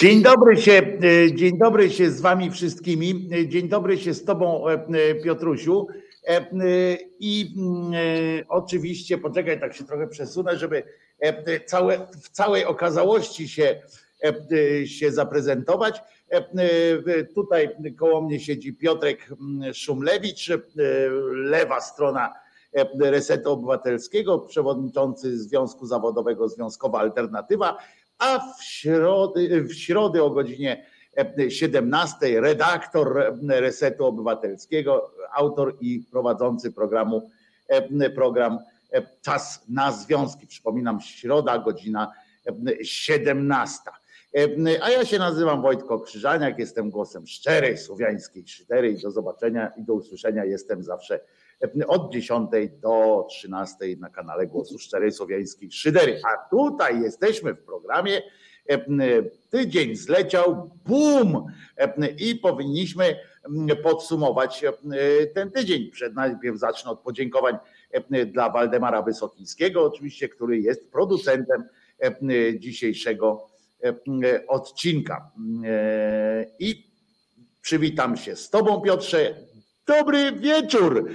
Dzień 0.00 0.22
dobry 0.22 0.56
się, 0.56 0.72
e, 0.72 1.34
dzień 1.34 1.58
dobry 1.58 1.90
się 1.90 2.10
z 2.10 2.20
wami 2.20 2.50
wszystkimi. 2.50 3.28
E, 3.32 3.48
dzień 3.48 3.68
dobry 3.68 3.98
się 3.98 4.14
z 4.14 4.24
tobą, 4.24 4.68
e, 4.68 5.14
Piotrusiu. 5.14 5.86
I 7.18 7.54
mm, 7.58 7.92
oczywiście, 8.48 9.18
poczekaj, 9.18 9.60
tak 9.60 9.74
się 9.74 9.84
trochę 9.84 10.08
przesunę, 10.08 10.58
żeby 10.58 10.82
całe, 11.66 12.06
w 12.22 12.28
całej 12.28 12.64
okazałości 12.64 13.48
się, 13.48 13.82
się 14.84 15.12
zaprezentować. 15.12 16.00
Tutaj 17.34 17.68
koło 17.98 18.20
mnie 18.20 18.40
siedzi 18.40 18.74
Piotrek 18.74 19.28
mm, 19.30 19.74
Szumlewicz, 19.74 20.50
lewa 21.32 21.80
strona 21.80 22.32
Resetu 23.00 23.52
Obywatelskiego, 23.52 24.38
przewodniczący 24.38 25.38
Związku 25.38 25.86
Zawodowego 25.86 26.48
Związkowa 26.48 26.98
Alternatywa, 26.98 27.78
a 28.18 28.38
w 28.38 28.64
środę, 28.64 29.40
w 29.62 29.74
środę 29.74 30.22
o 30.22 30.30
godzinie 30.30 30.86
17 31.48 32.40
redaktor 32.40 33.34
Resetu 33.48 34.06
Obywatelskiego, 34.06 35.10
autor 35.34 35.76
i 35.80 36.00
prowadzący 36.10 36.72
programu 36.72 37.30
program 38.14 38.58
Czas 39.22 39.64
na 39.68 39.92
Związki. 39.92 40.46
Przypominam, 40.46 41.00
środa, 41.00 41.58
godzina 41.58 42.12
17. 42.82 43.80
A 44.82 44.90
ja 44.90 45.04
się 45.04 45.18
nazywam 45.18 45.62
Wojtko 45.62 46.00
Krzyżaniak, 46.00 46.58
jestem 46.58 46.90
głosem 46.90 47.26
szczerej 47.26 47.78
słowiańskiej 47.78 48.48
szydery 48.48 48.90
i 48.90 49.02
do 49.02 49.10
zobaczenia 49.10 49.72
i 49.76 49.82
do 49.82 49.94
usłyszenia 49.94 50.44
jestem 50.44 50.82
zawsze 50.82 51.20
od 51.86 52.12
10 52.12 52.50
do 52.82 53.26
13 53.30 53.76
na 53.98 54.08
kanale 54.08 54.46
Głosu 54.46 54.78
Szczerej 54.78 55.12
Słowiańskiej 55.12 55.72
Szydery. 55.72 56.20
A 56.24 56.50
tutaj 56.50 57.02
jesteśmy 57.02 57.54
w 57.54 57.62
programie 57.62 58.22
Tydzień 59.50 59.96
zleciał, 59.96 60.70
bum! 60.86 61.46
I 62.18 62.34
powinniśmy 62.34 63.16
podsumować 63.82 64.64
ten 65.34 65.50
tydzień. 65.50 65.90
Przed 65.90 66.14
najpierw 66.14 66.58
zacznę 66.58 66.90
od 66.90 67.00
podziękowań 67.00 67.56
dla 68.26 68.50
Waldemara 68.50 69.02
Wysokińskiego, 69.02 69.84
oczywiście, 69.86 70.28
który 70.28 70.60
jest 70.60 70.92
producentem 70.92 71.64
dzisiejszego 72.58 73.48
odcinka. 74.48 75.30
I 76.58 76.90
przywitam 77.60 78.16
się 78.16 78.36
z 78.36 78.50
Tobą, 78.50 78.80
Piotrze. 78.80 79.34
Dobry 79.86 80.32
wieczór, 80.32 81.08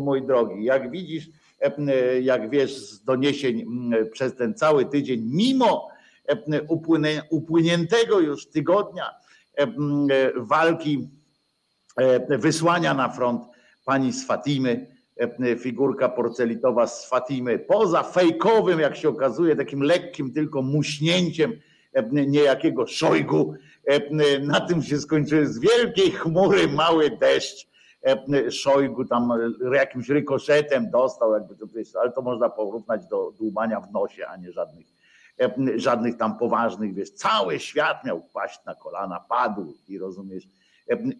mój 0.00 0.26
drogi. 0.26 0.64
Jak 0.64 0.90
widzisz, 0.90 1.28
jak 2.22 2.50
wiesz 2.50 2.76
z 2.76 3.04
doniesień 3.04 3.66
przez 4.12 4.36
ten 4.36 4.54
cały 4.54 4.86
tydzień, 4.86 5.22
mimo 5.24 5.88
upłyniętego 7.30 8.20
już 8.20 8.50
tygodnia 8.50 9.10
walki, 10.36 11.08
wysłania 12.28 12.94
na 12.94 13.08
front 13.08 13.42
pani 13.84 14.12
z 14.12 14.26
Fatimy, 14.26 14.86
figurka 15.58 16.08
porcelitowa 16.08 16.86
z 16.86 17.08
Fatimy, 17.08 17.58
poza 17.58 18.02
fejkowym, 18.02 18.80
jak 18.80 18.96
się 18.96 19.08
okazuje, 19.08 19.56
takim 19.56 19.82
lekkim 19.82 20.32
tylko 20.32 20.62
muśnięciem 20.62 21.52
niejakiego 22.12 22.86
szojgu. 22.86 23.54
Na 24.42 24.60
tym 24.60 24.82
się 24.82 24.98
skończyły 24.98 25.46
z 25.46 25.58
wielkiej 25.58 26.10
chmury 26.10 26.68
mały 26.68 27.10
deszcz. 27.10 27.73
Szojgu 28.50 29.04
tam 29.04 29.32
jakimś 29.74 30.08
rykoszetem 30.08 30.90
dostał, 30.90 31.32
jakby 31.32 31.56
to, 31.56 31.66
ale 32.00 32.12
to 32.12 32.22
można 32.22 32.50
porównać 32.50 33.06
do 33.06 33.32
dłubania 33.38 33.80
w 33.80 33.92
nosie, 33.92 34.26
a 34.26 34.36
nie 34.36 34.52
żadnych 34.52 34.86
żadnych 35.76 36.16
tam 36.16 36.38
poważnych, 36.38 36.94
wiesz, 36.94 37.10
cały 37.10 37.60
świat 37.60 38.04
miał 38.04 38.22
paść 38.22 38.60
na 38.66 38.74
kolana, 38.74 39.20
padł 39.28 39.74
i 39.88 39.98
rozumiesz, 39.98 40.44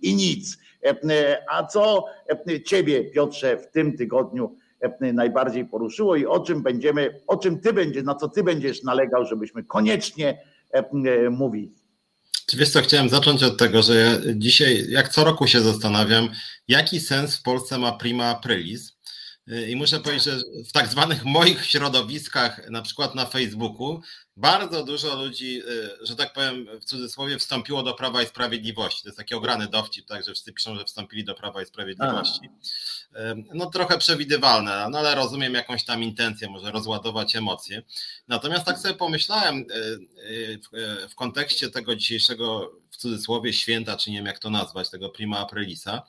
i 0.03 0.15
nic. 0.15 0.59
A 1.51 1.67
co 1.67 2.05
ciebie, 2.65 3.05
Piotrze, 3.05 3.57
w 3.57 3.67
tym 3.67 3.97
tygodniu 3.97 4.57
najbardziej 5.01 5.65
poruszyło 5.65 6.17
i 6.17 6.27
o 6.27 6.41
czym 6.41 6.63
będziemy, 6.63 7.21
o 7.27 7.37
czym 7.37 7.61
ty 7.61 7.73
będziesz, 7.73 8.05
na 8.05 8.15
co 8.15 8.29
ty 8.29 8.43
będziesz 8.43 8.83
nalegał, 8.83 9.25
żebyśmy 9.25 9.65
koniecznie 9.65 10.39
mówili? 11.31 11.84
Wiesz 12.53 12.71
co, 12.71 12.83
chciałem 12.83 13.09
zacząć 13.09 13.43
od 13.43 13.59
tego, 13.59 13.83
że 13.83 14.23
dzisiaj, 14.37 14.87
jak 14.89 15.09
co 15.09 15.25
roku 15.25 15.47
się 15.47 15.61
zastanawiam, 15.61 16.29
jaki 16.69 17.01
sens 17.01 17.37
w 17.37 17.43
Polsce 17.43 17.79
ma 17.79 17.93
prima 17.93 18.27
aprilis, 18.27 18.94
i 19.69 19.77
muszę 19.77 20.01
powiedzieć, 20.01 20.25
że 20.25 20.39
w 20.69 20.73
tak 20.73 20.89
zwanych 20.89 21.25
moich 21.25 21.67
środowiskach, 21.67 22.71
na 22.71 22.83
przykład 22.83 23.15
na 23.15 23.27
Facebooku, 23.27 24.01
bardzo 24.37 24.85
dużo 24.85 25.17
ludzi, 25.17 25.63
y, 26.03 26.07
że 26.07 26.17
tak 26.17 26.33
powiem 26.33 26.67
w 26.81 26.85
cudzysłowie, 26.85 27.39
wstąpiło 27.39 27.83
do 27.83 27.95
Prawa 27.95 28.23
i 28.23 28.27
Sprawiedliwości. 28.27 29.03
To 29.03 29.09
jest 29.09 29.19
taki 29.19 29.35
ograny 29.35 29.69
dowcip, 29.69 30.07
tak, 30.07 30.25
że 30.25 30.33
wszyscy 30.33 30.53
piszą, 30.53 30.77
że 30.77 30.85
wstąpili 30.85 31.25
do 31.25 31.35
Prawa 31.35 31.63
i 31.63 31.67
Sprawiedliwości. 31.67 32.51
No 33.55 33.71
trochę 33.71 33.99
przewidywalne, 33.99 34.87
no 34.91 34.99
ale 34.99 35.15
rozumiem 35.15 35.55
jakąś 35.55 35.85
tam 35.85 36.03
intencję, 36.03 36.51
może 36.51 36.71
rozładować 36.71 37.37
emocje. 37.37 37.83
Natomiast 38.29 38.65
tak 38.65 38.79
sobie 38.79 38.95
pomyślałem 38.95 39.59
y, 39.59 39.65
y, 40.75 41.09
w 41.09 41.15
kontekście 41.15 41.71
tego 41.71 41.97
dzisiejszego, 41.97 42.73
w 42.91 42.97
cudzysłowie, 42.97 43.53
święta, 43.53 43.97
czy 43.97 44.11
nie 44.11 44.17
wiem 44.17 44.27
jak 44.27 44.39
to 44.39 44.51
nazwać, 44.51 44.91
tego 44.91 45.11
prima 45.11 45.39
aprilisa, 45.39 46.03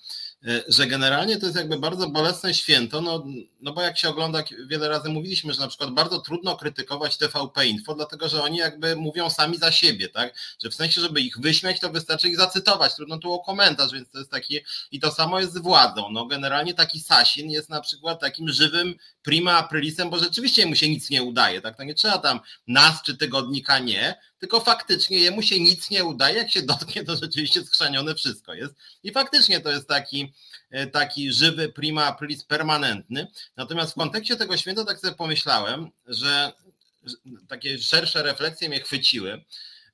że 0.68 0.88
generalnie 0.88 1.38
to 1.38 1.46
jest 1.46 1.58
jakby 1.58 1.80
bardzo 1.80 2.10
bolesne 2.10 2.54
święto, 2.54 3.02
no, 3.02 3.26
no 3.62 3.74
bo 3.74 3.82
jak 3.82 3.98
się 3.98 4.10
ogląda, 4.10 4.44
wiele 4.68 4.90
razy 4.90 5.10
mówiliśmy, 5.10 5.54
że 5.54 5.62
na 5.62 5.68
przykład 5.68 5.92
bardzo 5.92 6.20
trudno 6.20 6.58
krytykować 6.58 7.18
TVP 7.18 7.68
Info, 7.68 7.96
dlatego 7.96 8.30
że 8.30 8.44
oni 8.44 8.58
jakby 8.58 8.96
mówią 8.96 9.30
sami 9.30 9.58
za 9.58 9.72
siebie, 9.72 10.10
tak? 10.10 10.34
Że 10.64 10.70
w 10.70 10.76
sensie, 10.76 11.02
żeby 11.02 11.22
ich 11.22 11.40
wyśmiać, 11.40 11.80
to 11.80 11.90
wystarczy 11.90 12.30
ich 12.30 12.38
zacytować, 12.38 12.96
trudno 12.96 13.18
tu 13.18 13.34
o 13.34 13.40
komentarz, 13.40 13.92
więc 13.92 14.12
to 14.12 14.18
jest 14.18 14.32
taki, 14.32 14.60
i 14.92 15.00
to 15.00 15.12
samo 15.12 15.40
jest 15.40 15.54
z 15.54 15.58
władzą, 15.58 16.10
no 16.12 16.26
generalnie 16.26 16.74
taki 16.74 17.00
Sasin 17.00 17.50
jest 17.50 17.70
na 17.70 17.82
przykład 17.82 18.22
takim 18.22 18.50
żywym 18.50 18.96
prima 19.24 19.54
aprilisem, 19.58 20.10
bo 20.10 20.20
rzeczywiście 20.20 20.66
mu 20.66 20.76
się 20.76 20.90
nic 20.90 21.10
nie 21.10 21.24
udaje, 21.24 21.62
tak? 21.62 21.78
To 21.78 21.84
nie 21.84 21.96
trzeba 21.96 22.18
tam 22.18 22.40
nas 22.68 23.02
czy 23.06 23.18
tygodnika 23.18 23.80
nie, 23.80 24.16
tylko 24.46 24.62
faktycznie 24.62 25.18
jemu 25.18 25.42
się 25.42 25.60
nic 25.60 25.90
nie 25.90 26.04
udaje, 26.04 26.38
jak 26.38 26.52
się 26.52 26.62
dotknie, 26.62 27.04
to 27.04 27.16
rzeczywiście 27.16 27.66
skrzanione 27.66 28.16
wszystko 28.16 28.54
jest. 28.54 28.74
I 29.04 29.12
faktycznie 29.12 29.60
to 29.60 29.72
jest 29.72 29.88
taki, 29.88 30.34
e, 30.72 30.88
taki 30.88 31.34
żywy 31.34 31.70
prima 31.70 32.06
aprilis 32.06 32.44
permanentny. 32.44 33.28
Natomiast 33.58 33.92
w 33.92 33.96
kontekście 33.96 34.36
tego 34.36 34.58
święta 34.58 34.86
tak 34.86 35.00
sobie 35.00 35.16
pomyślałem, 35.16 35.90
że 36.08 36.52
takie 37.48 37.80
szersze 37.80 38.24
refleksje 38.24 38.70
mnie 38.70 38.80
chwyciły, 38.80 39.44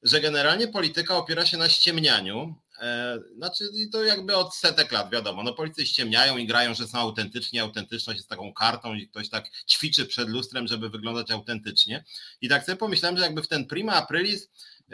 że 0.04 0.22
generalnie 0.22 0.68
polityka 0.68 1.16
opiera 1.16 1.46
się 1.46 1.58
na 1.58 1.70
ściemnianiu, 1.70 2.56
znaczy 3.36 3.70
to 3.92 4.04
jakby 4.04 4.36
od 4.36 4.56
setek 4.56 4.92
lat 4.92 5.12
wiadomo, 5.12 5.44
no 5.44 5.54
policy 5.54 5.86
ściemniają 5.86 6.38
i 6.38 6.48
grają, 6.48 6.74
że 6.74 6.88
są 6.88 6.98
autentyczni, 6.98 7.60
autentyczność 7.60 8.18
jest 8.20 8.30
taką 8.30 8.54
kartą 8.54 8.94
i 8.94 9.08
ktoś 9.08 9.30
tak 9.30 9.50
ćwiczy 9.70 10.06
przed 10.06 10.30
lustrem, 10.30 10.68
żeby 10.68 10.90
wyglądać 10.90 11.32
autentycznie. 11.32 12.04
I 12.42 12.50
tak 12.50 12.66
sobie 12.66 12.76
pomyślałem, 12.76 13.18
że 13.18 13.24
jakby 13.24 13.44
w 13.44 13.48
ten 13.48 13.66
prima 13.66 13.94
aprilis 13.94 14.50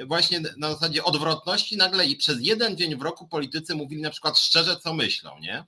właśnie 0.05 0.41
na 0.57 0.73
zasadzie 0.73 1.03
odwrotności 1.03 1.77
nagle 1.77 2.05
i 2.05 2.15
przez 2.15 2.37
jeden 2.41 2.77
dzień 2.77 2.95
w 2.95 3.01
roku 3.01 3.27
politycy 3.27 3.75
mówili 3.75 4.01
na 4.01 4.09
przykład 4.09 4.39
szczerze, 4.39 4.77
co 4.77 4.93
myślą, 4.93 5.39
nie? 5.39 5.65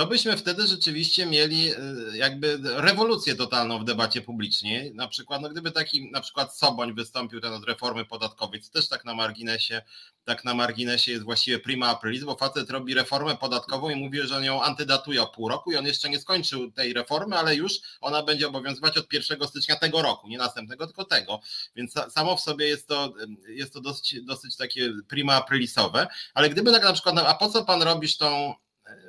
To 0.00 0.06
byśmy 0.06 0.36
wtedy 0.36 0.66
rzeczywiście 0.66 1.26
mieli 1.26 1.72
y, 1.72 1.76
jakby 2.16 2.58
rewolucję 2.62 3.34
totalną 3.34 3.78
w 3.78 3.84
debacie 3.84 4.20
publicznej. 4.20 4.94
Na 4.94 5.08
przykład, 5.08 5.42
no 5.42 5.48
gdyby 5.48 5.70
taki 5.70 6.10
na 6.10 6.20
przykład 6.20 6.56
Soboń 6.56 6.94
wystąpił 6.94 7.40
ten 7.40 7.52
od 7.52 7.64
reformy 7.64 8.04
podatkowej, 8.04 8.62
to 8.62 8.68
też 8.70 8.88
tak 8.88 9.04
na 9.04 9.14
marginesie, 9.14 9.82
tak 10.24 10.44
na 10.44 10.54
marginesie 10.54 11.12
jest 11.12 11.24
właściwie 11.24 11.58
prima 11.58 11.88
aprilis, 11.88 12.24
bo 12.24 12.36
facet 12.36 12.70
robi 12.70 12.94
reformę 12.94 13.36
podatkową 13.36 13.90
i 13.90 13.96
mówi, 13.96 14.18
że 14.22 14.46
ją 14.46 14.62
antydatuje 14.62 15.22
o 15.22 15.26
pół 15.26 15.48
roku 15.48 15.72
i 15.72 15.76
on 15.76 15.86
jeszcze 15.86 16.10
nie 16.10 16.20
skończył 16.20 16.72
tej 16.72 16.92
reformy, 16.92 17.36
ale 17.36 17.54
już 17.54 17.72
ona 18.00 18.22
będzie 18.22 18.48
obowiązywać 18.48 18.98
od 18.98 19.12
1 19.12 19.48
stycznia 19.48 19.76
tego 19.76 20.02
roku, 20.02 20.28
nie 20.28 20.38
następnego, 20.38 20.86
tylko 20.86 21.04
tego. 21.04 21.40
Więc 21.76 21.94
samo 22.10 22.36
w 22.36 22.40
sobie 22.40 22.66
jest 22.68 22.86
to, 22.88 23.12
jest 23.48 23.72
to 23.72 23.80
dosyć, 23.80 24.24
dosyć 24.24 24.56
takie 24.56 24.92
prima 25.08 25.34
aprilisowe, 25.34 26.06
ale 26.34 26.50
gdyby 26.50 26.72
tak 26.72 26.84
na 26.84 26.92
przykład, 26.92 27.18
a 27.18 27.34
po 27.34 27.48
co 27.48 27.64
pan 27.64 27.82
robisz 27.82 28.16
tą 28.16 28.54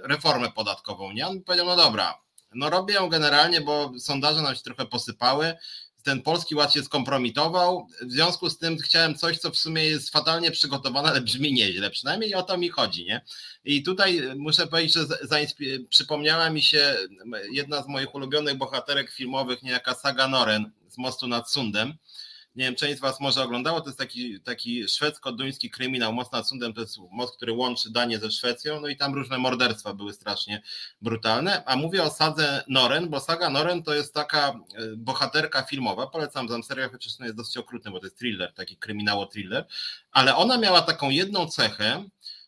reformę 0.04 0.52
podatkową, 0.52 1.12
nie? 1.12 1.28
On 1.28 1.44
powiedział, 1.44 1.68
no 1.68 1.76
dobra, 1.76 2.22
no 2.54 2.70
robię 2.70 2.94
ją 2.94 3.10
generalnie, 3.10 3.62
bo 3.62 3.92
sondaże 4.00 4.42
nam 4.42 4.56
się 4.56 4.62
trochę 4.62 4.86
posypały, 4.86 5.56
ten 6.04 6.22
polski 6.22 6.56
ład 6.56 6.74
się 6.74 6.84
skompromitował, 6.84 7.88
w 8.02 8.12
związku 8.12 8.50
z 8.50 8.58
tym 8.58 8.78
chciałem 8.78 9.16
coś, 9.16 9.38
co 9.38 9.52
w 9.52 9.58
sumie 9.58 9.86
jest 9.86 10.10
fatalnie 10.10 10.52
przygotowane, 10.52 11.10
ale 11.10 11.22
brzmi 11.22 11.54
nieźle, 11.54 11.90
przynajmniej 11.90 12.36
o 12.36 12.44
to 12.44 12.58
mi 12.58 12.70
chodzi, 12.70 13.06
nie? 13.06 13.22
I 13.66 13.84
tutaj 13.84 14.22
muszę 14.36 14.68
powiedzieć, 14.68 14.94
że 14.94 15.06
przypomniała 15.90 16.50
mi 16.50 16.62
się 16.62 16.96
jedna 17.52 17.84
z 17.84 17.88
moich 17.88 18.16
ulubionych 18.16 18.58
bohaterek 18.58 19.12
filmowych, 19.12 19.64
niejaka 19.64 19.94
Saga 19.94 20.28
Noren 20.28 20.72
z 20.88 20.98
Mostu 20.98 21.28
nad 21.28 21.52
Sundem, 21.52 21.94
nie 22.56 22.66
wiem, 22.66 22.76
część 22.76 22.98
z 22.98 23.02
Was 23.02 23.20
może 23.20 23.44
oglądało, 23.44 23.82
to 23.82 23.88
jest 23.88 24.00
taki, 24.00 24.42
taki 24.42 24.88
szwedzko-duński 24.88 25.70
kryminał, 25.70 26.14
Most 26.14 26.32
nad 26.32 26.48
Sundem 26.48 26.74
to 26.74 26.82
jest 26.82 26.98
most, 27.12 27.36
który 27.36 27.54
łączy 27.54 27.92
Danię 27.92 28.20
ze 28.20 28.32
Szwecją, 28.32 28.82
no 28.82 28.88
i 28.88 28.98
tam 28.98 29.14
różne 29.14 29.38
morderstwa 29.38 29.94
były 29.94 30.14
strasznie 30.14 30.62
brutalne, 31.02 31.64
a 31.66 31.76
mówię 31.76 32.04
o 32.04 32.10
sadze 32.10 32.64
Noren, 32.68 33.10
bo 33.10 33.20
saga 33.20 33.50
Noren 33.50 33.84
to 33.84 33.94
jest 33.94 34.14
taka 34.14 34.50
e, 34.50 34.54
bohaterka 34.98 35.64
filmowa, 35.64 36.08
polecam 36.08 36.48
tam 36.48 36.64
serial, 36.64 36.92
chociaż 36.92 37.20
jest 37.20 37.36
dosyć 37.36 37.58
okrutny, 37.58 37.92
bo 37.92 38.00
to 38.00 38.06
jest 38.06 38.18
thriller, 38.18 38.54
taki 38.54 38.78
kryminało-thriller, 38.78 39.66
ale 40.12 40.36
ona 40.36 40.58
miała 40.58 40.82
taką 40.82 41.10
jedną 41.10 41.48
cechę, 41.48 42.04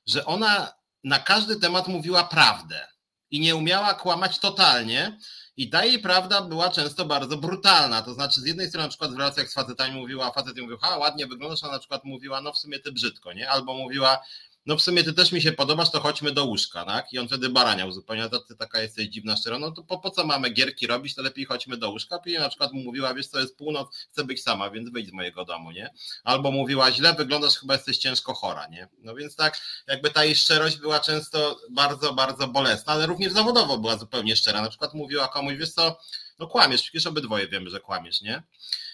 że 0.05 0.25
ona 0.25 0.73
na 1.03 1.19
każdy 1.19 1.59
temat 1.59 1.87
mówiła 1.87 2.23
prawdę 2.23 2.87
i 3.31 3.39
nie 3.39 3.55
umiała 3.55 3.93
kłamać 3.93 4.39
totalnie, 4.39 5.17
i 5.57 5.69
ta 5.69 5.85
jej 5.85 5.99
prawda 5.99 6.41
była 6.41 6.69
często 6.69 7.05
bardzo 7.05 7.37
brutalna. 7.37 8.01
To 8.01 8.13
znaczy, 8.13 8.41
z 8.41 8.45
jednej 8.45 8.67
strony, 8.67 8.83
na 8.83 8.89
przykład 8.89 9.13
w 9.13 9.17
relacjach 9.17 9.49
z 9.49 9.53
facetami 9.53 9.95
mówiła, 9.95 10.31
facet 10.31 10.57
mówił, 10.57 10.77
ha, 10.81 10.97
ładnie 10.97 11.27
wyglądasz, 11.27 11.63
a 11.63 11.71
na 11.71 11.79
przykład 11.79 12.03
mówiła, 12.03 12.41
no 12.41 12.53
w 12.53 12.57
sumie 12.57 12.79
ty 12.79 12.91
brzydko, 12.91 13.33
nie? 13.33 13.49
Albo 13.49 13.73
mówiła, 13.73 14.19
no 14.65 14.77
w 14.77 14.81
sumie 14.81 15.03
ty 15.03 15.13
też 15.13 15.31
mi 15.31 15.41
się 15.41 15.51
podobasz, 15.51 15.91
to 15.91 15.99
chodźmy 15.99 16.31
do 16.31 16.45
łóżka, 16.45 16.85
tak? 16.85 17.13
I 17.13 17.19
on 17.19 17.27
wtedy 17.27 17.49
baraniał 17.49 17.91
zupełnie, 17.91 18.29
to 18.29 18.39
ty 18.39 18.55
taka 18.55 18.81
jesteś 18.81 19.07
dziwna 19.07 19.37
szczera, 19.37 19.59
no 19.59 19.71
to 19.71 19.83
po, 19.83 19.99
po 19.99 20.09
co 20.09 20.25
mamy 20.25 20.49
gierki 20.49 20.87
robić, 20.87 21.15
to 21.15 21.21
lepiej 21.21 21.45
chodźmy 21.45 21.77
do 21.77 21.89
łóżka. 21.89 22.19
I 22.25 22.33
na 22.33 22.49
przykład 22.49 22.73
mu 22.73 22.81
mówiła, 22.83 23.13
wiesz 23.13 23.27
co, 23.27 23.39
jest 23.39 23.57
północ, 23.57 23.97
chcę 24.09 24.23
być 24.23 24.43
sama, 24.43 24.69
więc 24.69 24.89
wyjdź 24.89 25.07
z 25.07 25.13
mojego 25.13 25.45
domu, 25.45 25.71
nie? 25.71 25.93
Albo 26.23 26.51
mówiła, 26.51 26.91
źle 26.91 27.13
wyglądasz, 27.13 27.55
chyba 27.55 27.73
jesteś 27.73 27.97
ciężko 27.97 28.33
chora, 28.33 28.67
nie? 28.67 28.87
No 28.99 29.15
więc 29.15 29.35
tak, 29.35 29.61
jakby 29.87 30.09
ta 30.09 30.25
jej 30.25 30.35
szczerość 30.35 30.77
była 30.77 30.99
często 30.99 31.59
bardzo, 31.71 32.13
bardzo 32.13 32.47
bolesna, 32.47 32.93
ale 32.93 33.05
również 33.05 33.33
zawodowo 33.33 33.77
była 33.77 33.97
zupełnie 33.97 34.35
szczera. 34.35 34.61
Na 34.61 34.69
przykład 34.69 34.93
mówiła 34.93 35.27
komuś, 35.27 35.55
wiesz 35.55 35.73
co, 35.73 35.97
no 36.39 36.47
kłamiesz, 36.47 36.81
przecież 36.81 37.07
obydwoje 37.07 37.47
wiemy, 37.47 37.69
że 37.69 37.79
kłamiesz, 37.79 38.21
nie? 38.21 38.43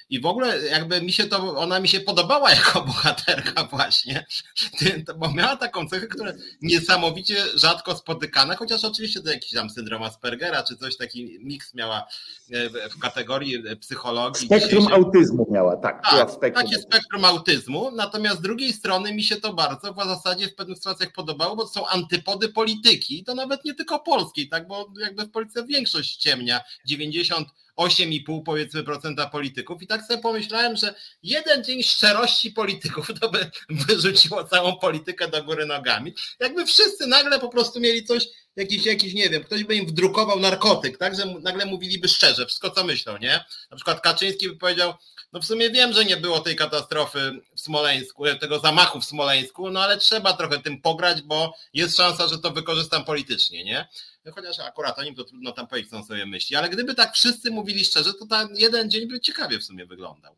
I 0.09 0.21
w 0.21 0.25
ogóle 0.25 0.67
jakby 0.67 1.01
mi 1.01 1.11
się 1.11 1.25
to, 1.25 1.57
ona 1.57 1.79
mi 1.79 1.88
się 1.88 2.00
podobała 2.00 2.51
jako 2.59 2.81
bohaterka 2.81 3.63
właśnie, 3.63 4.25
bo 5.19 5.33
miała 5.33 5.56
taką 5.56 5.89
cechę, 5.89 6.07
która 6.07 6.33
niesamowicie 6.61 7.35
rzadko 7.56 7.95
spotykana, 7.95 8.56
chociaż 8.56 8.85
oczywiście 8.85 9.21
to 9.21 9.29
jakiś 9.29 9.51
tam 9.51 9.69
syndrom 9.69 10.03
Aspergera, 10.03 10.63
czy 10.63 10.77
coś, 10.77 10.97
taki 10.97 11.39
miks 11.39 11.73
miała 11.73 12.07
e, 12.51 12.89
w 12.89 13.00
kategorii 13.00 13.63
psychologii. 13.79 14.45
Spektrum 14.45 14.88
autyzmu 14.88 15.47
miała, 15.51 15.77
tak. 15.77 16.03
tak 16.11 16.31
spektrum. 16.31 16.65
takie 16.65 16.81
spektrum 16.81 17.25
autyzmu, 17.25 17.91
natomiast 17.91 18.38
z 18.38 18.41
drugiej 18.41 18.73
strony 18.73 19.13
mi 19.13 19.23
się 19.23 19.35
to 19.35 19.53
bardzo 19.53 19.94
w 19.94 19.97
zasadzie 19.97 20.47
w 20.47 20.56
pewnych 20.56 20.77
sytuacjach 20.77 21.11
podobało, 21.11 21.56
bo 21.56 21.63
to 21.63 21.69
są 21.69 21.88
antypody 21.88 22.50
polityki, 22.50 23.23
to 23.23 23.35
nawet 23.35 23.65
nie 23.65 23.73
tylko 23.73 24.00
polskiej, 24.00 24.50
tak, 24.50 24.67
bo 24.67 24.91
jakby 25.00 25.23
w 25.23 25.31
Polsce 25.31 25.65
większość 25.65 26.15
ciemnia, 26.15 26.61
90 26.85 27.47
8,5 27.79 28.43
powiedzmy 28.43 28.83
procenta 28.83 29.27
polityków 29.29 29.81
i 29.81 29.87
tak 29.87 30.05
sobie 30.05 30.21
pomyślałem, 30.21 30.77
że 30.77 30.95
jeden 31.23 31.63
dzień 31.63 31.83
szczerości 31.83 32.51
polityków 32.51 33.07
to 33.21 33.29
by 33.29 33.51
wyrzuciło 33.87 34.43
całą 34.43 34.75
politykę 34.75 35.27
do 35.27 35.43
góry 35.43 35.65
nogami. 35.65 36.13
Jakby 36.39 36.65
wszyscy 36.65 37.07
nagle 37.07 37.39
po 37.39 37.49
prostu 37.49 37.79
mieli 37.79 38.03
coś, 38.03 38.27
jakiś, 38.55 38.85
jakiś 38.85 39.13
nie 39.13 39.29
wiem, 39.29 39.43
ktoś 39.43 39.63
by 39.63 39.75
im 39.75 39.85
wdrukował 39.85 40.39
narkotyk, 40.39 40.97
tak, 40.97 41.15
że 41.15 41.25
nagle 41.25 41.65
mówiliby 41.65 42.07
szczerze 42.07 42.45
wszystko 42.45 42.69
co 42.69 42.83
myślą, 42.83 43.17
nie? 43.17 43.45
Na 43.71 43.75
przykład 43.75 44.01
Kaczyński 44.01 44.49
by 44.49 44.55
powiedział, 44.55 44.93
no 45.33 45.39
w 45.39 45.45
sumie 45.45 45.69
wiem, 45.69 45.93
że 45.93 46.05
nie 46.05 46.17
było 46.17 46.39
tej 46.39 46.55
katastrofy 46.55 47.39
w 47.55 47.61
Smoleńsku, 47.61 48.23
tego 48.39 48.59
zamachu 48.59 49.01
w 49.01 49.05
Smoleńsku, 49.05 49.71
no 49.71 49.83
ale 49.83 49.97
trzeba 49.97 50.33
trochę 50.33 50.59
tym 50.59 50.81
pograć, 50.81 51.21
bo 51.21 51.53
jest 51.73 51.97
szansa, 51.97 52.27
że 52.27 52.37
to 52.39 52.51
wykorzystam 52.51 53.05
politycznie, 53.05 53.63
nie? 53.63 53.87
No 54.29 54.35
chociaż 54.35 54.59
akurat 54.59 54.99
o 54.99 55.03
nim 55.03 55.15
to 55.15 55.23
trudno 55.23 55.51
tam 55.51 55.67
powiedzieć, 55.67 55.91
co 55.91 56.03
sobie 56.03 56.25
myśli, 56.25 56.55
ale 56.55 56.69
gdyby 56.69 56.95
tak 56.95 57.13
wszyscy 57.13 57.51
mówili 57.51 57.85
szczerze, 57.85 58.13
to 58.13 58.25
ten 58.25 58.47
jeden 58.55 58.89
dzień 58.89 59.07
by 59.07 59.19
ciekawie 59.19 59.59
w 59.59 59.63
sumie 59.63 59.85
wyglądał. 59.85 60.35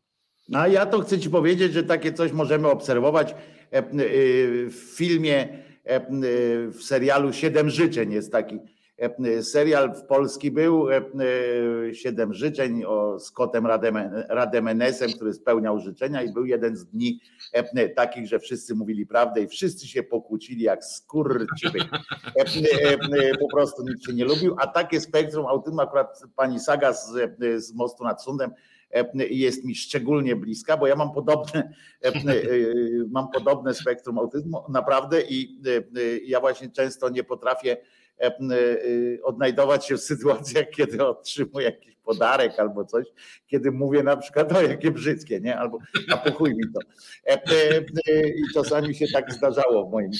No 0.48 0.58
a 0.58 0.68
ja 0.68 0.86
to 0.86 1.00
chcę 1.00 1.20
ci 1.20 1.30
powiedzieć, 1.30 1.72
że 1.72 1.82
takie 1.82 2.12
coś 2.12 2.32
możemy 2.32 2.68
obserwować 2.68 3.30
e, 3.30 3.34
e, 3.72 3.84
w 4.66 4.94
filmie, 4.96 5.48
e, 5.84 6.00
w 6.68 6.82
serialu 6.82 7.32
Siedem 7.32 7.70
życzeń 7.70 8.12
jest 8.12 8.32
taki 8.32 8.58
serial 9.42 9.94
w 9.94 10.04
Polski 10.04 10.50
był 10.50 10.90
e, 10.90 10.96
e, 10.96 11.94
Siedem 11.94 12.34
życzeń 12.34 12.84
o, 12.84 13.18
z 13.18 13.32
Rademenesem, 14.28 15.12
który 15.12 15.32
spełniał 15.32 15.80
życzenia 15.80 16.22
i 16.22 16.32
był 16.32 16.44
jeden 16.44 16.76
z 16.76 16.86
dni 16.86 17.20
takich, 17.96 18.26
że 18.26 18.38
wszyscy 18.38 18.74
mówili 18.74 19.06
prawdę 19.06 19.40
i 19.40 19.48
wszyscy 19.48 19.88
się 19.88 20.02
pokłócili 20.02 20.62
jak 20.62 20.84
skurczyby. 20.84 21.78
Po 23.40 23.48
prostu 23.56 23.82
nikt 23.82 24.04
się 24.04 24.12
nie 24.12 24.24
lubił, 24.24 24.56
a 24.58 24.66
takie 24.66 25.00
spektrum 25.00 25.46
autyzmu 25.46 25.80
akurat 25.80 26.22
pani 26.36 26.60
Saga 26.60 26.92
z, 26.92 27.12
z 27.56 27.74
Mostu 27.74 28.04
nad 28.04 28.22
Sundem 28.22 28.50
jest 29.30 29.64
mi 29.64 29.74
szczególnie 29.74 30.36
bliska, 30.36 30.76
bo 30.76 30.86
ja 30.86 30.96
mam 30.96 31.12
podobne, 31.12 31.72
mam 33.10 33.28
podobne 33.30 33.74
spektrum 33.74 34.18
autyzmu 34.18 34.64
naprawdę 34.68 35.22
i 35.22 35.60
ja 36.24 36.40
właśnie 36.40 36.70
często 36.70 37.08
nie 37.08 37.24
potrafię 37.24 37.76
E, 38.11 38.11
e, 38.11 38.11
odnajdować 39.22 39.86
się 39.86 39.96
w 39.96 40.00
sytuacjach, 40.00 40.70
kiedy 40.76 41.06
otrzymuję 41.06 41.66
jakiś 41.66 41.96
podarek 41.96 42.58
albo 42.58 42.84
coś, 42.84 43.06
kiedy 43.46 43.72
mówię 43.72 44.02
na 44.02 44.16
przykład, 44.16 44.52
o 44.52 44.62
jakie 44.62 44.90
brzydkie, 44.90 45.40
nie? 45.40 45.58
Albo 45.58 45.78
a 46.12 46.16
pochuj 46.16 46.54
mi 46.54 46.64
to. 46.74 46.80
E, 47.26 47.40
I 48.28 48.42
czasami 48.54 48.94
się 48.94 49.06
tak 49.12 49.32
zdarzało 49.32 49.86
w 49.86 49.92
moim 49.92 50.10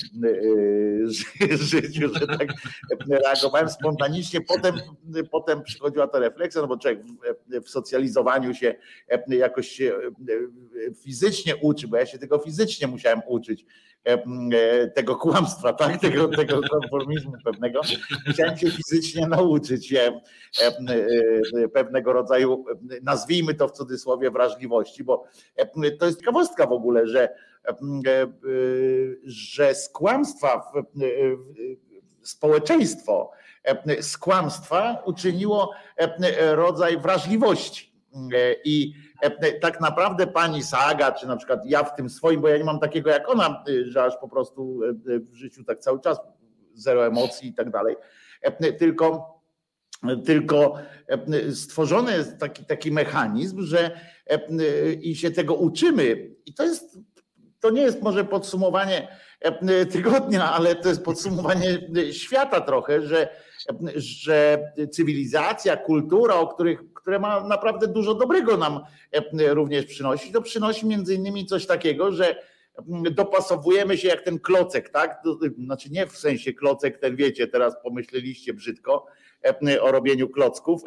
życiu, 1.71 2.09
że 2.13 2.27
tak 2.27 2.47
reagowałem 3.09 3.69
spontanicznie. 3.69 4.41
Potem, 4.41 4.75
potem 5.31 5.63
przychodziła 5.63 6.07
ta 6.07 6.19
refleksja, 6.19 6.61
no 6.61 6.67
bo 6.67 6.77
człowiek 6.77 6.99
w 7.65 7.69
socjalizowaniu 7.69 8.53
się 8.53 8.75
jakoś 9.27 9.67
się 9.67 9.93
fizycznie 11.03 11.55
uczy, 11.55 11.87
bo 11.87 11.97
ja 11.97 12.05
się 12.05 12.19
tego 12.19 12.39
fizycznie 12.39 12.87
musiałem 12.87 13.21
uczyć 13.27 13.65
E, 13.65 13.92
tego 14.95 15.15
kłamstwa, 15.15 15.73
tak? 15.73 15.97
tego, 16.01 16.27
tego 16.27 16.61
konformizmu 16.69 17.33
pewnego. 17.43 17.81
Musiałem 18.27 18.57
się 18.57 18.71
fizycznie 18.71 19.27
nauczyć 19.27 19.93
e, 19.93 20.21
e, 20.59 21.67
pewnego 21.67 22.13
rodzaju, 22.13 22.65
nazwijmy 23.01 23.53
to 23.53 23.67
w 23.67 23.71
cudzysłowie, 23.71 24.31
wrażliwości, 24.31 25.03
bo 25.03 25.25
to 25.99 26.05
jest 26.05 26.19
ciekawostka 26.19 26.67
w 26.67 26.71
ogóle, 26.71 27.07
że, 27.07 27.29
że 29.23 29.75
z 29.75 29.89
kłamstwa 29.89 30.71
społeczeństwo 32.21 33.31
z 34.01 34.17
kłamstwa 34.17 35.03
uczyniło 35.05 35.71
rodzaj 36.55 36.97
wrażliwości. 36.97 37.93
I 38.65 38.93
E, 38.93 39.02
tak 39.61 39.81
naprawdę 39.81 40.27
pani 40.27 40.63
Saga, 40.63 41.11
czy 41.11 41.27
na 41.27 41.37
przykład 41.37 41.65
ja 41.65 41.83
w 41.83 41.95
tym 41.95 42.09
swoim, 42.09 42.41
bo 42.41 42.47
ja 42.47 42.57
nie 42.57 42.63
mam 42.63 42.79
takiego 42.79 43.09
jak 43.09 43.29
ona, 43.29 43.63
y, 43.69 43.91
że 43.91 44.03
aż 44.03 44.17
po 44.17 44.27
prostu 44.27 44.79
e, 44.83 45.19
w 45.19 45.33
życiu 45.33 45.63
tak 45.63 45.79
cały 45.79 45.99
czas 45.99 46.19
zero 46.73 47.07
emocji 47.07 47.49
i 47.49 47.53
tak 47.53 47.69
dalej, 47.69 47.95
e, 48.41 48.73
tylko 48.73 49.33
tylko 50.25 50.75
stworzony 51.53 52.11
jest 52.11 52.37
taki, 52.37 52.65
taki 52.65 52.91
mechanizm, 52.91 53.61
że 53.61 53.99
i 55.01 55.15
się 55.15 55.31
tego 55.31 55.55
uczymy. 55.55 56.29
I 56.45 56.53
to 56.53 56.63
jest, 56.63 56.99
to 57.59 57.69
nie 57.69 57.81
jest 57.81 58.01
może 58.01 58.25
podsumowanie 58.25 59.07
tygodnia, 59.91 60.51
ale 60.53 60.75
to 60.75 60.89
jest 60.89 61.03
podsumowanie 61.03 61.79
świata 62.11 62.61
trochę, 62.61 63.01
że, 63.01 63.29
że 63.95 64.71
cywilizacja, 64.91 65.77
kultura, 65.77 66.35
o 66.35 66.47
których 66.47 66.93
które 67.03 67.19
ma 67.19 67.47
naprawdę 67.47 67.87
dużo 67.87 68.13
dobrego 68.13 68.57
nam 68.57 68.79
e, 69.11 69.53
również 69.53 69.85
przynosić. 69.85 70.31
To 70.31 70.41
przynosi 70.41 70.87
między 70.87 71.15
innymi 71.15 71.45
coś 71.45 71.65
takiego, 71.65 72.11
że 72.11 72.35
mm, 72.89 73.13
dopasowujemy 73.13 73.97
się 73.97 74.07
jak 74.07 74.21
ten 74.21 74.39
klocek, 74.39 74.89
tak? 74.89 75.21
Znaczy 75.65 75.89
nie 75.89 76.07
w 76.07 76.17
sensie 76.17 76.53
klocek, 76.53 76.97
ten 76.97 77.15
wiecie, 77.15 77.47
teraz 77.47 77.75
pomyśleliście 77.83 78.53
brzydko, 78.53 79.05
o 79.81 79.91
robieniu 79.91 80.29
klocków. 80.29 80.81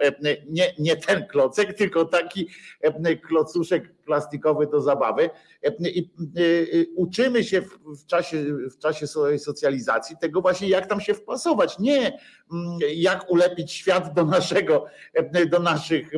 Nie, 0.49 0.75
nie 0.79 0.97
ten 0.97 1.27
klocek, 1.27 1.75
tylko 1.79 2.05
taki 2.05 2.49
klocuszek 3.29 3.95
plastikowy 4.05 4.67
do 4.67 4.81
zabawy. 4.81 5.31
I 5.81 6.11
uczymy 6.97 7.45
się 7.45 7.63
w 7.85 8.07
czasie, 8.07 8.45
w 8.71 8.79
czasie 8.79 9.07
swojej 9.07 9.39
socjalizacji 9.39 10.17
tego 10.21 10.41
właśnie, 10.41 10.69
jak 10.69 10.87
tam 10.87 11.01
się 11.01 11.15
wpasować. 11.15 11.79
Nie 11.79 11.99
mm, 12.53 12.79
jak 12.95 13.31
ulepić 13.31 13.73
świat 13.73 14.15
do 14.15 14.25
naszego, 14.25 14.87
do 15.51 15.59
naszych 15.59 16.11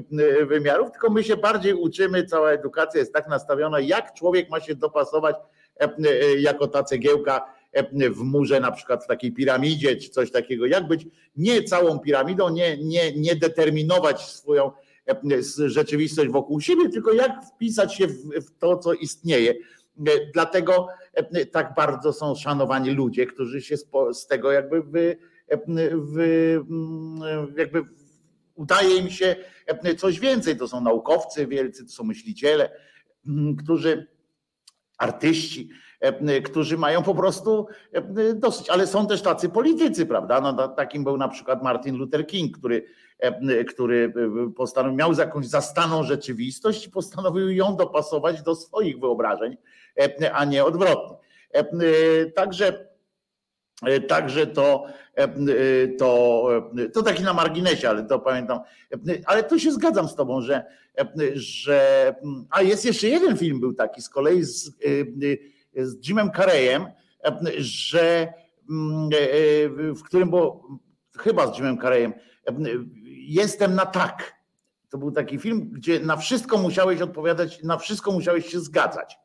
wymiarów, 0.47 0.91
tylko 0.91 1.11
my 1.11 1.25
się 1.25 1.37
bardziej 1.37 1.75
uczymy, 1.75 2.25
cała 2.25 2.51
edukacja 2.51 3.01
jest 3.01 3.13
tak 3.13 3.29
nastawiona, 3.29 3.81
jak 3.81 4.15
człowiek 4.15 4.51
ma 4.51 4.61
się 4.61 4.75
dopasować 4.75 5.37
jako 6.39 6.69
ta 6.69 6.83
cegiełka 6.83 7.58
w 8.11 8.23
murze, 8.23 8.61
na 8.61 8.73
przykład 8.73 9.05
w 9.05 9.07
takiej 9.07 9.33
piramidzie, 9.33 9.97
czy 9.97 10.11
coś 10.11 10.31
takiego, 10.31 10.67
jak 10.67 10.89
być 10.89 11.07
nie 11.37 11.63
całą 11.63 11.99
piramidą, 11.99 12.49
nie, 12.49 12.79
nie, 12.79 13.13
nie 13.13 13.37
determinować 13.37 14.21
swoją 14.21 14.73
e, 15.07 15.43
rzeczywistość 15.67 16.31
wokół 16.31 16.61
siebie, 16.61 16.89
tylko 16.89 17.13
jak 17.13 17.33
wpisać 17.55 17.95
się 17.95 18.07
w, 18.07 18.59
to, 18.59 18.79
co 18.79 18.95
istnieje. 18.95 19.51
E, 19.51 19.57
dlatego 20.35 20.89
tak 21.53 21.75
bardzo 21.77 22.13
są 22.13 22.35
szanowani 22.35 22.91
ludzie, 22.91 23.27
którzy 23.27 23.63
się 23.63 23.77
z 24.13 24.27
tego 24.27 24.53
jakby 24.53 24.83
wy, 24.83 25.17
wy, 25.95 26.61
jakby 27.57 27.85
udaje 28.55 28.97
im 28.97 29.11
się 29.11 29.37
coś 29.99 30.21
więcej. 30.21 30.57
To 30.57 30.69
są 30.69 30.81
naukowcy 30.81 31.47
wielcy, 31.47 31.85
to 31.85 31.91
są 31.91 32.05
myśliciele, 32.05 32.71
którzy 33.63 34.07
artyści, 34.99 35.71
którzy 36.45 36.79
mają 36.79 37.03
po 37.03 37.15
prostu 37.15 37.67
dosyć, 38.35 38.71
ale 38.71 38.87
są 38.87 39.07
też 39.07 39.23
tacy 39.23 39.49
politycy, 39.49 40.07
prawda? 40.07 40.41
No, 40.41 40.69
takim 40.69 41.05
był 41.05 41.17
na 41.17 41.29
przykład 41.29 41.63
Martin 41.63 41.97
Luther 41.97 42.27
King, 42.27 42.59
który, 42.59 42.85
który 43.69 44.13
postanowił, 44.57 44.97
miał 44.97 45.13
jakąś 45.13 45.47
zastaną 45.47 46.03
rzeczywistość 46.03 46.87
i 46.87 46.91
postanowił 46.91 47.51
ją 47.51 47.77
dopasować 47.77 48.43
do 48.43 48.55
swoich 48.55 49.01
wyobrażeń, 49.01 49.57
a 50.33 50.45
nie 50.45 50.65
odwrotnie. 50.65 51.17
Także 52.35 52.89
E, 53.83 54.01
także 54.01 54.47
to, 54.47 54.87
e, 55.17 55.23
e, 55.23 55.29
to, 55.89 56.49
to 56.93 57.03
taki 57.03 57.23
na 57.23 57.33
marginesie, 57.33 57.89
ale 57.89 58.05
to 58.05 58.19
pamiętam. 58.19 58.61
Ale 59.27 59.45
tu 59.45 59.59
się 59.59 59.73
zgadzam 59.73 60.09
z 60.09 60.15
tobą, 60.15 60.41
że, 60.41 60.65
że 61.35 62.15
a 62.51 62.63
jest 62.63 62.85
jeszcze 62.85 63.09
jeden 63.09 63.37
film 63.37 63.61
był 63.61 63.73
taki 63.75 64.03
z 64.03 64.09
kolei 64.09 64.45
z, 64.45 64.71
z 65.79 66.09
Jimem 66.09 66.31
Carreyem, 66.37 66.87
że 67.59 68.33
w 69.95 70.03
którym 70.05 70.31
było 70.31 70.69
chyba 71.19 71.55
z 71.55 71.57
Jimem 71.59 71.79
Carreyem 71.79 72.13
jestem 73.29 73.75
na 73.75 73.87
tak. 73.87 74.39
To 74.91 74.99
był 74.99 75.13
taki 75.13 75.39
film, 75.39 75.71
gdzie 75.73 76.01
na 76.01 76.17
wszystko 76.17 76.59
musiałeś 76.59 77.01
odpowiadać, 77.01 77.63
na 77.63 77.79
wszystko 77.79 78.13
musiałeś 78.13 78.47
się 78.47 78.61
zgadzać. 78.61 79.19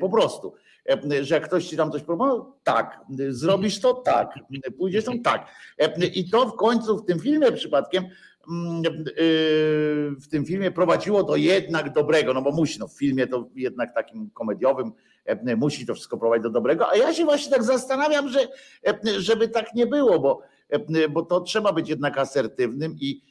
Po 0.00 0.08
prostu. 0.08 0.54
E, 0.88 1.24
że 1.24 1.34
jak 1.34 1.44
ktoś 1.44 1.66
ci 1.66 1.76
tam 1.76 1.92
coś 1.92 2.02
proponował, 2.02 2.52
tak, 2.64 3.00
zrobisz 3.28 3.80
to, 3.80 3.94
tak, 3.94 4.34
pójdziesz 4.78 5.04
tam, 5.04 5.22
tak. 5.22 5.46
E, 5.78 6.06
I 6.06 6.30
to 6.30 6.46
w 6.46 6.56
końcu 6.56 6.98
w 6.98 7.06
tym 7.06 7.20
filmie 7.20 7.52
przypadkiem 7.52 8.04
mm, 8.04 8.82
e, 8.86 9.12
w 10.20 10.28
tym 10.30 10.44
filmie 10.44 10.70
prowadziło 10.70 11.22
do 11.22 11.36
jednak 11.36 11.92
dobrego, 11.92 12.34
no 12.34 12.42
bo 12.42 12.52
musi, 12.52 12.78
no 12.78 12.88
w 12.88 12.98
filmie 12.98 13.26
to 13.26 13.48
jednak 13.54 13.94
takim 13.94 14.30
komediowym 14.30 14.92
musi 15.56 15.86
to 15.86 15.94
wszystko 15.94 16.18
prowadzić 16.18 16.42
do 16.42 16.50
dobrego, 16.50 16.90
a 16.90 16.96
ja 16.96 17.14
się 17.14 17.24
właśnie 17.24 17.52
tak 17.52 17.62
zastanawiam, 17.62 18.28
że 18.28 18.40
żeby 19.18 19.48
tak 19.48 19.74
nie 19.74 19.86
było, 19.86 20.20
bo, 20.20 20.42
bo 21.10 21.22
to 21.22 21.40
trzeba 21.40 21.72
być 21.72 21.88
jednak 21.88 22.18
asertywnym 22.18 22.96
i 23.00 23.22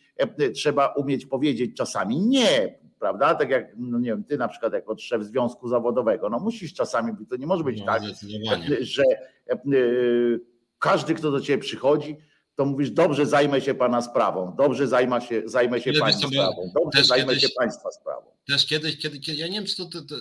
trzeba 0.56 0.88
umieć 0.88 1.26
powiedzieć 1.26 1.78
czasami 1.78 2.20
nie, 2.20 2.80
prawda? 3.00 3.36
Tak 3.36 3.50
jak, 3.50 3.66
no 3.78 4.00
nie 4.00 4.10
wiem, 4.10 4.24
ty 4.24 4.38
na 4.38 4.48
przykład 4.48 4.74
jako 4.74 4.98
szef 4.98 5.24
związku 5.24 5.68
zawodowego, 5.68 6.30
no 6.30 6.40
musisz 6.40 6.74
czasami, 6.74 7.14
to 7.30 7.36
nie 7.36 7.48
może 7.48 7.64
być 7.64 7.80
no, 7.80 7.86
tak, 7.86 8.04
że 8.80 9.04
e, 9.50 9.58
każdy, 10.80 11.14
kto 11.14 11.32
do 11.32 11.42
ciebie 11.42 11.62
przychodzi, 11.62 12.18
to 12.62 12.65
mówisz, 12.65 12.91
dobrze 12.91 13.25
zajmę 13.25 13.62
się 13.62 13.74
pana 13.74 14.01
sprawą, 14.01 14.56
dobrze 14.58 14.88
zajmę 14.88 15.22
się, 15.22 15.41
zajmę 15.46 15.82
się 15.82 15.94
państwa 15.94 16.27
sprawą, 16.27 16.72
dobrze 16.75 17.03
zajmę 17.03 17.27
kiedyś, 17.27 17.44
się 17.44 17.50
państwa 17.58 17.91
sprawą. 17.91 18.25
Też 18.48 18.65
kiedyś, 18.65 18.98
kiedy, 18.98 19.20
kiedy, 19.20 19.38
ja 19.38 19.48
nie 19.48 19.53
wiem, 19.53 19.65
czy 19.65 19.75
to, 19.75 19.86
to, 19.86 20.01
to, 20.01 20.15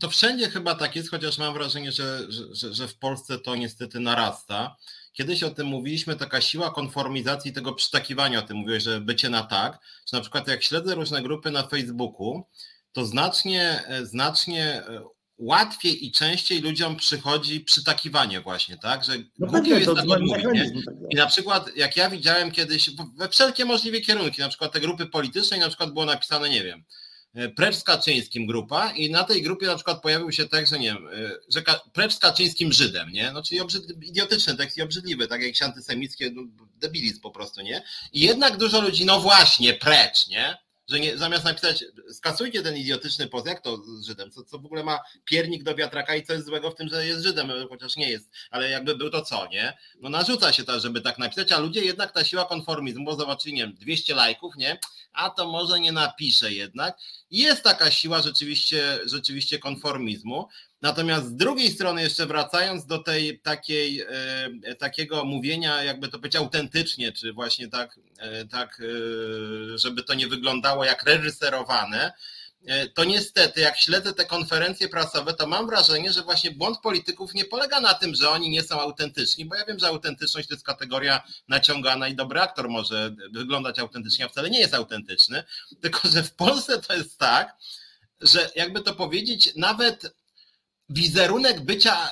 to 0.00 0.10
wszędzie 0.10 0.50
chyba 0.50 0.74
tak 0.74 0.96
jest, 0.96 1.10
chociaż 1.10 1.38
mam 1.38 1.54
wrażenie, 1.54 1.92
że, 1.92 2.20
że, 2.28 2.74
że 2.74 2.88
w 2.88 2.98
Polsce 2.98 3.38
to 3.38 3.56
niestety 3.56 4.00
narasta. 4.00 4.76
Kiedyś 5.12 5.42
o 5.42 5.50
tym 5.50 5.66
mówiliśmy, 5.66 6.16
taka 6.16 6.40
siła 6.40 6.70
konformizacji 6.70 7.52
tego 7.52 7.74
przytakiwania, 7.74 8.38
o 8.38 8.42
tym 8.42 8.56
mówiłeś, 8.56 8.82
że 8.82 9.00
bycie 9.00 9.28
na 9.28 9.42
tak, 9.42 9.78
że 10.06 10.16
na 10.16 10.20
przykład 10.20 10.48
jak 10.48 10.62
śledzę 10.62 10.94
różne 10.94 11.22
grupy 11.22 11.50
na 11.50 11.62
Facebooku, 11.62 12.44
to 12.92 13.04
znacznie, 13.04 13.82
e, 13.86 14.06
znacznie 14.06 14.64
e, 14.64 15.02
łatwiej 15.40 16.06
i 16.06 16.12
częściej 16.12 16.60
ludziom 16.60 16.96
przychodzi 16.96 17.60
przytakiwanie 17.60 18.40
właśnie, 18.40 18.76
tak? 18.76 19.04
Że 19.04 19.12
no 19.38 19.46
głupio 19.46 19.74
jest 19.74 19.86
tak 19.96 20.08
odmówić, 20.08 20.42
tak 20.42 20.94
I 21.10 21.16
na 21.16 21.26
przykład 21.26 21.76
jak 21.76 21.96
ja 21.96 22.10
widziałem 22.10 22.50
kiedyś 22.50 22.90
we 23.16 23.28
wszelkie 23.28 23.64
możliwe 23.64 24.00
kierunki, 24.00 24.40
na 24.40 24.48
przykład 24.48 24.72
te 24.72 24.80
grupy 24.80 25.06
polityczne 25.06 25.56
i 25.56 25.60
na 25.60 25.68
przykład 25.68 25.92
było 25.92 26.04
napisane, 26.04 26.48
nie 26.48 26.64
wiem, 26.64 26.84
E, 27.34 27.48
precz 27.48 27.76
z 27.76 27.84
Kaczyńskim 27.84 28.46
grupa 28.46 28.92
i 28.92 29.10
na 29.10 29.24
tej 29.24 29.42
grupie 29.42 29.66
na 29.66 29.74
przykład 29.74 30.02
pojawił 30.02 30.32
się 30.32 30.48
tekst, 30.48 30.72
że 30.72 30.78
nie 30.78 30.86
wiem, 30.86 31.08
e, 31.08 31.30
że 31.48 31.62
precz 31.92 32.14
z 32.14 32.18
Kaczyńskim 32.18 32.72
Żydem, 32.72 33.12
nie? 33.12 33.32
No 33.32 33.42
czyli 33.42 33.60
obrzyd, 33.60 33.84
idiotyczny 34.02 34.56
tekst 34.56 34.76
i 34.76 34.82
obrzydliwy, 34.82 35.28
tak 35.28 35.42
jak 35.42 35.62
antysemickie, 35.62 36.30
no, 36.30 36.42
debilizm 36.76 37.20
po 37.20 37.30
prostu, 37.30 37.60
nie? 37.60 37.82
I 38.12 38.20
jednak 38.20 38.56
dużo 38.56 38.80
ludzi, 38.80 39.04
no 39.04 39.20
właśnie, 39.20 39.74
precz, 39.74 40.26
nie? 40.28 40.56
Że 40.90 41.00
nie, 41.00 41.18
zamiast 41.18 41.44
napisać, 41.44 41.84
skasujcie 42.12 42.62
ten 42.62 42.76
idiotyczny 42.76 43.26
post, 43.26 43.46
jak 43.46 43.60
to 43.60 43.76
z 43.76 44.06
Żydem, 44.06 44.30
co, 44.30 44.44
co 44.44 44.58
w 44.58 44.66
ogóle 44.66 44.84
ma 44.84 44.98
piernik 45.24 45.62
do 45.62 45.74
wiatraka 45.74 46.16
i 46.16 46.22
co 46.22 46.32
jest 46.32 46.46
złego 46.46 46.70
w 46.70 46.74
tym, 46.74 46.88
że 46.88 47.06
jest 47.06 47.24
Żydem, 47.24 47.52
chociaż 47.68 47.96
nie 47.96 48.10
jest, 48.10 48.30
ale 48.50 48.70
jakby 48.70 48.96
był 48.96 49.10
to 49.10 49.22
co, 49.22 49.46
nie? 49.46 49.78
No 50.00 50.08
narzuca 50.08 50.52
się 50.52 50.64
to, 50.64 50.80
żeby 50.80 51.00
tak 51.00 51.18
napisać, 51.18 51.52
a 51.52 51.58
ludzie 51.58 51.84
jednak 51.84 52.12
ta 52.12 52.24
siła 52.24 52.44
konformizmu, 52.44 53.04
bo 53.04 53.16
zobaczyli, 53.16 53.54
nie 53.54 53.62
wiem, 53.62 53.74
200 53.74 54.14
lajków, 54.14 54.56
nie? 54.56 54.78
A 55.12 55.30
to 55.30 55.48
może 55.48 55.80
nie 55.80 55.92
napiszę 55.92 56.52
jednak. 56.52 56.98
Jest 57.30 57.62
taka 57.62 57.90
siła 57.90 58.22
rzeczywiście, 58.22 58.98
rzeczywiście 59.04 59.58
konformizmu, 59.58 60.48
Natomiast 60.82 61.26
z 61.26 61.36
drugiej 61.36 61.70
strony, 61.70 62.02
jeszcze 62.02 62.26
wracając 62.26 62.86
do 62.86 62.98
tej 62.98 63.40
takiej, 63.40 64.00
e, 64.64 64.74
takiego 64.74 65.24
mówienia, 65.24 65.82
jakby 65.82 66.08
to 66.08 66.18
być 66.18 66.36
autentycznie, 66.36 67.12
czy 67.12 67.32
właśnie 67.32 67.68
tak, 67.68 68.00
e, 68.18 68.44
tak, 68.44 68.80
e, 68.80 69.78
żeby 69.78 70.02
to 70.02 70.14
nie 70.14 70.28
wyglądało 70.28 70.84
jak 70.84 71.02
reżyserowane, 71.02 72.12
to 72.94 73.04
niestety, 73.04 73.60
jak 73.60 73.78
śledzę 73.78 74.12
te 74.12 74.24
konferencje 74.24 74.88
prasowe, 74.88 75.34
to 75.34 75.46
mam 75.46 75.66
wrażenie, 75.66 76.12
że 76.12 76.22
właśnie 76.22 76.50
błąd 76.50 76.78
polityków 76.78 77.34
nie 77.34 77.44
polega 77.44 77.80
na 77.80 77.94
tym, 77.94 78.14
że 78.14 78.30
oni 78.30 78.50
nie 78.50 78.62
są 78.62 78.80
autentyczni, 78.80 79.44
bo 79.44 79.54
ja 79.54 79.64
wiem, 79.64 79.78
że 79.78 79.86
autentyczność 79.86 80.48
to 80.48 80.54
jest 80.54 80.66
kategoria 80.66 81.22
naciągana 81.48 82.08
i 82.08 82.14
dobry 82.14 82.40
aktor 82.40 82.68
może 82.68 83.14
wyglądać 83.32 83.78
autentycznie, 83.78 84.24
a 84.24 84.28
wcale 84.28 84.50
nie 84.50 84.60
jest 84.60 84.74
autentyczny, 84.74 85.44
tylko 85.80 86.08
że 86.08 86.22
w 86.22 86.34
Polsce 86.34 86.80
to 86.80 86.94
jest 86.94 87.18
tak, 87.18 87.56
że 88.20 88.50
jakby 88.56 88.80
to 88.80 88.94
powiedzieć, 88.94 89.52
nawet 89.56 90.14
wizerunek 90.90 91.60
bycia 91.60 91.92
e, 91.92 92.08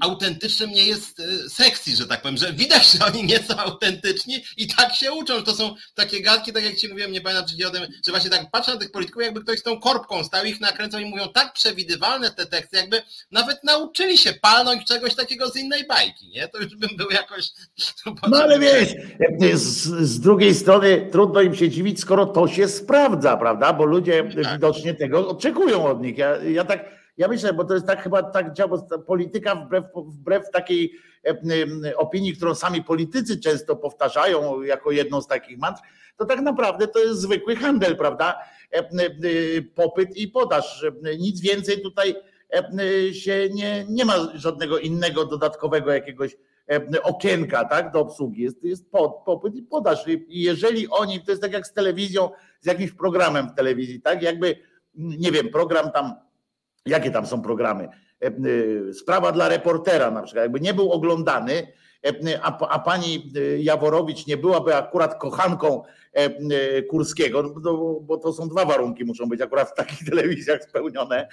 autentycznym 0.00 0.70
nie 0.70 0.84
jest 0.84 1.20
e, 1.20 1.48
sexy, 1.48 1.96
że 1.96 2.06
tak 2.06 2.22
powiem, 2.22 2.36
że 2.36 2.52
widać, 2.52 2.92
że 2.92 3.06
oni 3.06 3.24
nie 3.24 3.38
są 3.38 3.56
autentyczni 3.56 4.44
i 4.56 4.68
tak 4.68 4.94
się 4.94 5.12
uczą, 5.12 5.42
to 5.42 5.54
są 5.54 5.74
takie 5.94 6.22
gadki, 6.22 6.52
tak 6.52 6.64
jak 6.64 6.76
ci 6.76 6.88
mówiłem, 6.88 7.12
nie 7.12 7.20
pamiętam 7.20 7.48
czy 7.48 7.56
tym, 7.56 7.82
że 8.06 8.12
właśnie 8.12 8.30
tak 8.30 8.50
patrzę 8.50 8.72
na 8.72 8.78
tych 8.78 8.92
polityków, 8.92 9.22
jakby 9.22 9.40
ktoś 9.40 9.58
z 9.58 9.62
tą 9.62 9.80
korbką 9.80 10.24
stał, 10.24 10.44
ich 10.44 10.60
nakręcał 10.60 11.00
i 11.00 11.04
mówią 11.04 11.28
tak 11.34 11.52
przewidywalne 11.52 12.30
te 12.30 12.46
teksty, 12.46 12.76
jakby 12.76 13.02
nawet 13.30 13.64
nauczyli 13.64 14.18
się 14.18 14.32
palnąć 14.32 14.86
czegoś 14.86 15.14
takiego 15.14 15.50
z 15.50 15.56
innej 15.56 15.86
bajki, 15.86 16.28
nie? 16.28 16.48
To 16.48 16.58
już 16.58 16.76
bym 16.76 16.90
był 16.96 17.10
jakoś... 17.10 17.44
No 18.30 18.42
ale 18.42 18.58
wiesz, 18.58 18.94
z, 19.54 19.84
z 20.08 20.20
drugiej 20.20 20.54
strony 20.54 21.08
trudno 21.12 21.40
im 21.40 21.54
się 21.54 21.68
dziwić, 21.70 22.00
skoro 22.00 22.26
to 22.26 22.48
się 22.48 22.68
sprawdza, 22.68 23.36
prawda, 23.36 23.72
bo 23.72 23.84
ludzie 23.84 24.30
tak. 24.42 24.52
widocznie 24.52 24.94
tego 24.94 25.28
oczekują 25.28 25.86
od 25.86 26.02
nich. 26.02 26.18
Ja, 26.18 26.36
ja 26.36 26.64
tak 26.64 27.03
ja 27.16 27.28
myślę, 27.28 27.52
bo 27.52 27.64
to 27.64 27.74
jest 27.74 27.86
tak 27.86 28.02
chyba 28.02 28.22
tak 28.22 28.52
działa, 28.52 28.86
polityka 29.06 29.54
wbrew, 29.54 29.84
wbrew 29.94 30.50
takiej 30.50 30.92
e, 31.26 31.96
opinii, 31.96 32.36
którą 32.36 32.54
sami 32.54 32.84
politycy 32.84 33.40
często 33.40 33.76
powtarzają 33.76 34.62
jako 34.62 34.90
jedną 34.90 35.20
z 35.20 35.26
takich 35.26 35.58
mantr, 35.58 35.80
to 36.16 36.24
tak 36.24 36.40
naprawdę 36.40 36.88
to 36.88 36.98
jest 36.98 37.20
zwykły 37.20 37.56
handel, 37.56 37.96
prawda? 37.96 38.40
E, 38.72 38.78
e, 38.78 38.84
popyt 39.74 40.16
i 40.16 40.28
podaż. 40.28 40.86
Nic 41.18 41.40
więcej 41.40 41.82
tutaj 41.82 42.14
się 43.12 43.48
nie, 43.52 43.84
nie 43.88 44.04
ma 44.04 44.14
żadnego 44.34 44.78
innego 44.78 45.24
dodatkowego 45.24 45.92
jakiegoś 45.92 46.36
okienka 47.02 47.64
tak, 47.64 47.92
do 47.92 48.00
obsługi. 48.00 48.42
Jest, 48.42 48.64
jest 48.64 48.90
popyt 49.24 49.54
i 49.54 49.62
podaż. 49.62 50.08
I 50.08 50.42
jeżeli 50.42 50.88
oni, 50.88 51.20
to 51.20 51.32
jest 51.32 51.42
tak 51.42 51.52
jak 51.52 51.66
z 51.66 51.72
telewizją, 51.72 52.30
z 52.60 52.66
jakimś 52.66 52.92
programem 52.92 53.48
w 53.48 53.54
telewizji, 53.54 54.00
tak? 54.00 54.22
Jakby, 54.22 54.56
nie 54.94 55.32
wiem, 55.32 55.48
program 55.48 55.92
tam 55.92 56.14
Jakie 56.86 57.10
tam 57.10 57.26
są 57.26 57.42
programy? 57.42 57.88
E, 58.22 58.26
e, 58.26 58.92
sprawa 58.92 59.32
dla 59.32 59.48
reportera 59.48 60.10
na 60.10 60.22
przykład, 60.22 60.44
jakby 60.44 60.60
nie 60.60 60.74
był 60.74 60.92
oglądany, 60.92 61.72
e, 62.06 62.40
a, 62.42 62.68
a 62.68 62.78
pani 62.78 63.32
Jaworowicz 63.58 64.26
nie 64.26 64.36
byłaby 64.36 64.76
akurat 64.76 65.18
kochanką 65.18 65.82
Kurskiego, 66.90 67.42
no, 67.42 68.00
bo 68.00 68.16
to 68.16 68.32
są 68.32 68.48
dwa 68.48 68.64
warunki, 68.64 69.04
muszą 69.04 69.28
być 69.28 69.40
akurat 69.40 69.70
w 69.70 69.74
takich 69.74 70.04
telewizjach 70.10 70.64
spełnione, 70.64 71.28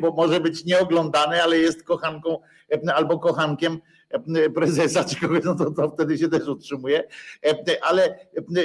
bo 0.00 0.12
może 0.12 0.40
być 0.40 0.64
nieoglądany, 0.64 1.42
ale 1.42 1.58
jest 1.58 1.84
kochanką 1.84 2.38
albo 2.94 3.18
kochankiem 3.18 3.80
prezesa 4.54 5.04
czy 5.08 5.20
kogoś, 5.20 5.44
no 5.44 5.54
to, 5.54 5.70
to 5.70 5.90
wtedy 5.90 6.18
się 6.18 6.28
też 6.28 6.48
utrzymuje. 6.48 7.08
Ale 7.82 8.18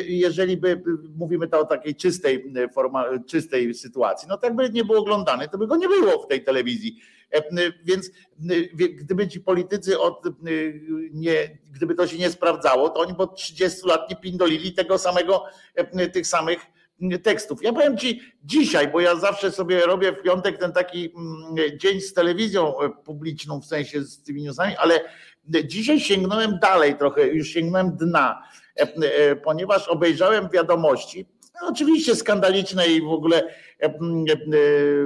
jeżeli 0.08 0.58
by 0.58 0.82
mówimy 1.16 1.48
to 1.48 1.60
o 1.60 1.66
takiej 1.66 1.96
czystej, 1.96 2.54
forma, 2.74 3.06
czystej 3.28 3.74
sytuacji, 3.74 4.28
no 4.30 4.38
tak 4.38 4.56
by 4.56 4.70
nie 4.70 4.86
był 4.86 4.96
oglądany, 4.96 5.50
to 5.50 5.58
by 5.58 5.68
go 5.68 5.76
nie 5.76 5.88
było 5.88 6.24
w 6.24 6.28
tej 6.28 6.44
telewizji. 6.44 7.00
Więc 7.86 8.12
gdyby 9.00 9.28
ci 9.28 9.40
politycy 9.40 10.00
od, 10.00 10.24
nie, 11.12 11.58
gdyby 11.72 11.96
to 11.96 12.08
się 12.08 12.18
nie 12.18 12.30
sprawdzało, 12.30 12.90
to 12.90 13.00
oni 13.00 13.16
po 13.16 13.28
30 13.28 13.88
lat 13.88 14.10
nie 14.10 14.16
pindolili 14.16 14.74
tego 14.74 14.98
samego, 14.98 15.44
tych 16.14 16.28
samych 16.28 16.60
tekstów. 17.24 17.64
Ja 17.64 17.74
powiem 17.74 17.98
Ci 17.98 18.22
dzisiaj, 18.44 18.92
bo 18.92 19.00
ja 19.00 19.16
zawsze 19.16 19.52
sobie 19.52 19.80
robię 19.80 20.12
w 20.12 20.22
piątek 20.22 20.58
ten 20.58 20.72
taki 20.72 21.14
dzień 21.78 22.02
z 22.02 22.14
telewizją 22.14 22.74
publiczną, 23.06 23.62
w 23.62 23.66
sensie 23.66 24.04
z 24.04 24.24
tymi 24.24 24.44
newsami, 24.44 24.76
ale 24.78 25.02
Dzisiaj 25.66 26.00
sięgnąłem 26.00 26.60
dalej 26.60 26.98
trochę, 26.98 27.28
już 27.28 27.48
sięgnąłem 27.48 27.98
dna, 27.98 28.44
e, 28.80 28.82
e, 28.82 29.36
ponieważ 29.36 29.88
obejrzałem 29.88 30.50
wiadomości 30.50 31.26
no, 31.62 31.68
oczywiście 31.68 32.16
skandaliczne 32.16 32.88
i 32.88 33.02
w 33.02 33.12
ogóle 33.12 33.44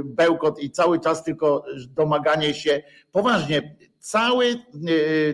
bełkot 0.04 0.60
i 0.60 0.72
cały 0.72 1.00
czas 1.00 1.24
tylko 1.24 1.66
domaganie 1.90 2.54
się, 2.54 2.84
poważnie, 3.12 3.76
cały, 4.00 4.56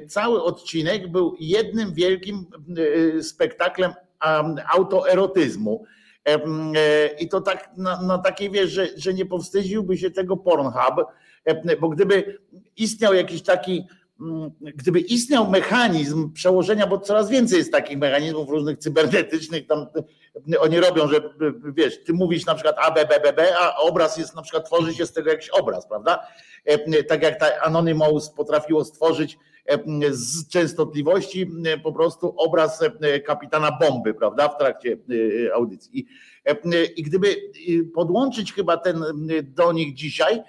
cały 0.08 0.44
odcinek 0.44 1.12
był 1.12 1.36
jednym 1.40 1.94
wielkim 1.94 2.46
spektaklem 3.22 3.94
autoerotyzmu. 4.74 5.86
I 7.20 7.30
to 7.30 7.42
tak 7.42 7.70
na, 7.78 8.02
na 8.02 8.18
takiej 8.18 8.68
że, 8.68 8.88
że 8.98 9.14
nie 9.14 9.26
powstydziłby 9.26 9.98
się 9.98 10.12
tego 10.12 10.38
Pornhub, 10.38 11.06
bo 11.80 11.90
gdyby 11.90 12.40
istniał 12.78 13.14
jakiś 13.14 13.42
taki 13.42 13.88
gdyby 14.62 15.00
istniał 15.00 15.50
mechanizm 15.50 16.34
przełożenia, 16.34 16.88
bo 16.88 17.00
coraz 17.00 17.30
więcej 17.30 17.58
jest 17.58 17.72
takich 17.72 17.98
mechanizmów 17.98 18.50
różnych 18.50 18.78
cybernetycznych, 18.78 19.68
tam 19.68 19.86
oni 20.60 20.80
robią, 20.80 21.08
że 21.08 21.22
wiesz, 21.76 22.04
ty 22.04 22.14
mówisz 22.14 22.46
na 22.46 22.56
przykład 22.56 22.76
A, 22.80 22.92
B, 22.92 23.06
B, 23.06 23.20
B, 23.20 23.34
B, 23.34 23.58
a 23.60 23.76
obraz 23.78 24.18
jest 24.18 24.36
na 24.36 24.42
przykład, 24.42 24.66
tworzy 24.66 24.94
się 24.94 25.06
z 25.06 25.14
tego 25.14 25.30
jakiś 25.30 25.50
obraz, 25.50 25.88
prawda? 25.88 26.28
E, 26.66 27.04
tak 27.04 27.24
jak 27.24 27.40
ta 27.40 27.62
Anonymous 27.62 28.30
potrafiło 28.30 28.86
stworzyć 28.86 29.38
e, 29.66 29.80
z 30.12 30.48
częstotliwości 30.48 31.52
e, 31.66 31.78
po 31.78 31.94
prostu 31.94 32.34
obraz 32.38 32.84
kapitana 33.26 33.78
bomby, 33.82 34.14
prawda, 34.14 34.48
w 34.48 34.58
trakcie 34.58 34.98
audycji. 35.54 36.06
I 36.96 37.04
gdyby 37.04 37.36
podłączyć 37.94 38.54
chyba 38.54 38.78
ten 38.78 39.04
do 39.44 39.72
nich 39.72 39.94
dzisiaj, 39.94 40.42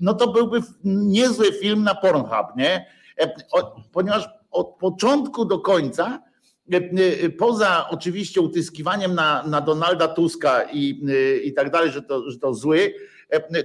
no 0.00 0.14
to 0.14 0.28
byłby 0.28 0.60
niezły 0.84 1.52
film 1.52 1.82
na 1.82 1.94
Pornhub, 1.94 2.56
nie? 2.56 2.97
E, 3.18 3.34
ponieważ 3.92 4.28
od 4.50 4.76
początku 4.80 5.44
do 5.44 5.58
końca, 5.58 6.22
e, 6.72 6.76
e, 6.76 7.30
poza 7.30 7.86
oczywiście 7.90 8.40
utyskiwaniem 8.40 9.14
na, 9.14 9.42
na 9.42 9.60
Donalda 9.60 10.08
Tuska 10.08 10.62
i, 10.72 11.06
i 11.44 11.52
tak 11.52 11.70
dalej, 11.70 11.90
że 11.90 12.02
to, 12.02 12.30
że 12.30 12.38
to 12.38 12.54
zły, 12.54 12.94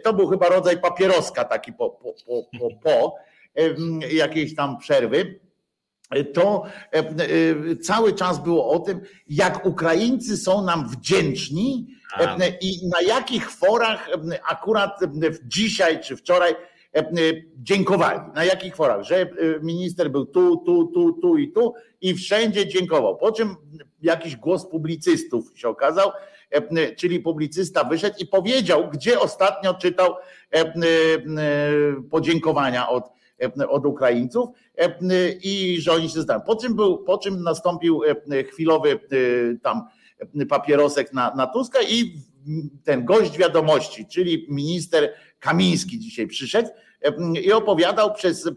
to 0.04 0.14
był 0.14 0.28
chyba 0.28 0.50
rodzaj 0.50 0.82
papieroska 0.82 1.46
taki 1.46 1.74
po, 1.74 1.90
po, 1.90 2.14
po, 2.26 2.60
po, 2.60 2.70
po 2.84 3.16
jakiejś 4.12 4.56
tam 4.56 4.78
przerwy 4.78 5.40
to 6.34 6.64
cały 7.82 8.14
czas 8.14 8.44
było 8.44 8.70
o 8.70 8.80
tym, 8.80 9.02
jak 9.28 9.66
Ukraińcy 9.66 10.38
są 10.38 10.66
nam 10.66 10.90
wdzięczni 10.90 11.88
i 12.62 12.88
na 12.88 13.02
jakich 13.02 13.52
forach 13.52 14.10
akurat 14.50 15.00
dzisiaj 15.44 16.02
czy 16.02 16.16
wczoraj 16.16 16.56
dziękowali. 17.58 18.20
Na 18.36 18.46
jakich 18.46 18.76
forach? 18.76 19.04
Że 19.04 19.22
e, 19.22 19.28
minister 19.62 20.12
był 20.12 20.26
tu, 20.26 20.58
tu, 20.58 20.88
tu, 20.88 21.14
tu 21.14 21.38
i 21.38 21.52
tu 21.52 21.74
i 22.02 22.14
wszędzie 22.14 22.68
dziękował. 22.68 23.18
Po 23.18 23.32
czym 23.32 23.56
jakiś 24.02 24.36
głos 24.36 24.66
publicystów 24.70 25.52
się 25.56 25.70
okazał, 25.70 26.12
czyli 26.98 27.20
publicysta 27.20 27.84
wyszedł 27.84 28.16
i 28.20 28.26
powiedział, 28.26 28.90
gdzie 28.90 29.20
ostatnio 29.20 29.74
czytał 29.74 30.16
podziękowania 32.10 32.90
od, 32.90 33.04
od 33.70 33.86
Ukraińców 33.86 34.50
i 35.44 35.78
że 35.80 35.92
oni 35.92 36.10
się 36.10 36.22
znają. 36.22 36.42
Po 36.42 36.56
czym, 36.56 36.76
był, 36.76 36.98
po 36.98 37.18
czym 37.18 37.44
nastąpił 37.44 38.02
chwilowy 38.52 39.00
tam 39.64 39.82
papierosek 40.50 41.14
na, 41.14 41.36
na 41.36 41.48
Tuska 41.48 41.80
i 41.82 42.18
ten 42.84 43.06
gość 43.06 43.38
wiadomości, 43.38 44.06
czyli 44.06 44.48
minister 44.50 45.14
Kamiński 45.40 46.00
dzisiaj 46.00 46.28
przyszedł 46.28 46.70
i 47.44 47.52
opowiadał 47.52 48.14
przez 48.14 48.48
e, 48.48 48.52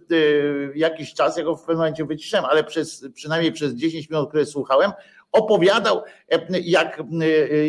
jakiś 0.74 1.14
czas, 1.14 1.36
ja 1.36 1.44
go 1.44 1.56
w 1.56 1.60
pewnym 1.60 1.76
momencie 1.76 2.04
wyciszyłem, 2.04 2.44
ale 2.44 2.64
przez, 2.64 3.06
przynajmniej 3.14 3.52
przez 3.52 3.74
10 3.74 4.10
minut, 4.10 4.28
które 4.28 4.46
słuchałem, 4.46 4.92
opowiadał, 5.32 6.02
jak, 6.62 7.02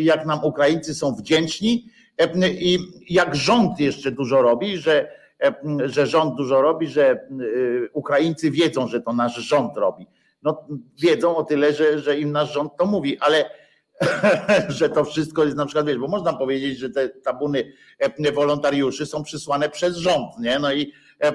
jak 0.02 0.26
nam 0.26 0.44
Ukraińcy 0.44 0.94
są 0.94 1.14
wdzięczni 1.14 1.88
i 2.50 2.78
jak 3.10 3.34
rząd 3.34 3.80
jeszcze 3.80 4.10
dużo 4.10 4.42
robi, 4.42 4.78
że, 4.78 5.12
że 5.84 6.06
rząd 6.06 6.36
dużo 6.36 6.62
robi, 6.62 6.88
że 6.88 7.10
e, 7.10 7.18
Ukraińcy 7.92 8.50
wiedzą, 8.50 8.88
że 8.88 9.00
to 9.00 9.12
nasz 9.12 9.36
rząd 9.36 9.76
robi. 9.76 10.06
No, 10.42 10.66
wiedzą 11.02 11.36
o 11.36 11.44
tyle, 11.44 11.72
że, 11.72 11.98
że 11.98 12.18
im 12.18 12.32
nasz 12.32 12.52
rząd 12.52 12.72
to 12.78 12.86
mówi, 12.86 13.18
ale 13.18 13.50
że 14.68 14.88
to 14.88 15.04
wszystko 15.04 15.44
jest 15.44 15.56
na 15.56 15.66
przykład, 15.66 15.86
wiesz, 15.86 15.98
bo 15.98 16.08
można 16.08 16.32
powiedzieć, 16.32 16.78
że 16.78 16.90
te 16.90 17.08
tabuny 17.08 17.72
e, 17.98 18.32
wolontariuszy 18.32 19.06
są 19.06 19.22
przysłane 19.22 19.68
przez 19.68 19.96
rząd, 19.96 20.38
nie? 20.40 20.58
No 20.58 20.72
i, 20.72 20.92
e, 21.20 21.32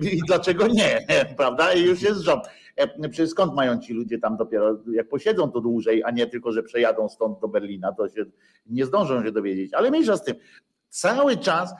i 0.00 0.20
dlaczego 0.26 0.66
nie, 0.66 1.06
prawda? 1.36 1.72
I 1.72 1.82
już 1.82 2.02
jest 2.02 2.20
rząd. 2.20 2.44
E, 2.76 3.08
przecież 3.08 3.30
skąd 3.30 3.54
mają 3.54 3.80
ci 3.80 3.92
ludzie 3.92 4.18
tam 4.18 4.36
dopiero, 4.36 4.78
jak 4.92 5.08
posiedzą 5.08 5.50
to 5.50 5.60
dłużej, 5.60 6.02
a 6.04 6.10
nie 6.10 6.26
tylko, 6.26 6.52
że 6.52 6.62
przejadą 6.62 7.08
stąd 7.08 7.40
do 7.40 7.48
Berlina, 7.48 7.92
to 7.92 8.08
się 8.08 8.24
nie 8.66 8.86
zdążą 8.86 9.24
się 9.24 9.32
dowiedzieć. 9.32 9.74
Ale 9.74 9.90
mniejsza 9.90 10.16
z 10.16 10.24
tym, 10.24 10.36
cały 10.88 11.36
czas 11.36 11.74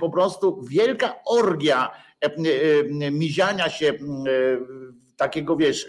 po 0.00 0.10
prostu 0.10 0.62
wielka 0.62 1.14
orgia 1.26 1.90
miziania 3.12 3.70
się 3.70 3.92
takiego, 5.16 5.56
wiesz, 5.56 5.86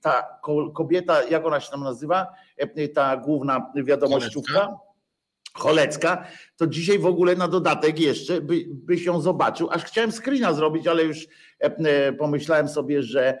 ta 0.00 0.38
kobieta, 0.74 1.22
jak 1.22 1.46
ona 1.46 1.60
się 1.60 1.70
tam 1.70 1.84
nazywa, 1.84 2.22
e, 2.22 2.26
ta 2.94 3.16
główna 3.16 3.72
wiadomościówka, 3.74 4.68
Cholecka, 5.54 6.26
to 6.56 6.66
dzisiaj 6.66 6.98
w 6.98 7.06
ogóle 7.06 7.36
na 7.36 7.48
dodatek 7.48 8.00
jeszcze 8.00 8.40
by, 8.40 8.64
byś 8.68 9.04
ją 9.04 9.20
zobaczył, 9.20 9.70
aż 9.70 9.84
chciałem 9.84 10.12
screena 10.12 10.52
zrobić, 10.52 10.86
ale 10.86 11.02
już 11.02 11.18
e, 11.18 11.26
e, 11.60 12.12
pomyślałem 12.12 12.68
sobie, 12.68 13.02
że 13.02 13.38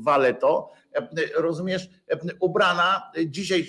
walę 0.00 0.34
to, 0.34 0.72
rozumiesz, 1.36 1.88
ubrana 2.40 3.02
dzisiaj 3.26 3.66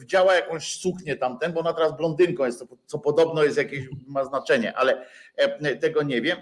wdziała 0.00 0.34
jakąś 0.34 0.80
suknię 0.80 1.16
tamten, 1.16 1.52
bo 1.52 1.60
ona 1.60 1.72
teraz 1.72 1.96
blondynką 1.96 2.44
jest, 2.44 2.64
co 2.86 2.98
podobno 2.98 3.44
jest 3.44 3.56
jakieś, 3.56 3.88
ma 4.06 4.24
znaczenie, 4.24 4.76
ale 4.76 5.06
tego 5.80 6.02
nie 6.02 6.22
wiem. 6.22 6.38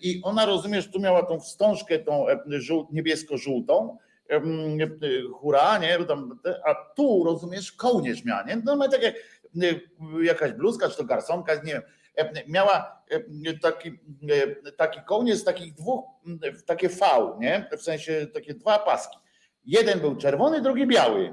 I 0.00 0.20
ona, 0.24 0.46
rozumiesz, 0.46 0.90
tu 0.90 1.00
miała 1.00 1.22
tą 1.22 1.40
wstążkę, 1.40 1.98
tą 1.98 2.26
niebiesko-żółtą, 2.92 3.96
hura, 5.32 5.78
nie, 5.78 5.98
a 6.64 6.74
tu, 6.74 7.24
rozumiesz, 7.24 7.72
kołnierz 7.72 8.24
miała, 8.24 8.42
nie? 8.42 8.62
No, 8.64 8.88
tak 8.88 9.02
jak 9.02 9.14
jakaś 10.22 10.52
bluzka, 10.52 10.90
czy 10.90 10.96
to 10.96 11.04
garsonka, 11.04 11.54
nie 11.54 11.72
wiem, 11.72 11.82
miała 12.48 13.02
taki, 13.62 13.98
taki 14.76 15.00
kołnierz 15.06 15.38
z 15.38 15.44
takich 15.44 15.74
dwóch, 15.74 16.04
takie 16.66 16.88
V, 16.88 17.06
nie? 17.40 17.68
W 17.78 17.82
sensie 17.82 18.26
takie 18.34 18.54
dwa 18.54 18.78
paski. 18.78 19.18
Jeden 19.64 20.00
był 20.00 20.16
czerwony, 20.16 20.60
drugi 20.60 20.86
biały. 20.86 21.32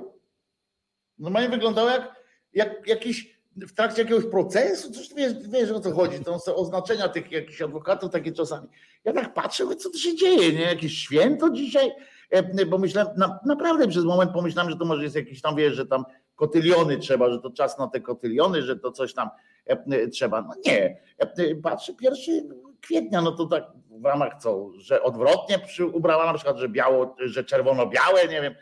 Normalnie 1.19 1.49
wyglądało 1.49 1.89
jak, 1.89 2.15
jak 2.53 2.87
jakiś 2.87 3.37
w 3.55 3.73
trakcie 3.73 4.01
jakiegoś 4.01 4.25
procesu, 4.25 4.91
coś 4.91 5.13
wiesz, 5.13 5.33
wiesz 5.49 5.71
o 5.71 5.79
co 5.79 5.91
chodzi, 5.91 6.19
to 6.19 6.39
są 6.39 6.55
oznaczenia 6.55 7.09
tych 7.09 7.31
jakichś 7.31 7.61
adwokatów 7.61 8.11
takie 8.11 8.31
czasami. 8.31 8.67
Ja 9.03 9.13
tak 9.13 9.33
patrzę, 9.33 9.75
co 9.75 9.89
to 9.89 9.97
się 9.97 10.15
dzieje, 10.15 10.53
nie? 10.53 10.61
Jakieś 10.61 10.97
święto 10.97 11.49
dzisiaj? 11.49 11.91
E, 12.29 12.65
bo 12.65 12.77
myślałem, 12.77 13.17
na, 13.17 13.39
naprawdę 13.45 13.87
przez 13.87 14.03
moment 14.03 14.31
pomyślałem, 14.31 14.71
że 14.71 14.77
to 14.77 14.85
może 14.85 15.03
jest 15.03 15.15
jakiś 15.15 15.41
tam, 15.41 15.55
wiesz, 15.55 15.73
że 15.73 15.85
tam 15.85 16.05
kotyliony 16.35 16.97
trzeba, 16.97 17.29
że 17.29 17.39
to 17.39 17.51
czas 17.51 17.77
na 17.77 17.87
te 17.87 18.01
kotyliony, 18.01 18.61
że 18.61 18.75
to 18.75 18.91
coś 18.91 19.13
tam 19.13 19.29
e, 19.65 20.07
trzeba. 20.07 20.41
No 20.41 20.53
nie, 20.65 21.01
e, 21.17 21.55
patrzę, 21.55 21.93
pierwszy 21.93 22.49
kwietnia, 22.81 23.21
no 23.21 23.31
to 23.31 23.45
tak 23.45 23.63
w 23.89 24.05
ramach 24.05 24.41
co, 24.41 24.71
że 24.77 25.03
odwrotnie 25.03 25.59
ubrała 25.93 26.25
na 26.25 26.33
przykład, 26.33 26.57
że 26.57 26.69
biało, 26.69 27.15
że 27.19 27.43
czerwono-białe, 27.43 28.27
nie 28.27 28.41
wiem, 28.41 28.55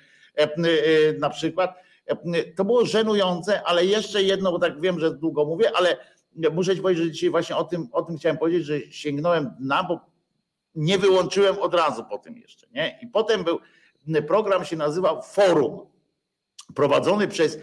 na 1.19 1.29
przykład 1.29 1.75
to 2.55 2.65
było 2.65 2.85
żenujące, 2.85 3.63
ale 3.63 3.85
jeszcze 3.85 4.23
jedno, 4.23 4.51
bo 4.51 4.59
tak 4.59 4.81
wiem, 4.81 4.99
że 4.99 5.11
długo 5.11 5.45
mówię, 5.45 5.71
ale 5.75 5.97
muszę 6.51 6.75
ci 6.75 6.81
powiedzieć, 6.81 7.05
że 7.05 7.11
dzisiaj 7.11 7.29
właśnie 7.29 7.55
o 7.55 7.63
tym, 7.63 7.87
o 7.91 8.01
tym 8.01 8.17
chciałem 8.17 8.37
powiedzieć, 8.37 8.65
że 8.65 8.79
sięgnąłem 8.79 9.51
na, 9.59 9.83
bo 9.83 9.99
nie 10.75 10.97
wyłączyłem 10.97 11.59
od 11.59 11.73
razu 11.73 12.03
po 12.03 12.17
tym 12.17 12.37
jeszcze. 12.37 12.67
Nie? 12.71 12.99
I 13.01 13.07
potem 13.07 13.43
był, 13.43 13.59
program 14.27 14.65
się 14.65 14.75
nazywał 14.75 15.21
Forum, 15.21 15.79
prowadzony 16.75 17.27
przez 17.27 17.57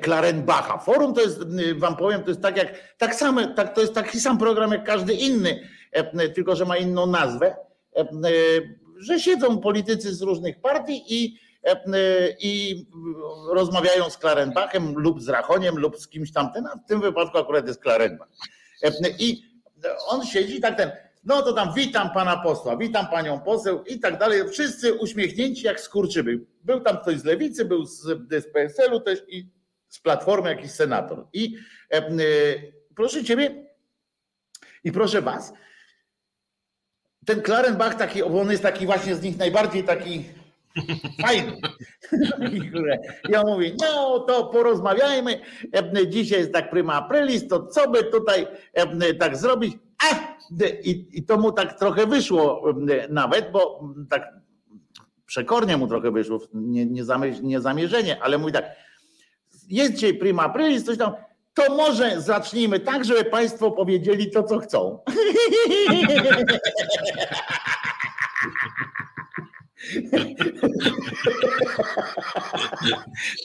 Klarenbacha. 0.00 0.78
Forum 0.78 1.14
to 1.14 1.20
jest, 1.20 1.40
wam 1.76 1.96
powiem, 1.96 2.22
to 2.22 2.28
jest 2.28 2.42
tak 2.42 2.56
jak, 2.56 2.94
tak 2.98 3.14
samo, 3.14 3.46
tak, 3.46 3.74
to 3.74 3.80
jest 3.80 3.94
taki 3.94 4.20
sam 4.20 4.38
program 4.38 4.72
jak 4.72 4.84
każdy 4.84 5.14
inny, 5.14 5.68
tylko 6.34 6.56
że 6.56 6.64
ma 6.64 6.76
inną 6.76 7.06
nazwę, 7.06 7.56
że 8.98 9.20
siedzą 9.20 9.58
politycy 9.58 10.14
z 10.14 10.22
różnych 10.22 10.60
partii 10.60 11.04
i 11.08 11.38
i 12.40 12.86
rozmawiają 13.50 14.10
z 14.10 14.18
Klarenbachem 14.18 14.94
lub 14.96 15.20
z 15.20 15.28
Rachoniem 15.28 15.78
lub 15.78 15.98
z 15.98 16.08
kimś 16.08 16.32
tamtym, 16.32 16.66
a 16.66 16.76
w 16.76 16.86
tym 16.88 17.00
wypadku 17.00 17.38
akurat 17.38 17.66
jest 17.66 17.80
Klarenbach. 17.80 18.28
I 19.18 19.42
on 20.06 20.26
siedzi 20.26 20.60
tak 20.60 20.76
ten, 20.76 20.90
no 21.24 21.42
to 21.42 21.52
tam 21.52 21.74
witam 21.74 22.10
pana 22.10 22.36
posła, 22.36 22.76
witam 22.76 23.06
panią 23.06 23.40
poseł 23.40 23.84
i 23.84 24.00
tak 24.00 24.18
dalej. 24.18 24.48
Wszyscy 24.48 24.94
uśmiechnięci 24.94 25.66
jak 25.66 25.80
skurczyby. 25.80 26.40
Był 26.64 26.80
tam 26.80 26.98
ktoś 26.98 27.18
z 27.18 27.24
lewicy, 27.24 27.64
był 27.64 27.86
z, 27.86 28.00
z 28.30 28.52
PSL-u 28.52 29.00
też 29.00 29.22
i 29.28 29.48
z 29.88 30.00
Platformy 30.00 30.50
jakiś 30.50 30.70
senator. 30.70 31.26
I 31.32 31.56
e, 31.92 32.02
proszę 32.96 33.24
ciebie 33.24 33.66
i 34.84 34.92
proszę 34.92 35.22
was, 35.22 35.52
ten 37.26 37.42
Klarenbach 37.42 37.94
taki, 37.94 38.22
on 38.22 38.50
jest 38.50 38.62
taki 38.62 38.86
właśnie 38.86 39.14
z 39.14 39.22
nich 39.22 39.38
najbardziej 39.38 39.84
taki 39.84 40.24
Fajny. 41.22 41.56
Ja 43.28 43.42
mówię, 43.42 43.72
no 43.80 44.18
to 44.18 44.44
porozmawiajmy. 44.44 45.40
Dzisiaj 46.08 46.38
jest 46.38 46.52
tak 46.52 46.70
prima 46.70 46.94
aprilis, 46.94 47.48
to 47.48 47.66
co 47.66 47.90
by 47.90 48.04
tutaj 48.04 48.46
tak 49.18 49.36
zrobić? 49.36 49.76
A! 50.02 50.32
I, 50.82 51.08
I 51.12 51.24
to 51.24 51.36
mu 51.36 51.52
tak 51.52 51.78
trochę 51.78 52.06
wyszło 52.06 52.64
nawet, 53.08 53.52
bo 53.52 53.80
tak 54.10 54.32
przekornie 55.26 55.76
mu 55.76 55.86
trochę 55.86 56.10
wyszło, 56.10 56.40
nie, 56.54 56.86
nie, 56.86 57.02
nie 57.42 57.60
zamierzenie, 57.60 58.22
ale 58.22 58.38
mówi 58.38 58.52
tak, 58.52 58.64
jest 59.68 59.92
dzisiaj 59.92 60.14
prima 60.14 60.42
aprilis, 60.42 60.84
coś 60.84 60.98
tam, 60.98 61.12
to 61.54 61.76
może 61.76 62.20
zacznijmy 62.20 62.80
tak, 62.80 63.04
żeby 63.04 63.24
Państwo 63.24 63.70
powiedzieli 63.70 64.30
to, 64.30 64.42
co 64.42 64.58
chcą. 64.58 64.98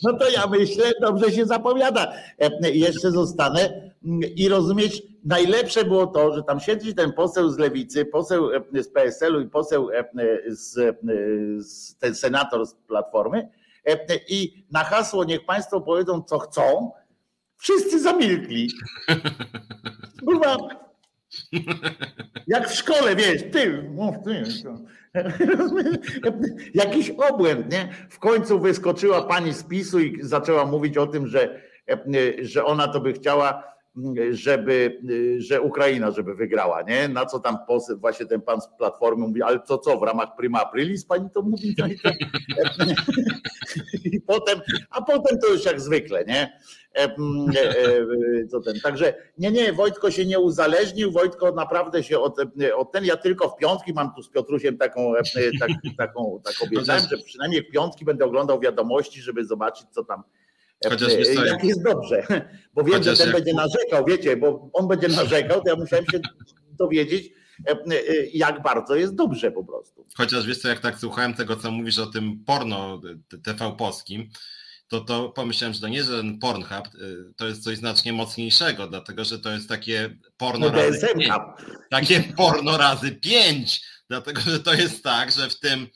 No 0.04 0.18
to 0.18 0.30
ja 0.30 0.48
myślę, 0.48 0.92
dobrze 1.02 1.32
się 1.32 1.46
zapowiada. 1.46 2.14
Jeszcze 2.62 3.12
zostanę 3.12 3.87
i 4.36 4.50
rozumieć, 4.50 5.04
najlepsze 5.26 5.86
było 5.86 6.08
to, 6.08 6.34
że 6.34 6.44
tam 6.44 6.60
siedzi 6.60 6.96
ten 6.96 7.14
poseł 7.14 7.50
z 7.50 7.58
lewicy, 7.58 8.06
poseł 8.06 8.50
z 8.74 8.88
PSL-u 8.88 9.42
i 9.42 9.50
poseł 9.50 9.90
z, 10.48 10.98
z 11.60 11.98
ten 11.98 12.16
senator 12.16 12.66
z 12.66 12.74
Platformy 12.74 13.50
i 14.28 14.66
na 14.72 14.84
hasło 14.84 15.24
niech 15.24 15.46
Państwo 15.46 15.82
powiedzą, 15.82 16.22
co 16.22 16.40
chcą, 16.40 16.92
wszyscy 17.58 18.00
zamilkli. 18.00 18.70
Kurwa, 20.26 20.58
jak 22.48 22.70
w 22.70 22.76
szkole, 22.76 23.16
wiesz, 23.16 23.44
ty, 23.52 23.84
mów 23.84 24.16
ty. 24.24 24.44
Jakiś 26.84 27.10
obłęd, 27.10 27.72
nie? 27.72 27.90
W 28.10 28.20
końcu 28.20 28.60
wyskoczyła 28.60 29.22
pani 29.22 29.54
z 29.54 29.64
PiSu 29.64 30.00
i 30.00 30.18
zaczęła 30.22 30.66
mówić 30.66 30.98
o 30.98 31.08
tym, 31.08 31.28
że, 31.28 31.62
że 32.42 32.66
ona 32.66 32.88
to 32.88 33.00
by 33.00 33.14
chciała 33.14 33.77
żeby, 34.32 35.02
że 35.38 35.62
Ukraina 35.62 36.12
żeby 36.12 36.36
wygrała, 36.36 36.82
nie? 36.82 37.08
Na 37.08 37.26
co 37.26 37.40
tam 37.40 37.58
poseł, 37.68 37.98
właśnie 37.98 38.26
ten 38.26 38.42
pan 38.42 38.62
z 38.62 38.68
Platformy 38.78 39.28
mówi, 39.28 39.42
ale 39.42 39.60
to 39.60 39.78
co, 39.78 40.00
w 40.00 40.04
ramach 40.04 40.36
prima 40.38 40.62
aprilis 40.62 41.06
pani 41.06 41.30
to 41.30 41.42
mówi? 41.42 41.76
No 41.78 41.88
i, 41.88 42.00
to, 42.00 42.10
I 44.06 44.22
potem, 44.22 44.62
a 44.90 45.02
potem 45.02 45.40
to 45.40 45.48
już 45.48 45.66
jak 45.66 45.82
zwykle, 45.82 46.26
nie? 46.26 46.60
E, 46.98 47.04
e, 47.04 48.48
co 48.48 48.62
ten. 48.62 48.80
Także 48.80 49.14
nie, 49.38 49.52
nie, 49.52 49.74
Wojtko 49.74 50.12
się 50.12 50.26
nie 50.26 50.40
uzależnił, 50.40 51.12
Wojtko 51.12 51.52
naprawdę 51.52 52.04
się 52.04 52.20
od, 52.20 52.38
od 52.76 52.92
ten, 52.92 53.06
ja 53.06 53.18
tylko 53.18 53.50
w 53.50 53.58
piątki 53.58 53.94
mam 53.94 54.14
tu 54.16 54.24
z 54.24 54.30
Piotrusiem 54.30 54.78
taką, 54.78 55.14
tak, 55.60 55.70
taką, 55.98 56.42
tak 56.44 56.54
obiecałem, 56.64 57.04
że 57.10 57.18
przynajmniej 57.18 57.64
w 57.64 57.72
piątki 57.72 58.06
będę 58.06 58.26
oglądał 58.26 58.60
wiadomości, 58.60 59.22
żeby 59.22 59.46
zobaczyć, 59.46 59.88
co 59.92 60.04
tam 60.04 60.24
Chociaż 60.84 61.14
jak 61.46 61.64
jest 61.64 61.84
dobrze, 61.84 62.28
bo 62.74 62.84
wiem, 62.84 62.94
Chociaż 62.94 63.18
że 63.18 63.24
ten 63.24 63.34
jak... 63.34 63.36
będzie 63.36 63.54
narzekał, 63.54 64.06
wiecie, 64.06 64.38
bo 64.38 64.70
on 64.74 64.88
będzie 64.88 65.08
narzekał, 65.22 65.62
to 65.64 65.70
ja 65.70 65.76
musiałem 65.76 66.06
się 66.06 66.20
dowiedzieć, 66.80 67.30
jak 68.34 68.64
bardzo 68.64 68.96
jest 68.96 69.16
dobrze 69.16 69.52
po 69.52 69.64
prostu. 69.64 70.06
Chociaż 70.18 70.48
wiesz 70.48 70.58
co, 70.58 70.68
jak 70.68 70.80
tak 70.80 71.00
słuchałem 71.00 71.34
tego, 71.34 71.56
co 71.56 71.72
mówisz 71.72 72.00
o 72.00 72.06
tym 72.06 72.44
porno 72.46 73.02
TV 73.44 73.76
polskim, 73.78 74.30
to, 74.88 75.02
to 75.02 75.30
pomyślałem, 75.30 75.74
że 75.74 75.80
to 75.80 75.88
nie, 75.88 76.04
że 76.04 76.18
ten 76.18 76.40
Pornhub 76.40 76.90
to 77.36 77.48
jest 77.48 77.64
coś 77.64 77.78
znacznie 77.78 78.14
mocniejszego, 78.14 78.88
dlatego 78.88 79.26
że 79.26 79.40
to 79.40 79.52
jest 79.52 79.70
takie 79.70 80.18
porno 80.38 80.70
no 80.70 80.76
razy 80.76 81.08
pięć, 81.08 81.34
takie 81.90 82.24
porno 82.38 82.78
razy 82.78 83.12
pięć, 83.12 83.82
dlatego 84.10 84.42
że 84.42 84.60
to 84.60 84.74
jest 84.74 85.04
tak, 85.04 85.32
że 85.32 85.50
w 85.50 85.60
tym 85.60 85.88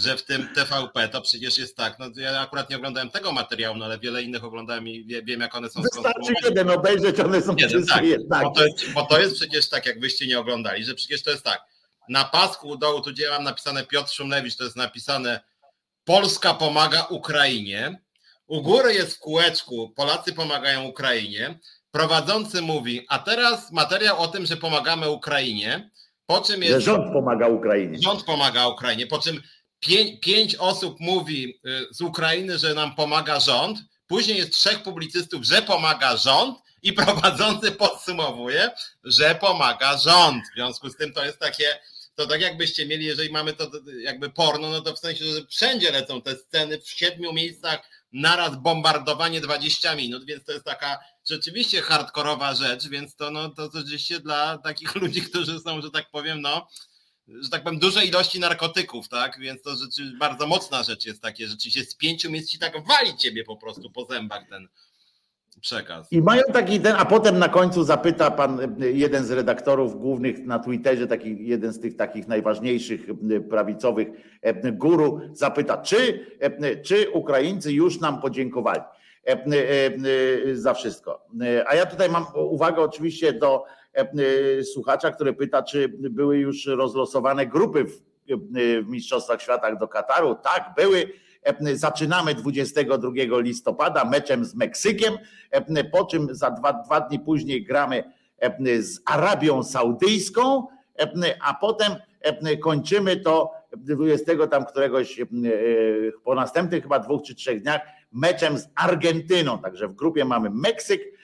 że 0.00 0.16
w 0.16 0.22
tym 0.22 0.48
TVP 0.54 1.08
to 1.08 1.20
przecież 1.20 1.58
jest 1.58 1.76
tak, 1.76 1.98
no 1.98 2.06
ja 2.16 2.40
akurat 2.40 2.70
nie 2.70 2.76
oglądałem 2.76 3.10
tego 3.10 3.32
materiału, 3.32 3.76
no 3.76 3.84
ale 3.84 3.98
wiele 3.98 4.22
innych 4.22 4.44
oglądałem 4.44 4.88
i 4.88 5.04
wie, 5.04 5.22
wiem 5.22 5.40
jak 5.40 5.54
one 5.54 5.70
są 5.70 5.82
Wystarczy 5.82 6.32
jeden 6.44 6.70
obejrzeć, 6.70 7.20
one 7.20 7.42
są 7.42 7.56
jeden, 7.56 7.86
tak, 7.86 8.04
Bo 8.44 8.50
to, 8.50 8.66
jest, 8.66 8.92
bo 8.92 9.06
to 9.06 9.20
jest 9.20 9.34
przecież 9.36 9.68
tak, 9.68 9.86
jakbyście 9.86 10.26
nie 10.26 10.38
oglądali, 10.38 10.84
że 10.84 10.94
przecież 10.94 11.22
to 11.22 11.30
jest 11.30 11.44
tak, 11.44 11.60
na 12.08 12.24
pasku 12.24 12.68
u 12.68 12.76
dołu, 12.76 13.00
tu 13.00 13.10
gdzie 13.10 13.30
mam 13.30 13.44
napisane 13.44 13.86
Piotr 13.86 14.12
Szumlewicz, 14.12 14.56
to 14.56 14.64
jest 14.64 14.76
napisane 14.76 15.40
Polska 16.04 16.54
pomaga 16.54 17.02
Ukrainie, 17.02 18.00
u 18.46 18.62
góry 18.62 18.94
jest 18.94 19.16
w 19.16 19.18
kółeczku 19.18 19.92
Polacy 19.96 20.32
pomagają 20.32 20.84
Ukrainie, 20.84 21.58
prowadzący 21.90 22.62
mówi, 22.62 23.06
a 23.08 23.18
teraz 23.18 23.72
materiał 23.72 24.18
o 24.18 24.28
tym, 24.28 24.46
że 24.46 24.56
pomagamy 24.56 25.10
Ukrainie, 25.10 25.90
po 26.26 26.40
czym 26.40 26.62
jest... 26.62 26.74
Że 26.74 26.80
rząd 26.80 27.12
pomaga 27.12 27.48
Ukrainie. 27.48 27.98
Rząd 28.02 28.24
pomaga 28.24 28.68
Ukrainie, 28.68 29.06
po 29.06 29.18
czym 29.18 29.42
pięć, 29.80 30.20
pięć 30.20 30.56
osób 30.56 31.00
mówi 31.00 31.60
y, 31.66 31.86
z 31.90 32.00
Ukrainy, 32.00 32.58
że 32.58 32.74
nam 32.74 32.94
pomaga 32.94 33.40
rząd, 33.40 33.78
później 34.06 34.38
jest 34.38 34.52
trzech 34.52 34.82
publicystów, 34.82 35.44
że 35.44 35.62
pomaga 35.62 36.16
rząd 36.16 36.58
i 36.82 36.92
prowadzący 37.02 37.72
podsumowuje, 37.72 38.70
że 39.04 39.34
pomaga 39.34 39.98
rząd. 39.98 40.44
W 40.44 40.54
związku 40.54 40.90
z 40.90 40.96
tym 40.96 41.12
to 41.12 41.24
jest 41.24 41.38
takie, 41.38 41.78
to 42.14 42.26
tak 42.26 42.40
jakbyście 42.40 42.86
mieli, 42.86 43.04
jeżeli 43.04 43.30
mamy 43.30 43.52
to 43.52 43.70
jakby 44.02 44.30
porno, 44.30 44.70
no 44.70 44.80
to 44.80 44.96
w 44.96 44.98
sensie, 44.98 45.24
że 45.24 45.46
wszędzie 45.46 45.92
lecą 45.92 46.22
te 46.22 46.36
sceny 46.36 46.80
w 46.80 46.90
siedmiu 46.90 47.32
miejscach 47.32 47.80
naraz 48.12 48.56
bombardowanie 48.56 49.40
20 49.40 49.94
minut, 49.94 50.24
więc 50.24 50.44
to 50.44 50.52
jest 50.52 50.64
taka 50.64 50.98
rzeczywiście 51.28 51.82
hardkorowa 51.82 52.54
rzecz, 52.54 52.88
więc 52.88 53.16
to, 53.16 53.30
no, 53.30 53.48
to 53.48 53.70
rzeczywiście 53.74 54.20
dla 54.20 54.58
takich 54.58 54.94
ludzi, 55.02 55.22
którzy 55.22 55.60
są, 55.60 55.82
że 55.82 55.90
tak 55.90 56.10
powiem, 56.10 56.40
no, 56.40 56.68
że 57.40 57.50
tak 57.50 57.62
powiem, 57.62 57.78
duże 57.78 58.04
ilości 58.04 58.40
narkotyków, 58.40 59.08
tak? 59.08 59.38
Więc 59.40 59.62
to 59.62 59.76
rzeczy, 59.76 60.12
bardzo 60.18 60.46
mocna 60.46 60.82
rzecz 60.82 61.06
jest 61.06 61.22
takie, 61.22 61.48
rzeczywiście 61.48 61.90
z 61.90 61.94
pięciu 61.94 62.30
miejsc 62.30 62.50
ci 62.50 62.58
tak 62.58 62.72
wali 62.72 63.16
ciebie 63.16 63.44
po 63.44 63.56
prostu 63.56 63.90
po 63.90 64.04
zębach 64.04 64.48
ten 64.48 64.68
przekaz. 65.60 66.12
I 66.12 66.22
mają 66.22 66.42
taki 66.52 66.80
ten, 66.80 66.96
a 66.98 67.04
potem 67.04 67.38
na 67.38 67.48
końcu 67.48 67.84
zapyta 67.84 68.30
pan 68.30 68.76
jeden 68.92 69.24
z 69.24 69.30
redaktorów 69.30 70.00
głównych 70.00 70.38
na 70.46 70.58
Twitterze, 70.58 71.06
taki 71.06 71.46
jeden 71.46 71.72
z 71.72 71.80
tych 71.80 71.96
takich 71.96 72.28
najważniejszych 72.28 73.00
prawicowych 73.50 74.08
guru, 74.72 75.20
zapyta, 75.32 75.78
czy, 75.78 76.26
czy 76.82 77.10
Ukraińcy 77.10 77.72
już 77.72 78.00
nam 78.00 78.20
podziękowali 78.20 78.80
za 80.52 80.74
wszystko. 80.74 81.26
A 81.66 81.74
ja 81.74 81.86
tutaj 81.86 82.08
mam 82.08 82.26
uwagę 82.34 82.82
oczywiście 82.82 83.32
do 83.32 83.64
słuchacza, 84.72 85.10
który 85.10 85.32
pyta, 85.32 85.62
czy 85.62 85.88
były 85.88 86.38
już 86.38 86.66
rozlosowane 86.66 87.46
grupy 87.46 87.84
w, 87.84 88.02
w 88.84 88.88
Mistrzostwach 88.88 89.42
Świata 89.42 89.76
do 89.76 89.88
Kataru. 89.88 90.34
Tak, 90.34 90.72
były. 90.76 91.12
E, 91.42 91.76
zaczynamy 91.76 92.34
22 92.34 93.10
listopada 93.40 94.04
meczem 94.04 94.44
z 94.44 94.54
Meksykiem, 94.54 95.14
e, 95.50 95.84
po 95.84 96.04
czym 96.04 96.34
za 96.34 96.50
dwa, 96.50 96.72
dwa 96.72 97.00
dni 97.00 97.20
później 97.20 97.64
gramy 97.64 98.04
z 98.80 99.00
Arabią 99.06 99.62
Saudyjską, 99.62 100.66
a 101.44 101.54
potem 101.54 101.92
kończymy 102.62 103.16
to 103.16 103.52
20 103.76 104.46
tam 104.46 104.64
któregoś 104.64 105.20
po 106.24 106.34
następnych 106.34 106.82
chyba 106.82 106.98
dwóch 106.98 107.22
czy 107.22 107.34
trzech 107.34 107.62
dniach 107.62 107.80
meczem 108.12 108.58
z 108.58 108.68
Argentyną. 108.74 109.58
Także 109.58 109.88
w 109.88 109.94
grupie 109.94 110.24
mamy 110.24 110.50
Meksyk, 110.50 111.02
E, 111.02 111.19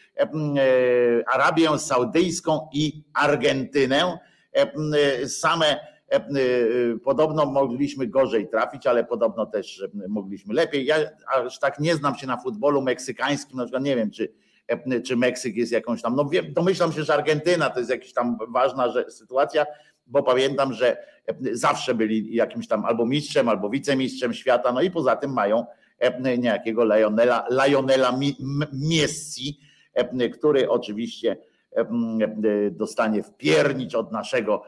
Arabię 1.26 1.78
Saudyjską 1.78 2.68
i 2.72 3.04
Argentynę. 3.14 4.18
Same 5.26 5.76
podobno 7.04 7.46
mogliśmy 7.46 8.06
gorzej 8.06 8.48
trafić, 8.48 8.86
ale 8.86 9.04
podobno 9.04 9.46
też 9.46 9.84
mogliśmy 10.08 10.54
lepiej. 10.54 10.86
Ja 10.86 10.96
aż 11.34 11.58
tak 11.58 11.80
nie 11.80 11.94
znam 11.94 12.14
się 12.14 12.26
na 12.26 12.36
futbolu 12.36 12.82
meksykańskim, 12.82 13.56
na 13.56 13.64
przykład 13.64 13.82
nie 13.82 13.96
wiem, 13.96 14.10
czy, 14.10 14.32
czy 15.04 15.16
Meksyk 15.16 15.56
jest 15.56 15.72
jakąś 15.72 16.02
tam, 16.02 16.16
no 16.16 16.28
wiem, 16.28 16.52
domyślam 16.52 16.92
się, 16.92 17.02
że 17.02 17.14
Argentyna 17.14 17.70
to 17.70 17.78
jest 17.78 17.90
jakaś 17.90 18.12
tam 18.12 18.38
ważna 18.48 18.92
sytuacja, 19.08 19.66
bo 20.06 20.22
pamiętam, 20.22 20.72
że 20.72 20.96
zawsze 21.52 21.94
byli 21.94 22.34
jakimś 22.34 22.68
tam 22.68 22.84
albo 22.84 23.06
mistrzem, 23.06 23.48
albo 23.48 23.70
wicemistrzem 23.70 24.34
świata, 24.34 24.72
no 24.72 24.82
i 24.82 24.90
poza 24.90 25.16
tym 25.16 25.32
mają 25.32 25.66
niejakiego 26.38 26.84
Lionela, 26.84 27.46
Lionela 27.50 28.18
Messi, 28.72 29.60
E, 29.60 29.65
który 30.32 30.70
oczywiście 30.70 31.36
dostanie 32.70 33.22
wpiernicz 33.22 33.94
od 33.94 34.12
naszego 34.12 34.62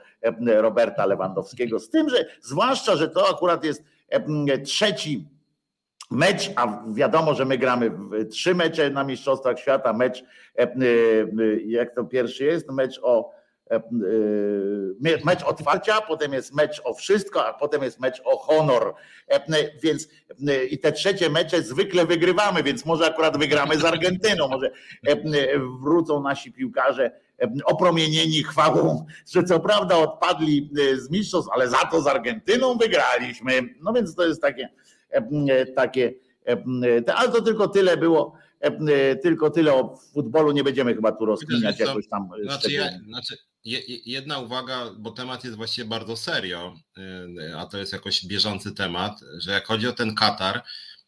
Roberta 0.47 1.07
Lewandowskiego. 1.07 1.79
Z 1.79 1.91
tym, 1.91 2.09
że 2.09 2.27
zwłaszcza, 2.41 2.97
że 2.97 3.09
to 3.09 3.29
akurat 3.31 3.65
jest 3.65 3.85
trzeci 4.65 5.29
mecz, 6.11 6.51
a 6.57 6.83
wiadomo, 6.93 7.35
że 7.35 7.45
my 7.45 7.59
gramy 7.59 7.91
trzy 8.31 8.55
mecze 8.55 8.91
na 8.91 9.05
Mistrzostwach 9.05 9.59
Świata, 9.59 9.93
mecz, 9.93 10.25
jak 11.67 11.95
to 11.95 12.05
pierwszy 12.05 12.45
jest, 12.45 12.71
mecz 12.71 13.01
o 13.03 13.38
mecz 15.25 15.43
otwarcia, 15.45 16.01
potem 16.01 16.33
jest 16.33 16.55
mecz 16.55 16.81
o 16.85 16.95
wszystko, 16.95 17.47
a 17.47 17.55
potem 17.55 17.83
jest 17.83 18.01
mecz 18.01 18.23
o 18.25 18.39
honor. 18.39 18.95
E, 19.29 19.79
więc 19.83 20.09
i 20.71 20.79
te 20.79 20.93
trzecie 20.93 21.31
mecze 21.31 21.63
zwykle 21.63 22.07
wygrywamy, 22.07 22.63
więc 22.63 22.85
może 22.85 23.07
akurat 23.07 23.39
wygramy 23.39 23.79
z 23.79 23.85
Argentyną, 23.85 24.49
może 24.49 24.71
wrócą 25.83 26.23
nasi 26.23 26.53
piłkarze 26.53 27.11
opromienieni 27.65 28.43
chwałą, 28.43 29.07
że 29.33 29.43
co 29.43 29.61
prawda 29.61 29.97
odpadli 29.97 30.71
z 30.97 31.11
mistrzostw, 31.11 31.51
ale 31.55 31.69
za 31.69 31.79
to 31.79 32.03
z 32.03 32.07
Argentyną 32.07 32.79
wygraliśmy. 32.79 33.53
No 33.81 33.93
więc 33.93 34.15
to 34.15 34.27
jest 34.27 34.43
takie, 34.43 34.69
takie 35.77 36.15
ale 37.17 37.29
to 37.29 37.43
tylko 37.43 37.69
tyle 37.69 37.97
było 37.97 38.33
tylko 39.23 39.51
tyle 39.51 39.75
o 39.75 39.97
futbolu, 40.15 40.53
nie 40.53 40.65
będziemy 40.65 40.95
chyba 40.95 41.13
tu 41.13 41.25
rozkminiać 41.25 41.79
jakoś 41.79 42.09
tam. 42.09 42.29
Znaczy, 42.43 42.73
ja, 42.73 42.91
znaczy, 43.09 43.37
jedna 44.05 44.39
uwaga, 44.39 44.91
bo 44.99 45.11
temat 45.11 45.45
jest 45.45 45.57
właściwie 45.57 45.89
bardzo 45.89 46.17
serio, 46.17 46.75
a 47.57 47.67
to 47.67 47.79
jest 47.79 47.93
jakoś 47.93 48.27
bieżący 48.27 48.73
temat, 48.75 49.21
że 49.39 49.53
jak 49.53 49.67
chodzi 49.67 49.89
o 49.89 49.93
ten 49.93 50.15
Katar, 50.15 50.63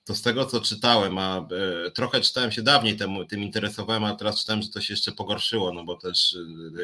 to 0.05 0.15
z 0.15 0.23
tego 0.23 0.47
co 0.47 0.61
czytałem, 0.61 1.19
a 1.19 1.39
e, 1.87 1.91
trochę 1.91 2.21
czytałem 2.21 2.53
się 2.53 2.63
dawniej 2.63 2.97
temu, 2.97 3.25
tym 3.25 3.43
interesowałem, 3.43 4.05
a 4.05 4.15
teraz 4.15 4.41
czytałem, 4.41 4.63
że 4.63 4.69
to 4.69 4.81
się 4.81 4.93
jeszcze 4.93 5.13
pogorszyło, 5.13 5.73
no 5.73 5.85
bo 5.85 5.97
też 5.97 6.37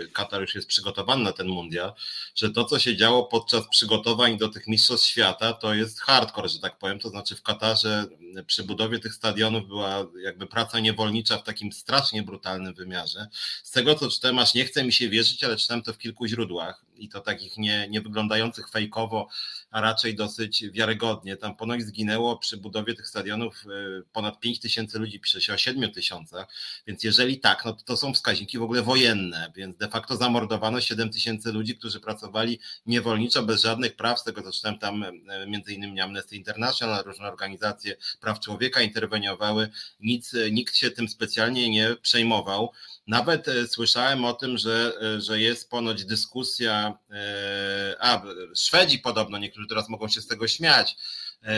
e, 0.05 0.09
Katar 0.09 0.41
już 0.41 0.55
jest 0.55 0.69
przygotowany 0.69 1.25
na 1.25 1.33
ten 1.33 1.49
mundial, 1.49 1.93
że 2.35 2.51
to 2.51 2.65
co 2.65 2.79
się 2.79 2.97
działo 2.97 3.25
podczas 3.25 3.69
przygotowań 3.69 4.39
do 4.39 4.49
tych 4.49 4.67
mistrzostw 4.67 5.07
świata 5.07 5.53
to 5.53 5.75
jest 5.75 6.01
hardcore, 6.01 6.49
że 6.49 6.59
tak 6.59 6.79
powiem, 6.79 6.99
to 6.99 7.09
znaczy 7.09 7.37
w 7.37 7.43
Katarze 7.43 8.07
przy 8.47 8.65
budowie 8.65 8.99
tych 8.99 9.15
stadionów 9.15 9.69
była 9.69 10.07
jakby 10.23 10.47
praca 10.47 10.81
niewolnicza 10.81 11.39
w 11.39 11.43
takim 11.43 11.73
strasznie 11.73 12.23
brutalnym 12.23 12.75
wymiarze. 12.75 13.27
Z 13.63 13.71
tego 13.71 13.95
co 13.95 14.11
czytałem, 14.11 14.39
aż 14.39 14.55
nie 14.55 14.65
chce 14.65 14.85
mi 14.85 14.93
się 14.93 15.09
wierzyć, 15.09 15.45
ale 15.45 15.57
czytałem 15.57 15.83
to 15.83 15.93
w 15.93 15.99
kilku 15.99 16.27
źródłach 16.27 16.85
i 16.99 17.09
to 17.09 17.21
takich 17.21 17.57
nie, 17.57 17.89
nie 17.89 18.01
wyglądających 18.01 18.71
fejkowo, 18.71 19.29
a 19.71 19.81
raczej 19.81 20.15
dosyć 20.15 20.65
wiarygodnie. 20.71 21.37
Tam 21.37 21.57
ponoć 21.57 21.83
zginęło 21.83 22.39
przy 22.39 22.57
budowie 22.57 22.95
tych 22.95 23.09
stadionów 23.09 23.65
y, 23.67 24.03
ponad 24.13 24.41
5 24.41 24.61
tysięcy 24.61 24.99
ludzi, 24.99 25.21
się 25.25 25.55
o 25.55 25.57
7 25.57 25.93
tysiącach, 25.93 26.47
więc 26.87 27.05
jeżeli 27.05 27.41
tak, 27.41 27.65
no 27.65 27.73
to, 27.73 27.85
to 27.85 27.97
są 27.97 28.15
wskaźniki 28.15 28.59
w 28.59 28.63
ogóle 28.63 28.83
wojenne, 28.83 29.53
więc 29.57 29.77
de 29.77 29.89
facto 29.89 30.17
zamordowano 30.17 30.81
7 30.81 31.11
tysięcy 31.11 31.53
ludzi, 31.53 31.79
którzy 31.79 32.01
pracowali 32.01 32.59
niewolniczo, 32.87 33.43
bez 33.43 33.63
żadnych 33.63 33.97
praw, 33.97 34.21
z 34.21 34.25
tego 34.25 34.43
co 34.43 34.53
czytałem 34.53 34.79
tam 34.79 35.03
y, 35.03 35.13
między 35.47 35.75
innymi 35.75 36.01
Amnesty 36.01 36.37
International, 36.37 37.05
różne 37.05 37.29
organizacje 37.29 37.97
praw 38.21 38.41
człowieka 38.41 38.83
interweniowały, 38.83 39.69
nic, 40.01 40.35
y, 40.35 40.53
nikt 40.53 40.77
się 40.77 40.91
tym 40.91 41.09
specjalnie 41.09 41.71
nie 41.71 41.97
przejmował. 42.03 42.73
Nawet 43.07 43.49
e, 43.49 43.67
słyszałem 43.67 44.25
o 44.25 44.33
tym, 44.33 44.59
że, 44.59 44.93
e, 45.03 45.21
że 45.21 45.41
jest 45.41 45.71
ponoć 45.71 46.05
dyskusja, 46.05 46.99
e, 47.11 47.97
a 48.01 48.23
Szwedzi 48.57 48.99
podobno, 48.99 49.39
niektórzy 49.39 49.69
teraz 49.69 49.89
mogą 49.89 50.09
się 50.09 50.21
z 50.21 50.27
tego 50.27 50.49
śmiać, 50.49 50.97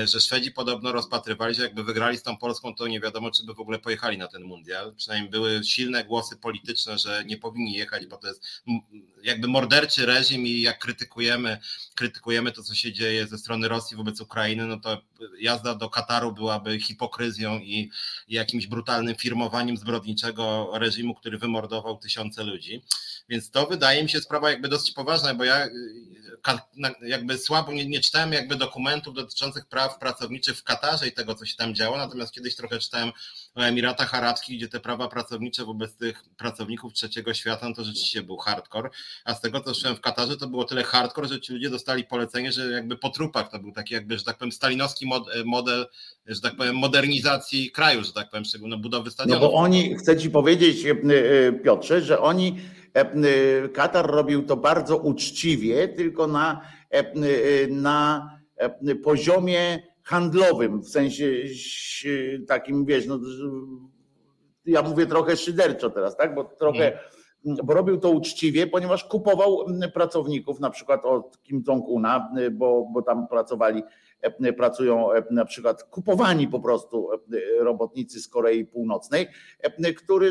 że 0.04 0.20
Szwedzi 0.20 0.52
podobno 0.52 0.92
rozpatrywali, 0.92 1.54
że 1.54 1.62
jakby 1.62 1.84
wygrali 1.84 2.18
z 2.18 2.22
tą 2.22 2.36
Polską, 2.36 2.74
to 2.74 2.86
nie 2.86 3.00
wiadomo, 3.00 3.30
czy 3.30 3.44
by 3.44 3.54
w 3.54 3.60
ogóle 3.60 3.78
pojechali 3.78 4.18
na 4.18 4.28
ten 4.28 4.42
mundial. 4.42 4.94
Przynajmniej 4.94 5.30
były 5.30 5.64
silne 5.64 6.04
głosy 6.04 6.36
polityczne, 6.36 6.98
że 6.98 7.24
nie 7.26 7.36
powinni 7.36 7.72
jechać, 7.72 8.06
bo 8.06 8.16
to 8.16 8.28
jest 8.28 8.42
jakby 9.22 9.48
morderczy 9.48 10.06
reżim 10.06 10.46
i 10.46 10.60
jak 10.60 10.78
krytykujemy, 10.78 11.58
krytykujemy 11.94 12.52
to, 12.52 12.62
co 12.62 12.74
się 12.74 12.92
dzieje 12.92 13.26
ze 13.26 13.38
strony 13.38 13.68
Rosji 13.68 13.96
wobec 13.96 14.20
Ukrainy, 14.20 14.66
no 14.66 14.80
to 14.80 15.02
jazda 15.40 15.74
do 15.74 15.90
Kataru 15.90 16.32
byłaby 16.32 16.80
hipokryzją 16.80 17.58
i, 17.58 17.90
jakimś 18.28 18.66
brutalnym 18.66 19.14
firmowaniem 19.14 19.76
zbrodniczego 19.76 20.70
reżimu, 20.74 21.14
który 21.14 21.38
wymordował 21.38 21.98
tysiące 21.98 22.44
ludzi. 22.44 22.82
Więc 23.28 23.50
to 23.50 23.66
wydaje 23.66 24.02
mi 24.02 24.08
się 24.10 24.20
sprawa 24.20 24.50
jakby 24.50 24.68
dosyć 24.68 24.92
poważna, 24.92 25.34
bo 25.34 25.44
ja 25.44 25.68
jakby 27.02 27.38
słabo 27.38 27.72
nie, 27.72 27.86
nie 27.86 28.00
czytałem 28.00 28.32
jakby 28.32 28.56
dokumentów 28.56 29.14
dotyczących 29.14 29.66
praw 29.66 29.98
pracowniczych 29.98 30.56
w 30.58 30.64
Katarze 30.64 31.08
i 31.08 31.12
tego, 31.12 31.34
co 31.34 31.46
się 31.46 31.56
tam 31.56 31.74
działo, 31.74 31.98
natomiast 31.98 32.32
kiedyś 32.32 32.56
trochę 32.56 32.78
czytałem 32.78 33.12
o 33.58 33.66
Emiratach 33.66 34.14
Arabskich, 34.14 34.56
gdzie 34.56 34.68
te 34.68 34.80
prawa 34.80 35.08
pracownicze 35.08 35.64
wobec 35.64 35.96
tych 35.96 36.24
pracowników 36.36 36.92
trzeciego 36.92 37.34
świata, 37.34 37.68
no 37.68 37.74
to 37.74 37.84
rzeczywiście 37.84 38.22
był 38.22 38.36
hardcore, 38.36 38.90
a 39.24 39.34
z 39.34 39.40
tego, 39.40 39.60
co 39.60 39.74
czytałem 39.74 39.96
w 39.96 40.00
Katarze, 40.00 40.36
to 40.36 40.46
było 40.46 40.64
tyle 40.64 40.82
hardcore, 40.82 41.28
że 41.28 41.40
ci 41.40 41.52
ludzie 41.52 41.70
dostali 41.70 42.04
polecenie, 42.04 42.52
że 42.52 42.70
jakby 42.70 42.96
po 42.96 43.10
trupach 43.10 43.50
to 43.50 43.58
był 43.58 43.72
taki 43.72 43.94
jakby, 43.94 44.18
że 44.18 44.24
tak 44.24 44.38
powiem, 44.38 44.52
stalinowski 44.52 45.10
model, 45.44 45.86
że 46.26 46.40
tak 46.40 46.56
powiem, 46.56 46.76
modernizacji 46.76 47.70
kraju, 47.70 48.04
że 48.04 48.12
tak 48.12 48.30
powiem, 48.30 48.44
szczególnie 48.44 48.76
budowy 48.76 49.10
stadionów. 49.10 49.42
No 49.42 49.48
bo 49.48 49.54
oni, 49.54 49.96
chcę 49.96 50.16
ci 50.16 50.30
powiedzieć, 50.30 50.84
e, 50.86 50.90
e, 50.90 51.52
Piotrze, 51.52 52.00
że 52.02 52.20
oni 52.20 52.56
E, 52.94 53.68
Katar 53.68 54.06
robił 54.06 54.42
to 54.42 54.56
bardzo 54.56 54.96
uczciwie, 54.96 55.88
tylko 55.88 56.26
na, 56.26 56.60
e, 56.90 57.04
na 57.70 58.30
poziomie 59.04 59.82
handlowym, 60.08 60.80
w 60.80 60.88
sensie 60.88 61.24
takim, 62.46 62.84
wiesz, 62.84 63.06
no, 63.06 63.18
ja 64.66 64.82
mówię 64.82 65.06
trochę 65.06 65.36
szyderczo 65.36 65.90
teraz, 65.90 66.16
tak, 66.16 66.34
bo 66.34 66.44
trochę, 66.44 66.98
bo 67.64 67.74
robił 67.74 67.98
to 67.98 68.10
uczciwie, 68.10 68.66
ponieważ 68.66 69.04
kupował 69.04 69.66
pracowników, 69.94 70.60
na 70.60 70.70
przykład 70.70 71.04
od 71.04 71.42
Kim 71.42 71.62
Jong-una, 71.68 72.30
bo, 72.52 72.88
bo 72.92 73.02
tam 73.02 73.28
pracowali 73.28 73.82
pracują 74.56 75.08
na 75.30 75.44
przykład 75.44 75.82
kupowani 75.82 76.48
po 76.48 76.60
prostu 76.60 77.08
robotnicy 77.58 78.20
z 78.20 78.28
Korei 78.28 78.64
Północnej, 78.64 79.26
który, 79.96 80.30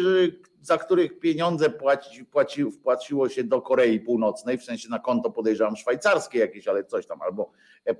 za 0.62 0.78
których 0.78 1.20
pieniądze 1.20 1.70
płaci, 1.70 2.26
płaci, 2.26 2.72
wpłaciło 2.72 3.30
się 3.30 3.43
do 3.43 3.62
Korei 3.62 4.00
Północnej, 4.00 4.58
w 4.58 4.63
sensie 4.63 4.89
na 4.89 5.00
konto 5.00 5.32
podejrzewam 5.32 5.76
szwajcarskie 5.76 6.39
jakieś, 6.39 6.67
ale 6.67 6.84
coś 6.84 7.06
tam, 7.06 7.22
albo 7.22 7.52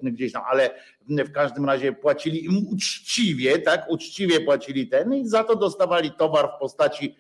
gdzieś 0.04 0.32
tam, 0.32 0.44
ale 0.48 0.70
w 1.10 1.32
każdym 1.32 1.66
razie 1.66 1.94
płacili 1.94 2.46
im 2.46 2.68
uczciwie, 2.72 3.60
tak, 3.60 3.90
uczciwie 3.90 4.42
płacili 4.42 4.88
ten 4.88 5.14
i 5.14 5.28
za 5.28 5.44
to 5.44 5.56
dostawali 5.56 6.12
towar 6.12 6.52
w 6.56 6.60
postaci 6.60 7.16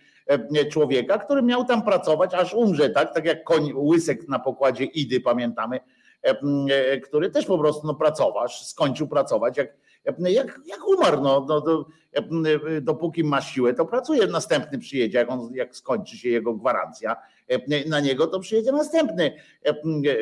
człowieka, 0.72 1.18
który 1.18 1.42
miał 1.42 1.66
tam 1.66 1.82
pracować, 1.82 2.34
aż 2.34 2.54
umrze, 2.54 2.90
tak, 2.90 3.14
tak 3.14 3.26
jak 3.26 3.44
koń 3.44 3.74
łysek 3.74 4.28
na 4.28 4.40
pokładzie 4.40 4.84
Idy, 4.84 5.22
pamiętamy, 5.22 5.80
E, 6.28 6.42
e, 6.70 7.00
który 7.00 7.30
też 7.30 7.46
po 7.46 7.58
prostu 7.58 7.88
no, 7.88 7.96
pracował, 7.96 8.48
skończył 8.50 9.08
pracować, 9.08 9.58
jak, 9.58 9.78
jak, 10.20 10.60
jak 10.66 10.88
umarł, 10.88 11.22
no, 11.22 11.46
no, 11.50 11.62
do, 11.62 11.86
e, 12.14 12.82
dopóki 12.82 13.24
ma 13.24 13.42
siłę, 13.42 13.74
to 13.74 13.86
pracuje, 13.86 14.28
następny 14.28 14.80
przyjedzie, 14.80 15.18
jak, 15.18 15.32
on, 15.32 15.50
jak 15.54 15.76
skończy 15.76 16.18
się 16.18 16.30
jego 16.30 16.54
gwarancja 16.54 17.16
na 17.88 18.00
niego, 18.00 18.28
to 18.28 18.40
przyjedzie 18.40 18.72
następny 18.72 19.34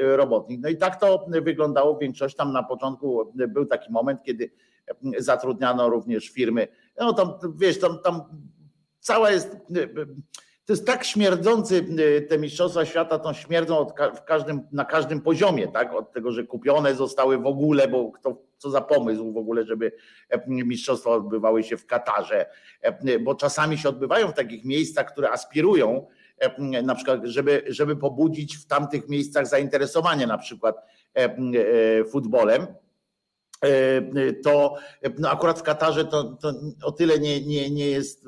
robotnik. 0.02 0.62
No 0.63 0.69
i 0.69 0.78
tak 0.78 1.00
to 1.00 1.26
wyglądało, 1.30 1.98
większość 1.98 2.36
tam 2.36 2.54
na 2.54 2.63
początku 2.63 3.34
był 3.48 3.65
taki 3.65 3.91
moment, 3.91 4.24
kiedy 4.24 4.52
zatrudniano 5.17 5.89
również 5.89 6.30
firmy, 6.30 6.67
no 7.00 7.13
tam 7.13 7.34
wiesz, 7.58 7.80
tam, 7.80 8.00
tam 8.04 8.21
cała 9.00 9.32
jest 9.32 9.58
to 10.65 10.73
jest 10.73 10.86
tak 10.86 11.04
śmierdzący 11.04 11.86
y, 11.99 12.21
te 12.21 12.38
mistrzostwa 12.38 12.86
świata, 12.86 13.19
to 13.19 13.34
śmierdzą 13.34 13.88
każdym, 14.25 14.62
na 14.71 14.86
każdym 14.86 15.21
poziomie, 15.21 15.67
tak? 15.67 15.93
Od 15.93 16.12
tego, 16.12 16.32
że 16.32 16.43
kupione 16.43 16.95
zostały 16.95 17.38
w 17.38 17.45
ogóle, 17.45 17.88
bo 17.88 18.12
kto, 18.12 18.41
co 18.58 18.69
za 18.69 18.82
pomysł 18.82 19.34
w 19.34 19.38
ogóle, 19.38 19.65
żeby 19.65 19.91
e, 20.30 20.41
mistrzostwa 20.47 21.10
odbywały 21.10 21.63
się 21.63 21.78
w 21.78 21.86
Katarze, 21.86 22.45
e, 22.82 23.19
bo 23.19 23.36
czasami 23.36 23.78
się 23.78 23.89
odbywają 23.89 24.28
w 24.28 24.34
takich 24.34 24.65
miejscach, 24.65 25.12
które 25.12 25.32
aspirują, 25.32 26.08
e, 26.38 26.82
na 26.82 26.95
przykład, 26.95 27.19
żeby, 27.23 27.63
żeby 27.67 27.95
pobudzić 27.95 28.58
w 28.58 28.67
tamtych 28.67 29.10
miejscach 29.10 29.47
zainteresowanie 29.47 30.28
na 30.28 30.38
przykład 30.38 30.75
futbolem, 32.10 32.67
to 34.43 34.75
no 35.19 35.30
akurat 35.30 35.60
w 35.60 35.63
Katarze 35.63 36.06
to, 36.06 36.23
to 36.23 36.54
o 36.84 36.91
tyle 36.91 37.19
nie, 37.19 37.41
nie, 37.41 37.69
nie 37.69 37.88
jest 37.88 38.28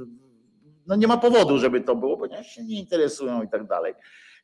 no 0.88 0.96
nie 0.96 1.08
ma 1.08 1.18
powodu, 1.18 1.58
żeby 1.60 1.82
to 1.82 1.96
było, 1.96 2.18
ponieważ 2.18 2.48
się 2.48 2.64
nie 2.64 2.80
interesują 2.80 3.44
i 3.44 3.50
tak 3.50 3.68
dalej. 3.68 3.94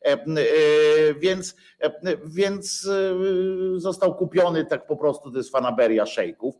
E, 0.06 0.12
e, 0.12 1.14
więc, 1.14 1.56
e, 1.80 2.18
więc 2.26 2.90
został 3.76 4.16
kupiony 4.16 4.66
tak 4.66 4.88
po 4.88 4.96
prostu, 4.96 5.32
to 5.32 5.38
jest 5.38 5.52
fanaberia 5.52 6.06
szejków. 6.06 6.56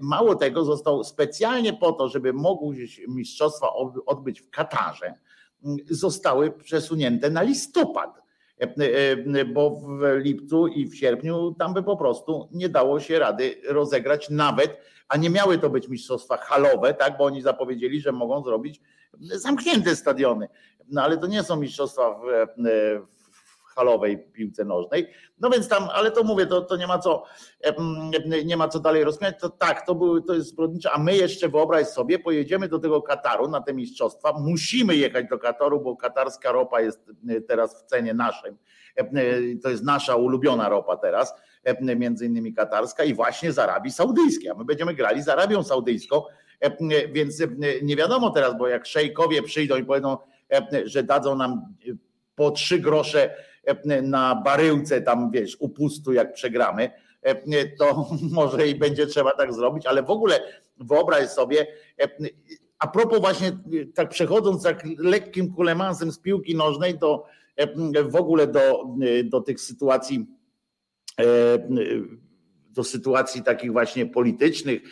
Mało 0.00 0.34
tego, 0.34 0.64
został 0.64 1.04
specjalnie 1.04 1.72
po 1.72 1.92
to, 1.92 2.08
żeby 2.08 2.32
mogły 2.32 2.76
mistrzostwa 3.08 3.72
odbyć 4.06 4.40
w 4.40 4.50
Katarze, 4.50 5.14
zostały 5.90 6.50
przesunięte 6.50 7.30
na 7.30 7.42
listopad, 7.42 8.22
bo 9.54 9.70
w 9.70 10.16
lipcu 10.16 10.66
i 10.66 10.86
w 10.86 10.96
sierpniu 10.96 11.54
tam 11.58 11.74
by 11.74 11.82
po 11.82 11.96
prostu 11.96 12.48
nie 12.52 12.68
dało 12.68 13.00
się 13.00 13.18
rady 13.18 13.56
rozegrać 13.68 14.30
nawet, 14.30 14.80
a 15.08 15.16
nie 15.16 15.30
miały 15.30 15.58
to 15.58 15.70
być 15.70 15.88
mistrzostwa 15.88 16.36
halowe, 16.36 16.94
tak, 16.94 17.18
bo 17.18 17.24
oni 17.24 17.42
zapowiedzieli, 17.42 18.00
że 18.00 18.12
mogą 18.12 18.42
zrobić 18.42 18.80
zamknięte 19.20 19.96
stadiony. 19.96 20.48
No 20.88 21.02
ale 21.02 21.18
to 21.18 21.26
nie 21.26 21.42
są 21.42 21.56
mistrzostwa 21.56 22.10
w, 22.10 22.28
e, 22.28 22.46
w 23.00 23.74
halowej 23.74 24.18
piłce 24.32 24.64
nożnej. 24.64 25.12
No 25.40 25.50
więc 25.50 25.68
tam, 25.68 25.88
ale 25.92 26.10
to 26.10 26.24
mówię, 26.24 26.46
to, 26.46 26.62
to 26.62 26.76
nie 26.76 26.86
ma 26.86 26.98
co 26.98 27.24
e, 27.64 27.74
nie 28.44 28.56
ma 28.56 28.68
co 28.68 28.80
dalej 28.80 29.04
rozmawiać. 29.04 29.40
To 29.40 29.48
tak, 29.48 29.86
to, 29.86 29.94
były, 29.94 30.22
to 30.22 30.34
jest 30.34 30.48
zbrodnicze, 30.48 30.90
a 30.92 30.98
my 30.98 31.16
jeszcze 31.16 31.48
wyobraź 31.48 31.86
sobie, 31.86 32.18
pojedziemy 32.18 32.68
do 32.68 32.78
tego 32.78 33.02
Kataru 33.02 33.48
na 33.48 33.60
te 33.60 33.74
mistrzostwa. 33.74 34.32
Musimy 34.40 34.96
jechać 34.96 35.26
do 35.28 35.38
Kataru, 35.38 35.80
bo 35.80 35.96
katarska 35.96 36.52
ropa 36.52 36.80
jest 36.80 37.10
e, 37.28 37.40
teraz 37.40 37.82
w 37.82 37.86
cenie 37.86 38.14
naszej. 38.14 38.52
To 39.62 39.70
jest 39.70 39.84
nasza 39.84 40.16
ulubiona 40.16 40.68
ropa 40.68 40.96
teraz, 40.96 41.34
między 41.96 42.26
innymi 42.26 42.54
katarska 42.54 43.04
i 43.04 43.14
właśnie 43.14 43.52
z 43.52 43.58
Arabii 43.58 43.92
Saudyjskiej. 43.92 44.50
A 44.50 44.54
my 44.54 44.64
będziemy 44.64 44.94
grali 44.94 45.22
z 45.22 45.28
Arabią 45.28 45.62
Saudyjską 45.62 46.22
więc 47.12 47.40
e, 47.40 47.46
nie 47.82 47.96
wiadomo 47.96 48.30
teraz, 48.30 48.58
bo 48.58 48.68
jak 48.68 48.86
szejkowie 48.86 49.42
przyjdą 49.42 49.76
i 49.76 49.84
powiedzą, 49.84 50.16
e, 50.52 50.66
że 50.84 51.02
dadzą 51.02 51.36
nam 51.36 51.74
po 52.34 52.50
trzy 52.50 52.78
grosze 52.78 53.34
na 54.02 54.34
baryłce 54.34 55.02
tam 55.02 55.30
wiesz, 55.30 55.56
upustu 55.60 56.12
jak 56.12 56.32
przegramy, 56.32 56.90
to 57.78 58.06
może 58.32 58.68
i 58.68 58.74
będzie 58.74 59.06
trzeba 59.06 59.30
tak 59.30 59.54
zrobić, 59.54 59.86
ale 59.86 60.02
w 60.02 60.10
ogóle 60.10 60.40
wyobraź 60.76 61.28
sobie, 61.28 61.66
a 62.78 62.86
propos 62.86 63.20
właśnie 63.20 63.52
tak 63.94 64.08
przechodząc 64.08 64.62
tak 64.62 64.84
lekkim 64.98 65.54
kulemansem 65.54 66.12
z 66.12 66.18
piłki 66.18 66.54
nożnej 66.54 66.98
do 66.98 67.24
w 68.08 68.16
ogóle 68.16 68.46
do, 68.46 68.84
do 69.24 69.40
tych 69.40 69.60
sytuacji 69.60 70.26
do 72.74 72.84
sytuacji 72.84 73.42
takich 73.42 73.72
właśnie 73.72 74.06
politycznych, 74.06 74.82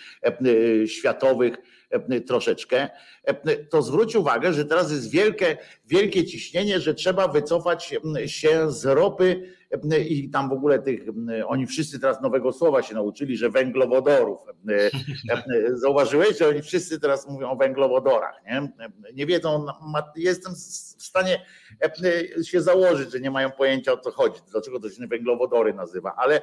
światowych 0.86 1.56
troszeczkę, 2.26 2.88
to 3.70 3.82
zwróć 3.82 4.16
uwagę, 4.16 4.52
że 4.52 4.64
teraz 4.64 4.92
jest 4.92 5.10
wielkie, 5.10 5.56
wielkie 5.86 6.24
ciśnienie, 6.24 6.80
że 6.80 6.94
trzeba 6.94 7.28
wycofać 7.28 7.94
się 8.26 8.72
z 8.72 8.84
ropy 8.84 9.54
i 10.08 10.30
tam 10.30 10.48
w 10.48 10.52
ogóle 10.52 10.78
tych, 10.78 11.00
oni 11.46 11.66
wszyscy 11.66 12.00
teraz 12.00 12.20
nowego 12.20 12.52
słowa 12.52 12.82
się 12.82 12.94
nauczyli, 12.94 13.37
że 13.37 13.50
węglowodorów. 13.50 14.38
Zauważyłeś, 15.82 16.38
że 16.38 16.48
oni 16.48 16.62
wszyscy 16.62 17.00
teraz 17.00 17.28
mówią 17.28 17.50
o 17.50 17.56
węglowodorach, 17.56 18.35
nie? 18.46 18.72
Nie 19.14 19.26
wiedzą, 19.26 19.66
jestem 20.16 20.54
w 20.98 21.02
stanie 21.02 21.46
się 22.44 22.62
założyć, 22.62 23.12
że 23.12 23.20
nie 23.20 23.30
mają 23.30 23.50
pojęcia 23.50 23.92
o 23.92 23.96
co 23.96 24.11
chodzi, 24.11 24.40
dlaczego 24.50 24.80
to 24.80 24.90
się 24.90 25.06
węglowodory 25.06 25.74
nazywa, 25.74 26.14
ale 26.16 26.42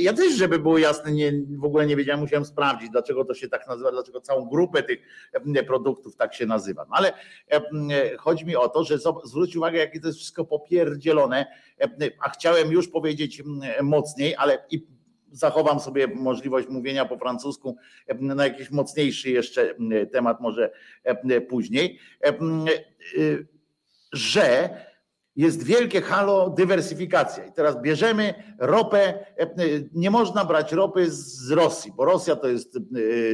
ja 0.00 0.12
też, 0.12 0.32
żeby 0.34 0.58
było 0.58 0.78
jasne, 0.78 1.12
nie, 1.12 1.32
w 1.58 1.64
ogóle 1.64 1.86
nie 1.86 1.96
wiedziałem, 1.96 2.20
musiałem 2.20 2.44
sprawdzić, 2.44 2.90
dlaczego 2.90 3.24
to 3.24 3.34
się 3.34 3.48
tak 3.48 3.68
nazywa, 3.68 3.90
dlaczego 3.90 4.20
całą 4.20 4.48
grupę 4.48 4.82
tych 4.82 4.98
produktów 5.66 6.16
tak 6.16 6.34
się 6.34 6.46
nazywa. 6.46 6.86
No 6.90 6.96
ale 6.96 7.12
chodzi 8.18 8.46
mi 8.46 8.56
o 8.56 8.68
to, 8.68 8.84
że 8.84 8.98
zwróć 9.24 9.56
uwagę, 9.56 9.78
jakie 9.78 10.00
to 10.00 10.06
jest 10.06 10.18
wszystko 10.18 10.44
popierdzielone, 10.44 11.46
a 12.20 12.30
chciałem 12.30 12.72
już 12.72 12.88
powiedzieć 12.88 13.42
mocniej, 13.82 14.34
ale 14.36 14.58
i 14.70 14.86
zachowam 15.32 15.80
sobie 15.80 16.06
możliwość 16.06 16.68
mówienia 16.68 17.04
po 17.04 17.18
francusku 17.18 17.76
na 18.20 18.44
jakiś 18.44 18.70
mocniejszy 18.70 19.30
jeszcze 19.30 19.74
temat, 20.12 20.40
może 20.40 20.70
później, 21.48 21.98
że 24.12 24.70
jest 25.36 25.62
wielkie 25.62 26.00
halo 26.00 26.50
dywersyfikacja. 26.50 27.44
I 27.44 27.52
teraz 27.52 27.82
bierzemy 27.82 28.34
ropę, 28.58 29.26
nie 29.92 30.10
można 30.10 30.44
brać 30.44 30.72
ropy 30.72 31.10
z 31.10 31.50
Rosji, 31.50 31.92
bo 31.96 32.04
Rosja 32.04 32.36
to 32.36 32.48
jest 32.48 32.78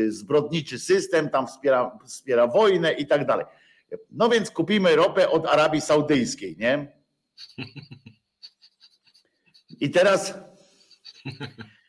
zbrodniczy 0.09 0.79
system, 0.79 1.31
tam 1.31 1.47
wspiera, 1.47 1.99
wspiera 2.07 2.47
wojnę 2.47 2.93
i 2.93 3.07
tak 3.07 3.27
dalej. 3.27 3.47
No 4.11 4.29
więc 4.29 4.51
kupimy 4.51 4.97
ropę 4.97 5.31
od 5.31 5.47
Arabii 5.47 5.81
Saudyjskiej, 5.81 6.57
nie? 6.59 6.93
I 9.81 9.91
teraz 9.91 10.35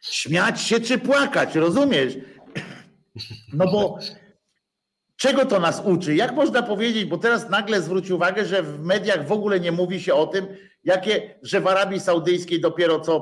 śmiać 0.02 0.62
się 0.62 0.80
czy 0.80 0.98
płakać, 0.98 1.56
rozumiesz? 1.56 2.14
No 3.54 3.66
bo 3.72 4.00
czego 5.16 5.46
to 5.46 5.60
nas 5.60 5.82
uczy? 5.86 6.16
Jak 6.16 6.34
można 6.34 6.64
powiedzieć, 6.64 7.06
bo 7.06 7.18
teraz 7.18 7.50
nagle 7.50 7.82
zwróć 7.82 8.12
uwagę, 8.12 8.46
że 8.46 8.64
w 8.64 8.80
mediach 8.80 9.28
w 9.28 9.32
ogóle 9.32 9.60
nie 9.60 9.72
mówi 9.72 10.02
się 10.02 10.14
o 10.14 10.28
tym, 10.28 10.48
jakie, 10.86 11.36
że 11.42 11.62
w 11.62 11.68
Arabii 11.68 12.00
Saudyjskiej 12.00 12.62
dopiero 12.62 13.00
co 13.00 13.20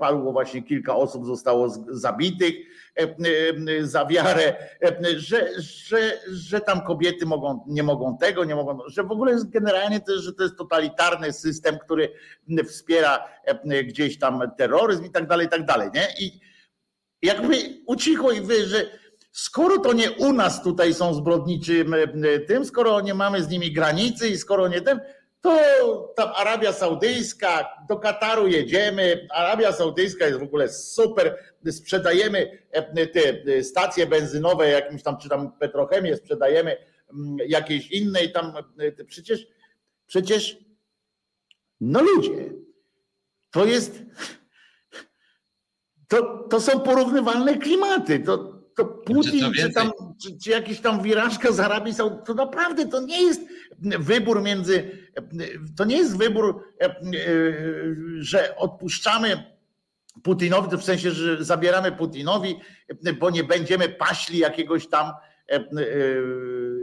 padło 0.00 0.32
właśnie 0.32 0.62
kilka 0.62 0.96
osób 0.96 1.26
zostało 1.26 1.68
zabitych 1.88 2.54
e, 2.96 3.02
e, 3.02 3.86
za 3.86 4.06
wiarę, 4.06 4.56
e, 4.82 5.18
że, 5.18 5.48
że, 5.60 6.12
że 6.32 6.60
tam 6.60 6.80
kobiety 6.80 7.26
mogą, 7.26 7.64
nie 7.66 7.82
mogą 7.82 8.18
tego, 8.18 8.44
nie 8.44 8.54
mogą, 8.54 8.78
że 8.86 9.02
w 9.02 9.12
ogóle 9.12 9.32
jest 9.32 9.50
generalnie 9.50 10.00
że 10.16 10.32
to 10.32 10.42
jest 10.42 10.56
totalitarny 10.56 11.32
system, 11.32 11.78
który 11.78 12.12
wspiera 12.68 13.28
gdzieś 13.84 14.18
tam 14.18 14.40
terroryzm 14.58 15.04
i 15.04 15.10
tak 15.10 15.26
dalej, 15.26 15.46
i 15.46 15.50
tak 15.50 15.64
dalej, 15.64 15.90
nie? 15.94 16.08
I 16.20 16.40
jakby 17.22 17.56
ucichło 17.86 18.32
i 18.32 18.40
wy, 18.40 18.66
że 18.66 18.84
skoro 19.32 19.78
to 19.78 19.92
nie 19.92 20.10
u 20.10 20.32
nas 20.32 20.62
tutaj 20.62 20.94
są 20.94 21.14
zbrodniczym 21.14 21.94
tym, 22.46 22.64
skoro 22.64 23.00
nie 23.00 23.14
mamy 23.14 23.42
z 23.42 23.48
nimi 23.48 23.72
granicy 23.72 24.28
i 24.28 24.38
skoro 24.38 24.68
nie 24.68 24.80
ten, 24.80 25.00
to 25.44 26.12
tam 26.16 26.28
Arabia 26.36 26.72
Saudyjska, 26.72 27.68
do 27.88 27.96
Kataru 27.96 28.46
jedziemy. 28.46 29.28
Arabia 29.30 29.72
Saudyjska 29.72 30.26
jest 30.26 30.38
w 30.38 30.42
ogóle 30.42 30.68
super. 30.68 31.38
Sprzedajemy 31.70 32.58
e, 32.70 33.06
te 33.06 33.62
stacje 33.62 34.06
benzynowe, 34.06 34.68
jakimś 34.68 35.02
tam, 35.02 35.16
czy 35.18 35.28
tam 35.28 35.52
petrochemię 35.52 36.16
sprzedajemy 36.16 36.76
jakiejś 37.46 37.90
innej 37.90 38.32
tam. 38.32 38.52
E, 38.78 39.04
przecież, 39.04 39.46
przecież, 40.06 40.58
no 41.80 42.02
ludzie, 42.02 42.52
to 43.50 43.64
jest. 43.64 44.02
To, 46.08 46.48
to 46.50 46.60
są 46.60 46.80
porównywalne 46.80 47.58
klimaty. 47.58 48.20
To, 48.20 48.38
to 48.76 48.84
Putin, 48.84 49.52
czy, 49.52 49.72
tam, 49.72 49.92
czy, 50.24 50.38
czy 50.38 50.50
jakiś 50.50 50.80
tam 50.80 51.02
wirażka 51.02 51.52
z 51.52 51.60
Arabii 51.60 51.94
Saudyjskiej, 51.94 52.26
to 52.26 52.34
naprawdę 52.34 52.88
to 52.88 53.00
nie 53.00 53.22
jest 53.22 53.40
wybór 53.80 54.42
między, 54.42 54.90
to 55.76 55.84
nie 55.84 55.96
jest 55.96 56.16
wybór, 56.16 56.64
e, 56.80 56.84
e, 56.84 56.94
że 58.18 58.56
odpuszczamy 58.56 59.54
Putinowi, 60.22 60.76
w 60.76 60.84
sensie, 60.84 61.10
że 61.10 61.44
zabieramy 61.44 61.92
Putinowi, 61.92 62.56
bo 63.18 63.30
nie 63.30 63.44
będziemy 63.44 63.88
paśli 63.88 64.38
jakiegoś 64.38 64.86
tam 64.86 65.12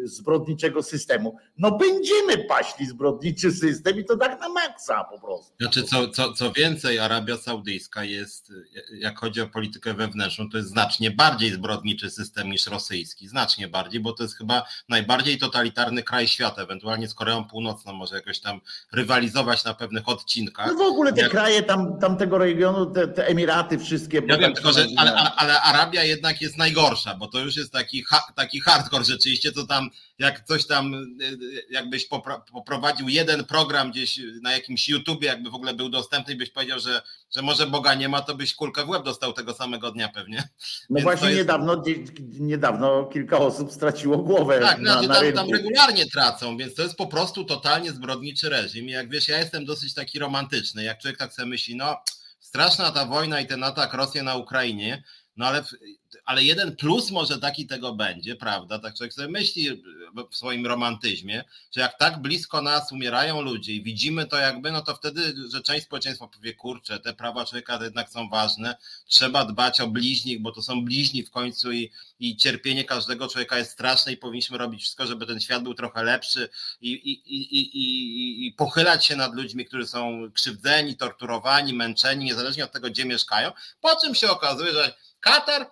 zbrodniczego 0.03 0.83
systemu. 0.83 1.37
No 1.57 1.77
będziemy 1.77 2.37
paśli 2.37 2.85
zbrodniczy 2.85 3.51
system 3.51 3.99
i 3.99 4.05
to 4.05 4.17
tak 4.17 4.39
na 4.39 4.49
maksa 4.49 5.03
po 5.03 5.19
prostu. 5.19 5.53
Znaczy 5.59 5.83
co, 5.83 6.09
co, 6.09 6.33
co 6.33 6.51
więcej, 6.51 6.99
Arabia 6.99 7.37
Saudyjska 7.37 8.03
jest, 8.03 8.53
jak 8.93 9.19
chodzi 9.19 9.41
o 9.41 9.47
politykę 9.47 9.93
wewnętrzną, 9.93 10.49
to 10.49 10.57
jest 10.57 10.69
znacznie 10.69 11.11
bardziej 11.11 11.51
zbrodniczy 11.51 12.09
system 12.09 12.51
niż 12.51 12.67
rosyjski. 12.67 13.27
Znacznie 13.27 13.67
bardziej, 13.67 13.99
bo 14.01 14.13
to 14.13 14.23
jest 14.23 14.37
chyba 14.37 14.65
najbardziej 14.89 15.37
totalitarny 15.37 16.03
kraj 16.03 16.27
świata. 16.27 16.61
Ewentualnie 16.61 17.07
z 17.07 17.13
Koreą 17.13 17.45
Północną 17.45 17.93
może 17.93 18.15
jakoś 18.15 18.39
tam 18.39 18.61
rywalizować 18.91 19.63
na 19.63 19.73
pewnych 19.73 20.09
odcinkach. 20.09 20.67
No 20.67 20.73
w 20.73 20.81
ogóle 20.81 21.13
te 21.13 21.21
jak... 21.21 21.31
kraje 21.31 21.63
tam, 21.63 21.99
tamtego 21.99 22.37
regionu, 22.37 22.85
te, 22.85 23.07
te 23.07 23.27
Emiraty 23.27 23.79
wszystkie. 23.79 24.21
Ja 24.27 24.37
wiem, 24.37 24.53
tylko 24.53 24.71
że 24.71 24.85
ale, 24.97 25.13
ale, 25.35 25.61
Arabia 25.61 26.03
jednak 26.03 26.41
jest 26.41 26.57
najgorsza, 26.57 27.15
bo 27.15 27.27
to 27.27 27.39
już 27.39 27.57
jest 27.57 27.73
taki, 27.73 28.05
taki 28.35 28.50
taki 28.51 28.61
hardcore 28.61 29.03
rzeczywiście, 29.03 29.51
to 29.51 29.67
tam 29.67 29.89
jak 30.19 30.45
coś 30.45 30.67
tam, 30.67 30.93
e, 30.93 31.73
jakbyś 31.73 32.07
poprowadził 32.53 33.09
jeden 33.09 33.45
program 33.45 33.91
gdzieś 33.91 34.19
na 34.41 34.51
jakimś 34.51 34.89
YouTubie, 34.89 35.27
jakby 35.27 35.49
w 35.49 35.55
ogóle 35.55 35.73
był 35.73 35.89
dostępny 35.89 36.33
i 36.33 36.37
byś 36.37 36.49
powiedział, 36.49 36.79
że, 36.79 37.01
że 37.35 37.41
może 37.41 37.67
Boga 37.67 37.93
nie 37.93 38.09
ma, 38.09 38.21
to 38.21 38.35
byś 38.35 38.55
kulkę 38.55 38.85
w 38.85 38.89
łeb 38.89 39.03
dostał 39.03 39.33
tego 39.33 39.53
samego 39.53 39.91
dnia 39.91 40.09
pewnie. 40.09 40.37
No 40.89 40.95
Więc 40.95 41.03
właśnie 41.03 41.27
jest... 41.27 41.37
niedawno, 41.37 41.83
niedawno 42.39 43.03
kilka 43.03 43.37
osób 43.37 43.71
straciło 43.71 44.17
głowę 44.17 44.59
Tak, 44.59 44.79
na, 44.79 44.91
znaczy 44.91 45.07
na 45.07 45.15
tam, 45.15 45.33
tam 45.33 45.57
regularnie 45.57 46.05
tracą, 46.05 46.57
więc 46.57 46.75
to 46.75 46.81
jest 46.81 46.95
po 46.95 47.07
prostu 47.07 47.45
totalnie 47.45 47.91
zbrodniczy 47.91 48.49
reżim. 48.49 48.85
I 48.89 48.91
jak 48.91 49.09
wiesz, 49.09 49.27
ja 49.27 49.39
jestem 49.39 49.65
dosyć 49.65 49.93
taki 49.93 50.19
romantyczny, 50.19 50.83
jak 50.83 50.99
człowiek 50.99 51.17
tak 51.17 51.33
sobie 51.33 51.47
myśli, 51.47 51.75
no 51.75 51.97
straszna 52.39 52.91
ta 52.91 53.05
wojna 53.05 53.41
i 53.41 53.47
ten 53.47 53.63
atak 53.63 53.93
Rosji 53.93 54.23
na 54.23 54.35
Ukrainie, 54.35 55.03
no 55.41 55.47
ale, 55.47 55.63
ale 56.25 56.43
jeden 56.43 56.75
plus 56.75 57.11
może 57.11 57.39
taki 57.39 57.67
tego 57.67 57.93
będzie, 57.93 58.35
prawda? 58.35 58.79
Tak 58.79 58.95
człowiek 58.95 59.13
sobie 59.13 59.27
myśli 59.27 59.83
w 60.31 60.35
swoim 60.35 60.67
romantyzmie, 60.67 61.43
że 61.75 61.81
jak 61.81 61.97
tak 61.97 62.21
blisko 62.21 62.61
nas 62.61 62.91
umierają 62.91 63.41
ludzie 63.41 63.73
i 63.73 63.83
widzimy 63.83 64.25
to 64.25 64.37
jakby, 64.37 64.71
no 64.71 64.81
to 64.81 64.95
wtedy, 64.95 65.33
że 65.49 65.61
część 65.61 65.85
społeczeństwa 65.85 66.27
powie, 66.27 66.53
kurczę, 66.53 66.99
te 66.99 67.13
prawa 67.13 67.45
człowieka 67.45 67.79
jednak 67.83 68.09
są 68.09 68.29
ważne, 68.29 68.75
trzeba 69.05 69.45
dbać 69.45 69.81
o 69.81 69.87
bliźnich, 69.87 70.41
bo 70.41 70.51
to 70.51 70.61
są 70.61 70.85
bliźni 70.85 71.23
w 71.23 71.31
końcu 71.31 71.71
i, 71.71 71.91
i 72.19 72.37
cierpienie 72.37 72.83
każdego 72.83 73.27
człowieka 73.27 73.57
jest 73.57 73.71
straszne 73.71 74.11
i 74.11 74.17
powinniśmy 74.17 74.57
robić 74.57 74.81
wszystko, 74.81 75.07
żeby 75.07 75.25
ten 75.25 75.39
świat 75.39 75.63
był 75.63 75.73
trochę 75.73 76.03
lepszy 76.03 76.49
i, 76.81 76.91
i, 76.91 77.11
i, 77.11 77.61
i, 77.61 78.47
i 78.47 78.53
pochylać 78.53 79.05
się 79.05 79.15
nad 79.15 79.35
ludźmi, 79.35 79.65
którzy 79.65 79.87
są 79.87 80.31
krzywdzeni, 80.33 80.97
torturowani, 80.97 81.73
męczeni, 81.73 82.25
niezależnie 82.25 82.63
od 82.63 82.71
tego, 82.71 82.89
gdzie 82.89 83.05
mieszkają, 83.05 83.51
po 83.81 83.95
czym 83.95 84.15
się 84.15 84.29
okazuje, 84.29 84.73
że 84.73 84.93
Katar, 85.21 85.71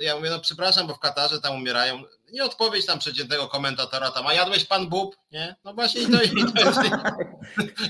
ja 0.00 0.16
mówię, 0.16 0.30
no 0.30 0.40
przepraszam, 0.40 0.86
bo 0.86 0.94
w 0.94 0.98
Katarze 0.98 1.40
tam 1.40 1.56
umierają, 1.56 2.02
nie 2.32 2.44
odpowiedź 2.44 2.86
tam 2.86 2.98
przeciętnego 2.98 3.48
komentatora 3.48 4.10
tam, 4.10 4.26
a 4.26 4.34
jadłeś 4.34 4.64
pan 4.64 4.88
bób, 4.88 5.16
nie? 5.32 5.56
No 5.64 5.74
właśnie 5.74 6.02
i 6.02 6.06
to, 6.06 6.22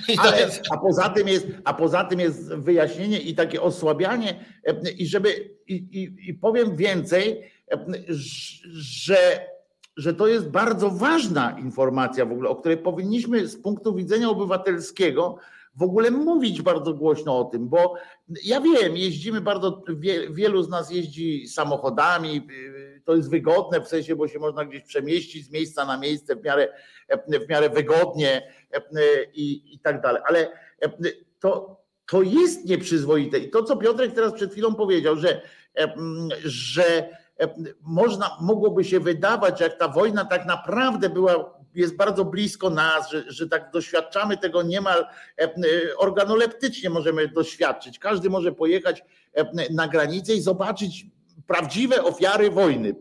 i 0.09 0.41
jest... 0.41 0.63
A, 0.71 0.79
poza 0.79 1.09
tym 1.09 1.29
jest, 1.29 1.47
a 1.65 1.75
poza 1.75 2.05
tym 2.05 2.21
jest 2.21 2.55
wyjaśnienie 2.55 3.21
i 3.21 3.35
takie 3.35 3.63
osłabianie 3.63 4.45
i 4.99 5.07
żeby, 5.07 5.55
i, 5.67 5.75
i, 5.75 6.31
i 6.31 6.35
powiem 6.35 6.77
więcej, 6.77 7.53
że 8.73 9.47
że 9.97 10.15
to 10.15 10.27
jest 10.27 10.49
bardzo 10.49 10.91
ważna 10.91 11.59
informacja 11.59 12.27
w 12.27 12.33
ogóle, 12.33 12.49
o 12.49 12.57
której 12.57 12.79
powinniśmy 12.79 13.49
z 13.49 13.63
punktu 13.63 13.95
widzenia 13.95 14.31
obywatelskiego 14.31 15.39
w 15.77 15.83
ogóle 15.83 16.11
mówić 16.11 16.63
bardzo 16.63 16.95
głośno 16.95 17.39
o 17.39 17.45
tym, 17.45 17.69
bo 17.69 17.95
ja 18.45 18.61
wiem, 18.61 18.97
jeździmy 18.97 19.41
bardzo, 19.41 19.83
wielu 20.31 20.63
z 20.63 20.69
nas 20.69 20.91
jeździ 20.91 21.49
samochodami, 21.49 22.47
to 23.05 23.17
jest 23.17 23.31
wygodne 23.31 23.81
w 23.81 23.89
sensie, 23.89 24.17
bo 24.17 24.29
się 24.29 24.39
można 24.39 24.65
gdzieś 24.65 24.83
przemieścić 24.83 25.47
z 25.47 25.51
miejsca 25.51 25.85
na 25.85 25.99
miejsce 25.99 26.37
w 26.37 26.45
miarę, 26.45 26.69
w 27.29 27.49
miarę 27.49 27.71
wygodnie 27.71 28.53
i, 29.35 29.75
i 29.75 29.79
tak 29.79 30.01
dalej. 30.01 30.23
Ale 30.29 30.49
to, 31.41 31.81
to 32.11 32.23
jest 32.23 32.65
nieprzyzwoite. 32.65 33.39
I 33.39 33.51
to, 33.51 33.63
co 33.63 33.77
Piotrek 33.77 34.13
teraz 34.13 34.33
przed 34.33 34.53
chwilą 34.53 34.75
powiedział, 34.75 35.17
że, 35.17 35.43
że 36.45 37.09
można, 37.83 38.37
mogłoby 38.41 38.85
się 38.85 39.01
wydawać, 39.01 39.61
jak 39.61 39.79
ta 39.79 39.89
wojna 39.89 40.25
tak 40.25 40.47
naprawdę 40.47 41.11
była 41.11 41.56
jest 41.77 41.97
bardzo 41.97 42.25
blisko 42.25 42.71
nas, 42.71 43.11
że, 43.11 43.25
że 43.27 43.49
tak 43.49 43.71
doświadczamy 43.71 44.37
tego 44.37 44.63
niemal 44.63 45.07
organoleptycznie 45.97 46.91
możemy 46.91 47.29
doświadczyć. 47.29 47.99
Każdy 47.99 48.31
może 48.31 48.53
pojechać 48.53 49.05
na 49.71 49.89
granicę 49.89 50.35
i 50.35 50.41
zobaczyć 50.41 51.07
prawdziwe 51.47 52.05
ofiary 52.05 52.51
wojny. 52.51 52.95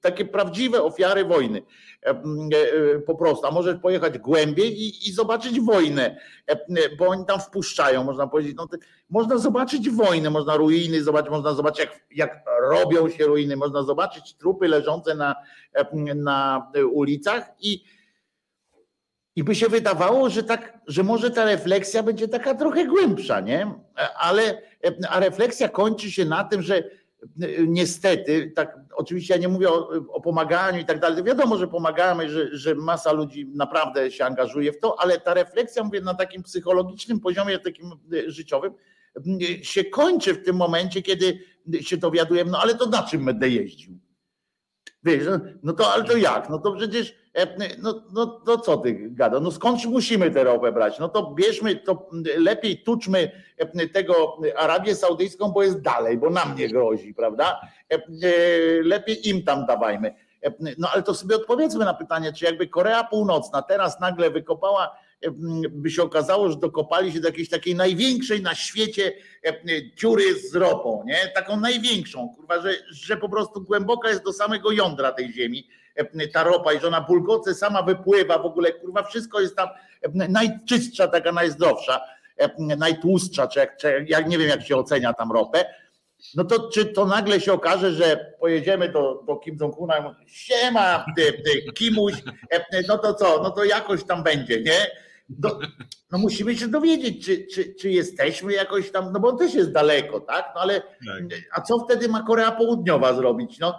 Takie 0.00 0.24
prawdziwe 0.24 0.82
ofiary 0.82 1.24
wojny. 1.24 1.62
E, 2.06 2.10
e, 2.10 2.98
po 2.98 3.14
prostu, 3.14 3.46
a 3.46 3.50
możesz 3.50 3.76
pojechać 3.76 4.18
głębiej 4.18 4.82
i, 4.82 5.08
i 5.08 5.12
zobaczyć 5.12 5.60
wojnę, 5.60 6.16
bo 6.98 7.06
oni 7.06 7.26
tam 7.26 7.40
wpuszczają, 7.40 8.04
można 8.04 8.26
powiedzieć. 8.26 8.56
No, 8.56 8.68
można 9.10 9.38
zobaczyć 9.38 9.90
wojnę, 9.90 10.30
można 10.30 10.56
ruiny 10.56 11.02
zobaczyć, 11.02 11.30
można 11.30 11.54
zobaczyć, 11.54 11.80
jak, 11.80 12.00
jak 12.10 12.44
robią 12.70 13.08
się 13.08 13.24
ruiny, 13.24 13.56
można 13.56 13.82
zobaczyć 13.82 14.34
trupy 14.34 14.68
leżące 14.68 15.14
na, 15.14 15.34
na 16.14 16.70
ulicach 16.92 17.50
i, 17.60 17.84
i 19.38 19.44
by 19.44 19.54
się 19.54 19.68
wydawało, 19.68 20.30
że 20.30 20.42
tak, 20.42 20.78
że 20.86 21.02
może 21.02 21.30
ta 21.30 21.44
refleksja 21.44 22.02
będzie 22.02 22.28
taka 22.28 22.54
trochę 22.54 22.86
głębsza, 22.86 23.40
nie? 23.40 23.74
Ale 24.18 24.62
a 25.08 25.20
refleksja 25.20 25.68
kończy 25.68 26.10
się 26.10 26.24
na 26.24 26.44
tym, 26.44 26.62
że 26.62 26.90
niestety, 27.66 28.52
tak 28.56 28.76
oczywiście 28.94 29.34
ja 29.34 29.40
nie 29.40 29.48
mówię 29.48 29.70
o, 29.70 29.88
o, 29.88 30.20
pomaganiu 30.20 30.80
i 30.80 30.84
tak 30.84 31.00
dalej, 31.00 31.24
wiadomo, 31.24 31.58
że 31.58 31.68
pomagamy, 31.68 32.30
że, 32.30 32.56
że 32.56 32.74
masa 32.74 33.12
ludzi 33.12 33.46
naprawdę 33.54 34.10
się 34.10 34.24
angażuje 34.24 34.72
w 34.72 34.80
to, 34.80 35.00
ale 35.00 35.20
ta 35.20 35.34
refleksja, 35.34 35.84
mówię, 35.84 36.00
na 36.00 36.14
takim 36.14 36.42
psychologicznym 36.42 37.20
poziomie, 37.20 37.58
takim 37.58 37.92
życiowym, 38.26 38.72
się 39.62 39.84
kończy 39.84 40.34
w 40.34 40.44
tym 40.44 40.56
momencie, 40.56 41.02
kiedy 41.02 41.38
się 41.80 41.96
dowiadujemy, 41.96 42.50
no 42.50 42.58
ale 42.62 42.74
to 42.74 42.86
na 42.86 43.02
czym 43.02 43.24
będę 43.24 43.48
jeździł? 43.48 43.98
Wiesz, 45.04 45.24
no, 45.26 45.38
no 45.62 45.72
to 45.72 45.92
ale 45.92 46.04
to 46.04 46.16
jak? 46.16 46.50
No 46.50 46.58
to 46.58 46.72
przecież, 46.72 47.14
e, 47.34 47.46
no, 47.78 48.02
no, 48.12 48.40
no 48.46 48.58
co 48.58 48.76
ty 48.76 49.10
gada? 49.10 49.40
No 49.40 49.50
skąd 49.50 49.84
musimy 49.84 50.30
tę 50.30 50.44
ropę 50.44 50.72
brać? 50.72 50.98
No 50.98 51.08
to 51.08 51.34
bierzmy, 51.34 51.76
to 51.76 52.10
lepiej 52.36 52.82
tuczmy 52.82 53.30
e, 53.58 53.88
tego 53.88 54.38
Arabię 54.56 54.94
Saudyjską, 54.94 55.48
bo 55.48 55.62
jest 55.62 55.80
dalej, 55.80 56.18
bo 56.18 56.30
nam 56.30 56.56
nie 56.56 56.68
grozi, 56.68 57.14
prawda? 57.14 57.60
E, 57.90 57.98
lepiej 58.82 59.28
im 59.28 59.42
tam 59.42 59.66
dawajmy. 59.66 60.14
No 60.78 60.88
ale 60.94 61.02
to 61.02 61.14
sobie 61.14 61.36
odpowiedzmy 61.36 61.84
na 61.84 61.94
pytanie, 61.94 62.32
czy 62.32 62.44
jakby 62.44 62.66
Korea 62.66 63.04
Północna 63.04 63.62
teraz 63.62 64.00
nagle 64.00 64.30
wykopała 64.30 64.96
by 65.70 65.90
się 65.90 66.02
okazało, 66.02 66.48
że 66.48 66.56
dokopali 66.56 67.12
się 67.12 67.20
do 67.20 67.28
jakiejś 67.28 67.48
takiej 67.48 67.74
największej 67.74 68.42
na 68.42 68.54
świecie 68.54 69.12
dziury 69.96 70.40
z 70.40 70.54
ropą, 70.54 71.04
nie? 71.06 71.32
Taką 71.34 71.60
największą, 71.60 72.28
kurwa, 72.36 72.62
że, 72.62 72.70
że 72.90 73.16
po 73.16 73.28
prostu 73.28 73.60
głęboka 73.60 74.08
jest 74.08 74.24
do 74.24 74.32
samego 74.32 74.72
jądra 74.72 75.12
tej 75.12 75.32
ziemi 75.32 75.68
ta 76.32 76.44
ropa 76.44 76.72
i 76.72 76.80
że 76.80 76.88
ona 76.88 77.00
bulgoce 77.00 77.54
sama 77.54 77.82
wypływa 77.82 78.38
w 78.38 78.46
ogóle, 78.46 78.72
kurwa, 78.72 79.02
wszystko 79.02 79.40
jest 79.40 79.56
tam 79.56 79.68
najczystsza, 80.14 81.08
taka 81.08 81.32
najzdrowsza, 81.32 82.00
najtłustsza, 82.58 83.48
czy 83.48 83.58
jak, 83.58 83.76
czy 83.76 84.04
jak 84.08 84.28
nie 84.28 84.38
wiem 84.38 84.48
jak 84.48 84.66
się 84.66 84.76
ocenia 84.76 85.12
tam 85.12 85.32
ropę, 85.32 85.64
no 86.34 86.44
to 86.44 86.70
czy 86.70 86.84
to 86.84 87.06
nagle 87.06 87.40
się 87.40 87.52
okaże, 87.52 87.92
że 87.92 88.34
pojedziemy 88.40 88.88
do, 88.88 89.22
do 89.26 89.36
Kim 89.36 89.56
Jong-una 89.60 90.14
i 90.26 90.30
siema, 90.30 91.04
ty, 91.16 91.32
ty, 91.32 91.72
Kimuś, 91.72 92.14
no 92.88 92.98
to 92.98 93.14
co, 93.14 93.42
no 93.42 93.50
to 93.50 93.64
jakoś 93.64 94.04
tam 94.04 94.22
będzie, 94.22 94.60
nie? 94.60 95.07
Do, 95.28 95.60
no 96.12 96.18
musimy 96.18 96.56
się 96.56 96.68
dowiedzieć, 96.68 97.26
czy, 97.26 97.46
czy, 97.46 97.74
czy 97.74 97.90
jesteśmy 97.90 98.52
jakoś 98.52 98.90
tam, 98.90 99.12
no 99.12 99.20
bo 99.20 99.28
on 99.28 99.38
też 99.38 99.54
jest 99.54 99.72
daleko, 99.72 100.20
tak? 100.20 100.52
No 100.54 100.60
ale 100.60 100.80
tak. 100.80 101.38
a 101.52 101.60
co 101.60 101.78
wtedy 101.78 102.08
ma 102.08 102.22
Korea 102.22 102.52
Południowa 102.52 103.14
zrobić? 103.14 103.58
No, 103.58 103.78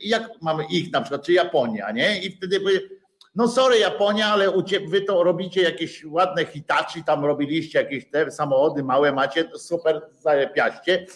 jak 0.00 0.30
mamy 0.42 0.64
ich 0.70 0.92
na 0.92 1.00
przykład, 1.00 1.22
czy 1.22 1.32
Japonia, 1.32 1.90
nie? 1.90 2.22
I 2.22 2.36
wtedy 2.36 2.60
by, 2.60 2.90
no 3.34 3.48
sorry 3.48 3.78
Japonia, 3.78 4.26
ale 4.26 4.52
wy 4.88 5.00
to 5.00 5.24
robicie 5.24 5.62
jakieś 5.62 6.04
ładne 6.04 6.44
Hitachi, 6.44 7.04
tam 7.04 7.24
robiliście 7.24 7.78
jakieś 7.78 8.10
te 8.10 8.30
samochody 8.30 8.82
małe 8.82 9.12
macie, 9.12 9.50
super 9.56 10.02
zajepiaście, 10.20 11.06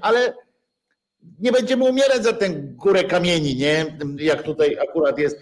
ale 0.00 0.34
nie 1.40 1.52
będziemy 1.52 1.84
umierać 1.84 2.22
za 2.22 2.32
tę 2.32 2.50
górę 2.50 3.04
kamieni, 3.04 3.56
nie? 3.56 3.96
Jak 4.18 4.42
tutaj 4.42 4.78
akurat 4.78 5.18
jest 5.18 5.38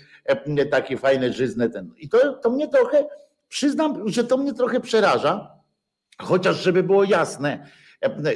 takie 0.70 0.96
fajne, 0.96 1.32
żyzne 1.32 1.70
ten. 1.70 1.94
I 1.96 2.09
to, 2.09 2.32
to 2.32 2.51
mnie 2.51 2.68
trochę 2.68 3.05
Przyznam, 3.51 4.09
że 4.09 4.24
to 4.24 4.36
mnie 4.36 4.55
trochę 4.55 4.80
przeraża, 4.80 5.51
chociaż 6.18 6.62
żeby 6.62 6.82
było 6.82 7.05
jasne, 7.05 7.66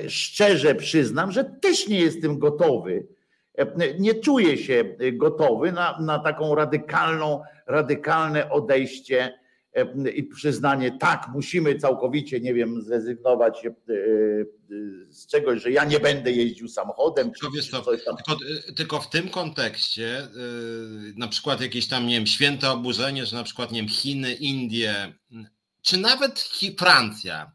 szczerze 0.09 0.75
przyznam, 0.75 1.33
że 1.33 1.45
też 1.45 1.89
nie 1.89 2.01
jestem 2.01 2.39
gotowy. 2.39 3.07
Nie 3.99 4.15
czuję 4.15 4.59
się 4.59 4.85
gotowy 5.13 5.73
na, 5.73 5.99
na 6.01 6.19
taką 6.19 6.55
radykalną, 6.55 7.43
radykalne 7.67 8.51
odejście 8.51 9.39
i 10.15 10.23
przyznanie, 10.23 10.99
tak, 10.99 11.29
musimy 11.35 11.79
całkowicie, 11.79 12.41
nie 12.41 12.55
wiem, 12.55 12.83
zrezygnować 12.83 13.67
e, 13.67 13.69
e, 13.69 13.73
z 15.09 15.27
czegoś, 15.27 15.63
że 15.63 15.71
ja 15.71 15.85
nie 15.85 16.01
będę 16.01 16.33
jeździł 16.33 16.69
samochodem. 16.69 17.33
Czy, 17.33 17.41
tylko, 18.17 18.37
tylko, 18.77 19.01
w 19.01 19.11
tym 19.11 19.29
kontekście, 19.29 20.19
e, 20.19 20.29
na 21.17 21.29
przykład 21.29 21.61
jakieś 21.61 21.89
tam, 21.89 22.07
nie 22.07 22.15
wiem, 22.15 22.27
święte 22.27 22.71
oburzenie, 22.71 23.27
że 23.27 23.37
na 23.37 23.45
przykład, 23.45 23.73
nie 23.73 23.81
wiem, 23.81 23.89
Chiny, 23.89 24.33
Indie, 24.33 25.15
czy 25.83 25.97
nawet 25.97 26.49
Francja 26.79 27.53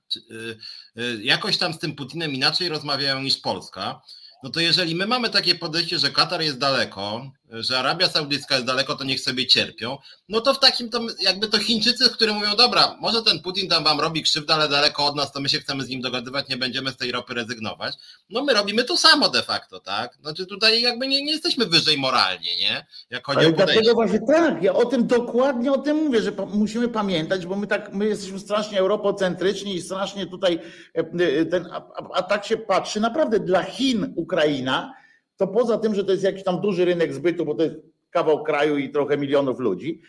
jakoś 1.21 1.57
tam 1.57 1.73
z 1.73 1.79
tym 1.79 1.95
Putinem 1.95 2.33
inaczej 2.33 2.69
rozmawiają 2.69 3.21
niż 3.21 3.37
Polska, 3.37 4.01
no 4.43 4.49
to 4.49 4.59
jeżeli 4.59 4.95
my 4.95 5.07
mamy 5.07 5.29
takie 5.29 5.55
podejście, 5.55 5.99
że 5.99 6.11
Katar 6.11 6.41
jest 6.41 6.57
daleko, 6.57 7.31
że 7.49 7.79
Arabia 7.79 8.09
Saudyjska 8.09 8.55
jest 8.55 8.67
daleko, 8.67 8.95
to 8.95 9.03
niech 9.03 9.19
sobie 9.19 9.47
cierpią, 9.47 9.97
no 10.29 10.41
to 10.41 10.53
w 10.53 10.59
takim 10.59 10.89
to 10.89 10.99
jakby 11.19 11.47
to 11.47 11.57
Chińczycy, 11.57 12.09
którzy 12.09 12.33
mówią, 12.33 12.55
dobra, 12.55 12.97
może 13.01 13.21
ten 13.21 13.39
Putin 13.39 13.69
tam 13.69 13.83
wam 13.83 13.99
robi 13.99 14.23
krzywdę, 14.23 14.53
ale 14.53 14.69
daleko 14.69 15.05
od 15.05 15.15
nas, 15.15 15.31
to 15.31 15.39
my 15.41 15.49
się 15.49 15.59
chcemy 15.59 15.83
z 15.83 15.89
nim 15.89 16.01
dogadywać, 16.01 16.49
nie 16.49 16.57
będziemy 16.57 16.91
z 16.91 16.97
tej 16.97 17.11
ropy 17.11 17.33
rezygnować. 17.33 17.95
No 18.29 18.43
my 18.43 18.53
robimy 18.53 18.83
to 18.83 18.97
samo 18.97 19.29
de 19.29 19.43
facto, 19.43 19.79
tak? 19.79 20.15
Znaczy 20.21 20.45
tutaj 20.45 20.81
jakby 20.81 21.07
nie, 21.07 21.25
nie 21.25 21.31
jesteśmy 21.31 21.65
wyżej 21.65 21.97
moralnie, 21.97 22.57
nie? 22.59 22.85
Jak 23.09 23.25
chodzi 23.25 23.39
ale 23.39 23.47
o 23.47 23.51
podejście. 23.51 23.73
dlatego 23.73 23.95
właśnie 23.95 24.19
tak, 24.27 24.63
ja 24.63 24.73
o 24.73 24.85
tym 24.85 25.07
dokładnie 25.07 25.71
o 25.71 25.77
tym 25.77 25.97
mówię, 25.97 26.21
że 26.21 26.31
musimy 26.53 26.87
pamiętać, 26.87 27.45
bo 27.45 27.55
my 27.55 27.67
tak, 27.67 27.93
my 27.93 28.05
jesteśmy 28.05 28.39
strasznie 28.39 28.79
europocentryczni 28.79 29.75
i 29.75 29.81
strasznie 29.81 30.27
tutaj 30.27 30.59
e, 30.95 30.99
e, 30.99 31.45
ten, 31.45 31.67
a, 31.71 31.87
a 32.13 32.23
tak 32.23 32.45
się 32.45 32.57
patrzy, 32.57 32.99
naprawdę 32.99 33.39
dla 33.39 33.63
Chin 33.63 34.13
Ukraina, 34.15 34.93
to 35.39 35.47
poza 35.47 35.77
tym, 35.77 35.95
że 35.95 36.03
to 36.03 36.11
jest 36.11 36.23
jakiś 36.23 36.43
tam 36.43 36.61
duży 36.61 36.85
rynek 36.85 37.13
zbytu, 37.13 37.45
bo 37.45 37.55
to 37.55 37.63
jest 37.63 37.75
kawał 38.09 38.43
kraju 38.43 38.77
i 38.77 38.89
trochę 38.89 39.17
milionów 39.17 39.59
ludzi, 39.59 40.01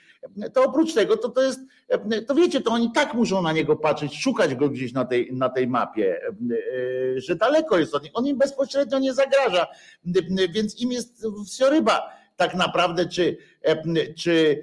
to 0.52 0.64
oprócz 0.64 0.94
tego, 0.94 1.16
to, 1.16 1.28
to 1.28 1.42
jest, 1.42 1.60
to 2.26 2.34
wiecie, 2.34 2.60
to 2.60 2.70
oni 2.70 2.92
tak 2.92 3.14
muszą 3.14 3.42
na 3.42 3.52
niego 3.52 3.76
patrzeć, 3.76 4.22
szukać 4.22 4.54
go 4.54 4.68
gdzieś 4.68 4.92
na 4.92 5.04
tej, 5.04 5.32
na 5.32 5.48
tej 5.48 5.66
mapie, 5.66 6.20
że 7.16 7.36
daleko 7.36 7.78
jest 7.78 7.94
od 7.94 8.02
nich. 8.02 8.12
On 8.14 8.26
im 8.26 8.38
bezpośrednio 8.38 8.98
nie 8.98 9.14
zagraża, 9.14 9.66
więc 10.54 10.80
im 10.80 10.92
jest 10.92 11.26
wsioryba 11.46 12.10
tak 12.36 12.54
naprawdę, 12.54 13.08
czy, 13.08 13.36
czy, 14.16 14.60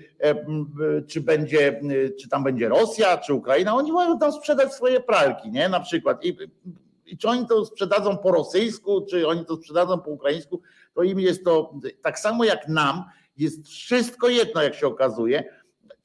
czy 1.08 1.22
będzie, 1.22 1.82
czy 2.22 2.30
tam 2.30 2.44
będzie 2.44 2.70
Rosja, 2.70 3.18
czy 3.18 3.34
Ukraina, 3.34 3.76
oni 3.76 3.92
mają 3.92 4.20
tam 4.20 4.32
sprzedać 4.32 4.74
swoje 4.74 5.00
pralki, 5.00 5.52
nie, 5.52 5.70
na 5.70 5.80
przykład. 5.80 6.26
I 6.26 6.38
i 7.08 7.18
czy 7.18 7.30
oni 7.30 7.48
to 7.48 7.66
sprzedadzą 7.66 8.18
po 8.18 8.32
rosyjsku, 8.32 9.06
czy 9.10 9.28
oni 9.28 9.46
to 9.46 9.56
sprzedadzą 9.56 10.00
po 10.00 10.12
ukraińsku, 10.12 10.62
to 10.94 11.04
im 11.04 11.20
jest 11.20 11.44
to 11.44 11.74
tak 12.02 12.20
samo 12.20 12.44
jak 12.44 12.68
nam, 12.68 13.04
jest 13.38 13.68
wszystko 13.68 14.30
jedno, 14.30 14.62
jak 14.62 14.76
się 14.76 14.88
okazuje, 14.88 15.44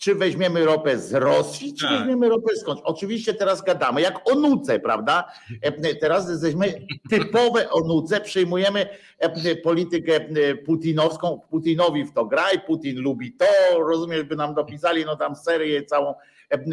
czy 0.02 0.14
weźmiemy 0.14 0.64
ropę 0.64 0.98
z 0.98 1.14
Rosji, 1.14 1.74
czy 1.74 1.86
tak. 1.86 1.98
weźmiemy 1.98 2.28
ropę 2.28 2.56
skądś. 2.56 2.80
Oczywiście 2.84 3.34
teraz 3.34 3.62
gadamy 3.62 4.00
jak 4.00 4.30
o 4.32 4.34
nuce, 4.34 4.80
prawda? 4.80 5.24
E, 5.60 5.94
teraz 5.94 6.30
jesteśmy 6.30 6.74
typowe 7.10 7.70
o 7.70 7.80
nuce, 7.80 8.20
przyjmujemy 8.20 8.86
e, 9.18 9.56
politykę 9.56 10.16
e, 10.16 10.54
putinowską, 10.54 11.40
Putinowi 11.50 12.04
w 12.04 12.12
to 12.12 12.24
graj, 12.24 12.60
Putin 12.66 13.00
lubi 13.00 13.32
to, 13.32 13.78
rozumiesz, 13.78 14.22
by 14.24 14.36
nam 14.36 14.54
dopisali 14.54 15.04
no 15.04 15.16
tam 15.16 15.36
serię 15.36 15.84
całą 15.84 16.14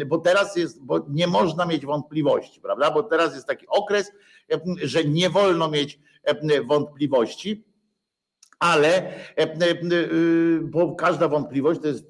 bo 0.06 0.18
teraz 0.18 0.56
jest, 0.56 0.84
bo 0.84 1.06
nie 1.08 1.26
można 1.26 1.66
mieć 1.66 1.86
wątpliwości, 1.86 2.60
prawda? 2.60 2.90
Bo 2.90 3.02
teraz 3.02 3.34
jest 3.34 3.46
taki 3.46 3.66
okres, 3.68 4.12
że 4.82 5.04
nie 5.04 5.30
wolno 5.30 5.70
mieć 5.70 5.98
wątpliwości, 6.66 7.64
ale 8.60 9.12
bo 10.62 10.94
każda 10.94 11.28
wątpliwość 11.28 11.80
to 11.80 11.88
jest 11.88 12.06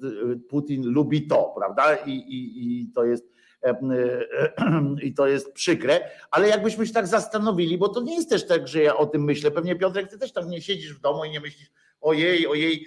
Putin 0.49 0.85
lubi 0.85 1.27
to, 1.27 1.53
prawda? 1.57 1.95
I, 1.95 2.11
i, 2.11 2.81
i 2.81 2.87
to 2.95 3.03
jest 3.03 3.31
i 5.03 5.13
to 5.13 5.27
jest 5.27 5.53
przykre, 5.53 6.09
ale 6.31 6.47
jakbyśmy 6.47 6.87
się 6.87 6.93
tak 6.93 7.07
zastanowili, 7.07 7.77
bo 7.77 7.89
to 7.89 8.01
nie 8.01 8.15
jest 8.15 8.29
też 8.29 8.47
tak, 8.47 8.67
że 8.67 8.81
ja 8.81 8.97
o 8.97 9.05
tym 9.05 9.23
myślę, 9.23 9.51
pewnie 9.51 9.75
Piotrek, 9.75 10.09
ty 10.09 10.17
też 10.17 10.31
tam 10.31 10.49
nie 10.49 10.61
siedzisz 10.61 10.93
w 10.93 11.01
domu 11.01 11.25
i 11.25 11.29
nie 11.29 11.39
myślisz, 11.39 11.71
ojej, 12.01 12.47
ojej, 12.47 12.85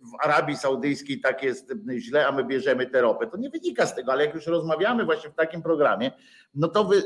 w 0.00 0.24
Arabii 0.24 0.56
Saudyjskiej 0.56 1.20
tak 1.20 1.42
jest 1.42 1.72
źle, 1.98 2.26
a 2.26 2.32
my 2.32 2.44
bierzemy 2.44 2.86
tę 2.86 3.00
ropę. 3.00 3.26
To 3.26 3.36
nie 3.36 3.50
wynika 3.50 3.86
z 3.86 3.94
tego, 3.94 4.12
ale 4.12 4.26
jak 4.26 4.34
już 4.34 4.46
rozmawiamy 4.46 5.04
właśnie 5.04 5.30
w 5.30 5.34
takim 5.34 5.62
programie, 5.62 6.12
no 6.54 6.68
to 6.68 6.84
wy, 6.84 7.02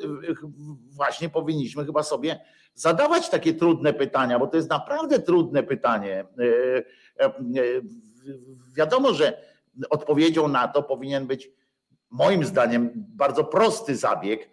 właśnie 0.91 1.29
powinniśmy 1.29 1.85
chyba 1.85 2.03
sobie 2.03 2.41
zadawać 2.75 3.29
takie 3.29 3.55
trudne 3.55 3.93
pytania, 3.93 4.39
bo 4.39 4.47
to 4.47 4.57
jest 4.57 4.71
naprawdę 4.71 5.19
trudne 5.19 5.63
pytanie. 5.63 6.25
Wiadomo, 8.77 9.15
że 9.15 9.43
odpowiedzią 9.91 10.49
na 10.49 10.69
to 10.69 10.83
powinien 10.83 11.27
być 11.27 11.51
moim 12.11 12.45
zdaniem 12.45 12.91
bardzo 12.95 13.45
prosty 13.45 13.97
zabieg, 13.97 14.43
e, 14.43 14.47
e, 14.47 14.51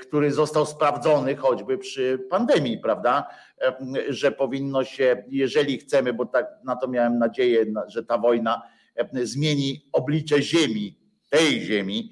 który 0.00 0.32
został 0.32 0.66
sprawdzony 0.66 1.36
choćby 1.36 1.78
przy 1.78 2.26
pandemii, 2.30 2.78
prawda? 2.78 3.26
E, 3.60 3.74
że 4.08 4.32
powinno 4.32 4.84
się, 4.84 5.24
jeżeli 5.28 5.78
chcemy, 5.78 6.12
bo 6.12 6.26
tak 6.26 6.46
na 6.64 6.76
to 6.76 6.88
miałem 6.88 7.18
nadzieję, 7.18 7.64
że 7.86 8.04
ta 8.04 8.18
wojna 8.18 8.62
zmieni 9.22 9.88
oblicze 9.92 10.42
Ziemi, 10.42 10.98
tej 11.30 11.60
Ziemi, 11.60 12.10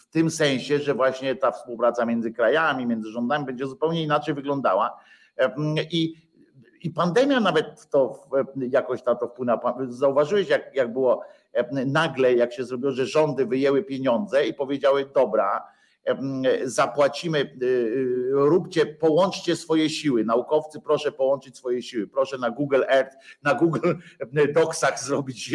w 0.00 0.10
tym 0.10 0.30
sensie, 0.30 0.78
że 0.78 0.94
właśnie 0.94 1.34
ta 1.34 1.50
współpraca 1.50 2.06
między 2.06 2.32
krajami, 2.32 2.86
między 2.86 3.10
rządami 3.10 3.44
będzie 3.46 3.66
zupełnie 3.66 4.02
inaczej 4.02 4.34
wyglądała. 4.34 5.00
I 5.90 6.26
i 6.86 6.90
pandemia 6.90 7.40
nawet 7.40 7.90
to 7.90 8.28
jakoś 8.56 9.04
na 9.04 9.14
to 9.14 9.28
wpłynęła. 9.28 9.78
Zauważyłeś, 9.88 10.48
jak, 10.48 10.74
jak 10.74 10.92
było 10.92 11.24
nagle, 11.86 12.34
jak 12.34 12.52
się 12.52 12.64
zrobiło, 12.64 12.92
że 12.92 13.06
rządy 13.06 13.46
wyjęły 13.46 13.82
pieniądze 13.82 14.46
i 14.46 14.54
powiedziały: 14.54 15.06
Dobra, 15.14 15.76
zapłacimy, 16.64 17.38
y, 17.38 17.66
y, 17.66 18.30
róbcie, 18.32 18.86
połączcie 18.86 19.56
swoje 19.56 19.90
siły. 19.90 20.24
Naukowcy, 20.24 20.80
proszę 20.80 21.12
połączyć 21.12 21.56
swoje 21.56 21.82
siły. 21.82 22.06
Proszę 22.06 22.38
na 22.38 22.50
Google 22.50 22.82
Earth, 22.88 23.16
na 23.42 23.54
Google 23.54 23.92
Docsach 24.54 25.00
zrobić 25.04 25.54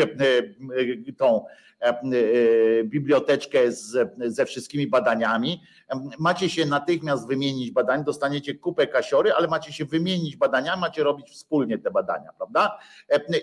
tą 1.18 1.46
biblioteczkę 2.84 3.72
z, 3.72 4.14
ze 4.26 4.46
wszystkimi 4.46 4.88
badaniami. 4.88 5.62
Macie 6.20 6.50
się 6.50 6.66
natychmiast 6.66 7.28
wymienić 7.28 7.72
badań, 7.72 8.04
dostaniecie 8.04 8.56
kupę 8.56 8.88
kasiory, 8.88 9.34
ale 9.34 9.48
macie 9.48 9.74
się 9.74 9.86
wymienić 9.86 10.36
badaniami, 10.36 10.82
macie 10.82 11.04
robić 11.04 11.30
wspólnie 11.30 11.78
te 11.78 11.92
badania, 11.92 12.30
prawda? 12.38 12.80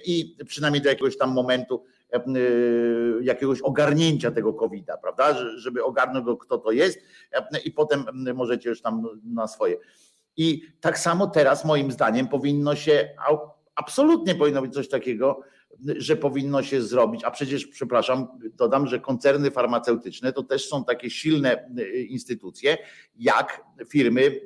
I 0.04 0.36
przynajmniej 0.46 0.82
do 0.82 0.88
jakiegoś 0.88 1.18
tam 1.18 1.30
momentu 1.30 1.84
E, 1.97 1.97
jakiegoś 3.20 3.60
ogarnięcia 3.60 4.30
tego 4.30 4.54
COVID-a, 4.54 4.96
prawda? 4.96 5.34
Żeby 5.56 5.84
ogarnąć 5.84 6.24
go, 6.24 6.36
kto 6.36 6.58
to 6.58 6.70
jest, 6.70 6.98
e, 7.32 7.60
i 7.64 7.70
potem 7.70 8.04
możecie 8.34 8.68
już 8.68 8.82
tam 8.82 9.06
na 9.24 9.46
swoje. 9.46 9.76
I 10.36 10.62
tak 10.80 10.98
samo 10.98 11.26
teraz, 11.26 11.64
moim 11.64 11.92
zdaniem, 11.92 12.28
powinno 12.28 12.76
się, 12.76 13.08
absolutnie 13.74 14.34
powinno 14.34 14.62
być 14.62 14.74
coś 14.74 14.88
takiego, 14.88 15.40
że 15.80 16.16
powinno 16.16 16.62
się 16.62 16.82
zrobić, 16.82 17.24
a 17.24 17.30
przecież, 17.30 17.66
przepraszam, 17.66 18.26
dodam, 18.54 18.86
że 18.86 19.00
koncerny 19.00 19.50
farmaceutyczne 19.50 20.32
to 20.32 20.42
też 20.42 20.68
są 20.68 20.84
takie 20.84 21.10
silne 21.10 21.68
instytucje, 22.08 22.78
jak 23.16 23.64
firmy 23.88 24.40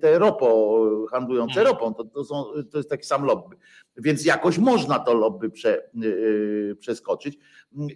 te 0.00 0.18
ropo, 0.18 0.80
handlujące 1.10 1.60
mhm. 1.60 1.66
ropą. 1.66 1.94
To, 1.94 2.04
to, 2.04 2.24
są, 2.24 2.44
to 2.70 2.78
jest 2.78 2.90
taki 2.90 3.04
sam 3.04 3.24
lobby. 3.24 3.56
Więc 3.98 4.24
jakoś 4.24 4.58
można 4.58 4.98
to 4.98 5.14
lobby 5.14 5.50
prze, 5.50 5.82
y, 6.04 6.76
przeskoczyć. 6.80 7.38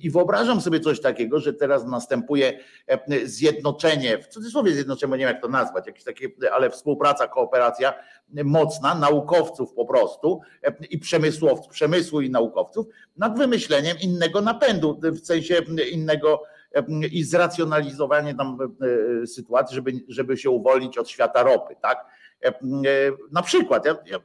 I 0.00 0.11
wyobrażam 0.11 0.61
sobie 0.61 0.80
coś 0.80 1.00
takiego, 1.00 1.40
że 1.40 1.53
teraz 1.53 1.86
następuje 1.86 2.59
e, 2.86 3.26
zjednoczenie, 3.26 4.18
w 4.18 4.26
cudzysłowie 4.26 4.72
zjednoczenie, 4.72 5.11
bo 5.11 5.16
nie 5.16 5.24
wiem 5.24 5.34
jak 5.34 5.42
to 5.42 5.48
nazwać, 5.48 5.86
jakieś 5.86 6.05
takie, 6.05 6.28
ale 6.53 6.70
współpraca, 6.70 7.28
kooperacja 7.28 7.94
mocna 8.44 8.94
naukowców 8.94 9.74
po 9.74 9.84
prostu 9.86 10.40
e, 10.62 10.74
i 10.90 10.98
przemysłowców, 10.98 11.72
przemysłu 11.72 12.20
i 12.20 12.30
naukowców 12.30 12.86
nad 13.16 13.38
wymyśleniem 13.38 13.96
innego 14.03 14.40
napędu, 14.40 15.00
w 15.03 15.26
sensie 15.26 15.61
innego 15.92 16.42
e, 16.74 16.84
i 17.07 17.24
zracjonalizowanie 17.24 18.34
tam 18.34 18.59
sytuacji, 19.26 19.74
żeby, 19.74 19.92
żeby 20.09 20.36
się 20.36 20.50
uwolnić 20.50 20.98
od 20.98 21.09
świata 21.09 21.42
ropy, 21.42 21.74
tak? 21.82 22.07
Na 23.32 23.42
przykład, 23.42 23.86
ja, 23.86 23.96
ja, 24.07 24.18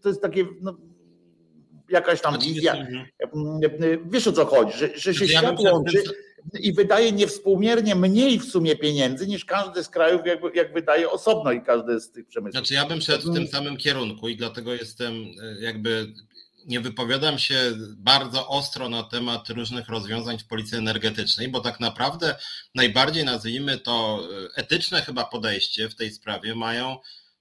to 0.00 0.08
jest 0.08 0.22
takie 0.22 0.44
no, 0.60 0.76
jakaś 1.92 2.20
tam 2.20 2.38
wizja. 2.38 2.86
Wiesz 4.06 4.26
o 4.26 4.32
co 4.32 4.46
chodzi, 4.46 4.78
że, 4.78 4.88
że 4.98 5.14
się 5.14 5.28
świat 5.28 5.60
łączy 5.60 6.02
i 6.60 6.72
wydaje 6.72 7.12
niewspółmiernie 7.12 7.94
mniej 7.94 8.38
w 8.38 8.44
sumie 8.44 8.76
pieniędzy 8.76 9.26
niż 9.26 9.44
każdy 9.44 9.84
z 9.84 9.88
krajów 9.88 10.26
jakby, 10.26 10.50
jak 10.54 10.72
wydaje 10.72 11.10
osobno 11.10 11.52
i 11.52 11.62
każdy 11.62 12.00
z 12.00 12.10
tych 12.10 12.26
przemysłów. 12.26 12.52
Znaczy 12.52 12.74
ja 12.74 12.86
bym 12.86 13.00
szedł 13.00 13.30
w 13.30 13.34
tym 13.34 13.48
samym 13.48 13.76
kierunku 13.76 14.28
i 14.28 14.36
dlatego 14.36 14.74
jestem 14.74 15.14
e, 15.14 15.60
jakby 15.60 16.12
nie 16.66 16.80
wypowiadam 16.80 17.38
się 17.38 17.56
bardzo 17.96 18.48
ostro 18.48 18.88
na 18.88 19.02
temat 19.02 19.48
różnych 19.48 19.88
rozwiązań 19.88 20.38
w 20.38 20.46
policji 20.46 20.78
energetycznej, 20.78 21.48
bo 21.48 21.60
tak 21.60 21.80
naprawdę 21.80 22.36
najbardziej 22.74 23.24
nazwijmy 23.24 23.78
to 23.78 24.20
e, 24.56 24.60
etyczne 24.60 25.02
chyba 25.02 25.24
podejście 25.24 25.88
w 25.88 25.94
tej 25.94 26.10
sprawie 26.10 26.54
mają 26.54 26.96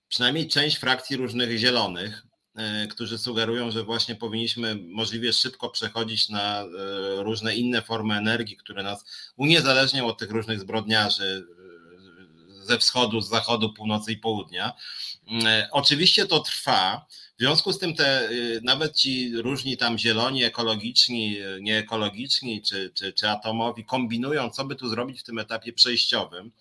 przynajmniej 0.08 0.48
część 0.48 0.78
frakcji 0.78 1.18
różnych 1.18 1.58
zielonych, 1.58 2.24
którzy 2.90 3.18
sugerują, 3.18 3.72
że 3.72 3.84
właśnie 3.84 4.16
powinniśmy 4.16 4.76
możliwie 4.76 5.34
szybko 5.34 5.70
przechodzić 5.70 6.30
na 6.30 6.62
e, 6.62 6.68
różne 7.24 7.56
inne 7.56 7.82
formy 7.82 8.16
energii, 8.16 8.58
które 8.58 8.84
nas 8.84 9.06
uniezależnią 9.38 10.08
od 10.08 10.18
tych 10.18 10.32
różnych 10.32 10.60
zbrodniarzy 10.60 11.48
e, 12.62 12.66
ze 12.66 12.78
wschodu, 12.78 13.22
z 13.22 13.30
zachodu, 13.30 13.74
północy 13.74 14.12
i 14.12 14.18
południa. 14.18 14.74
Oczywiście 15.72 16.26
to 16.26 16.40
trwa. 16.40 17.06
W 17.38 17.42
związku 17.42 17.74
z 17.74 17.80
tym 17.80 17.96
te 17.96 18.30
nawet 18.64 18.96
ci 18.96 19.42
różni 19.42 19.78
tam 19.78 19.98
zieloni, 19.98 20.44
ekologiczni, 20.44 21.38
nieekologiczni 21.62 22.62
czy, 22.62 22.92
czy, 22.94 23.14
czy 23.14 23.30
atomowi 23.30 23.86
kombinują, 23.86 24.50
co 24.50 24.66
by 24.66 24.76
tu 24.76 24.90
zrobić 24.90 25.20
w 25.20 25.24
tym 25.24 25.40
etapie 25.40 25.74
przejściowym. 25.74 26.52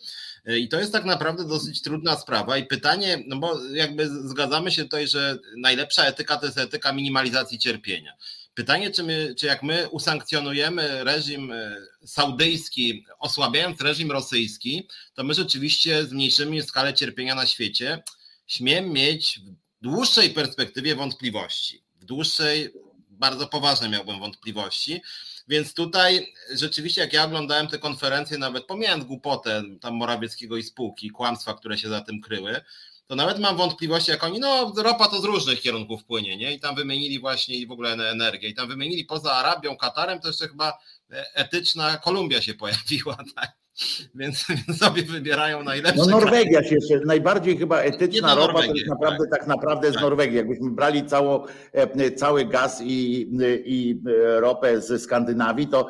I 0.47 0.69
to 0.69 0.81
jest 0.81 0.93
tak 0.93 1.05
naprawdę 1.05 1.45
dosyć 1.45 1.83
trudna 1.83 2.17
sprawa. 2.17 2.59
I 2.59 2.67
pytanie, 2.67 3.25
no 3.27 3.37
bo 3.37 3.65
jakby 3.65 4.29
zgadzamy 4.29 4.71
się 4.71 4.83
tutaj, 4.83 5.09
że 5.09 5.39
najlepsza 5.57 6.05
etyka 6.05 6.37
to 6.37 6.47
jest 6.47 6.59
etyka 6.59 6.93
minimalizacji 6.93 7.59
cierpienia. 7.59 8.13
Pytanie, 8.55 8.91
czy, 8.91 9.03
my, 9.03 9.35
czy 9.39 9.47
jak 9.47 9.63
my 9.63 9.89
usankcjonujemy 9.89 11.05
reżim 11.05 11.53
e, 11.53 11.77
saudyjski, 12.05 13.05
osłabiając 13.19 13.81
reżim 13.81 14.11
rosyjski, 14.11 14.89
to 15.15 15.25
my 15.25 15.35
rzeczywiście 15.35 16.05
zmniejszymy 16.05 16.63
skalę 16.63 16.95
cierpienia 16.95 17.35
na 17.35 17.47
świecie. 17.47 18.03
Śmiem 18.47 18.93
mieć 18.93 19.41
w 19.81 19.83
dłuższej 19.83 20.31
perspektywie 20.31 20.95
wątpliwości. 20.95 21.83
W 22.01 22.05
dłuższej, 22.05 22.71
bardzo 23.09 23.47
poważne 23.47 23.89
miałbym 23.89 24.21
wątpliwości. 24.21 25.03
Więc 25.51 25.75
tutaj 25.75 26.33
rzeczywiście, 26.55 27.01
jak 27.01 27.13
ja 27.13 27.25
oglądałem 27.25 27.67
te 27.67 27.79
konferencje, 27.79 28.39
nawet 28.39 28.67
pomijając 28.67 29.05
głupotę 29.05 29.63
tam 29.81 29.95
Morawieckiego 29.95 30.57
i 30.57 30.63
spółki, 30.63 31.11
kłamstwa, 31.11 31.55
które 31.55 31.79
się 31.79 31.89
za 31.89 32.01
tym 32.01 32.21
kryły, 32.21 32.61
to 33.07 33.17
nawet 33.17 33.39
mam 33.39 33.57
wątpliwości, 33.57 34.11
jak 34.11 34.25
oni, 34.25 34.41
no 34.41 34.73
ropa 34.77 35.09
to 35.09 35.21
z 35.21 35.25
różnych 35.25 35.61
kierunków 35.61 36.05
płynie, 36.05 36.37
nie? 36.37 36.55
I 36.55 36.61
tam 36.61 36.75
wymienili 36.75 37.21
właśnie 37.21 37.57
i 37.57 37.67
w 37.67 37.73
ogóle 37.73 38.11
energię. 38.11 38.49
I 38.49 38.55
tam 38.55 38.69
wymienili 38.69 39.05
poza 39.05 39.33
Arabią, 39.33 39.77
Katarem, 39.77 40.21
to 40.21 40.29
jeszcze 40.29 40.49
chyba 40.49 40.79
etyczna 41.35 41.97
Kolumbia 41.97 42.43
się 42.43 42.55
pojawiła, 42.55 43.17
tak? 43.37 43.60
Więc, 44.15 44.47
sobie 44.79 45.03
wybierają 45.03 45.65
najlepsze. 45.65 46.01
No 46.01 46.07
Norwegia 46.07 46.65
się 46.65 46.75
jeszcze, 46.75 47.01
najbardziej 47.07 47.57
chyba 47.57 47.81
etyczna 47.81 48.35
ropa 48.35 48.63
to 48.63 48.75
jest 48.75 48.87
naprawdę 48.87 49.25
tak, 49.31 49.41
tak 49.41 49.49
naprawdę 49.49 49.91
z 49.91 49.95
tak. 49.95 50.03
Norwegii. 50.03 50.37
Jakbyśmy 50.37 50.71
brali 50.71 51.05
cało, 51.07 51.47
e, 51.73 52.11
cały 52.11 52.45
gaz 52.45 52.81
i, 52.85 53.29
i 53.65 54.03
e, 54.07 54.41
ropę 54.41 54.81
ze 54.81 54.99
Skandynawii, 54.99 55.67
to 55.67 55.89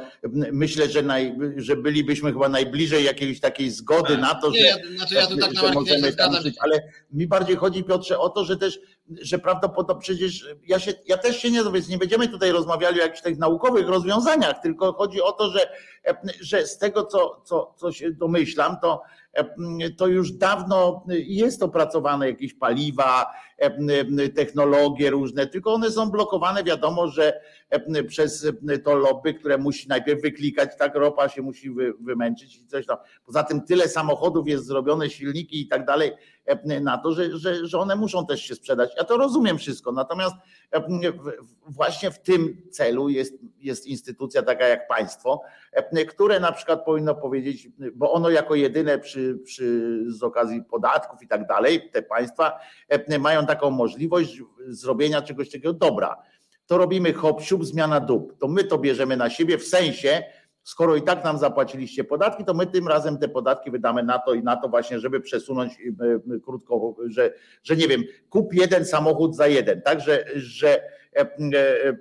myślę, 0.52 0.88
że, 0.88 1.02
naj, 1.02 1.36
że 1.56 1.76
bylibyśmy 1.76 2.32
chyba 2.32 2.48
najbliżej 2.48 3.04
jakiejś 3.04 3.40
takiej 3.40 3.70
zgody 3.70 4.12
tak. 4.12 4.20
na 4.20 4.34
to, 4.34 4.50
nie, 4.50 4.72
że, 4.72 4.96
znaczy 4.96 5.14
ja 5.14 5.26
tu 5.26 5.36
tak 5.36 5.54
że 5.54 5.72
możemy 5.72 6.12
tam 6.12 6.42
żyć. 6.42 6.56
Ale 6.60 6.82
mi 7.12 7.26
bardziej 7.26 7.56
chodzi, 7.56 7.84
Piotrze, 7.84 8.18
o 8.18 8.28
to, 8.28 8.44
że 8.44 8.56
też 8.56 8.80
że 9.22 9.38
prawdopodobnie 9.38 10.02
przecież 10.02 10.46
ja, 10.66 10.78
się, 10.78 10.92
ja 11.06 11.18
też 11.18 11.36
się 11.42 11.50
nie 11.50 11.64
więc 11.72 11.88
nie 11.88 11.98
będziemy 11.98 12.28
tutaj 12.28 12.50
rozmawiali 12.50 13.00
o 13.00 13.02
jakichś 13.02 13.22
tych 13.22 13.38
naukowych 13.38 13.88
rozwiązaniach, 13.88 14.62
tylko 14.62 14.92
chodzi 14.92 15.22
o 15.22 15.32
to, 15.32 15.50
że, 15.50 15.60
że 16.40 16.66
z 16.66 16.78
tego, 16.78 17.04
co, 17.04 17.40
co, 17.44 17.74
co 17.76 17.92
się 17.92 18.10
domyślam, 18.10 18.76
to 18.82 19.02
to 19.96 20.06
już 20.06 20.32
dawno 20.32 21.04
jest 21.08 21.62
opracowane 21.62 22.26
jakieś 22.26 22.54
paliwa, 22.54 23.26
technologie 24.34 25.10
różne, 25.10 25.46
tylko 25.46 25.74
one 25.74 25.90
są 25.90 26.10
blokowane. 26.10 26.64
Wiadomo, 26.64 27.08
że 27.08 27.40
przez 28.08 28.46
to 28.84 28.94
lobby, 28.94 29.34
które 29.34 29.58
musi 29.58 29.88
najpierw 29.88 30.22
wyklikać, 30.22 30.70
tak 30.78 30.94
ropa 30.94 31.28
się 31.28 31.42
musi 31.42 31.70
wymęczyć 32.00 32.56
i 32.56 32.66
coś 32.66 32.86
tam. 32.86 32.96
Poza 33.26 33.42
tym 33.42 33.60
tyle 33.60 33.88
samochodów 33.88 34.48
jest 34.48 34.66
zrobione, 34.66 35.10
silniki 35.10 35.60
i 35.60 35.68
tak 35.68 35.84
dalej 35.86 36.12
na 36.80 36.98
to, 36.98 37.12
że, 37.12 37.38
że, 37.38 37.66
że 37.66 37.78
one 37.78 37.96
muszą 37.96 38.26
też 38.26 38.42
się 38.42 38.54
sprzedać. 38.54 38.90
Ja 38.96 39.04
to 39.04 39.16
rozumiem 39.16 39.58
wszystko, 39.58 39.92
natomiast 39.92 40.34
właśnie 41.66 42.10
w 42.10 42.18
tym 42.18 42.62
celu 42.70 43.08
jest, 43.08 43.34
jest 43.58 43.86
instytucja 43.86 44.42
taka 44.42 44.68
jak 44.68 44.88
państwo, 44.88 45.42
które 46.08 46.40
na 46.40 46.52
przykład 46.52 46.84
powinno 46.84 47.14
powiedzieć, 47.14 47.68
bo 47.94 48.12
ono 48.12 48.30
jako 48.30 48.54
jedyne 48.54 48.98
przy 48.98 49.19
przy, 49.20 49.38
przy, 49.44 50.04
z 50.06 50.22
okazji 50.22 50.62
podatków 50.62 51.22
i 51.22 51.28
tak 51.28 51.46
dalej, 51.46 51.90
te 51.92 52.02
państwa 52.02 52.58
mają 53.20 53.46
taką 53.46 53.70
możliwość 53.70 54.42
zrobienia 54.66 55.22
czegoś 55.22 55.50
takiego 55.50 55.72
dobra. 55.72 56.16
To 56.66 56.78
robimy 56.78 57.12
hop, 57.12 57.42
siup, 57.42 57.64
zmiana 57.64 58.00
dup. 58.00 58.38
To 58.38 58.48
my 58.48 58.64
to 58.64 58.78
bierzemy 58.78 59.16
na 59.16 59.30
siebie 59.30 59.58
w 59.58 59.64
sensie, 59.64 60.22
skoro 60.62 60.96
i 60.96 61.02
tak 61.02 61.24
nam 61.24 61.38
zapłaciliście 61.38 62.04
podatki, 62.04 62.44
to 62.44 62.54
my 62.54 62.66
tym 62.66 62.88
razem 62.88 63.18
te 63.18 63.28
podatki 63.28 63.70
wydamy 63.70 64.02
na 64.02 64.18
to 64.18 64.34
i 64.34 64.42
na 64.42 64.56
to 64.56 64.68
właśnie, 64.68 64.98
żeby 64.98 65.20
przesunąć 65.20 65.78
krótko, 66.44 66.96
że, 67.06 67.32
że 67.62 67.76
nie 67.76 67.88
wiem, 67.88 68.02
kup 68.30 68.54
jeden 68.54 68.84
samochód 68.84 69.36
za 69.36 69.46
jeden, 69.46 69.82
tak, 69.82 70.00
że, 70.00 70.24
E, 70.34 70.76
e, 70.76 70.80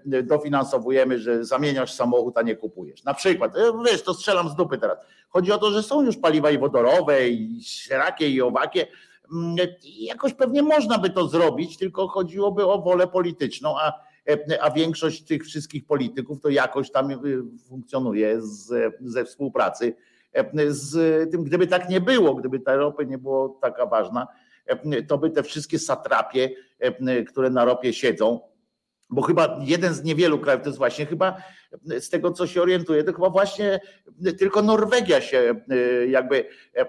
dofinansowujemy, 0.05 1.19
że 1.19 1.45
zamieniasz 1.45 1.93
samochód, 1.93 2.37
a 2.37 2.41
nie 2.41 2.55
kupujesz. 2.55 3.03
Na 3.03 3.13
przykład, 3.13 3.57
e, 3.57 3.71
wiesz, 3.85 4.03
to 4.03 4.13
strzelam 4.13 4.49
z 4.49 4.55
dupy 4.55 4.77
teraz. 4.77 4.97
Chodzi 5.29 5.51
o 5.51 5.57
to, 5.57 5.71
że 5.71 5.83
są 5.83 6.01
już 6.01 6.17
paliwa 6.17 6.51
i 6.51 6.57
wodorowe, 6.57 7.29
i 7.29 7.63
śrakie, 7.63 8.29
i 8.29 8.41
owakie. 8.41 8.87
Mm, 9.33 9.55
jakoś 9.99 10.33
pewnie 10.33 10.63
można 10.63 10.97
by 10.97 11.09
to 11.09 11.27
zrobić, 11.27 11.77
tylko 11.77 12.07
chodziłoby 12.07 12.65
o 12.65 12.81
wolę 12.81 13.07
polityczną, 13.07 13.75
a, 13.79 13.93
a 14.61 14.71
większość 14.71 15.23
tych 15.23 15.43
wszystkich 15.43 15.85
polityków 15.85 16.41
to 16.41 16.49
jakoś 16.49 16.91
tam 16.91 17.09
funkcjonuje 17.69 18.41
z, 18.41 18.93
ze 19.01 19.25
współpracy 19.25 19.95
z 20.67 21.31
tym, 21.31 21.43
gdyby 21.43 21.67
tak 21.67 21.89
nie 21.89 22.01
było, 22.01 22.35
gdyby 22.35 22.59
ta 22.59 22.75
ropa 22.75 23.03
nie 23.03 23.17
było 23.17 23.59
taka 23.61 23.85
ważna, 23.85 24.27
to 25.07 25.17
by 25.17 25.29
te 25.29 25.43
wszystkie 25.43 25.79
satrapie, 25.79 26.49
które 27.27 27.49
na 27.49 27.65
ropie 27.65 27.93
siedzą, 27.93 28.39
bo 29.09 29.21
chyba 29.21 29.59
jeden 29.61 29.93
z 29.93 30.03
niewielu 30.03 30.39
krajów, 30.39 30.61
to 30.61 30.69
jest 30.69 30.77
właśnie 30.77 31.05
chyba 31.05 31.37
z 31.99 32.09
tego, 32.09 32.31
co 32.31 32.47
się 32.47 32.61
orientuje, 32.61 33.03
to 33.03 33.13
chyba 33.13 33.29
właśnie 33.29 33.79
tylko 34.37 34.61
Norwegia 34.61 35.21
się 35.21 35.55
e, 35.69 36.07
jakby 36.07 36.45
e, 36.75 36.85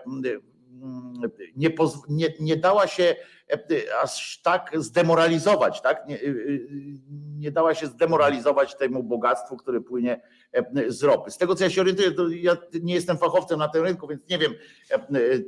nie, 1.57 1.71
nie, 2.09 2.29
nie 2.41 2.57
dała 2.57 2.87
się 2.87 3.17
e, 3.53 3.59
aż 4.03 4.41
tak 4.43 4.71
zdemoralizować, 4.75 5.81
tak? 5.81 6.07
Nie, 6.09 6.19
nie 7.39 7.51
dała 7.51 7.75
się 7.75 7.87
zdemoralizować 7.87 8.77
temu 8.77 9.03
bogactwu, 9.03 9.57
które 9.57 9.81
płynie 9.81 10.21
z 10.89 11.03
ropy. 11.03 11.31
Z 11.31 11.39
tego, 11.39 11.55
co 11.55 11.65
ja 11.65 11.71
się 11.71 11.81
orientuję, 11.81 12.13
to 12.13 12.29
ja 12.29 12.57
nie 12.83 12.95
jestem 12.95 13.19
fachowcem 13.19 13.59
na 13.59 13.69
tym 13.69 13.85
rynku, 13.85 14.07
więc 14.07 14.29
nie 14.29 14.39
wiem, 14.39 14.55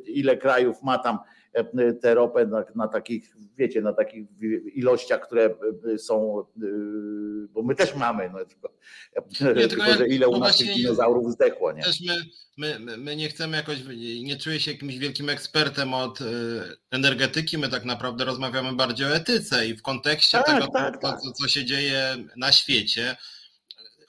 ile 0.07 0.37
krajów 0.37 0.83
ma 0.83 0.99
tam 0.99 1.19
tę 2.03 2.15
ropę 2.15 2.47
na, 2.47 2.65
na, 2.75 2.89
takich, 2.89 3.37
wiecie, 3.59 3.83
na 3.83 3.93
takich 3.93 4.27
ilościach, 4.75 5.27
które 5.27 5.55
są, 5.99 6.41
y, 6.41 7.49
bo 7.53 7.63
my 7.63 7.75
też 7.75 7.95
mamy, 7.95 8.31
no, 8.33 8.45
tylko, 8.45 8.69
nie, 9.57 9.69
tylko, 9.69 9.95
że 9.95 10.09
ile 10.09 10.29
u 10.29 10.39
nas 10.39 10.59
tych 10.59 10.75
dinozaurów 10.75 11.33
zdechło. 11.33 11.73
Nie? 11.73 11.83
Też 11.83 12.01
my, 12.59 12.79
my, 12.79 12.97
my 12.97 13.17
nie 13.17 13.29
chcemy 13.29 13.57
jakoś, 13.57 13.79
nie 14.23 14.37
czuję 14.37 14.61
się 14.61 14.73
jakimś 14.73 14.99
wielkim 14.99 15.29
ekspertem 15.29 15.95
od 15.95 16.19
energetyki, 16.91 17.59
my 17.59 17.69
tak 17.69 17.85
naprawdę 17.85 18.25
rozmawiamy 18.25 18.73
bardziej 18.73 19.07
o 19.07 19.17
etyce 19.17 19.67
i 19.67 19.77
w 19.77 19.83
kontekście 19.83 20.39
tak, 20.39 20.47
tego, 20.47 20.73
tak, 20.73 21.03
tak. 21.03 21.21
Co 21.21 21.49
się 21.49 21.65
dzieje 21.65 22.17
na 22.37 22.53
świecie, 22.53 23.17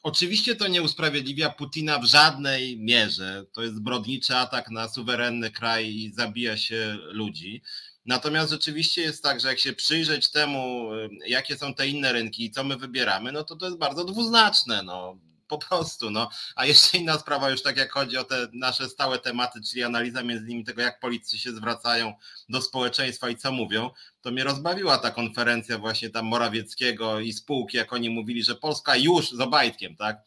Oczywiście 0.03 0.55
to 0.55 0.67
nie 0.67 0.81
usprawiedliwia 0.81 1.49
Putina 1.49 1.99
w 1.99 2.05
żadnej 2.05 2.77
mierze. 2.77 3.45
To 3.53 3.61
jest 3.61 3.75
zbrodniczy 3.75 4.35
atak 4.35 4.69
na 4.71 4.89
suwerenny 4.89 5.51
kraj 5.51 5.95
i 5.95 6.13
zabija 6.13 6.57
się 6.57 6.97
ludzi. 7.01 7.61
Natomiast 8.05 8.51
rzeczywiście 8.51 9.01
jest 9.01 9.23
tak, 9.23 9.39
że 9.39 9.47
jak 9.47 9.59
się 9.59 9.73
przyjrzeć 9.73 10.31
temu, 10.31 10.89
jakie 11.27 11.57
są 11.57 11.73
te 11.73 11.87
inne 11.87 12.13
rynki 12.13 12.45
i 12.45 12.51
co 12.51 12.63
my 12.63 12.77
wybieramy, 12.77 13.31
no 13.31 13.43
to 13.43 13.55
to 13.55 13.65
jest 13.65 13.77
bardzo 13.77 14.05
dwuznaczne. 14.05 14.83
No 14.83 15.19
po 15.57 15.67
prostu. 15.67 16.09
No. 16.11 16.29
A 16.55 16.65
jeszcze 16.65 16.97
inna 16.97 17.19
sprawa, 17.19 17.49
już 17.49 17.61
tak 17.61 17.77
jak 17.77 17.91
chodzi 17.91 18.17
o 18.17 18.23
te 18.23 18.47
nasze 18.53 18.89
stałe 18.89 19.19
tematy, 19.19 19.61
czyli 19.61 19.83
analiza 19.83 20.23
między 20.23 20.45
innymi 20.45 20.63
tego, 20.63 20.81
jak 20.81 20.99
policy 20.99 21.37
się 21.37 21.51
zwracają 21.51 22.13
do 22.49 22.61
społeczeństwa 22.61 23.29
i 23.29 23.37
co 23.37 23.51
mówią, 23.51 23.89
to 24.21 24.31
mnie 24.31 24.43
rozbawiła 24.43 24.97
ta 24.97 25.11
konferencja 25.11 25.77
właśnie 25.77 26.09
tam 26.09 26.25
Morawieckiego 26.25 27.19
i 27.19 27.33
spółki, 27.33 27.77
jak 27.77 27.93
oni 27.93 28.09
mówili, 28.09 28.43
że 28.43 28.55
Polska 28.55 28.95
już 28.95 29.31
z 29.31 29.39
Obajtkiem, 29.39 29.95
tak? 29.95 30.17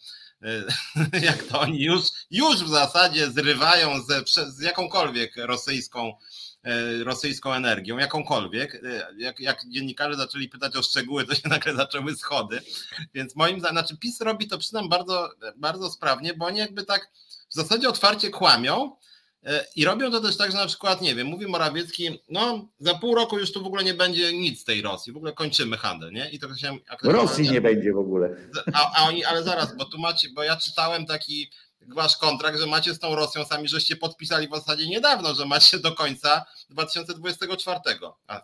jak 1.29 1.43
to 1.43 1.61
oni 1.61 1.83
już, 1.83 2.03
już 2.31 2.64
w 2.64 2.68
zasadzie 2.68 3.31
zrywają 3.31 4.03
ze, 4.03 4.22
z 4.49 4.61
jakąkolwiek 4.61 5.33
rosyjską 5.37 6.12
E, 6.12 6.16
rosyjską 7.04 7.52
energią, 7.52 7.98
jakąkolwiek. 7.98 8.74
E, 8.74 9.08
jak, 9.18 9.40
jak 9.40 9.68
dziennikarze 9.68 10.16
zaczęli 10.16 10.48
pytać 10.48 10.76
o 10.76 10.82
szczegóły, 10.82 11.24
to 11.24 11.34
się 11.34 11.48
nagle 11.56 11.74
zaczęły 11.74 12.16
schody. 12.16 12.60
Więc 13.14 13.36
moim 13.36 13.60
zdaniem, 13.60 13.78
znaczy 13.78 13.96
PiS 13.96 14.20
robi 14.20 14.48
to 14.48 14.58
przynajmniej 14.58 14.90
bardzo, 14.90 15.30
bardzo 15.56 15.90
sprawnie, 15.90 16.34
bo 16.34 16.46
oni 16.46 16.58
jakby 16.58 16.84
tak 16.84 17.10
w 17.48 17.54
zasadzie 17.54 17.88
otwarcie 17.88 18.30
kłamią. 18.30 18.96
E, 19.44 19.64
I 19.76 19.84
robią 19.84 20.10
to 20.10 20.20
też 20.20 20.36
tak, 20.36 20.52
że 20.52 20.58
na 20.58 20.66
przykład, 20.66 21.02
nie 21.02 21.14
wiem, 21.14 21.26
mówi 21.26 21.46
Morawiecki, 21.46 22.22
no 22.28 22.68
za 22.78 22.94
pół 22.94 23.14
roku 23.14 23.38
już 23.38 23.52
tu 23.52 23.62
w 23.62 23.66
ogóle 23.66 23.84
nie 23.84 23.94
będzie 23.94 24.32
nic 24.32 24.60
z 24.60 24.64
tej 24.64 24.82
Rosji, 24.82 25.12
w 25.12 25.16
ogóle 25.16 25.32
kończymy 25.32 25.76
handel, 25.76 26.12
nie? 26.12 26.30
I 26.30 26.38
to 26.38 26.54
się. 26.54 26.76
Rosji 27.02 27.50
nie 27.50 27.60
będzie 27.60 27.92
w 27.92 27.98
ogóle. 27.98 28.36
A, 28.72 28.92
a 28.96 29.08
oni, 29.08 29.24
ale 29.24 29.42
zaraz, 29.42 29.76
bo 29.76 29.84
tu 29.84 29.98
macie, 29.98 30.28
bo 30.34 30.42
ja 30.42 30.56
czytałem 30.56 31.06
taki 31.06 31.50
wasz 31.95 32.16
kontrakt, 32.16 32.59
że 32.59 32.66
macie 32.66 32.95
z 32.95 32.99
tą 32.99 33.14
Rosją, 33.14 33.45
sami 33.45 33.68
żeście 33.68 33.97
podpisali 33.97 34.49
w 34.49 34.55
zasadzie 34.55 34.87
niedawno, 34.87 35.34
że 35.34 35.47
macie 35.47 35.78
do 35.78 35.93
końca 35.95 36.45
2024. 36.70 37.80
A. 38.26 38.41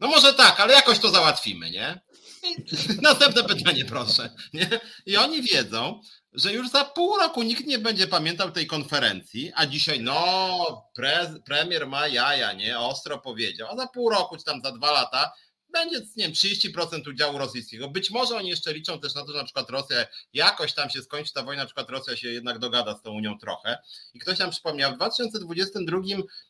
No 0.00 0.08
może 0.08 0.34
tak, 0.34 0.60
ale 0.60 0.74
jakoś 0.74 0.98
to 0.98 1.10
załatwimy, 1.10 1.70
nie? 1.70 2.00
I 2.42 2.56
następne 3.02 3.44
pytanie, 3.44 3.84
proszę. 3.84 4.30
Nie? 4.52 4.80
I 5.06 5.16
oni 5.16 5.42
wiedzą, 5.42 6.00
że 6.32 6.52
już 6.52 6.70
za 6.70 6.84
pół 6.84 7.16
roku 7.16 7.42
nikt 7.42 7.66
nie 7.66 7.78
będzie 7.78 8.06
pamiętał 8.06 8.50
tej 8.50 8.66
konferencji, 8.66 9.52
a 9.54 9.66
dzisiaj, 9.66 10.00
no, 10.00 10.90
pre, 10.94 11.34
premier 11.44 11.86
ma 11.86 12.08
jaja, 12.08 12.52
nie? 12.52 12.78
Ostro 12.78 13.18
powiedział, 13.18 13.68
a 13.70 13.76
za 13.76 13.86
pół 13.86 14.10
roku, 14.10 14.36
czy 14.36 14.44
tam 14.44 14.60
za 14.64 14.72
dwa 14.72 14.92
lata, 14.92 15.32
będzie, 15.72 16.00
nie 16.16 16.24
wiem, 16.24 16.32
30% 16.32 17.08
udziału 17.08 17.38
rosyjskiego. 17.38 17.88
Być 17.88 18.10
może 18.10 18.36
oni 18.36 18.48
jeszcze 18.48 18.74
liczą 18.74 19.00
też 19.00 19.14
na 19.14 19.24
to, 19.24 19.32
że 19.32 19.38
na 19.38 19.44
przykład 19.44 19.70
Rosja 19.70 20.06
jakoś 20.32 20.72
tam 20.72 20.90
się 20.90 21.02
skończy 21.02 21.32
ta 21.32 21.42
wojna, 21.42 21.62
na 21.62 21.66
przykład 21.66 21.90
Rosja 21.90 22.16
się 22.16 22.28
jednak 22.28 22.58
dogada 22.58 22.94
z 22.94 23.02
tą 23.02 23.12
Unią 23.12 23.38
trochę. 23.38 23.78
I 24.14 24.18
ktoś 24.18 24.38
nam 24.38 24.50
przypomniał, 24.50 24.92
w 24.92 24.96
2022 24.96 25.98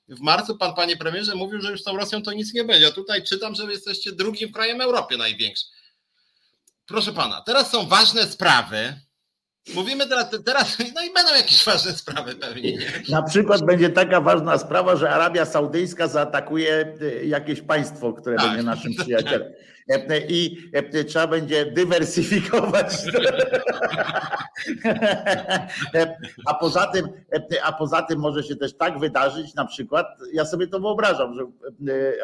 w 0.09 0.21
marcu 0.21 0.57
pan, 0.57 0.75
panie 0.75 0.97
premierze, 0.97 1.35
mówił, 1.35 1.61
że 1.61 1.71
już 1.71 1.81
z 1.81 1.85
tą 1.85 1.97
Rosją 1.97 2.23
to 2.23 2.33
nic 2.33 2.55
nie 2.55 2.65
będzie. 2.65 2.87
A 2.87 2.91
tutaj 2.91 3.25
czytam, 3.25 3.55
że 3.55 3.73
jesteście 3.73 4.13
drugim 4.13 4.53
krajem 4.53 4.81
Europy 4.81 5.17
największym. 5.17 5.69
Proszę 6.87 7.13
pana, 7.13 7.41
teraz 7.41 7.71
są 7.71 7.87
ważne 7.87 8.27
sprawy, 8.27 9.01
Mówimy 9.75 10.07
teraz, 10.07 10.31
teraz, 10.45 10.79
no 10.79 11.03
i 11.03 11.13
będą 11.15 11.35
jakieś 11.37 11.65
ważne 11.65 11.93
sprawy 11.93 12.35
pewnie. 12.35 12.73
Nie? 12.73 12.87
Na 13.09 13.23
przykład 13.23 13.65
będzie 13.65 13.91
taka 13.91 14.21
ważna 14.21 14.59
sprawa, 14.59 14.97
że 14.97 15.11
Arabia 15.11 15.45
Saudyjska 15.45 16.09
zaatakuje 16.09 16.95
e, 17.01 17.25
jakieś 17.25 17.61
państwo, 17.61 18.13
które 18.13 18.37
tak. 18.37 18.47
będzie 18.47 18.63
naszym 18.63 18.95
przyjacielem. 18.95 19.53
E, 19.89 20.21
I 20.29 20.71
e, 20.73 21.05
trzeba 21.05 21.27
będzie 21.27 21.67
dywersyfikować. 21.67 22.87
A 26.47 26.55
poza 26.55 26.87
tym, 26.87 27.09
a 27.63 27.73
poza 27.73 28.03
tym 28.03 28.19
może 28.19 28.43
się 28.43 28.57
też 28.57 28.77
tak 28.77 28.99
wydarzyć, 28.99 29.55
na 29.55 29.65
przykład, 29.65 30.07
ja 30.33 30.45
sobie 30.45 30.67
to 30.67 30.81
wyobrażam, 30.81 31.35
że, 31.35 31.43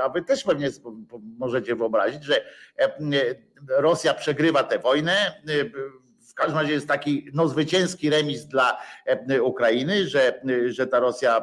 a 0.02 0.08
wy 0.08 0.22
też 0.22 0.44
pewnie 0.44 0.70
możecie 1.38 1.76
wyobrazić, 1.76 2.24
że 2.24 2.44
Rosja 3.68 4.14
przegrywa 4.14 4.62
tę 4.62 4.78
wojnę 4.78 5.42
w 6.34 6.36
każdym 6.36 6.58
razie 6.58 6.72
jest 6.72 6.88
taki 6.88 7.26
no, 7.34 7.48
zwycięski 7.48 8.10
remis 8.10 8.46
dla 8.46 8.78
e, 9.06 9.42
Ukrainy, 9.42 10.08
że, 10.08 10.40
że 10.66 10.86
ta 10.86 10.98
Rosja 11.00 11.38
e, 11.38 11.42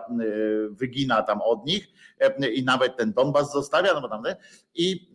wygina 0.69 1.23
tam 1.23 1.41
od 1.41 1.65
nich 1.65 1.87
e, 2.19 2.49
i 2.49 2.63
nawet 2.63 2.97
ten 2.97 3.13
Donbas 3.13 3.51
zostawia, 3.51 3.93
no 3.93 4.01
bo 4.01 4.09
tam, 4.09 4.23
i, 4.75 5.11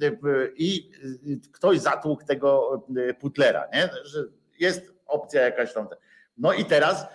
i 0.57 0.91
ktoś 1.53 1.79
zatłukł 1.81 2.25
tego 2.25 2.83
Putlera, 3.21 3.69
nie? 3.75 3.91
że 4.05 4.25
jest 4.59 4.95
opcja 5.07 5.43
jakaś 5.43 5.73
tam. 5.73 5.89
No 6.39 6.53
i 6.53 6.65
teraz 6.65 7.07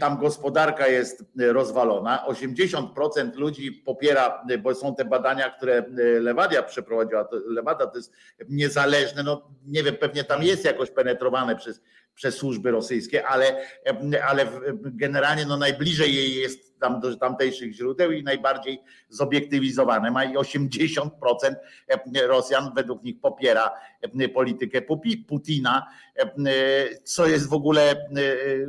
tam 0.00 0.18
gospodarka 0.18 0.88
jest 0.88 1.24
rozwalona. 1.38 2.24
80% 2.28 3.36
ludzi 3.36 3.72
popiera, 3.72 4.44
bo 4.62 4.74
są 4.74 4.94
te 4.94 5.04
badania, 5.04 5.50
które 5.50 5.84
Lewadia 6.20 6.62
przeprowadziła. 6.62 7.28
Lewada 7.46 7.86
to 7.86 7.96
jest 7.96 8.12
niezależne, 8.48 9.22
no 9.22 9.50
nie 9.66 9.82
wiem, 9.82 9.96
pewnie 9.96 10.24
tam 10.24 10.42
jest 10.42 10.64
jakoś 10.64 10.90
penetrowane 10.90 11.56
przez, 11.56 11.80
przez 12.14 12.36
służby 12.36 12.70
rosyjskie, 12.70 13.26
ale, 13.26 13.64
ale 14.28 14.46
generalnie 14.84 15.46
no 15.46 15.56
najbliżej 15.56 16.14
jej 16.14 16.34
jest 16.34 16.78
tam 16.80 17.00
do 17.00 17.16
tamtejszych 17.16 17.72
źródeł 17.72 18.12
i 18.12 18.22
najbardziej 18.22 18.82
zobiektywizowane. 19.08 20.10
Ma 20.10 20.24
i 20.24 20.36
80% 20.36 21.08
Rosjan 22.26 22.72
według 22.74 23.02
nich 23.02 23.20
popiera 23.20 23.70
politykę 24.34 24.82
Putina, 25.28 25.86
co 27.04 27.26
jest 27.26 27.48
w 27.48 27.52
ogóle 27.52 28.08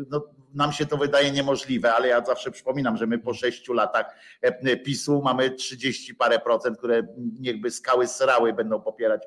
no, 0.10 0.28
nam 0.54 0.72
się 0.72 0.86
to 0.86 0.98
wydaje 0.98 1.32
niemożliwe, 1.32 1.94
ale 1.94 2.08
ja 2.08 2.26
zawsze 2.26 2.52
przypominam, 2.52 2.98
że 2.98 3.08
my 3.08 3.20
po 3.20 3.34
sześciu 3.34 3.74
latach 3.74 4.16
e, 4.42 4.78
PiSu 4.78 5.22
mamy 5.22 5.52
30 5.52 6.16
parę 6.16 6.40
procent, 6.40 6.78
które 6.78 7.08
niechby 7.40 7.72
skały 7.72 8.08
srały 8.08 8.54
będą 8.54 8.82
popierać 8.82 9.22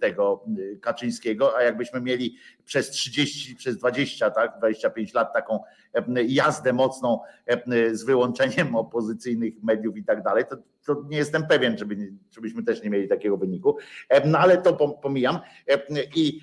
tego 0.00 0.44
Kaczyńskiego, 0.80 1.56
a 1.56 1.62
jakbyśmy 1.62 2.00
mieli 2.00 2.36
przez 2.64 2.90
30, 2.90 3.56
przez 3.56 3.78
20, 3.78 4.30
tak, 4.30 4.58
25 4.58 5.14
lat 5.14 5.32
taką 5.32 5.60
jazdę 6.26 6.72
mocną 6.72 7.20
z 7.92 8.04
wyłączeniem 8.04 8.76
opozycyjnych 8.76 9.54
mediów 9.62 9.96
i 9.96 10.04
tak 10.04 10.22
dalej, 10.22 10.44
to, 10.50 10.56
to 10.86 11.04
nie 11.08 11.16
jestem 11.16 11.46
pewien, 11.46 11.78
żeby, 11.78 12.12
żebyśmy 12.30 12.62
też 12.62 12.82
nie 12.82 12.90
mieli 12.90 13.08
takiego 13.08 13.36
wyniku. 13.36 13.76
No 14.24 14.38
ale 14.38 14.58
to 14.58 14.72
pomijam. 14.88 15.38
I, 16.14 16.40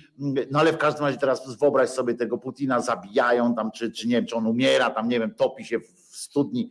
no 0.50 0.60
ale 0.60 0.72
w 0.72 0.78
każdym 0.78 1.04
razie 1.04 1.18
teraz 1.18 1.56
wyobraź 1.56 1.88
sobie 1.90 2.14
tego 2.14 2.38
Putina 2.38 2.80
zabijają 2.80 3.54
tam, 3.54 3.70
czy, 3.70 3.92
czy 3.92 4.08
nie 4.08 4.14
wiem, 4.14 4.26
czy 4.26 4.36
on 4.36 4.46
umiera, 4.46 4.90
tam 4.90 5.08
nie 5.08 5.20
wiem, 5.20 5.34
topi 5.34 5.64
się 5.64 5.80
w 5.80 6.16
studni 6.16 6.70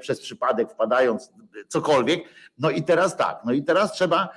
przez 0.00 0.20
przypadek 0.20 0.72
wpadając, 0.72 1.32
cokolwiek. 1.68 2.24
No 2.58 2.70
i 2.70 2.82
teraz 2.82 3.16
tak, 3.16 3.40
no 3.44 3.52
i 3.52 3.62
teraz 3.62 3.92
trzeba 3.92 4.28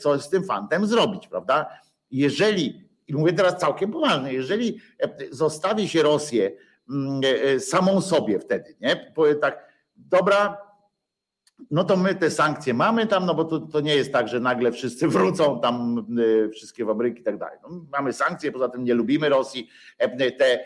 coś 0.00 0.22
z 0.22 0.28
tym 0.28 0.44
fantem 0.44 0.86
zrobić, 0.86 1.28
prawda? 1.28 1.66
Jeżeli, 2.10 2.88
i 3.08 3.14
mówię 3.14 3.32
teraz 3.32 3.58
całkiem 3.58 3.92
poważnie, 3.92 4.32
jeżeli 4.32 4.80
zostawi 5.30 5.88
się 5.88 6.02
Rosję 6.02 6.52
mm, 6.90 7.20
e, 7.44 7.60
samą 7.60 8.00
sobie 8.00 8.38
wtedy, 8.38 8.76
nie? 8.80 9.12
Powie 9.14 9.34
tak, 9.34 9.68
dobra, 9.96 10.71
no 11.70 11.84
to 11.84 11.96
my 11.96 12.14
te 12.14 12.30
sankcje 12.30 12.74
mamy 12.74 13.06
tam, 13.06 13.26
no 13.26 13.34
bo 13.34 13.44
to, 13.44 13.60
to 13.60 13.80
nie 13.80 13.96
jest 13.96 14.12
tak, 14.12 14.28
że 14.28 14.40
nagle 14.40 14.72
wszyscy 14.72 15.08
wrócą 15.18 15.60
tam, 15.60 16.06
y, 16.18 16.48
wszystkie 16.48 16.86
fabryki 16.86 17.20
i 17.20 17.24
tak 17.24 17.38
dalej. 17.38 17.58
No, 17.62 17.84
mamy 17.92 18.12
sankcje, 18.12 18.52
poza 18.52 18.68
tym 18.68 18.84
nie 18.84 18.94
lubimy 18.94 19.28
Rosji, 19.28 19.68
te 20.38 20.64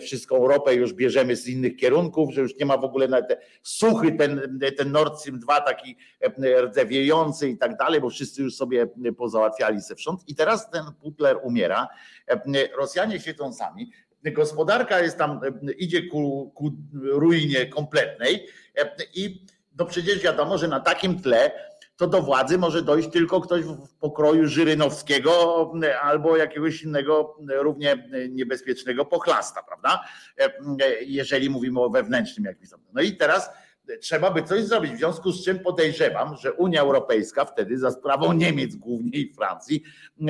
wszystką 0.00 0.48
ropę 0.48 0.74
już 0.74 0.92
bierzemy 0.92 1.36
z 1.36 1.48
innych 1.48 1.76
kierunków, 1.76 2.34
że 2.34 2.40
już 2.40 2.56
nie 2.56 2.66
ma 2.66 2.76
w 2.76 2.84
ogóle 2.84 3.08
na 3.08 3.22
te 3.22 3.36
suchy, 3.62 4.12
ten, 4.12 4.60
ten 4.76 4.92
Nord 4.92 5.20
Stream 5.20 5.38
2 5.38 5.60
taki 5.60 5.96
rdzewiejący 6.60 7.48
i 7.48 7.58
tak 7.58 7.76
dalej, 7.76 8.00
bo 8.00 8.10
wszyscy 8.10 8.42
już 8.42 8.56
sobie 8.56 8.86
pozałatwiali 9.16 9.80
zewsząd 9.80 10.28
i 10.28 10.34
teraz 10.34 10.70
ten 10.70 10.84
Putler 11.00 11.38
umiera, 11.42 11.88
Rosjanie 12.78 13.20
siedzą 13.20 13.52
sami, 13.52 13.90
gospodarka 14.24 15.00
jest 15.00 15.18
tam, 15.18 15.40
idzie 15.78 16.02
ku, 16.02 16.52
ku 16.54 16.70
ruinie 17.02 17.66
kompletnej. 17.66 18.46
I 19.14 19.46
no 19.78 19.86
przecież 19.86 20.18
wiadomo, 20.18 20.58
że 20.58 20.68
na 20.68 20.80
takim 20.80 21.22
tle 21.22 21.50
to 21.96 22.06
do 22.06 22.22
władzy 22.22 22.58
może 22.58 22.82
dojść 22.82 23.08
tylko 23.10 23.40
ktoś 23.40 23.64
w 23.64 23.94
pokroju 24.00 24.46
Żyrynowskiego 24.46 25.72
albo 26.02 26.36
jakiegoś 26.36 26.82
innego 26.82 27.36
równie 27.48 28.08
niebezpiecznego 28.30 29.04
pochlasta, 29.04 29.62
prawda? 29.62 30.04
Jeżeli 31.00 31.50
mówimy 31.50 31.80
o 31.80 31.90
wewnętrznym 31.90 32.44
jakimś. 32.44 32.68
No 32.92 33.02
i 33.02 33.16
teraz 33.16 33.50
trzeba 34.00 34.30
by 34.30 34.42
coś 34.42 34.64
zrobić, 34.64 34.92
w 34.92 34.98
związku 34.98 35.32
z 35.32 35.44
czym 35.44 35.58
podejrzewam, 35.58 36.36
że 36.36 36.52
Unia 36.52 36.80
Europejska 36.80 37.44
wtedy 37.44 37.78
za 37.78 37.90
sprawą 37.90 38.32
Niemiec 38.32 38.76
głównie 38.76 39.18
i 39.18 39.34
Francji 39.34 39.82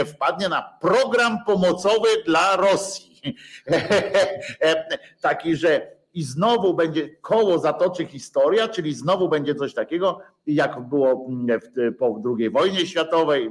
wpadnie 0.07 0.49
na 0.49 0.79
program 0.81 1.39
pomocowy 1.47 2.09
dla 2.27 2.57
Rosji. 2.57 3.37
Taki, 5.21 5.57
że 5.57 5.98
i 6.15 6.23
znowu 6.23 6.75
będzie 6.75 7.09
koło 7.09 7.59
zatoczy 7.59 8.07
historia, 8.07 8.69
czyli 8.69 8.95
znowu 8.95 9.29
będzie 9.29 9.55
coś 9.55 9.75
takiego, 9.75 10.21
jak 10.47 10.89
było 10.89 11.27
mm, 11.29 11.61
po 11.99 12.23
II 12.39 12.51
wojnie 12.51 12.87
światowej 12.87 13.51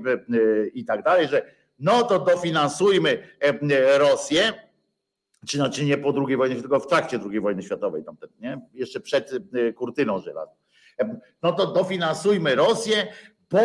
i 0.73 0.85
tak 0.85 1.03
dalej, 1.03 1.27
że 1.27 1.45
no 1.79 2.03
to 2.03 2.19
dofinansujmy 2.19 3.23
Rosję, 3.97 4.53
czy 5.47 5.57
znaczy 5.57 5.85
nie 5.85 5.97
po 5.97 6.13
II 6.27 6.37
wojnie, 6.37 6.55
tylko 6.55 6.79
w 6.79 6.87
trakcie 6.87 7.19
II 7.29 7.39
wojny 7.39 7.63
światowej, 7.63 8.03
tamten, 8.03 8.29
nie? 8.39 8.61
jeszcze 8.73 8.99
przed 8.99 9.31
kurtyną 9.75 10.19
żelazną. 10.19 10.55
No 11.43 11.53
to 11.53 11.67
dofinansujmy 11.67 12.55
Rosję, 12.55 13.07
bo 13.51 13.59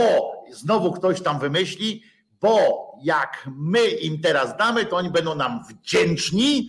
znowu 0.53 0.93
ktoś 0.93 1.21
tam 1.21 1.39
wymyśli, 1.39 2.03
bo 2.41 2.59
jak 3.03 3.49
my 3.57 3.87
im 3.89 4.21
teraz 4.21 4.57
damy, 4.57 4.87
to 4.87 4.97
oni 4.97 5.11
będą 5.11 5.35
nam 5.35 5.65
wdzięczni, 5.71 6.69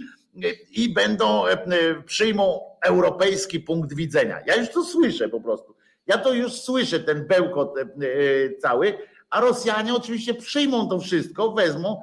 i 0.72 0.94
będą, 0.94 1.48
e, 1.48 2.02
przyjmą 2.06 2.62
europejski 2.82 3.60
punkt 3.60 3.94
widzenia. 3.94 4.40
Ja 4.48 4.56
już 4.56 4.70
to 4.70 4.84
słyszę 4.84 5.30
po 5.30 5.42
prostu. 5.42 5.76
Ja 6.08 6.18
to 6.18 6.34
już 6.34 6.52
słyszę, 6.52 7.00
ten 7.00 7.28
bełkot 7.28 7.78
e, 7.78 7.82
e, 7.82 8.56
cały, 8.56 8.98
a 9.30 9.42
Rosjanie 9.42 9.94
oczywiście 9.94 10.34
przyjmą 10.34 10.90
to 10.90 11.00
wszystko, 11.00 11.52
wezmą, 11.52 12.02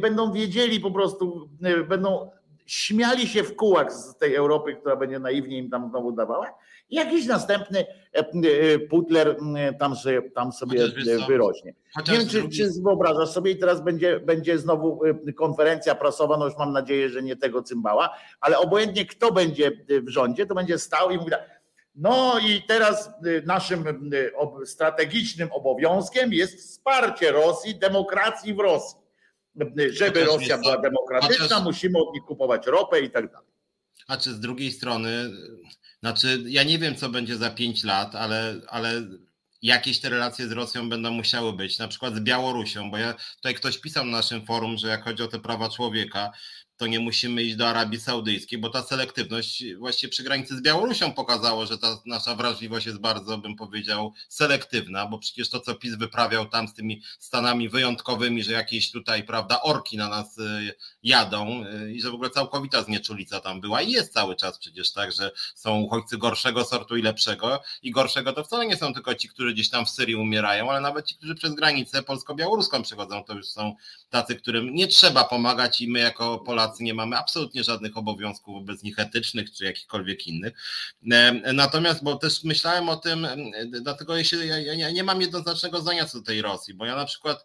będą 0.00 0.32
wiedzieli 0.32 0.80
po 0.80 0.90
prostu, 0.90 1.48
będą 1.88 2.30
śmiali 2.66 3.26
się 3.26 3.42
w 3.42 3.56
kółach 3.56 3.92
z 3.92 4.16
tej 4.18 4.34
Europy, 4.34 4.76
która 4.80 4.96
będzie 4.96 5.18
naiwnie 5.18 5.58
im 5.58 5.70
tam 5.70 5.88
znowu 5.90 6.12
dawała. 6.12 6.54
Jakiś 6.92 7.26
następny 7.26 7.86
e, 8.14 8.18
e, 8.18 8.78
Putler 8.78 9.36
tam 9.78 9.96
sobie, 9.96 10.30
tam 10.30 10.52
sobie 10.52 10.88
wyrośnie. 11.28 11.74
Nie 12.08 12.18
wiem, 12.18 12.28
czy, 12.28 12.48
czy 12.48 12.70
wyobrażasz 12.84 13.30
sobie 13.30 13.50
i 13.50 13.56
teraz 13.56 13.84
będzie, 13.84 14.20
będzie 14.20 14.58
znowu 14.58 15.04
e, 15.04 15.32
konferencja 15.32 15.94
prasowa, 15.94 16.36
no 16.36 16.44
już 16.44 16.56
mam 16.58 16.72
nadzieję, 16.72 17.08
że 17.08 17.22
nie 17.22 17.36
tego 17.36 17.62
cymbała, 17.62 18.16
ale 18.40 18.58
obojętnie 18.58 19.06
kto 19.06 19.32
będzie 19.32 19.70
w 20.02 20.08
rządzie, 20.08 20.46
to 20.46 20.54
będzie 20.54 20.78
stał 20.78 21.10
i 21.10 21.16
mówi 21.16 21.30
tak, 21.30 21.62
no 21.94 22.38
i 22.38 22.62
teraz 22.68 23.10
naszym 23.46 23.84
strategicznym 24.64 25.52
obowiązkiem 25.52 26.32
jest 26.32 26.58
wsparcie 26.58 27.32
Rosji, 27.32 27.74
demokracji 27.74 28.54
w 28.54 28.58
Rosji 28.58 29.02
żeby 29.90 30.24
Rosja 30.24 30.58
była 30.58 30.78
demokratyczna, 30.78 31.60
musimy 31.60 31.98
od 31.98 32.14
nich 32.14 32.22
kupować 32.22 32.66
ropę 32.66 33.00
i 33.00 33.10
tak 33.10 33.32
dalej. 33.32 33.48
A 34.08 34.16
czy 34.16 34.30
z 34.32 34.40
drugiej 34.40 34.72
strony, 34.72 35.30
znaczy 36.02 36.44
ja 36.46 36.62
nie 36.62 36.78
wiem, 36.78 36.96
co 36.96 37.08
będzie 37.08 37.36
za 37.36 37.50
pięć 37.50 37.84
lat, 37.84 38.14
ale, 38.14 38.60
ale 38.68 39.02
jakieś 39.62 40.00
te 40.00 40.08
relacje 40.08 40.48
z 40.48 40.52
Rosją 40.52 40.88
będą 40.88 41.10
musiały 41.10 41.52
być, 41.52 41.78
na 41.78 41.88
przykład 41.88 42.14
z 42.14 42.20
Białorusią, 42.20 42.90
bo 42.90 42.98
ja 42.98 43.14
tutaj 43.36 43.54
ktoś 43.54 43.78
pisał 43.78 44.04
na 44.04 44.10
naszym 44.10 44.46
forum, 44.46 44.78
że 44.78 44.88
jak 44.88 45.04
chodzi 45.04 45.22
o 45.22 45.28
te 45.28 45.38
prawa 45.38 45.68
człowieka, 45.68 46.32
to 46.76 46.86
nie 46.86 47.00
musimy 47.00 47.42
iść 47.42 47.56
do 47.56 47.68
Arabii 47.68 48.00
Saudyjskiej, 48.00 48.58
bo 48.58 48.70
ta 48.70 48.82
selektywność 48.82 49.64
właśnie 49.78 50.08
przy 50.08 50.22
granicy 50.22 50.56
z 50.56 50.62
Białorusią 50.62 51.12
pokazało, 51.12 51.66
że 51.66 51.78
ta 51.78 51.98
nasza 52.06 52.34
wrażliwość 52.34 52.86
jest 52.86 52.98
bardzo, 52.98 53.38
bym 53.38 53.56
powiedział, 53.56 54.12
selektywna, 54.28 55.06
bo 55.06 55.18
przecież 55.18 55.50
to, 55.50 55.60
co 55.60 55.74
PiS 55.74 55.94
wyprawiał 55.94 56.46
tam 56.46 56.68
z 56.68 56.74
tymi 56.74 57.02
stanami 57.18 57.68
wyjątkowymi, 57.68 58.42
że 58.42 58.52
jakieś 58.52 58.90
tutaj, 58.90 59.24
prawda, 59.24 59.62
orki 59.62 59.96
na 59.96 60.08
nas 60.08 60.38
y, 60.38 60.74
jadą 61.02 61.64
y, 61.66 61.92
i 61.92 62.00
że 62.00 62.10
w 62.10 62.14
ogóle 62.14 62.30
całkowita 62.30 62.82
znieczulica 62.82 63.40
tam 63.40 63.60
była. 63.60 63.82
I 63.82 63.90
jest 63.90 64.12
cały 64.12 64.36
czas 64.36 64.58
przecież 64.58 64.92
tak, 64.92 65.12
że 65.12 65.30
są 65.54 65.80
uchodźcy 65.80 66.18
gorszego 66.18 66.64
sortu 66.64 66.96
i 66.96 67.02
lepszego. 67.02 67.62
I 67.82 67.90
gorszego 67.90 68.32
to 68.32 68.44
wcale 68.44 68.66
nie 68.66 68.76
są 68.76 68.94
tylko 68.94 69.14
ci, 69.14 69.28
którzy 69.28 69.52
gdzieś 69.52 69.70
tam 69.70 69.86
w 69.86 69.90
Syrii 69.90 70.14
umierają, 70.14 70.70
ale 70.70 70.80
nawet 70.80 71.06
ci, 71.06 71.14
którzy 71.14 71.34
przez 71.34 71.54
granicę 71.54 72.02
polsko-białoruską 72.02 72.82
przechodzą, 72.82 73.24
to 73.24 73.34
już 73.34 73.48
są 73.48 73.74
tacy, 74.10 74.36
którym 74.36 74.74
nie 74.74 74.86
trzeba 74.86 75.24
pomagać 75.24 75.80
i 75.80 75.88
my 75.88 75.98
jako 75.98 76.38
Polacy 76.38 76.82
nie 76.82 76.94
mamy 76.94 77.18
absolutnie 77.18 77.64
żadnych 77.64 77.96
obowiązków 77.96 78.54
wobec 78.54 78.82
nich 78.82 78.98
etycznych 78.98 79.52
czy 79.52 79.64
jakichkolwiek 79.64 80.26
innych. 80.26 80.52
E, 81.10 81.52
natomiast, 81.52 82.04
bo 82.04 82.16
też 82.16 82.44
myślałem 82.44 82.88
o 82.88 82.96
tym, 82.96 83.24
e, 83.24 83.36
dlatego 83.66 84.16
ja, 84.16 84.24
się, 84.24 84.46
ja, 84.46 84.58
ja 84.58 84.90
nie 84.90 85.04
mam 85.04 85.20
jednoznacznego 85.20 85.80
zdania 85.80 86.06
co 86.06 86.18
do 86.18 86.24
tej 86.24 86.42
Rosji, 86.42 86.74
bo 86.74 86.86
ja 86.86 86.96
na 86.96 87.04
przykład 87.04 87.44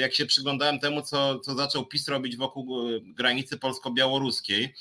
jak 0.00 0.14
się 0.14 0.26
przyglądałem 0.26 0.80
temu, 0.80 1.02
co, 1.02 1.38
co 1.38 1.54
zaczął 1.54 1.86
PiS 1.86 2.08
robić 2.08 2.36
wokół 2.36 2.78
granicy 3.14 3.58
polsko-białoruskiej, 3.58 4.74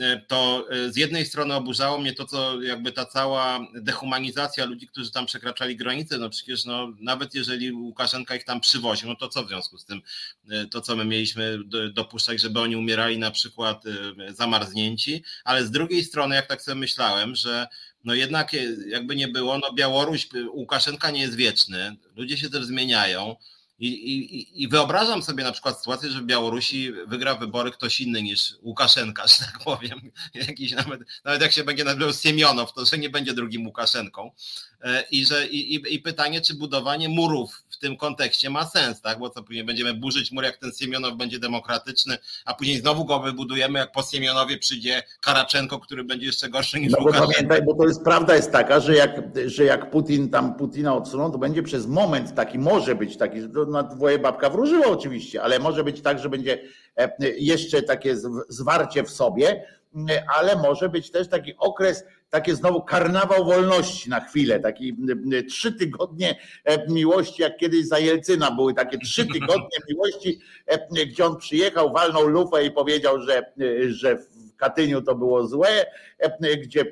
E, 0.00 0.20
to 0.28 0.66
e, 0.70 0.92
z 0.92 0.96
jednej 0.96 1.26
strony 1.26 1.54
oburzało 1.54 1.98
mnie 1.98 2.12
to, 2.12 2.26
co 2.26 2.62
jakby 2.62 2.92
ta 2.92 3.06
cała 3.06 3.60
dehumanizacja 3.74 4.64
ludzi, 4.64 4.86
którzy 4.86 5.12
tam 5.12 5.26
przekraczali 5.26 5.76
granice, 5.76 6.18
no 6.18 6.30
przecież 6.30 6.64
no, 6.64 6.92
nawet 7.00 7.34
jeżeli 7.34 7.72
Łukaszenka 7.72 8.36
ich 8.36 8.44
tam 8.44 8.60
przywoził, 8.60 9.08
no 9.08 9.16
to 9.16 9.28
co 9.28 9.44
w 9.44 9.48
związku 9.48 9.78
z 9.78 9.84
tym, 9.84 10.02
e, 10.50 10.66
to 10.66 10.80
co 10.80 10.96
my 10.96 11.04
mieliśmy 11.04 11.58
dopuszczać, 11.92 12.40
żeby 12.40 12.60
oni 12.60 12.76
umierali 12.76 13.18
na 13.18 13.30
przykład 13.30 13.84
zamarznięci, 14.28 15.22
ale 15.44 15.66
z 15.66 15.70
drugiej 15.70 16.04
strony, 16.04 16.34
jak 16.34 16.46
tak 16.46 16.62
sobie 16.62 16.74
myślałem, 16.74 17.34
że 17.34 17.66
no 18.04 18.14
jednak 18.14 18.52
jakby 18.86 19.16
nie 19.16 19.28
było, 19.28 19.58
no 19.58 19.72
Białoruś, 19.72 20.28
Łukaszenka 20.52 21.10
nie 21.10 21.20
jest 21.20 21.36
wieczny, 21.36 21.96
ludzie 22.16 22.36
się 22.36 22.50
też 22.50 22.64
zmieniają, 22.64 23.36
i, 23.78 23.88
i, 23.88 24.62
I, 24.62 24.68
wyobrażam 24.68 25.22
sobie 25.22 25.44
na 25.44 25.52
przykład 25.52 25.78
sytuację, 25.78 26.10
że 26.10 26.20
w 26.20 26.24
Białorusi 26.24 26.92
wygra 27.06 27.34
wybory 27.34 27.70
ktoś 27.70 28.00
inny 28.00 28.22
niż 28.22 28.54
Łukaszenka, 28.62 29.26
że 29.38 29.44
tak 29.44 29.58
powiem. 29.64 30.00
Jakiś 30.34 30.72
nawet, 30.72 31.00
nawet 31.24 31.42
jak 31.42 31.52
się 31.52 31.64
będzie 31.64 31.84
nazywał 31.84 32.12
Siemionow, 32.12 32.72
to 32.72 32.84
że 32.84 32.98
nie 32.98 33.10
będzie 33.10 33.34
drugim 33.34 33.66
Łukaszenką. 33.66 34.30
E, 34.82 35.04
I, 35.10 35.26
że, 35.26 35.46
i, 35.46 35.94
i 35.94 35.98
pytanie, 35.98 36.40
czy 36.40 36.54
budowanie 36.54 37.08
murów 37.08 37.62
w 37.70 37.78
tym 37.78 37.96
kontekście 37.96 38.50
ma 38.50 38.66
sens, 38.66 39.00
tak? 39.00 39.18
Bo 39.18 39.30
co 39.30 39.42
później 39.42 39.64
będziemy 39.64 39.94
burzyć 39.94 40.32
mur, 40.32 40.44
jak 40.44 40.56
ten 40.56 40.72
Siemionow 40.72 41.16
będzie 41.16 41.38
demokratyczny, 41.38 42.18
a 42.44 42.54
później 42.54 42.78
znowu 42.78 43.04
go 43.04 43.20
wybudujemy, 43.20 43.78
jak 43.78 43.92
po 43.92 44.02
Siemionowie 44.02 44.58
przyjdzie 44.58 45.02
Karaczenko, 45.20 45.78
który 45.78 46.04
będzie 46.04 46.26
jeszcze 46.26 46.48
gorszy 46.48 46.80
niż 46.80 46.92
no 46.92 46.98
bo 46.98 47.04
Łukaszenko. 47.04 47.32
Pamiętaj, 47.32 47.62
bo 47.62 47.74
to 47.74 47.88
jest 47.88 48.04
prawda 48.04 48.36
jest 48.36 48.52
taka, 48.52 48.80
że 48.80 48.94
jak, 48.94 49.22
że 49.46 49.64
jak 49.64 49.90
Putin 49.90 50.30
tam 50.30 50.54
Putina 50.54 50.94
odsuną, 50.94 51.32
to 51.32 51.38
będzie 51.38 51.62
przez 51.62 51.86
moment 51.86 52.34
taki, 52.34 52.58
może 52.58 52.94
być 52.94 53.16
taki, 53.16 53.40
że 53.40 53.48
to 53.64 53.70
na 53.70 53.82
dwoje 53.82 54.18
babka 54.18 54.50
wróżyła 54.50 54.86
oczywiście, 54.86 55.42
ale 55.42 55.58
może 55.58 55.84
być 55.84 56.00
tak, 56.00 56.18
że 56.18 56.28
będzie 56.28 56.58
jeszcze 57.38 57.82
takie 57.82 58.16
zwarcie 58.48 59.02
w 59.02 59.10
sobie, 59.10 59.64
ale 60.36 60.56
może 60.56 60.88
być 60.88 61.10
też 61.10 61.28
taki 61.28 61.54
okres, 61.58 62.04
takie 62.30 62.54
znowu 62.54 62.82
karnawał 62.82 63.44
wolności 63.44 64.10
na 64.10 64.20
chwilę, 64.20 64.60
taki 64.60 64.96
trzy 65.48 65.72
tygodnie 65.72 66.38
miłości, 66.88 67.42
jak 67.42 67.56
kiedyś 67.56 67.86
za 67.86 67.98
Jelcyna 67.98 68.50
były 68.50 68.74
takie 68.74 68.98
trzy 68.98 69.26
tygodnie 69.26 69.78
miłości, 69.90 70.40
gdzie 71.06 71.26
on 71.26 71.36
przyjechał, 71.36 71.92
walnął 71.92 72.26
lufę 72.26 72.64
i 72.64 72.70
powiedział, 72.70 73.20
że, 73.20 73.52
że 73.88 74.16
w 74.16 74.56
Katyniu 74.56 75.02
to 75.02 75.14
było 75.14 75.46
złe, 75.46 75.86
gdzie 76.62 76.84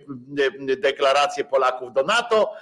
deklarację 0.79 1.45
Polaków 1.45 1.93
do 1.93 2.03
NATO 2.03 2.53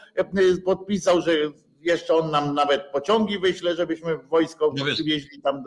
podpisał, 0.64 1.20
że 1.20 1.32
jeszcze 1.80 2.14
on 2.14 2.30
nam 2.30 2.54
nawet 2.54 2.82
pociągi 2.82 3.38
wyśle, 3.38 3.76
żebyśmy 3.76 4.18
wojsko 4.18 4.72
no 4.76 4.84
przywieźli 4.84 5.42
tam 5.42 5.64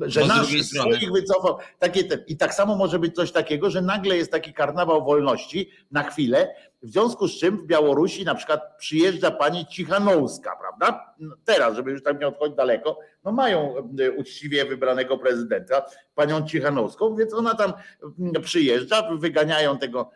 że 0.00 0.26
nasz 0.26 0.62
swoich 0.62 1.12
wycofał. 1.12 1.58
Takie 1.78 2.04
te, 2.04 2.24
I 2.26 2.36
tak 2.36 2.54
samo 2.54 2.76
może 2.76 2.98
być 2.98 3.14
coś 3.14 3.32
takiego, 3.32 3.70
że 3.70 3.82
nagle 3.82 4.16
jest 4.16 4.32
taki 4.32 4.52
karnawał 4.52 5.04
wolności 5.04 5.70
na 5.90 6.02
chwilę, 6.02 6.54
w 6.82 6.88
związku 6.90 7.28
z 7.28 7.38
czym 7.38 7.56
w 7.56 7.66
Białorusi 7.66 8.24
na 8.24 8.34
przykład 8.34 8.60
przyjeżdża 8.78 9.30
pani 9.30 9.66
Cichanowska, 9.66 10.56
prawda? 10.60 11.14
No 11.18 11.36
teraz, 11.44 11.76
żeby 11.76 11.90
już 11.90 12.02
tam 12.02 12.18
nie 12.18 12.28
odchodzić 12.28 12.56
daleko, 12.56 12.98
no 13.24 13.32
mają 13.32 13.74
e, 14.00 14.10
uczciwie 14.12 14.64
wybranego 14.64 15.18
prezydenta, 15.18 15.82
panią 16.14 16.46
Cichanowską, 16.46 17.16
więc 17.16 17.34
ona 17.34 17.54
tam 17.54 17.72
mm, 18.18 18.42
przyjeżdża, 18.42 19.08
wyganiają 19.16 19.78
tego 19.78 20.10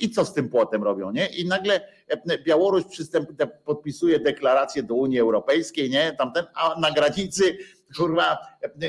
i 0.00 0.10
co 0.10 0.24
z 0.24 0.34
tym 0.34 0.48
płotem 0.48 0.82
robią, 0.82 1.10
nie? 1.10 1.26
I 1.26 1.48
nagle 1.48 1.80
Białoruś 2.44 2.84
przystęp, 2.84 3.28
podpisuje 3.64 4.20
deklarację 4.20 4.82
do 4.82 4.94
Unii 4.94 5.20
Europejskiej, 5.20 5.90
nie? 5.90 6.12
Tamten, 6.12 6.44
a 6.54 6.80
na 6.80 6.90
granicy 6.90 7.58
kurwa, 7.96 8.38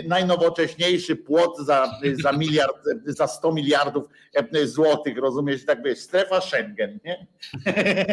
najnowocześniejszy 0.08 1.16
płot 1.16 1.58
za, 1.58 1.92
za 2.24 2.32
miliard, 2.32 2.78
za 3.06 3.28
100 3.28 3.52
miliardów 3.52 4.04
złotych, 4.64 5.18
rozumiesz, 5.18 5.66
tak 5.66 5.84
wiesz, 5.84 6.00
strefa 6.00 6.42
Schengen, 6.42 7.00
nie? 7.06 7.28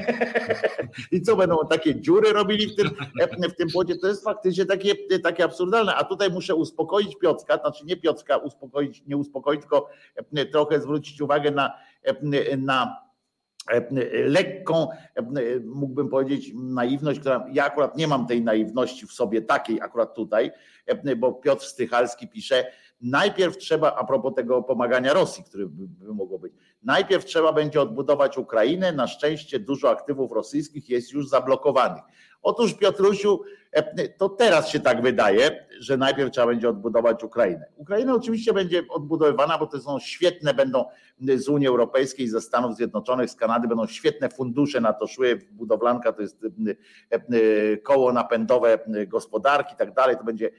I 1.13 1.23
co 1.23 1.37
będą 1.37 1.57
takie 1.71 2.01
dziury 2.01 2.33
robili 2.33 2.67
w 2.67 2.77
tym, 2.77 2.91
w 3.51 3.55
tym 3.55 3.69
płocie? 3.69 3.97
To 3.97 4.09
jest 4.09 4.25
faktycznie 4.25 4.67
takie, 4.67 4.95
takie 5.23 5.45
absurdalne. 5.45 5.95
A 5.95 6.05
tutaj 6.05 6.31
muszę 6.31 6.55
uspokoić 6.55 7.17
Piotrka, 7.17 7.57
znaczy 7.57 7.85
nie 7.85 7.97
Piotrka 7.97 8.37
uspokoić, 8.37 9.03
nie 9.07 9.17
uspokoić, 9.17 9.61
tylko 9.61 9.91
trochę 10.53 10.81
zwrócić 10.81 11.21
uwagę 11.21 11.51
na, 11.51 11.73
na 12.59 13.05
lekką, 14.25 14.89
mógłbym 15.65 16.09
powiedzieć, 16.09 16.51
naiwność, 16.55 17.21
która 17.21 17.47
ja 17.53 17.65
akurat 17.65 17.97
nie 17.97 18.09
mam 18.09 18.27
tej 18.27 18.43
naiwności 18.43 19.07
w 19.07 19.13
sobie 19.13 19.43
takiej 19.43 19.81
akurat 19.81 20.15
tutaj, 20.15 20.51
bo 21.17 21.33
Piotr 21.33 21.65
Stychalski 21.65 22.29
pisze, 22.29 22.67
najpierw 23.01 23.57
trzeba, 23.57 23.95
a 23.95 24.05
propos 24.05 24.35
tego 24.35 24.63
pomagania 24.63 25.13
Rosji, 25.13 25.45
który 25.45 25.67
by 25.69 26.15
mogło 26.15 26.39
być, 26.39 26.53
najpierw 26.83 27.25
trzeba 27.25 27.53
będzie 27.53 27.81
odbudować 27.81 28.39
Ukrainę, 28.39 28.93
na 28.93 29.07
szczęście 29.07 29.59
dużo 29.59 29.91
aktywów 29.91 30.33
rosyjskich 30.33 30.89
jest 30.89 31.13
już 31.13 31.29
zablokowanych. 31.29 32.03
Otóż 32.45 32.75
Piotrusiu, 32.75 33.41
to 34.19 34.29
teraz 34.29 34.69
się 34.69 34.81
tak 34.81 35.03
wydaje, 35.03 35.67
że 35.81 35.97
najpierw 35.97 36.31
trzeba 36.31 36.47
będzie 36.47 36.69
odbudować 36.69 37.25
Ukrainę. 37.25 37.67
Ukraina 37.77 38.15
oczywiście 38.15 38.53
będzie 38.53 38.83
odbudowywana, 38.89 39.59
bo 39.59 39.67
to 39.67 39.81
są 39.81 39.99
świetne, 39.99 40.55
będą 40.55 40.85
z 41.37 41.49
Unii 41.49 41.67
Europejskiej, 41.69 42.29
ze 42.29 42.41
Stanów 42.41 42.77
Zjednoczonych, 42.77 43.31
z 43.31 43.37
Kanady, 43.37 43.69
będą 43.69 43.87
świetne 43.87 44.29
fundusze 44.29 44.81
na 44.81 44.93
to 44.93 45.07
szły. 45.07 45.41
Budowlanka 45.51 46.13
to 46.13 46.23
jest 46.23 46.39
koło 47.83 48.13
napędowe 48.13 48.79
gospodarki 49.07 49.75
i 49.75 49.77
tak 49.77 49.95
dalej. 49.95 50.17
To 50.17 50.25
będzie 50.25 50.51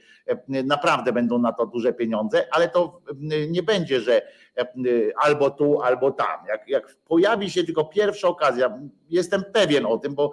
naprawdę 0.46 1.12
będą 1.12 1.38
na 1.38 1.52
to 1.52 1.66
duże 1.66 1.92
pieniądze, 1.92 2.46
ale 2.52 2.68
to 2.68 3.00
nie 3.48 3.62
będzie, 3.62 4.00
że 4.00 4.22
albo 5.22 5.50
tu, 5.50 5.82
albo 5.82 6.10
tam. 6.10 6.46
Jak, 6.48 6.68
jak 6.68 6.96
pojawi 7.08 7.50
się 7.50 7.64
tylko 7.64 7.84
pierwsza 7.84 8.28
okazja, 8.28 8.78
jestem 9.10 9.44
pewien 9.52 9.86
o 9.86 9.98
tym, 9.98 10.14
bo 10.14 10.32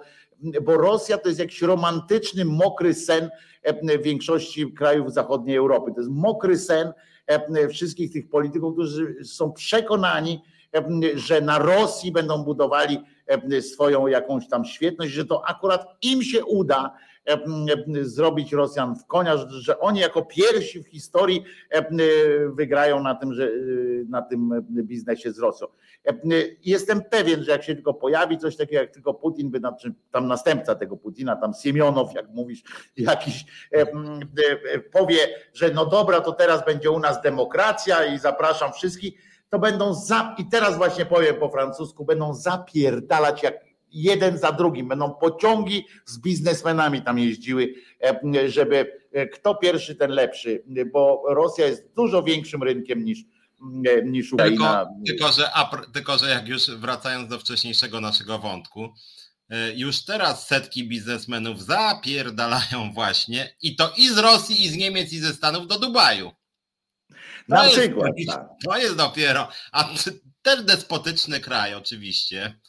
bo 0.62 0.76
Rosja 0.76 1.18
to 1.18 1.28
jest 1.28 1.40
jakiś 1.40 1.62
romantyczny, 1.62 2.44
mokry 2.44 2.94
sen 2.94 3.30
e, 3.62 3.98
większości 3.98 4.72
krajów 4.72 5.12
zachodniej 5.12 5.56
Europy. 5.56 5.92
To 5.94 6.00
jest 6.00 6.12
mokry 6.12 6.58
sen 6.58 6.92
e, 7.26 7.68
wszystkich 7.68 8.12
tych 8.12 8.28
polityków, 8.28 8.72
którzy 8.72 9.16
są 9.24 9.52
przekonani, 9.52 10.42
e, 10.74 10.84
że 11.14 11.40
na 11.40 11.58
Rosji 11.58 12.12
będą 12.12 12.44
budowali 12.44 13.00
swoją 13.60 14.06
jakąś 14.06 14.48
tam 14.48 14.64
świetność, 14.64 15.12
że 15.12 15.24
to 15.24 15.48
akurat 15.48 15.86
im 16.02 16.22
się 16.22 16.44
uda 16.44 16.94
zrobić 18.02 18.52
Rosjan 18.52 18.96
w 18.96 19.06
konia, 19.06 19.36
że 19.48 19.78
oni 19.78 20.00
jako 20.00 20.22
pierwsi 20.22 20.82
w 20.82 20.86
historii 20.86 21.44
wygrają 22.48 23.02
na 23.02 23.14
tym, 23.14 23.34
że 23.34 23.50
na 24.08 24.22
tym 24.22 24.64
biznesie 24.68 25.32
z 25.32 25.38
Rosją. 25.38 25.66
Jestem 26.64 27.02
pewien, 27.02 27.44
że 27.44 27.52
jak 27.52 27.62
się 27.62 27.74
tylko 27.74 27.94
pojawi 27.94 28.38
coś 28.38 28.56
takiego, 28.56 28.82
jak 28.82 28.90
tylko 28.90 29.14
Putin 29.14 29.50
by, 29.50 29.60
tam 30.10 30.26
następca 30.26 30.74
tego 30.74 30.96
Putina, 30.96 31.36
tam 31.36 31.52
Siemionow, 31.54 32.14
jak 32.14 32.28
mówisz, 32.28 32.62
jakiś 32.96 33.44
powie, 34.92 35.18
że 35.52 35.70
no 35.70 35.86
dobra, 35.86 36.20
to 36.20 36.32
teraz 36.32 36.64
będzie 36.64 36.90
u 36.90 36.98
nas 36.98 37.22
demokracja 37.22 38.04
i 38.14 38.18
zapraszam 38.18 38.72
wszystkich, 38.72 39.14
to 39.50 39.58
będą 39.58 39.94
za, 39.94 40.34
i 40.38 40.48
teraz 40.48 40.76
właśnie 40.76 41.06
powiem 41.06 41.36
po 41.36 41.48
francusku, 41.48 42.04
będą 42.04 42.34
zapierdalać 42.34 43.42
jak 43.42 43.73
jeden 43.94 44.38
za 44.38 44.52
drugim. 44.52 44.88
Będą 44.88 45.14
pociągi 45.14 45.86
z 46.06 46.18
biznesmenami 46.18 47.02
tam 47.02 47.18
jeździły, 47.18 47.74
e, 48.02 48.50
żeby 48.50 49.00
e, 49.12 49.26
kto 49.26 49.54
pierwszy, 49.54 49.94
ten 49.94 50.10
lepszy, 50.10 50.62
bo 50.92 51.22
Rosja 51.28 51.66
jest 51.66 51.94
dużo 51.96 52.22
większym 52.22 52.62
rynkiem 52.62 53.04
niż, 53.04 53.18
e, 53.88 54.02
niż 54.02 54.32
Ukraina. 54.32 54.86
Tylko, 55.06 55.06
tylko, 55.06 55.32
że, 55.32 55.50
tylko, 55.92 56.18
że 56.18 56.30
jak 56.30 56.48
już 56.48 56.70
wracając 56.70 57.28
do 57.28 57.38
wcześniejszego 57.38 58.00
naszego 58.00 58.38
wątku, 58.38 58.88
już 59.74 60.04
teraz 60.04 60.46
setki 60.46 60.88
biznesmenów 60.88 61.62
zapierdalają 61.62 62.92
właśnie 62.94 63.56
i 63.62 63.76
to 63.76 63.92
i 63.96 64.08
z 64.08 64.18
Rosji, 64.18 64.64
i 64.64 64.68
z 64.68 64.76
Niemiec, 64.76 65.12
i 65.12 65.18
ze 65.18 65.34
Stanów 65.34 65.66
do 65.66 65.78
Dubaju. 65.78 66.30
To 67.48 67.54
Na 67.54 67.68
przykład. 67.68 68.12
Jest, 68.16 68.30
tak. 68.30 68.48
To 68.64 68.78
jest 68.78 68.96
dopiero, 68.96 69.48
a 69.72 69.88
też 70.42 70.62
despotyczny 70.62 71.40
kraj 71.40 71.74
oczywiście, 71.74 72.60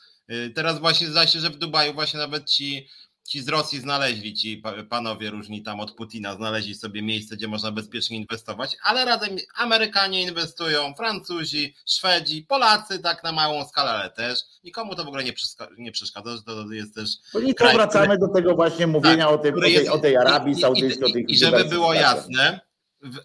teraz 0.56 0.80
właśnie 0.80 1.08
zdaje 1.08 1.28
się, 1.28 1.40
że 1.40 1.50
w 1.50 1.58
Dubaju 1.58 1.94
właśnie 1.94 2.20
nawet 2.20 2.50
ci, 2.50 2.88
ci 3.28 3.42
z 3.42 3.48
Rosji 3.48 3.80
znaleźli, 3.80 4.34
ci 4.34 4.64
panowie 4.90 5.30
różni 5.30 5.64
tam 5.64 5.80
od 5.80 5.92
Putina, 5.92 6.36
znaleźli 6.36 6.76
sobie 6.76 7.02
miejsce, 7.02 7.38
gdzie 7.38 7.48
można 7.48 7.72
bezpiecznie 7.72 8.18
inwestować, 8.18 8.78
ale 8.84 9.06
razem 9.06 9.38
Amerykanie 9.56 10.22
inwestują, 10.22 10.94
Francuzi, 10.98 11.76
Szwedzi, 11.86 12.44
Polacy 12.44 13.00
tak 13.00 13.24
na 13.24 13.32
małą 13.32 13.66
skalę, 13.66 13.92
ale 13.92 14.10
też 14.10 14.40
nikomu 14.64 14.96
to 14.96 15.04
w 15.06 15.08
ogóle 15.08 15.24
nie, 15.24 15.34
nie 15.78 15.92
przeszkadza, 15.92 16.36
że 16.36 16.44
to 16.44 16.72
jest 16.72 16.96
też... 16.96 17.10
No 17.34 17.40
i 17.40 17.56
kraj, 17.56 17.76
wracamy 17.76 18.06
który, 18.06 18.20
do 18.20 18.28
tego 18.28 18.56
właśnie 18.56 18.88
mówienia 18.88 19.26
tak, 19.26 19.34
o, 19.34 19.38
tym, 19.38 19.58
o, 19.58 19.62
tej, 19.62 19.90
o 19.90 19.98
tej 19.98 20.18
Arabii 20.18 20.56
Saudyjskiej. 20.56 21.12
I, 21.12 21.18
i, 21.18 21.20
i, 21.20 21.32
I 21.34 21.38
żeby 21.38 21.66
było 21.66 21.94
jasne, 21.94 22.60
w, 23.02 23.18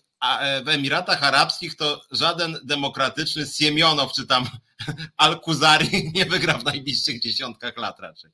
w 0.65 0.69
Emiratach 0.69 1.25
Arabskich 1.25 1.77
to 1.77 2.03
żaden 2.11 2.59
demokratyczny 2.65 3.47
Siemionow 3.47 4.13
czy 4.13 4.27
tam 4.27 4.45
Al-Kuzari 5.17 5.89
nie 6.15 6.25
wygra 6.27 6.59
w 6.59 6.65
najbliższych 6.65 7.21
dziesiątkach 7.21 7.77
lat 7.77 8.01
raczej. 8.01 8.31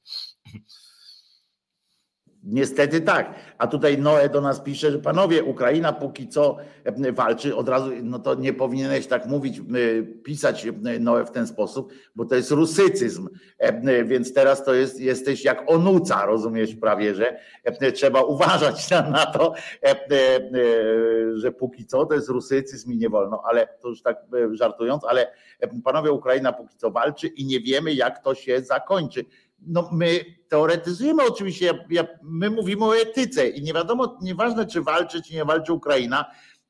Niestety 2.48 3.00
tak. 3.00 3.34
A 3.58 3.66
tutaj 3.66 3.98
Noe 3.98 4.28
do 4.28 4.40
nas 4.40 4.60
pisze, 4.60 4.90
że 4.92 4.98
panowie, 4.98 5.44
Ukraina 5.44 5.92
póki 5.92 6.28
co 6.28 6.56
e, 6.84 7.12
walczy, 7.12 7.56
od 7.56 7.68
razu, 7.68 7.90
no 8.02 8.18
to 8.18 8.34
nie 8.34 8.52
powinieneś 8.52 9.06
tak 9.06 9.26
mówić, 9.26 9.58
e, 9.58 9.62
pisać 10.02 10.66
e, 10.66 10.72
Noe 11.00 11.24
w 11.24 11.30
ten 11.30 11.46
sposób, 11.46 11.92
bo 12.14 12.24
to 12.24 12.34
jest 12.34 12.50
rusycyzm. 12.50 13.28
Więc 14.04 14.34
teraz 14.34 14.64
to 14.64 14.74
jest, 14.74 15.00
jesteś 15.00 15.44
jak 15.44 15.70
onuca, 15.70 16.26
rozumiesz 16.26 16.74
prawie, 16.74 17.14
że 17.14 17.38
trzeba 17.94 18.22
uważać 18.22 18.90
na, 18.90 19.10
na 19.10 19.26
to, 19.26 19.54
że 21.34 21.52
póki 21.52 21.86
co 21.86 22.06
to 22.06 22.14
jest 22.14 22.28
rusycyzm 22.28 22.92
i 22.92 22.96
nie 22.96 23.08
wolno, 23.08 23.42
ale 23.44 23.68
to 23.80 23.88
już 23.88 24.02
tak 24.02 24.16
żartując, 24.52 25.04
ale 25.04 25.32
panowie, 25.84 26.12
Ukraina 26.12 26.52
póki 26.52 26.76
co 26.76 26.90
walczy 26.90 27.26
i 27.26 27.46
nie 27.46 27.60
wiemy, 27.60 27.94
jak 27.94 28.22
to 28.22 28.34
się 28.34 28.60
zakończy 28.60 29.24
no 29.66 29.88
my 29.92 30.24
teoretyzujemy 30.48 31.22
oczywiście, 31.24 31.86
my 32.22 32.50
mówimy 32.50 32.84
o 32.84 32.96
etyce 32.96 33.48
i 33.48 33.62
nie 33.62 33.72
wiadomo, 33.72 34.18
nieważne 34.22 34.66
czy 34.66 34.82
walczy, 34.82 35.22
czy 35.22 35.34
nie 35.34 35.44
walczy 35.44 35.72
Ukraina, 35.72 36.24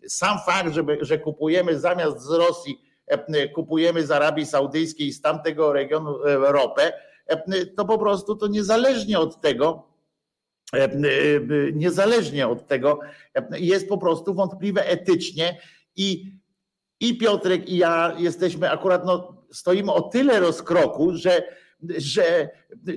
sam 0.08 0.38
fakt, 0.46 0.74
że 1.00 1.18
kupujemy 1.18 1.78
zamiast 1.78 2.20
z 2.20 2.30
Rosji, 2.30 2.82
e, 3.06 3.48
kupujemy 3.48 4.06
z 4.06 4.10
Arabii 4.10 4.46
Saudyjskiej, 4.46 5.12
z 5.12 5.20
tamtego 5.20 5.72
regionu 5.72 6.24
e, 6.24 6.36
ropę, 6.52 6.92
e, 7.26 7.66
to 7.66 7.84
po 7.84 7.98
prostu 7.98 8.36
to 8.36 8.46
niezależnie 8.46 9.18
od 9.18 9.40
tego, 9.40 9.96
niezależnie 11.72 12.48
od 12.48 12.66
tego 12.66 12.98
jest 13.50 13.88
po 13.88 13.98
prostu 13.98 14.34
wątpliwe 14.34 14.86
etycznie 14.86 15.60
i, 15.96 16.32
i 17.00 17.18
Piotrek 17.18 17.68
i 17.68 17.76
ja 17.76 18.14
jesteśmy 18.18 18.70
akurat, 18.70 19.06
no, 19.06 19.44
stoimy 19.52 19.92
o 19.92 20.02
tyle 20.02 20.40
rozkroku, 20.40 21.14
że 21.14 21.42
że 21.98 22.48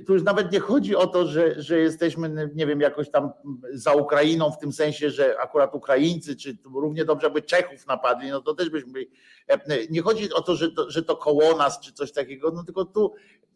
tu 0.08 0.14
już 0.14 0.24
nawet 0.24 0.52
nie 0.52 0.60
chodzi 0.60 0.96
o 0.96 1.08
to, 1.08 1.28
że, 1.28 1.62
że 1.62 1.80
jesteśmy, 1.80 2.50
nie 2.56 2.68
wiem, 2.68 2.82
jakoś 2.82 3.12
tam 3.12 3.32
za 3.74 3.94
Ukrainą 3.94 4.52
w 4.52 4.58
tym 4.58 4.74
sensie, 4.74 5.10
że 5.10 5.40
akurat 5.40 5.76
Ukraińcy, 5.76 6.36
czy 6.36 6.58
równie 6.76 7.06
dobrze 7.06 7.30
by 7.30 7.42
Czechów 7.42 7.88
napadli, 7.88 8.30
no 8.30 8.42
to 8.42 8.54
też 8.54 8.70
byśmy 8.70 8.92
byli. 8.92 9.10
Nie 9.90 10.02
chodzi 10.02 10.34
o 10.34 10.42
to, 10.42 10.56
że 10.56 10.72
to, 10.72 10.90
że 10.90 11.04
to 11.04 11.18
koło 11.18 11.58
nas, 11.58 11.80
czy 11.80 11.94
coś 11.94 12.12
takiego, 12.12 12.52
no 12.52 12.64
tylko 12.64 12.86
tu 12.86 13.14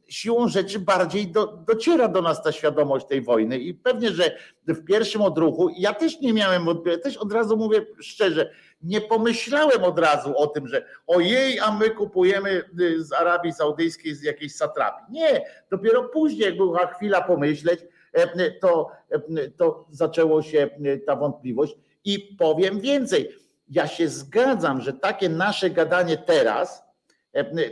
siłą 0.07 0.47
rzeczy 0.47 0.79
bardziej 0.79 1.27
do, 1.27 1.47
dociera 1.47 2.07
do 2.07 2.21
nas 2.21 2.43
ta 2.43 2.51
świadomość 2.51 3.05
tej 3.05 3.21
wojny 3.21 3.57
i 3.57 3.73
pewnie, 3.73 4.11
że 4.11 4.37
w 4.67 4.85
pierwszym 4.85 5.21
odruchu, 5.21 5.69
ja 5.77 5.93
też 5.93 6.21
nie 6.21 6.33
miałem, 6.33 6.67
też 7.03 7.17
od 7.17 7.33
razu 7.33 7.57
mówię 7.57 7.85
szczerze, 7.99 8.51
nie 8.81 9.01
pomyślałem 9.01 9.83
od 9.83 9.99
razu 9.99 10.37
o 10.37 10.47
tym, 10.47 10.67
że 10.67 10.85
ojej, 11.07 11.59
a 11.59 11.71
my 11.71 11.89
kupujemy 11.89 12.63
y, 12.79 13.03
z 13.03 13.13
Arabii 13.13 13.53
Saudyjskiej 13.53 14.15
z 14.15 14.23
jakiejś 14.23 14.55
satrapii. 14.55 15.05
Nie, 15.09 15.45
dopiero 15.71 16.03
później, 16.03 16.45
jak 16.45 16.57
była 16.57 16.87
chwila 16.87 17.21
pomyśleć, 17.21 17.79
e, 18.13 18.51
to, 18.51 18.91
e, 19.09 19.49
to 19.49 19.85
zaczęło 19.91 20.41
się 20.41 20.69
ta 21.05 21.15
wątpliwość 21.15 21.75
i 22.05 22.19
powiem 22.19 22.79
więcej. 22.79 23.29
Ja 23.69 23.87
się 23.87 24.07
zgadzam, 24.07 24.81
że 24.81 24.93
takie 24.93 25.29
nasze 25.29 25.69
gadanie 25.69 26.17
teraz, 26.17 26.83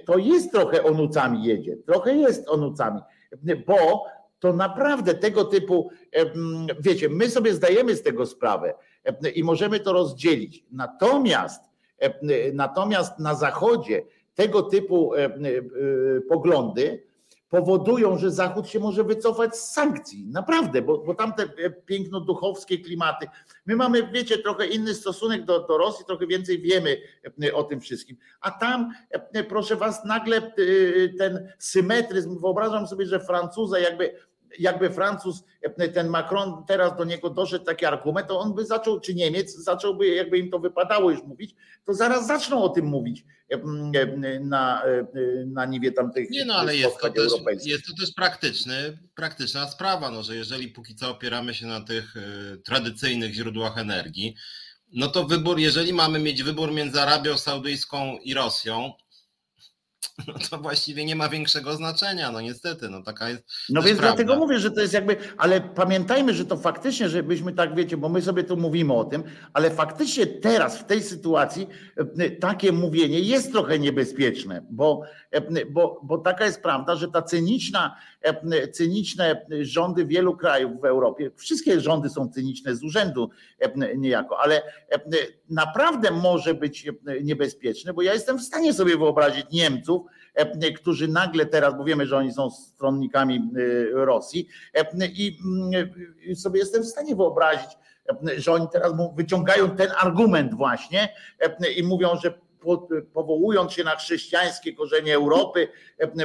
to 0.06 0.18
jest 0.18 0.52
trochę 0.52 0.84
onucami 0.84 1.44
jedzie, 1.44 1.78
trochę 1.78 2.16
jest 2.16 2.50
onucami, 2.50 3.02
bo 3.68 4.06
to 4.40 4.54
naprawdę 4.54 5.14
tego 5.14 5.46
typu, 5.46 5.90
wiecie, 6.80 7.10
my 7.10 7.30
sobie 7.30 7.54
zdajemy 7.54 7.96
z 7.96 8.04
tego 8.04 8.26
sprawę 8.26 8.74
i 9.36 9.44
możemy 9.44 9.80
to 9.80 9.94
rozdzielić. 9.94 10.66
Natomiast, 10.72 11.64
natomiast 12.54 13.20
na 13.20 13.36
Zachodzie 13.36 14.04
tego 14.36 14.62
typu 14.62 15.12
poglądy 16.30 17.04
powodują, 17.52 18.18
że 18.18 18.32
Zachód 18.32 18.68
się 18.68 18.80
może 18.80 19.04
wycofać 19.04 19.58
z 19.58 19.72
sankcji. 19.72 20.26
Naprawdę, 20.28 20.82
bo, 20.82 20.98
bo 20.98 21.16
tam 21.16 21.34
te 21.34 21.44
e, 21.44 21.70
piękno-duchowskie 21.70 22.78
klimaty. 22.78 23.28
My 23.66 23.76
mamy, 23.76 24.08
wiecie, 24.08 24.38
trochę 24.38 24.68
inny 24.68 24.94
stosunek 24.94 25.46
do, 25.46 25.68
do 25.68 25.78
Rosji, 25.78 26.06
trochę 26.06 26.28
więcej 26.28 26.62
wiemy 26.62 26.98
e, 27.44 27.54
o 27.54 27.64
tym 27.64 27.82
wszystkim. 27.82 28.18
A 28.42 28.52
tam, 28.52 28.94
e, 29.10 29.44
proszę 29.44 29.76
was, 29.76 30.06
nagle 30.06 30.52
ten 31.18 31.54
symetryzm, 31.60 32.40
wyobrażam 32.40 32.88
sobie, 32.88 33.06
że 33.06 33.20
Francuza 33.20 33.80
jakby 33.80 34.16
jakby 34.60 34.90
Francuz, 34.90 35.44
ten 35.94 36.08
Macron 36.08 36.64
teraz 36.68 36.98
do 36.98 37.04
niego 37.04 37.30
doszedł 37.30 37.66
taki 37.66 37.86
argument, 37.86 38.28
to 38.28 38.40
on 38.40 38.56
by 38.56 38.66
zaczął, 38.66 39.00
czy 39.00 39.14
Niemiec 39.14 39.56
zacząłby, 39.56 40.08
jakby 40.08 40.38
im 40.38 40.52
to 40.52 40.60
wypadało 40.60 41.12
już 41.12 41.24
mówić, 41.24 41.56
to 41.86 41.94
zaraz 41.94 42.28
zaczną 42.28 42.64
o 42.64 42.70
tym 42.70 42.86
mówić 42.86 43.26
na, 44.42 44.84
na 45.46 45.66
niwie 45.66 45.92
tamtych 45.92 46.30
Nie 46.30 46.46
no, 46.46 46.54
ale 46.54 46.76
jest 46.76 46.98
to, 47.00 47.10
też, 47.10 47.32
jest 47.66 47.86
to 47.86 47.94
też 48.00 48.14
praktyczny, 48.14 48.98
praktyczna 49.16 49.68
sprawa, 49.68 50.12
no, 50.12 50.24
że 50.24 50.36
jeżeli 50.36 50.68
póki 50.68 50.96
co 50.96 51.10
opieramy 51.10 51.54
się 51.54 51.66
na 51.66 51.82
tych 51.82 52.18
e, 52.18 52.58
tradycyjnych 52.58 53.34
źródłach 53.34 53.78
energii, 53.78 54.36
no 54.94 55.08
to 55.08 55.24
wybór, 55.24 55.60
jeżeli 55.60 55.94
mamy 55.94 56.20
mieć 56.20 56.44
wybór 56.44 56.72
między 56.72 57.02
Arabią 57.02 57.38
Saudyjską 57.38 58.18
i 58.24 58.34
Rosją, 58.34 58.94
no 60.28 60.34
to 60.50 60.58
właściwie 60.58 61.06
nie 61.06 61.16
ma 61.16 61.30
większego 61.30 61.74
znaczenia, 61.74 62.32
no 62.32 62.42
niestety, 62.42 62.90
no 62.90 63.04
taka 63.04 63.30
jest. 63.30 63.44
No 63.70 63.82
więc 63.82 64.00
prawda. 64.00 64.16
dlatego 64.16 64.40
mówię, 64.40 64.60
że 64.60 64.72
to 64.72 64.82
jest 64.82 64.94
jakby, 64.94 65.18
ale 65.38 65.62
pamiętajmy, 65.62 66.34
że 66.34 66.46
to 66.46 66.58
faktycznie, 66.58 67.10
żebyśmy 67.10 67.54
tak 67.54 67.76
wiecie, 67.76 67.98
bo 67.98 68.10
my 68.10 68.22
sobie 68.22 68.44
tu 68.44 68.58
mówimy 68.58 68.94
o 68.94 69.04
tym, 69.04 69.24
ale 69.54 69.72
faktycznie 69.72 70.28
teraz 70.28 70.78
w 70.78 70.86
tej 70.86 71.04
sytuacji 71.04 71.68
e, 72.18 72.30
takie 72.32 72.72
mówienie 72.72 73.20
jest 73.20 73.52
trochę 73.52 73.80
niebezpieczne, 73.80 74.66
bo, 74.70 75.02
e, 75.32 75.66
bo, 75.66 76.02
bo 76.04 76.18
taka 76.18 76.46
jest 76.46 76.62
prawda, 76.62 76.96
że 76.96 77.08
ta 77.08 77.22
cyniczna, 77.22 77.96
cyniczne 78.72 79.46
rządy 79.62 80.06
wielu 80.06 80.38
krajów 80.38 80.82
w 80.82 80.86
Europie, 80.86 81.32
wszystkie 81.36 81.80
rządy 81.80 82.10
są 82.10 82.30
cyniczne 82.30 82.76
z 82.76 82.84
urzędu 82.84 83.30
niejako, 83.98 84.40
ale 84.40 84.62
naprawdę 85.50 86.12
może 86.12 86.54
być 86.54 86.88
niebezpieczne, 87.24 87.94
bo 87.94 88.02
ja 88.02 88.14
jestem 88.14 88.38
w 88.38 88.42
stanie 88.42 88.74
sobie 88.74 88.98
wyobrazić 88.98 89.46
Niemców, 89.52 90.02
którzy 90.76 91.08
nagle 91.08 91.46
teraz, 91.46 91.78
bo 91.78 91.84
wiemy, 91.84 92.06
że 92.06 92.18
oni 92.18 92.34
są 92.34 92.50
stronnikami 92.50 93.36
e, 93.36 94.06
Rosji 94.06 94.48
e, 94.74 95.08
i 95.08 95.38
mm, 95.46 96.36
sobie 96.36 96.60
jestem 96.60 96.84
w 96.84 96.88
stanie 96.88 97.16
wyobrazić, 97.16 97.70
że 98.38 98.52
oni 98.52 98.68
teraz 98.72 98.94
wyciągają 99.16 99.70
ten 99.70 99.90
argument 99.98 100.54
właśnie 100.54 101.14
i 101.78 101.84
mówią, 101.84 102.10
że 102.24 102.34
powołując 103.14 103.74
się 103.74 103.84
na 103.84 103.96
chrześcijańskie 103.96 104.74
korzenie 104.74 105.16
Europy, 105.16 105.68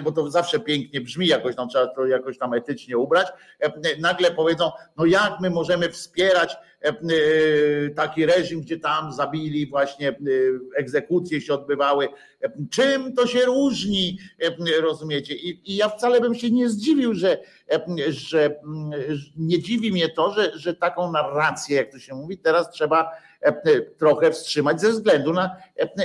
bo 0.03 0.13
to 0.13 0.31
zawsze 0.31 0.61
pięknie 0.61 1.01
brzmi, 1.01 1.27
jakoś 1.27 1.57
tam 1.57 1.69
trzeba 1.69 1.87
to 1.87 2.07
jakoś 2.07 2.39
tam 2.39 2.55
etycznie 2.55 2.99
ubrać, 2.99 3.27
nagle 4.01 4.31
powiedzą, 4.31 4.71
no 4.97 5.05
jak 5.05 5.41
my 5.41 5.51
możemy 5.51 5.89
wspierać 5.89 6.57
taki 7.97 8.27
reżim, 8.27 8.61
gdzie 8.61 8.81
tam 8.81 9.13
zabili 9.13 9.67
właśnie 9.67 10.19
egzekucje 10.77 11.41
się 11.41 11.55
odbywały. 11.55 12.09
Czym 12.71 13.15
to 13.15 13.27
się 13.27 13.41
różni, 13.41 14.19
rozumiecie? 14.81 15.35
I, 15.35 15.73
i 15.73 15.77
ja 15.77 15.89
wcale 15.89 16.21
bym 16.21 16.35
się 16.35 16.51
nie 16.51 16.69
zdziwił, 16.69 17.15
że, 17.15 17.39
że 18.09 18.61
nie 19.37 19.63
dziwi 19.63 19.93
mnie 19.93 20.09
to, 20.09 20.33
że, 20.33 20.53
że 20.55 20.75
taką 20.75 21.13
narrację, 21.13 21.77
jak 21.77 21.93
to 21.93 21.99
się 21.99 22.15
mówi, 22.15 22.39
teraz 22.39 22.71
trzeba 22.71 23.11
trochę 23.99 24.31
wstrzymać 24.33 24.81
ze 24.81 24.91
względu 24.91 25.33
na, 25.33 25.57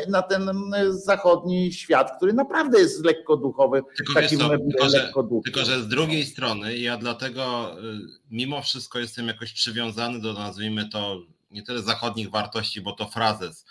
na 0.07 0.21
ten 0.21 0.51
zachodni 0.89 1.73
świat, 1.73 2.17
który 2.17 2.33
naprawdę 2.33 2.79
jest 2.79 3.05
lekko 3.05 3.37
duchowy. 3.37 3.81
Tylko, 3.97 4.13
takim 4.13 4.39
co, 4.39 4.49
tylko, 4.49 4.89
że, 4.89 5.11
tylko, 5.43 5.65
że 5.65 5.81
z 5.81 5.87
drugiej 5.87 6.25
strony 6.25 6.77
ja 6.77 6.97
dlatego 6.97 7.75
y, 7.79 7.99
mimo 8.31 8.61
wszystko 8.61 8.99
jestem 8.99 9.27
jakoś 9.27 9.53
przywiązany 9.53 10.19
do 10.19 10.33
nazwijmy 10.33 10.89
to 10.89 11.21
nie 11.51 11.63
tyle 11.63 11.81
zachodnich 11.81 12.29
wartości, 12.29 12.81
bo 12.81 12.91
to 12.91 13.07
frazes, 13.07 13.65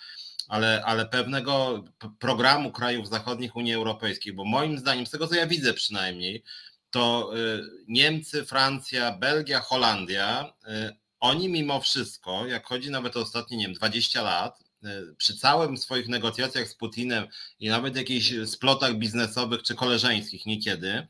ale, 0.48 0.82
ale 0.84 1.06
pewnego 1.06 1.84
programu 2.18 2.72
krajów 2.72 3.08
zachodnich 3.08 3.56
Unii 3.56 3.74
Europejskiej, 3.74 4.32
bo 4.32 4.44
moim 4.44 4.78
zdaniem, 4.78 5.06
z 5.06 5.10
tego 5.10 5.26
co 5.26 5.34
ja 5.34 5.46
widzę 5.46 5.74
przynajmniej, 5.74 6.42
to 6.90 7.30
y, 7.36 7.62
Niemcy, 7.88 8.44
Francja, 8.44 9.12
Belgia, 9.12 9.60
Holandia 9.60 10.52
y, 10.64 10.99
oni 11.20 11.48
mimo 11.48 11.80
wszystko, 11.80 12.46
jak 12.46 12.66
chodzi 12.66 12.90
nawet 12.90 13.16
o 13.16 13.20
ostatnie, 13.20 13.56
nie 13.56 13.66
wiem, 13.66 13.74
20 13.74 14.22
lat, 14.22 14.60
y, 14.84 15.14
przy 15.16 15.36
całym 15.36 15.76
swoich 15.76 16.08
negocjacjach 16.08 16.68
z 16.68 16.74
Putinem 16.74 17.26
i 17.60 17.68
nawet 17.68 17.96
jakichś 17.96 18.32
splotach 18.46 18.94
biznesowych 18.94 19.62
czy 19.62 19.74
koleżeńskich 19.74 20.46
niekiedy, 20.46 21.06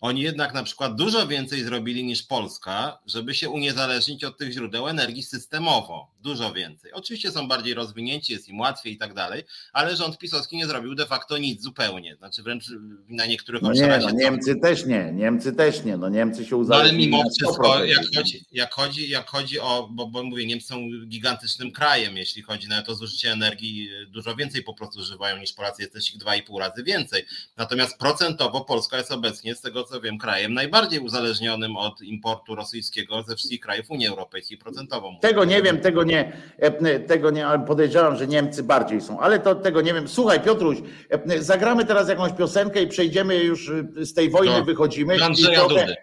oni 0.00 0.20
jednak 0.20 0.54
na 0.54 0.62
przykład 0.62 0.96
dużo 0.96 1.26
więcej 1.26 1.64
zrobili 1.64 2.04
niż 2.04 2.22
Polska, 2.22 2.98
żeby 3.06 3.34
się 3.34 3.50
uniezależnić 3.50 4.24
od 4.24 4.38
tych 4.38 4.52
źródeł 4.52 4.88
energii 4.88 5.22
systemowo. 5.22 6.13
Dużo 6.24 6.52
więcej. 6.52 6.92
Oczywiście 6.92 7.30
są 7.30 7.48
bardziej 7.48 7.74
rozwinięci, 7.74 8.32
jest 8.32 8.48
im 8.48 8.60
łatwiej 8.60 8.92
i 8.92 8.96
tak 8.96 9.14
dalej, 9.14 9.42
ale 9.72 9.96
rząd 9.96 10.18
pisowski 10.18 10.56
nie 10.56 10.66
zrobił 10.66 10.94
de 10.94 11.06
facto 11.06 11.38
nic 11.38 11.62
zupełnie. 11.62 12.16
Znaczy 12.16 12.42
wręcz 12.42 12.64
na 13.08 13.26
niektórych 13.26 13.62
no. 13.62 13.72
Nie, 13.72 13.98
no 14.02 14.10
Niemcy 14.10 14.56
też 14.56 14.86
nie, 14.86 15.12
Niemcy 15.12 15.52
też 15.52 15.84
nie. 15.84 15.96
No 15.96 16.08
Niemcy 16.08 16.44
się 16.44 16.56
uzależnili. 16.56 17.10
No 17.10 17.16
ale 17.16 17.22
mimo 17.22 17.30
wszystko, 17.38 17.84
jak 17.84 18.04
chodzi, 18.16 18.44
jak, 18.52 18.74
chodzi, 18.74 19.10
jak 19.10 19.30
chodzi 19.30 19.60
o, 19.60 19.88
bo, 19.92 20.06
bo 20.06 20.22
mówię, 20.22 20.46
Niemcy 20.46 20.66
są 20.66 20.76
gigantycznym 21.06 21.72
krajem, 21.72 22.16
jeśli 22.16 22.42
chodzi 22.42 22.68
nawet 22.68 22.88
o 22.88 22.94
zużycie 22.94 23.32
energii, 23.32 23.88
dużo 24.08 24.36
więcej 24.36 24.62
po 24.62 24.74
prostu 24.74 24.98
używają 24.98 25.36
niż 25.36 25.52
Polacy, 25.52 25.82
jest 25.82 25.94
też 25.94 26.10
ich 26.14 26.18
dwa 26.18 26.36
i 26.36 26.42
pół 26.42 26.58
razy 26.58 26.82
więcej. 26.82 27.24
Natomiast 27.56 27.98
procentowo 27.98 28.60
Polska 28.60 28.96
jest 28.96 29.12
obecnie, 29.12 29.54
z 29.54 29.60
tego 29.60 29.84
co 29.84 30.00
wiem, 30.00 30.18
krajem 30.18 30.54
najbardziej 30.54 31.00
uzależnionym 31.00 31.76
od 31.76 32.02
importu 32.02 32.54
rosyjskiego 32.54 33.22
ze 33.22 33.36
wszystkich 33.36 33.60
krajów 33.60 33.90
Unii 33.90 34.06
Europejskiej 34.06 34.58
procentowo. 34.58 35.12
Tego 35.20 35.44
nie 35.44 35.62
wiem, 35.62 35.80
tego 35.80 36.04
nie, 36.04 36.13
e, 36.58 37.00
tego 37.00 37.30
nie, 37.30 37.46
ale 37.46 37.64
podejrzewam, 37.66 38.16
że 38.16 38.26
Niemcy 38.26 38.62
bardziej 38.62 39.00
są, 39.00 39.20
ale 39.20 39.38
to 39.38 39.54
tego 39.54 39.80
nie 39.80 39.94
wiem. 39.94 40.08
Słuchaj, 40.08 40.40
Piotruś, 40.40 40.78
e, 41.10 41.42
zagramy 41.42 41.84
teraz 41.84 42.08
jakąś 42.08 42.32
piosenkę 42.32 42.82
i 42.82 42.86
przejdziemy 42.86 43.36
już 43.36 43.70
e, 43.70 44.04
z 44.04 44.14
tej 44.14 44.30
wojny, 44.30 44.58
do, 44.58 44.64
wychodzimy. 44.64 45.18
Do 45.18 45.24
Andrzeja 45.24 45.58
trochę, 45.58 45.80
Dudy. 45.80 45.96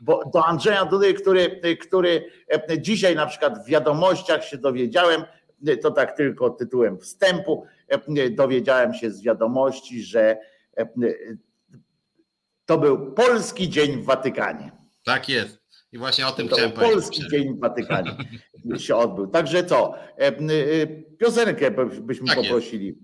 Bo 0.00 0.30
do 0.34 0.44
Andrzeja 0.44 0.84
Dudy, 0.84 1.14
który, 1.14 1.60
który 1.80 2.30
dzisiaj 2.78 3.16
na 3.16 3.26
przykład 3.26 3.64
w 3.64 3.68
wiadomościach 3.68 4.44
się 4.44 4.58
dowiedziałem, 4.58 5.24
to 5.82 5.90
tak 5.90 6.16
tylko 6.16 6.50
tytułem 6.50 6.98
wstępu, 6.98 7.66
dowiedziałem 8.30 8.94
się 8.94 9.10
z 9.10 9.22
wiadomości, 9.22 10.02
że 10.02 10.38
to 12.66 12.78
był 12.78 13.12
Polski 13.12 13.70
Dzień 13.70 14.02
w 14.02 14.04
Watykanie. 14.04 14.72
Tak 15.04 15.28
jest. 15.28 15.65
I 15.96 15.98
właśnie 15.98 16.26
o 16.26 16.32
tym 16.32 16.48
chciałem 16.48 16.72
powiedzieć. 16.72 16.94
Polski 16.94 17.28
Dzień 17.30 17.54
w 17.54 17.60
Watykanie 17.60 18.16
się 18.78 18.96
odbył. 18.96 19.26
Także 19.26 19.64
co? 19.64 19.94
Y, 20.22 20.52
y, 20.52 21.04
piosenkę 21.18 21.70
byśmy 22.00 22.26
tak 22.26 22.36
poprosili. 22.36 22.86
Jest. 22.86 22.98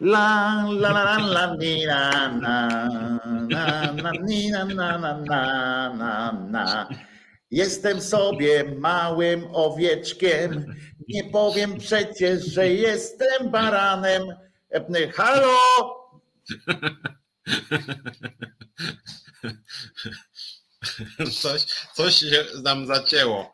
La 0.00 0.64
la 0.70 0.90
la 0.90 1.02
la 1.04 1.26
la 1.26 1.56
ni 1.56 1.86
na 1.86 2.28
na 2.28 2.68
na 3.92 4.12
ni 4.26 4.50
na 4.50 4.64
na 4.64 4.98
na 4.98 5.14
na 5.18 5.92
na 5.94 6.32
na 6.32 6.88
Jestem 7.50 8.00
sobie 8.00 8.64
małym 8.78 9.44
owieczkiem, 9.52 10.74
nie 11.08 11.24
powiem 11.24 11.78
przecież, 11.78 12.44
że 12.46 12.68
jestem 12.68 13.50
baranem. 13.50 14.22
Y, 14.96 15.12
halo! 15.12 15.58
Coś, 21.42 21.64
coś 21.94 22.14
się 22.14 22.44
nam 22.62 22.86
zacięło. 22.86 23.50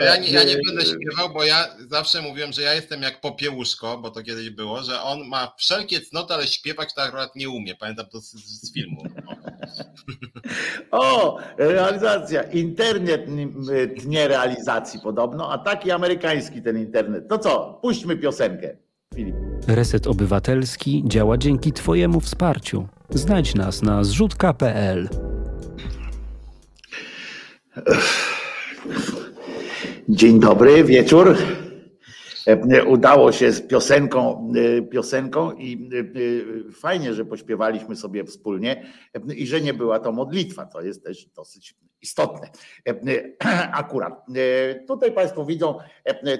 Ja 0.00 0.16
nie, 0.16 0.30
ja 0.30 0.44
nie 0.44 0.56
będę 0.66 0.86
śpiewał, 0.86 1.34
bo 1.34 1.44
ja 1.44 1.76
zawsze 1.90 2.22
mówiłem, 2.22 2.52
że 2.52 2.62
ja 2.62 2.74
jestem 2.74 3.02
jak 3.02 3.20
popiełuszko, 3.20 3.98
bo 3.98 4.10
to 4.10 4.22
kiedyś 4.22 4.50
było, 4.50 4.82
że 4.82 5.02
on 5.02 5.28
ma 5.28 5.54
wszelkie 5.58 6.00
cnoty, 6.00 6.34
ale 6.34 6.46
śpiewać 6.46 6.94
tak 6.94 7.08
akurat 7.08 7.36
nie 7.36 7.50
umie. 7.50 7.74
Pamiętam 7.74 8.06
to 8.06 8.20
z, 8.20 8.32
z 8.32 8.74
filmu. 8.74 9.02
O, 10.90 11.38
realizacja. 11.58 12.42
Internet 12.42 13.26
tnie 14.00 14.28
realizacji 14.28 15.00
podobno, 15.00 15.52
a 15.52 15.58
taki 15.58 15.90
amerykański 15.90 16.62
ten 16.62 16.78
internet. 16.78 17.28
To 17.28 17.38
co, 17.38 17.78
puśćmy 17.82 18.16
piosenkę. 18.16 18.76
Filip. 19.18 19.36
Reset 19.66 20.06
Obywatelski 20.06 21.02
działa 21.06 21.38
dzięki 21.38 21.72
Twojemu 21.72 22.20
wsparciu. 22.20 22.88
Znajdź 23.10 23.54
nas 23.54 23.82
na 23.82 24.04
zrzutka.pl. 24.04 25.08
Dzień 30.08 30.40
dobry, 30.40 30.84
wieczór. 30.84 31.36
E, 32.46 32.84
udało 32.84 33.32
się 33.32 33.52
z 33.52 33.60
piosenką, 33.60 34.52
e, 34.78 34.82
piosenką 34.82 35.52
i 35.52 35.90
e, 36.68 36.72
fajnie, 36.72 37.14
że 37.14 37.24
pośpiewaliśmy 37.24 37.96
sobie 37.96 38.24
wspólnie 38.24 38.86
i 39.36 39.46
że 39.46 39.60
nie 39.60 39.74
była 39.74 40.00
to 40.00 40.12
modlitwa. 40.12 40.66
To 40.66 40.80
jest 40.80 41.04
też 41.04 41.26
dosyć 41.26 41.74
istotne. 42.02 42.50
Akurat. 43.72 44.26
Tutaj 44.88 45.12
Państwo 45.12 45.44
widzą 45.44 45.78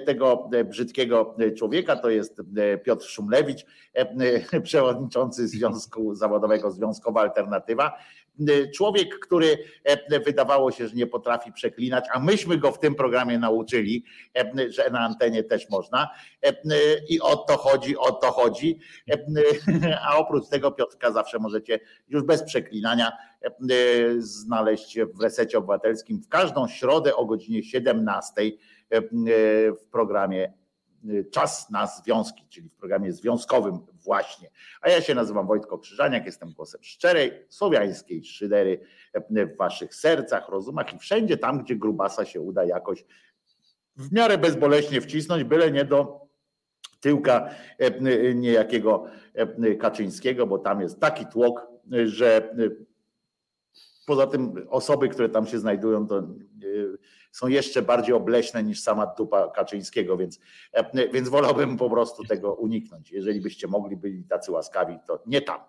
tego 0.05 0.49
brzydkiego 0.65 1.35
człowieka. 1.57 1.95
To 1.95 2.09
jest 2.09 2.41
Piotr 2.83 3.05
Szumlewicz, 3.05 3.65
przewodniczący 4.63 5.47
Związku 5.47 6.15
Zawodowego 6.15 6.71
Związkowa 6.71 7.21
Alternatywa. 7.21 7.93
Y, 8.49 8.71
człowiek, 8.71 9.19
który 9.19 9.57
e, 9.83 10.19
wydawało 10.19 10.71
się, 10.71 10.87
że 10.87 10.95
nie 10.95 11.07
potrafi 11.07 11.51
przeklinać, 11.51 12.05
a 12.13 12.19
myśmy 12.19 12.57
go 12.57 12.71
w 12.71 12.79
tym 12.79 12.95
programie 12.95 13.39
nauczyli, 13.39 14.05
e, 14.37 14.71
że 14.71 14.89
na 14.89 14.99
antenie 14.99 15.43
też 15.43 15.69
można. 15.69 16.09
E, 16.45 16.53
I 17.09 17.21
o 17.21 17.35
to 17.35 17.57
chodzi, 17.57 17.97
o 17.97 18.11
to 18.11 18.31
chodzi. 18.31 18.79
A 20.07 20.17
oprócz 20.17 20.47
tego 20.47 20.71
Piotrka 20.71 21.11
zawsze 21.11 21.39
możecie 21.39 21.79
już 22.07 22.23
bez 22.23 22.43
przeklinania 22.43 23.11
znaleźć 24.17 24.99
w 24.99 25.21
resecie 25.21 25.57
obywatelskim 25.57 26.21
w 26.21 26.29
każdą 26.29 26.67
środę 26.67 27.15
o 27.15 27.25
godzinie 27.25 27.63
17 27.63 28.51
w 28.91 29.85
programie 29.91 30.53
Czas 31.31 31.69
na 31.69 31.87
związki, 31.87 32.45
czyli 32.49 32.69
w 32.69 32.75
programie 32.75 33.13
związkowym 33.13 33.79
właśnie. 34.09 34.49
A 34.81 34.89
ja 34.89 35.01
się 35.01 35.15
nazywam 35.15 35.47
Wojtko 35.47 35.77
Krzyżaniak, 35.77 36.25
jestem 36.25 36.51
głosem 36.53 36.83
szczerej, 36.83 37.45
słowiańskiej 37.49 38.23
szydery 38.23 38.79
w 39.29 39.57
waszych 39.57 39.95
sercach, 39.95 40.49
rozumach 40.49 40.93
i 40.93 40.99
wszędzie 40.99 41.37
tam, 41.37 41.63
gdzie 41.63 41.75
grubasa 41.75 42.25
się 42.25 42.41
uda 42.41 42.65
jakoś 42.65 43.05
w 43.95 44.11
miarę 44.11 44.37
bezboleśnie 44.37 45.01
wcisnąć, 45.01 45.43
byle 45.43 45.71
nie 45.71 45.85
do 45.85 46.21
tyłka 46.99 47.49
niejakiego 48.35 49.05
Kaczyńskiego, 49.79 50.47
bo 50.47 50.57
tam 50.57 50.81
jest 50.81 50.99
taki 50.99 51.25
tłok, 51.25 51.67
że 52.05 52.55
poza 54.05 54.27
tym 54.27 54.67
osoby, 54.69 55.09
które 55.09 55.29
tam 55.29 55.47
się 55.47 55.59
znajdują, 55.59 56.07
to 56.07 56.27
są 57.31 57.47
jeszcze 57.47 57.81
bardziej 57.81 58.13
obleśne 58.13 58.63
niż 58.63 58.81
sama 58.81 59.05
dupa 59.05 59.47
Kaczyńskiego, 59.47 60.17
więc, 60.17 60.39
e, 60.73 61.07
więc 61.09 61.29
wolałbym 61.29 61.77
po 61.77 61.89
prostu 61.89 62.23
tego 62.23 62.53
uniknąć. 62.53 63.11
Jeżeli 63.11 63.41
byście 63.41 63.67
mogli 63.67 63.97
byli 63.97 64.23
tacy 64.23 64.51
łaskawi, 64.51 64.97
to 65.07 65.23
nie 65.25 65.41
tam. 65.41 65.59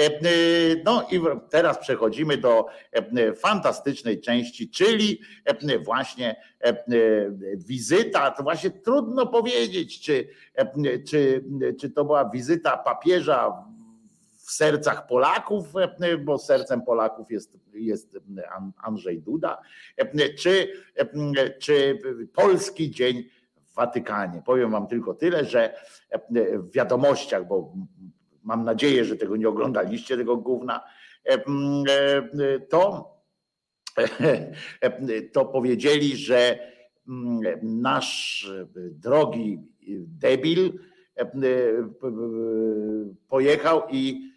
E, 0.00 0.06
e, 0.06 0.10
no 0.84 1.06
i 1.10 1.20
teraz 1.50 1.78
przechodzimy 1.78 2.36
do 2.36 2.66
fantastycznej 3.36 4.20
części, 4.20 4.70
czyli 4.70 5.20
właśnie 5.84 6.36
wizyta, 7.56 8.30
to 8.30 8.42
właśnie 8.42 8.70
trudno 8.70 9.26
powiedzieć, 9.26 10.00
czy, 10.00 10.28
czy, 11.08 11.44
czy 11.80 11.90
to 11.90 12.04
była 12.04 12.30
wizyta 12.30 12.76
papieża 12.76 13.64
w 14.42 14.50
sercach 14.50 15.06
Polaków, 15.06 15.72
bo 16.24 16.38
sercem 16.38 16.82
Polaków 16.82 17.30
jest, 17.30 17.58
jest 17.74 18.18
Andrzej 18.82 19.20
Duda, 19.20 19.62
czy, 20.38 20.72
czy 21.58 21.98
Polski 22.34 22.90
Dzień 22.90 23.24
w 23.56 23.74
Watykanie. 23.74 24.42
Powiem 24.46 24.70
Wam 24.70 24.86
tylko 24.86 25.14
tyle, 25.14 25.44
że 25.44 25.74
w 26.54 26.70
wiadomościach, 26.74 27.46
bo 27.48 27.72
mam 28.42 28.64
nadzieję, 28.64 29.04
że 29.04 29.16
tego 29.16 29.36
nie 29.36 29.48
oglądaliście, 29.48 30.16
tego 30.16 30.36
gówna, 30.36 30.84
to, 32.70 33.12
to 35.32 35.44
powiedzieli, 35.44 36.16
że 36.16 36.58
nasz 37.62 38.50
drogi 38.90 39.58
debil 40.06 40.78
pojechał 43.28 43.82
i 43.90 44.31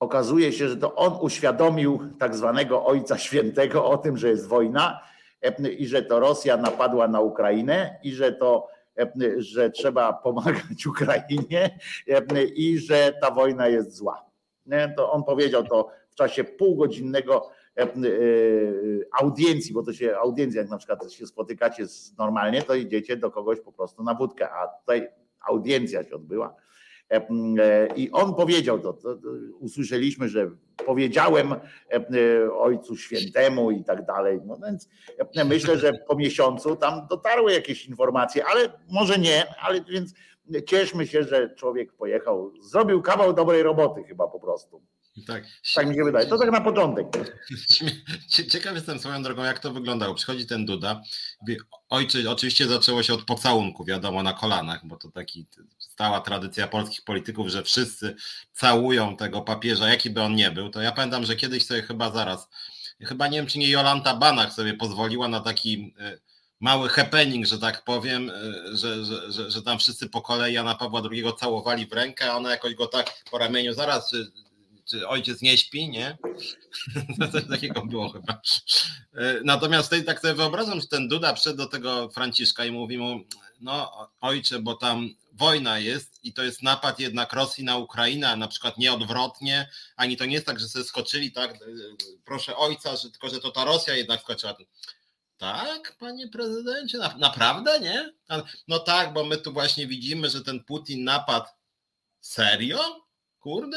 okazuje 0.00 0.52
się, 0.52 0.68
że 0.68 0.76
to 0.76 0.94
on 0.94 1.18
uświadomił 1.20 2.00
tak 2.18 2.36
zwanego 2.36 2.86
Ojca 2.86 3.18
Świętego 3.18 3.84
o 3.84 3.98
tym, 3.98 4.16
że 4.16 4.28
jest 4.28 4.48
wojna 4.48 5.00
e, 5.42 5.68
i 5.68 5.86
że 5.86 6.02
to 6.02 6.20
Rosja 6.20 6.56
napadła 6.56 7.08
na 7.08 7.20
Ukrainę 7.20 7.98
i 8.02 8.12
że 8.12 8.32
to 8.32 8.68
e, 8.98 9.12
że 9.36 9.70
trzeba 9.70 10.12
pomagać 10.12 10.86
Ukrainie 10.92 11.78
e, 12.08 12.44
i 12.44 12.78
że 12.78 13.12
ta 13.20 13.30
wojna 13.30 13.68
jest 13.68 13.96
zła. 13.96 14.26
To 14.96 15.12
on 15.12 15.24
powiedział 15.24 15.64
to 15.64 15.88
w 16.10 16.14
czasie 16.14 16.44
półgodzinnego 16.44 17.50
audiencji, 19.20 19.74
bo 19.74 19.82
to 19.82 19.92
się 19.92 20.16
audiencja, 20.16 20.60
jak 20.60 20.70
na 20.70 20.78
przykład 20.78 21.12
się 21.12 21.26
spotykacie 21.26 21.86
normalnie, 22.18 22.62
to 22.62 22.74
idziecie 22.74 23.16
do 23.16 23.30
kogoś 23.30 23.60
po 23.60 23.72
prostu 23.72 24.02
na 24.02 24.14
wódkę, 24.14 24.50
a 24.50 24.68
tutaj 24.68 25.08
audiencja 25.48 26.04
się 26.04 26.14
odbyła 26.14 26.54
I 27.96 28.10
on 28.12 28.34
powiedział 28.34 28.78
to, 28.78 28.92
to, 28.92 29.16
to 29.16 29.28
usłyszeliśmy, 29.60 30.28
że 30.28 30.50
powiedziałem 30.86 31.52
e, 31.52 32.52
Ojcu 32.52 32.96
Świętemu 32.96 33.70
i 33.70 33.84
tak 33.84 34.06
dalej. 34.06 34.40
No 34.46 34.58
więc 34.66 34.88
myślę, 35.44 35.78
że 35.78 35.92
po 36.08 36.16
miesiącu 36.16 36.76
tam 36.76 37.06
dotarły 37.10 37.52
jakieś 37.52 37.86
informacje, 37.86 38.44
ale 38.44 38.72
może 38.90 39.18
nie, 39.18 39.44
ale 39.60 39.84
więc 39.84 40.14
cieszmy 40.66 41.06
się, 41.06 41.22
że 41.22 41.54
człowiek 41.54 41.92
pojechał, 41.92 42.52
zrobił 42.60 43.02
kawał 43.02 43.32
dobrej 43.32 43.62
roboty 43.62 44.04
chyba 44.04 44.28
po 44.28 44.40
prostu. 44.40 44.82
Tak. 45.26 45.44
tak 45.74 45.86
mi 45.86 45.94
się 45.94 46.04
wydaje. 46.04 46.26
To 46.26 46.38
tak 46.38 46.50
na 46.50 46.60
początek. 46.60 47.06
Ciekaw 48.52 48.74
jestem 48.74 48.98
swoją 48.98 49.22
drogą, 49.22 49.44
jak 49.44 49.58
to 49.58 49.72
wyglądało. 49.72 50.14
Przychodzi 50.14 50.46
ten 50.46 50.66
Duda. 50.66 51.02
Ojcze, 51.88 52.30
oczywiście 52.30 52.66
zaczęło 52.66 53.02
się 53.02 53.14
od 53.14 53.24
pocałunku, 53.24 53.84
wiadomo, 53.84 54.22
na 54.22 54.32
kolanach, 54.32 54.86
bo 54.86 54.96
to 54.96 55.10
taki 55.10 55.46
stała 55.78 56.20
tradycja 56.20 56.68
polskich 56.68 57.04
polityków, 57.04 57.48
że 57.48 57.62
wszyscy 57.62 58.16
całują 58.52 59.16
tego 59.16 59.40
papieża, 59.42 59.88
jaki 59.88 60.10
by 60.10 60.22
on 60.22 60.34
nie 60.34 60.50
był. 60.50 60.70
To 60.70 60.80
ja 60.80 60.92
pamiętam, 60.92 61.24
że 61.24 61.36
kiedyś 61.36 61.66
sobie 61.66 61.82
chyba 61.82 62.10
zaraz, 62.10 62.48
chyba 63.00 63.28
nie 63.28 63.38
wiem, 63.38 63.46
czy 63.46 63.58
nie 63.58 63.70
Jolanta 63.70 64.16
Banach 64.16 64.52
sobie 64.52 64.74
pozwoliła 64.74 65.28
na 65.28 65.40
taki 65.40 65.94
e, 65.98 66.18
mały 66.60 66.88
happening, 66.88 67.46
że 67.46 67.58
tak 67.58 67.84
powiem, 67.84 68.30
e, 68.30 68.76
że, 68.76 69.04
że, 69.04 69.32
że, 69.32 69.50
że 69.50 69.62
tam 69.62 69.78
wszyscy 69.78 70.08
po 70.08 70.22
kolei 70.22 70.54
Jana 70.54 70.74
Pawła 70.74 71.02
II 71.10 71.24
całowali 71.38 71.86
w 71.86 71.92
rękę, 71.92 72.32
a 72.32 72.36
ona 72.36 72.50
jakoś 72.50 72.74
go 72.74 72.86
tak 72.86 73.14
po 73.30 73.38
ramieniu 73.38 73.74
zaraz, 73.74 74.10
czy 74.10 74.32
czy 74.86 75.08
ojciec 75.08 75.42
nie 75.42 75.58
śpi, 75.58 75.88
nie? 75.88 76.18
Coś 77.32 77.44
takiego 77.48 77.86
było 77.86 78.08
chyba. 78.08 78.40
E, 79.14 79.40
natomiast 79.44 79.90
tutaj 79.90 80.04
tak 80.04 80.20
sobie 80.20 80.34
wyobrażam, 80.34 80.80
że 80.80 80.86
ten 80.86 81.08
Duda 81.08 81.32
przyszedł 81.32 81.56
do 81.56 81.66
tego 81.66 82.10
Franciszka 82.10 82.64
i 82.64 82.72
mówi 82.72 82.98
mu, 82.98 83.20
no 83.60 84.08
ojcze, 84.20 84.58
bo 84.58 84.74
tam 84.74 85.10
wojna 85.32 85.78
jest 85.78 86.24
i 86.24 86.32
to 86.32 86.42
jest 86.42 86.62
napad 86.62 87.00
jednak 87.00 87.32
Rosji 87.32 87.64
na 87.64 87.76
Ukrainę, 87.76 88.36
na 88.36 88.48
przykład 88.48 88.78
nie 88.78 88.92
odwrotnie, 88.92 89.70
ani 89.96 90.16
to 90.16 90.24
nie 90.24 90.34
jest 90.34 90.46
tak, 90.46 90.60
że 90.60 90.68
sobie 90.68 90.84
skoczyli, 90.84 91.32
tak, 91.32 91.54
e, 91.54 91.58
proszę 92.24 92.56
ojca, 92.56 92.96
że 92.96 93.10
tylko, 93.10 93.28
że 93.28 93.40
to 93.40 93.50
ta 93.50 93.64
Rosja 93.64 93.94
jednak 93.94 94.20
skoczyła. 94.20 94.56
Tak, 95.38 95.96
panie 95.98 96.28
prezydencie, 96.28 96.98
na, 96.98 97.16
naprawdę, 97.16 97.80
nie? 97.80 98.12
No 98.68 98.78
tak, 98.78 99.12
bo 99.12 99.24
my 99.24 99.36
tu 99.36 99.52
właśnie 99.52 99.86
widzimy, 99.86 100.30
że 100.30 100.44
ten 100.44 100.64
Putin 100.64 101.04
napadł 101.04 101.46
serio? 102.20 103.05
Kurde. 103.46 103.76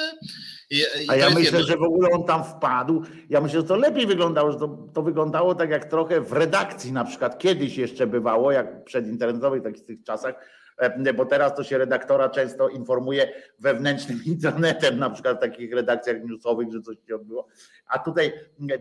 I, 0.69 0.77
i 0.77 1.09
A 1.09 1.15
ja 1.15 1.29
myślę, 1.29 1.59
jedno... 1.59 1.67
że 1.67 1.77
w 1.77 1.83
ogóle 1.83 2.09
on 2.09 2.23
tam 2.23 2.43
wpadł. 2.43 3.03
Ja 3.29 3.41
myślę, 3.41 3.61
że 3.61 3.67
to 3.67 3.75
lepiej 3.75 4.07
wyglądało, 4.07 4.51
że 4.51 4.59
to, 4.59 4.67
to 4.93 5.01
wyglądało 5.01 5.55
tak 5.55 5.69
jak 5.69 5.85
trochę 5.85 6.21
w 6.21 6.31
redakcji 6.31 6.91
na 6.91 7.05
przykład 7.05 7.37
kiedyś 7.37 7.77
jeszcze 7.77 8.07
bywało, 8.07 8.51
jak 8.51 8.83
przedinternetowych 8.83 9.63
takich 9.63 9.85
tych 9.85 10.03
czasach, 10.03 10.35
E, 10.79 11.13
bo 11.13 11.25
teraz 11.25 11.55
to 11.55 11.63
się 11.63 11.77
redaktora 11.77 12.29
często 12.29 12.69
informuje 12.69 13.31
wewnętrznym 13.59 14.23
internetem, 14.33 14.99
na 14.99 15.09
przykład 15.09 15.37
w 15.37 15.41
takich 15.41 15.73
redakcjach 15.73 16.23
newsowych, 16.23 16.67
że 16.71 16.81
coś 16.81 16.97
się 17.07 17.15
odbyło. 17.15 17.47
A 17.87 17.99
tutaj, 17.99 18.33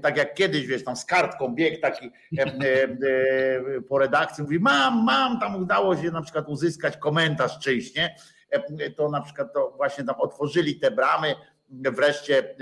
tak 0.02 0.16
jak 0.16 0.34
kiedyś, 0.34 0.66
wiesz, 0.66 0.84
tam 0.84 0.96
z 0.96 1.04
kartką 1.04 1.54
bieg 1.54 1.80
taki 1.80 2.10
e, 2.38 2.44
e, 2.44 3.80
po 3.88 3.98
redakcji, 3.98 4.42
mówi, 4.44 4.60
mam, 4.60 5.04
mam, 5.04 5.40
tam 5.40 5.56
udało 5.56 5.96
się 5.96 6.10
na 6.10 6.22
przykład 6.22 6.48
uzyskać 6.48 6.96
komentarz 6.96 7.58
czyjś, 7.58 7.94
nie? 7.94 8.14
To 8.96 9.08
na 9.08 9.20
przykład 9.20 9.52
to 9.52 9.72
właśnie 9.76 10.04
tam 10.04 10.14
otworzyli 10.18 10.80
te 10.80 10.90
bramy, 10.90 11.34
wreszcie 11.70 12.54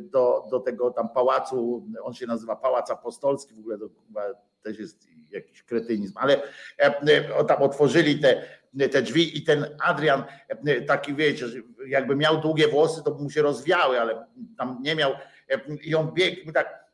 do, 0.00 0.46
do 0.50 0.60
tego 0.60 0.90
tam 0.90 1.08
pałacu, 1.08 1.86
on 2.02 2.14
się 2.14 2.26
nazywa 2.26 2.56
Pałac 2.56 2.90
Apostolski, 2.90 3.54
w 3.54 3.58
ogóle 3.58 3.78
to 3.78 3.88
chyba 4.06 4.22
też 4.62 4.78
jest 4.78 5.08
jakiś 5.30 5.62
kretynizm, 5.62 6.18
ale 6.18 6.42
tam 7.48 7.62
otworzyli 7.62 8.20
te 8.20 8.42
te 8.92 9.02
drzwi 9.02 9.38
i 9.38 9.42
ten 9.42 9.66
Adrian 9.84 10.24
taki 10.86 11.14
wiecie, 11.14 11.46
jakby 11.86 12.16
miał 12.16 12.40
długie 12.40 12.68
włosy, 12.68 13.02
to 13.04 13.10
by 13.10 13.22
mu 13.22 13.30
się 13.30 13.42
rozwiały, 13.42 14.00
ale 14.00 14.26
tam 14.58 14.78
nie 14.82 14.94
miał 14.94 15.12
i 15.82 15.94
on 15.94 16.12
biegł 16.12 16.52
tak 16.52 16.88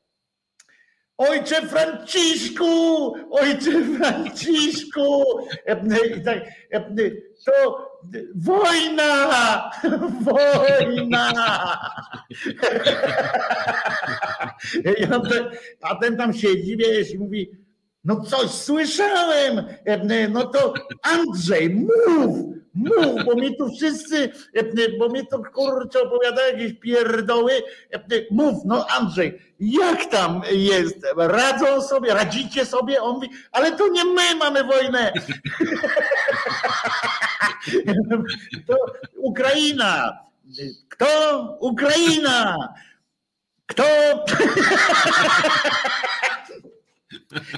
Ojcze 1.19 1.69
Franciszku! 1.69 3.15
Ojcze 3.31 3.85
Franciszku! 3.99 5.25
I 6.17 6.23
tak, 6.23 6.39
to 7.45 7.91
wojna! 8.35 9.71
Wojna! 10.21 11.33
A 15.83 15.95
ten 15.95 16.17
tam 16.17 16.33
siedzi, 16.33 16.77
wiesz, 16.77 17.11
i 17.11 17.19
mówi, 17.19 17.51
no 18.05 18.21
coś 18.21 18.51
słyszałem. 18.51 19.65
E, 19.85 20.29
no 20.29 20.45
to 20.45 20.75
Andrzej, 21.03 21.71
mów, 21.71 22.37
mów, 22.75 23.25
bo 23.25 23.35
mi 23.35 23.57
tu 23.57 23.71
wszyscy, 23.77 24.33
e, 24.55 24.63
bo 24.99 25.09
mi 25.09 25.27
to 25.27 25.43
kurczę 25.55 26.03
opowiadają 26.03 26.53
jakieś 26.53 26.73
pierdoły. 26.81 27.53
E, 27.93 28.01
mów, 28.31 28.65
no 28.65 28.87
Andrzej, 28.87 29.39
jak 29.61 30.07
tam 30.07 30.43
jest? 30.53 30.97
Radzą 31.17 31.83
sobie, 31.83 32.15
radzicie 32.15 32.67
sobie? 32.67 33.03
On 33.03 33.15
mówi, 33.15 33.31
ale 33.53 33.73
to 33.73 33.89
nie 33.89 34.05
my 34.05 34.35
mamy 34.39 34.65
wojnę. 34.65 35.13
To 38.67 38.77
Ukraina. 39.17 40.19
Kto? 40.89 41.07
Ukraina. 41.61 42.57
Kto? 43.67 43.85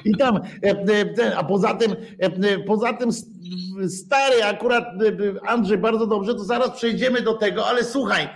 I 0.04 0.16
tam, 0.16 0.40
a 1.36 1.44
poza 1.44 1.74
tym, 1.74 1.96
poza 2.66 2.92
tym 2.92 3.10
stary, 3.88 4.44
akurat 4.44 4.84
Andrzej 5.46 5.78
bardzo 5.78 6.06
dobrze, 6.06 6.34
to 6.34 6.44
zaraz 6.44 6.70
przejdziemy 6.70 7.22
do 7.22 7.34
tego, 7.34 7.66
ale 7.66 7.84
słuchaj, 7.84 8.28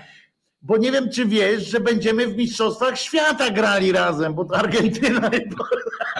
bo 0.62 0.76
nie 0.76 0.92
wiem, 0.92 1.10
czy 1.10 1.26
wiesz, 1.26 1.70
że 1.70 1.80
będziemy 1.80 2.26
w 2.26 2.36
Mistrzostwach 2.36 2.98
Świata 2.98 3.50
grali 3.50 3.92
razem, 3.92 4.34
bo 4.34 4.46
Argentyna. 4.52 5.30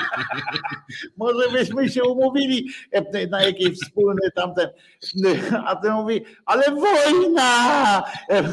Może 1.17 1.51
byśmy 1.51 1.89
się 1.89 2.05
umówili 2.05 2.71
na 3.31 3.43
jakiejś 3.43 3.79
wspólny 3.79 4.31
tamten. 4.35 4.69
A 5.67 5.77
ten 5.77 5.93
mówi, 5.93 6.25
ale 6.47 6.65
wojna! 6.71 8.03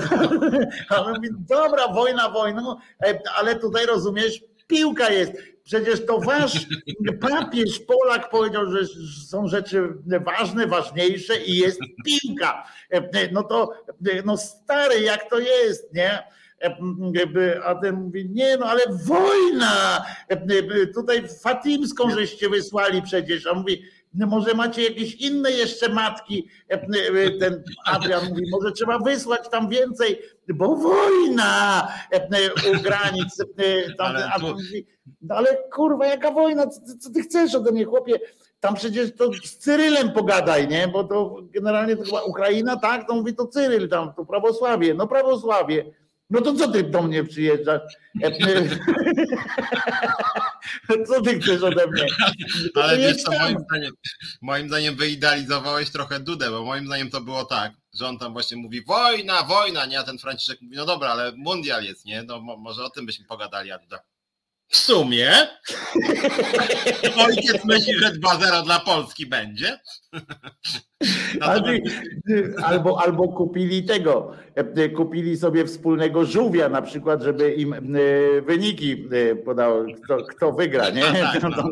A 0.89 1.01
on 1.01 1.13
mówi, 1.13 1.29
dobra, 1.49 1.87
wojna, 1.87 2.29
wojna, 2.29 2.75
ale 3.37 3.55
tutaj 3.55 3.85
rozumiesz, 3.85 4.43
piłka 4.67 5.09
jest. 5.09 5.31
Przecież 5.63 6.05
to 6.05 6.19
wasz 6.19 6.65
papież 7.21 7.79
Polak 7.79 8.29
powiedział, 8.29 8.71
że 8.71 8.79
są 9.27 9.47
rzeczy 9.47 9.93
ważne, 10.25 10.67
ważniejsze 10.67 11.37
i 11.37 11.55
jest 11.55 11.79
piłka. 12.05 12.67
No 13.31 13.43
to 13.43 13.73
no 14.25 14.37
stary, 14.37 15.01
jak 15.01 15.29
to 15.29 15.39
jest, 15.39 15.93
nie? 15.93 16.23
A 17.65 17.75
ten 17.75 17.95
mówi, 17.95 18.29
nie 18.29 18.57
no, 18.57 18.65
ale 18.65 18.81
wojna! 19.05 20.05
Tutaj 20.95 21.23
Fatimską 21.41 22.09
żeście 22.09 22.49
wysłali 22.49 23.01
przecież. 23.01 23.47
A 23.47 23.53
mówi, 23.53 23.83
no 24.13 24.27
może 24.27 24.53
macie 24.53 24.83
jakieś 24.83 25.15
inne 25.15 25.51
jeszcze 25.51 25.89
matki. 25.89 26.47
Ten 27.39 27.63
Adrian 27.85 28.29
mówi, 28.29 28.43
może 28.51 28.71
trzeba 28.71 28.99
wysłać 28.99 29.49
tam 29.49 29.69
więcej, 29.69 30.19
bo 30.53 30.75
wojna 30.75 31.87
u 32.73 32.81
granic. 32.81 33.43
A 34.33 34.39
mówi, 34.39 34.87
no 35.21 35.35
ale 35.35 35.57
kurwa, 35.73 36.05
jaka 36.05 36.31
wojna? 36.31 36.67
Co, 36.67 36.81
co 36.99 37.09
ty 37.09 37.21
chcesz 37.21 37.55
ode 37.55 37.71
mnie, 37.71 37.85
chłopie? 37.85 38.19
Tam 38.59 38.75
przecież 38.75 39.15
to 39.15 39.33
z 39.33 39.57
Cyrylem 39.57 40.11
pogadaj, 40.11 40.67
nie? 40.67 40.87
Bo 40.87 41.03
to 41.03 41.37
generalnie 41.53 41.97
to 41.97 42.03
chyba 42.03 42.23
Ukraina, 42.23 42.77
tak? 42.77 43.07
To 43.07 43.15
mówi 43.15 43.35
to 43.35 43.47
Cyryl 43.47 43.89
tam, 43.89 44.13
to 44.13 44.25
prawosławie. 44.25 44.93
No 44.93 45.07
prawosławie. 45.07 45.85
No 46.29 46.41
to 46.41 46.53
co 46.53 46.71
ty 46.71 46.83
do 46.83 47.01
mnie 47.01 47.23
przyjeżdżasz? 47.23 47.81
co 51.07 51.21
ty 51.21 51.39
chcesz 51.39 51.63
ode 51.63 51.87
mnie? 51.87 52.05
To 52.73 52.83
Ale 52.83 52.97
wiesz 52.97 53.17
co, 53.17 53.31
moim 53.31 53.57
zdaniem, 53.59 53.93
moim 54.41 54.67
zdaniem 54.67 54.95
wyidealizowałeś 54.95 55.89
trochę 55.89 56.19
Dudę, 56.19 56.49
bo 56.49 56.65
moim 56.65 56.85
zdaniem 56.85 57.09
to 57.09 57.21
było 57.21 57.45
tak, 57.45 57.73
że 57.93 58.07
on 58.07 58.17
tam 58.17 58.33
właśnie 58.33 58.57
mówi 58.57 58.83
wojna, 58.83 59.43
wojna, 59.43 59.85
nie? 59.85 59.99
A 59.99 60.03
ten 60.03 60.17
Franciszek 60.17 60.61
mówi, 60.61 60.75
no 60.75 60.85
dobra, 60.85 61.09
ale 61.09 61.31
mundial 61.35 61.83
jest, 61.83 62.05
nie? 62.05 62.23
No 62.23 62.41
może 62.41 62.83
o 62.83 62.89
tym 62.89 63.05
byśmy 63.05 63.25
pogadali, 63.25 63.71
a 63.71 63.79
Duda 63.79 63.99
w 64.67 64.77
sumie 64.77 65.31
ojciec 67.17 67.65
myśli, 67.65 67.93
że 67.93 68.11
2-0 68.11 68.65
dla 68.65 68.79
Polski 68.79 69.25
będzie. 69.25 69.79
Albo, 72.63 73.01
albo 73.01 73.27
kupili 73.27 73.83
tego, 73.83 74.31
kupili 74.95 75.37
sobie 75.37 75.65
wspólnego 75.65 76.25
żółwia 76.25 76.69
na 76.69 76.81
przykład, 76.81 77.23
żeby 77.23 77.53
im 77.53 77.73
e, 77.73 77.79
wyniki 78.41 79.07
e, 79.11 79.35
podał, 79.35 79.85
kto, 80.03 80.17
kto 80.17 80.51
wygra, 80.51 80.89
nie? 80.89 81.03
Tak, 81.03 81.43
no. 81.43 81.49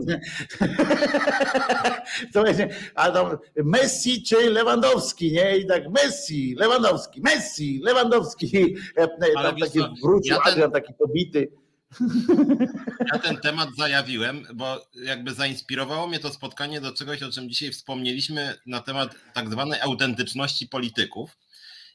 To 2.33 2.43
będzie, 2.43 2.69
a 2.95 3.11
tam 3.11 3.37
Messi 3.63 4.23
czy 4.23 4.49
Lewandowski, 4.49 5.31
nie? 5.31 5.57
I 5.57 5.67
tak 5.67 5.83
Messi, 5.89 6.55
Lewandowski, 6.59 7.21
Messi, 7.21 7.81
Lewandowski. 7.83 8.75
E, 8.95 9.07
tam 9.33 9.59
taki 9.59 9.79
wrócił 10.03 10.35
ja 10.45 10.53
ten... 10.53 10.71
Taki 10.71 10.93
pobity. 10.93 11.51
Ja 13.13 13.19
ten 13.19 13.37
temat 13.37 13.69
zajawiłem, 13.77 14.47
bo 14.53 14.87
jakby 14.93 15.33
zainspirowało 15.33 16.07
mnie 16.07 16.19
to 16.19 16.33
spotkanie 16.33 16.81
do 16.81 16.93
czegoś, 16.93 17.23
o 17.23 17.31
czym 17.31 17.49
dzisiaj 17.49 17.71
wspomnieliśmy 17.71 18.55
na 18.65 18.81
temat 18.81 19.15
tak 19.33 19.49
zwanej 19.49 19.81
autentyczności 19.81 20.67
polityków. 20.67 21.37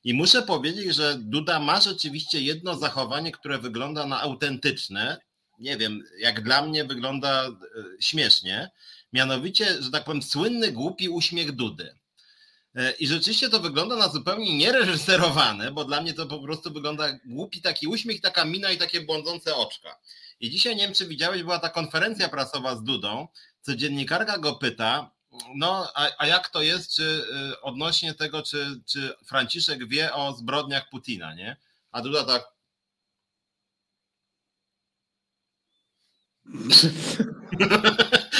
I 0.04 0.14
muszę 0.14 0.42
powiedzieć, 0.42 0.94
że 0.94 1.18
Duda 1.18 1.60
ma 1.60 1.80
rzeczywiście 1.80 2.40
jedno 2.40 2.76
zachowanie, 2.76 3.32
które 3.32 3.58
wygląda 3.58 4.06
na 4.06 4.20
autentyczne. 4.20 5.20
Nie 5.58 5.76
wiem, 5.76 6.02
jak 6.18 6.42
dla 6.42 6.62
mnie 6.62 6.84
wygląda 6.84 7.46
e, 7.46 7.52
śmiesznie. 8.00 8.70
Mianowicie, 9.12 9.82
że 9.82 9.90
tak 9.90 10.04
powiem, 10.04 10.22
słynny 10.22 10.72
głupi 10.72 11.08
uśmiech 11.08 11.52
Dudy. 11.52 11.94
E, 12.74 12.92
I 12.92 13.06
rzeczywiście 13.06 13.48
to 13.48 13.60
wygląda 13.60 13.96
na 13.96 14.08
zupełnie 14.08 14.56
niereżyserowane, 14.56 15.72
bo 15.72 15.84
dla 15.84 16.00
mnie 16.00 16.14
to 16.14 16.26
po 16.26 16.38
prostu 16.38 16.72
wygląda 16.72 17.12
głupi 17.24 17.62
taki 17.62 17.86
uśmiech, 17.86 18.20
taka 18.20 18.44
mina 18.44 18.70
i 18.70 18.78
takie 18.78 19.00
błądzące 19.00 19.56
oczka. 19.56 19.98
I 20.40 20.50
dzisiaj, 20.50 20.76
nie 20.76 20.82
wiem 20.82 20.94
czy 20.94 21.06
widziałeś, 21.06 21.42
była 21.42 21.58
ta 21.58 21.68
konferencja 21.68 22.28
prasowa 22.28 22.76
z 22.76 22.82
Dudą, 22.82 23.28
co 23.60 23.76
dziennikarka 23.76 24.38
go 24.38 24.54
pyta, 24.54 25.10
no 25.54 25.92
a, 25.94 26.08
a 26.18 26.26
jak 26.26 26.48
to 26.48 26.62
jest, 26.62 26.94
czy 26.94 27.24
y, 27.52 27.60
odnośnie 27.60 28.14
tego, 28.14 28.42
czy, 28.42 28.80
czy 28.86 29.14
Franciszek 29.26 29.88
wie 29.88 30.14
o 30.14 30.32
zbrodniach 30.32 30.90
Putina, 30.90 31.34
nie? 31.34 31.56
A 31.92 32.02
Duda 32.02 32.24
tak... 32.24 32.44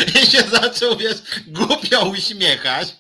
I 0.23 0.27
się 0.27 0.43
zaczął, 0.43 0.97
wiesz, 0.97 1.17
głupio 1.47 2.09
uśmiechać. 2.09 3.00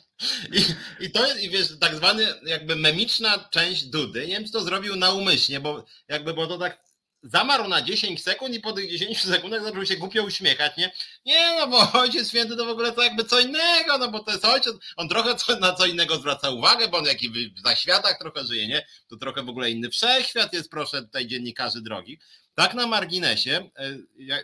I, 0.52 0.64
I 1.04 1.10
to 1.10 1.26
jest, 1.26 1.40
i 1.40 1.50
wiesz, 1.50 1.68
tak 1.80 1.96
zwany 1.96 2.34
jakby 2.42 2.76
memiczna 2.76 3.48
część 3.50 3.84
Dudy, 3.84 4.20
nie 4.20 4.32
wiem, 4.32 4.44
czy 4.44 4.52
to 4.52 4.60
zrobił 4.60 4.96
naumyślnie, 4.96 5.60
bo 5.60 5.84
jakby, 6.08 6.34
bo 6.34 6.46
to 6.46 6.58
tak 6.58 6.90
zamarł 7.22 7.68
na 7.68 7.82
10 7.82 8.22
sekund 8.22 8.54
i 8.54 8.60
po 8.60 8.72
tych 8.72 8.90
10 8.90 9.22
sekundach 9.22 9.64
zaczął 9.64 9.86
się 9.86 9.96
głupio 9.96 10.22
uśmiechać, 10.22 10.76
nie? 10.76 10.92
Nie, 11.24 11.56
no 11.58 11.66
bo 11.66 11.92
Ojciec 12.00 12.28
Święty 12.28 12.56
to 12.56 12.64
w 12.64 12.68
ogóle 12.68 12.92
to 12.92 13.02
jakby 13.02 13.24
co 13.24 13.40
innego, 13.40 13.98
no 13.98 14.10
bo 14.10 14.20
to 14.20 14.30
jest 14.30 14.44
ojciec, 14.44 14.74
on 14.96 15.08
trochę 15.08 15.34
co, 15.34 15.56
na 15.56 15.72
co 15.72 15.86
innego 15.86 16.16
zwraca 16.16 16.50
uwagę, 16.50 16.88
bo 16.88 16.98
on 16.98 17.04
jaki 17.04 17.30
w 17.30 17.62
zaświatach 17.64 18.18
trochę 18.18 18.44
żyje, 18.44 18.68
nie? 18.68 18.86
To 19.08 19.16
trochę 19.16 19.42
w 19.42 19.48
ogóle 19.48 19.70
inny 19.70 19.90
wszechświat 19.90 20.52
jest, 20.52 20.70
proszę 20.70 21.02
tutaj 21.02 21.26
dziennikarzy 21.26 21.80
drogich. 21.80 22.20
Tak 22.54 22.74
na 22.74 22.86
marginesie, 22.86 23.70
e, 23.76 23.96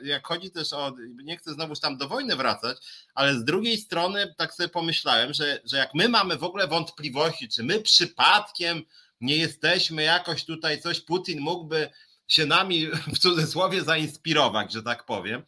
jak, 0.03 0.27
chodzi 0.27 0.51
też 0.51 0.73
o, 0.73 0.93
nie 1.25 1.37
chcę 1.37 1.55
znowuż 1.55 1.81
tam 1.81 1.97
do 1.97 2.09
wojny 2.09 2.37
wracać, 2.37 2.79
ale 3.15 3.35
z 3.35 3.45
drugiej 3.45 3.79
strony 3.79 4.35
tak 4.37 4.55
sobie 4.55 4.69
pomyślałem, 4.69 5.35
że, 5.35 5.61
że 5.65 5.77
jak 5.77 5.95
my 5.95 6.09
mamy 6.09 6.37
w 6.37 6.45
ogóle 6.45 6.69
wątpliwości, 6.69 7.49
czy 7.49 7.63
my 7.63 7.81
przypadkiem 7.81 8.83
nie 9.21 9.37
jesteśmy 9.37 10.03
jakoś 10.03 10.45
tutaj 10.45 10.81
coś, 10.81 11.01
Putin 11.01 11.41
mógłby 11.41 11.91
się 12.29 12.47
nami 12.47 12.87
w 13.15 13.19
cudzysłowie 13.19 13.83
zainspirować, 13.83 14.73
że 14.73 14.83
tak 14.83 15.07
powiem, 15.07 15.43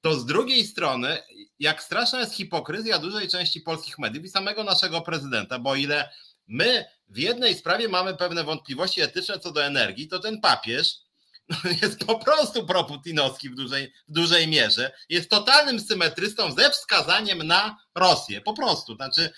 to 0.00 0.14
z 0.14 0.26
drugiej 0.26 0.66
strony, 0.66 1.18
jak 1.58 1.82
straszna 1.82 2.20
jest 2.20 2.34
hipokryzja 2.34 2.98
dużej 2.98 3.28
części 3.28 3.60
polskich 3.60 3.98
mediów 3.98 4.24
i 4.24 4.28
samego 4.28 4.64
naszego 4.64 5.00
prezydenta, 5.00 5.58
bo 5.58 5.74
ile 5.74 6.10
my 6.46 6.84
w 7.08 7.18
jednej 7.18 7.54
sprawie 7.54 7.88
mamy 7.88 8.16
pewne 8.16 8.44
wątpliwości 8.44 9.00
etyczne 9.00 9.38
co 9.38 9.52
do 9.52 9.64
energii, 9.64 10.08
to 10.08 10.18
ten 10.18 10.40
papież 10.40 11.05
jest 11.82 12.04
po 12.04 12.18
prostu 12.18 12.66
proputinowski 12.66 13.50
w 13.50 13.54
dużej, 13.54 13.92
w 14.08 14.12
dużej 14.12 14.48
mierze. 14.48 14.92
Jest 15.08 15.30
totalnym 15.30 15.80
symetrystą 15.80 16.52
ze 16.52 16.70
wskazaniem 16.70 17.42
na 17.42 17.78
Rosję. 17.94 18.40
Po 18.40 18.52
prostu. 18.52 18.94
Znaczy, 18.94 19.32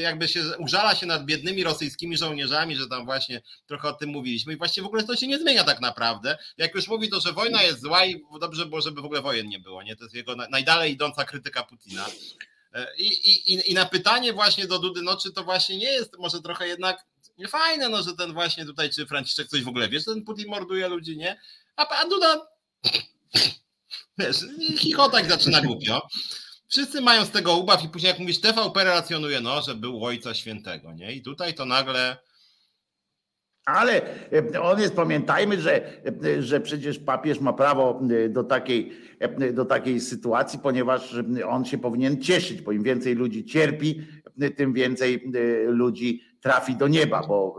jakby 0.00 0.28
się 0.28 0.42
użala 0.58 0.94
się 0.94 1.06
nad 1.06 1.24
biednymi 1.24 1.64
rosyjskimi 1.64 2.16
żołnierzami, 2.16 2.76
że 2.76 2.88
tam 2.88 3.04
właśnie 3.04 3.42
trochę 3.66 3.88
o 3.88 3.92
tym 3.92 4.10
mówiliśmy 4.10 4.52
i 4.52 4.56
właściwie 4.56 4.82
w 4.82 4.86
ogóle 4.86 5.04
to 5.04 5.16
się 5.16 5.26
nie 5.26 5.38
zmienia 5.38 5.64
tak 5.64 5.80
naprawdę. 5.80 6.38
Jak 6.56 6.74
już 6.74 6.88
mówi 6.88 7.08
to, 7.08 7.20
że 7.20 7.32
wojna 7.32 7.62
jest 7.62 7.80
zła 7.80 8.04
i 8.04 8.22
dobrze 8.40 8.66
było, 8.66 8.80
żeby 8.80 9.02
w 9.02 9.04
ogóle 9.04 9.22
wojen 9.22 9.48
nie 9.48 9.60
było. 9.60 9.82
Nie? 9.82 9.96
To 9.96 10.04
jest 10.04 10.14
jego 10.14 10.36
najdalej 10.36 10.92
idąca 10.92 11.24
krytyka 11.24 11.62
Putina. 11.62 12.06
I, 12.98 13.06
i, 13.06 13.70
I 13.70 13.74
na 13.74 13.86
pytanie 13.86 14.32
właśnie 14.32 14.66
do 14.66 14.78
Dudy, 14.78 15.02
no 15.02 15.16
czy 15.16 15.32
to 15.32 15.44
właśnie 15.44 15.76
nie 15.76 15.92
jest 15.92 16.18
może 16.18 16.42
trochę 16.42 16.68
jednak 16.68 17.04
fajne, 17.48 17.88
no 17.88 18.02
że 18.02 18.16
ten 18.16 18.32
właśnie 18.32 18.64
tutaj, 18.64 18.90
czy 18.90 19.06
Franciszek 19.06 19.48
coś 19.48 19.62
w 19.62 19.68
ogóle 19.68 19.88
wie, 19.88 19.98
że 19.98 20.04
ten 20.04 20.24
Putin 20.24 20.48
morduje 20.48 20.88
ludzi, 20.88 21.16
nie? 21.16 21.40
A, 21.76 21.88
a 21.88 22.08
Duda, 22.08 22.46
wiesz, 24.18 24.36
chichotać 24.78 25.28
zaczyna 25.28 25.60
głupio. 25.60 26.08
Wszyscy 26.68 27.00
mają 27.00 27.24
z 27.24 27.30
tego 27.30 27.56
ubaw 27.56 27.84
i 27.84 27.88
później 27.88 28.10
jak 28.10 28.18
mówisz, 28.18 28.40
TVP 28.40 28.84
relacjonuje, 28.84 29.40
no, 29.40 29.62
że 29.62 29.74
był 29.74 30.04
ojca 30.04 30.34
świętego, 30.34 30.92
nie? 30.92 31.12
I 31.12 31.22
tutaj 31.22 31.54
to 31.54 31.64
nagle... 31.64 32.16
Ale 33.64 34.02
e, 34.32 34.62
on 34.62 34.80
jest, 34.80 34.94
pamiętajmy, 34.94 35.60
że, 35.60 36.04
e, 36.26 36.42
że 36.42 36.60
przecież 36.60 36.98
papież 36.98 37.40
ma 37.40 37.52
prawo 37.52 38.00
e, 38.24 38.28
do 38.28 38.44
takiej, 38.44 38.92
do 39.52 39.64
takiej 39.64 40.00
sytuacji, 40.00 40.58
ponieważ 40.58 41.14
on 41.48 41.64
się 41.64 41.78
powinien 41.78 42.22
cieszyć, 42.22 42.62
bo 42.62 42.72
im 42.72 42.82
więcej 42.82 43.14
ludzi 43.14 43.44
cierpi, 43.44 44.02
tym 44.56 44.72
więcej 44.72 45.32
ludzi 45.66 46.31
trafi 46.42 46.76
do 46.76 46.88
nieba, 46.88 47.22
bo 47.22 47.56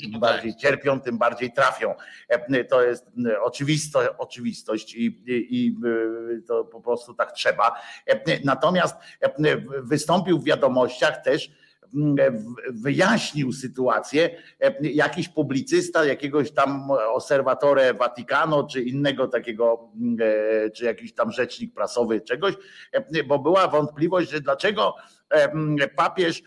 im 0.00 0.10
no 0.10 0.18
bardziej 0.18 0.52
tak. 0.52 0.60
cierpią, 0.60 1.00
tym 1.00 1.18
bardziej 1.18 1.52
trafią. 1.52 1.94
To 2.70 2.82
jest 2.82 3.06
oczywisto, 3.42 4.00
oczywistość 4.18 4.94
i, 4.94 5.06
i, 5.06 5.46
i 5.50 5.76
to 6.46 6.64
po 6.64 6.80
prostu 6.80 7.14
tak 7.14 7.32
trzeba. 7.32 7.80
Natomiast 8.44 8.96
wystąpił 9.82 10.38
w 10.38 10.44
wiadomościach 10.44 11.22
też, 11.22 11.50
wyjaśnił 12.70 13.52
sytuację 13.52 14.30
jakiś 14.80 15.28
publicysta, 15.28 16.04
jakiegoś 16.04 16.50
tam 16.50 16.90
obserwatore 16.90 17.94
Vaticano, 17.94 18.64
czy 18.64 18.82
innego 18.82 19.28
takiego, 19.28 19.90
czy 20.74 20.84
jakiś 20.84 21.14
tam 21.14 21.32
rzecznik 21.32 21.74
prasowy 21.74 22.20
czegoś, 22.20 22.54
bo 23.26 23.38
była 23.38 23.68
wątpliwość, 23.68 24.30
że 24.30 24.40
dlaczego 24.40 24.94
papież, 25.96 26.42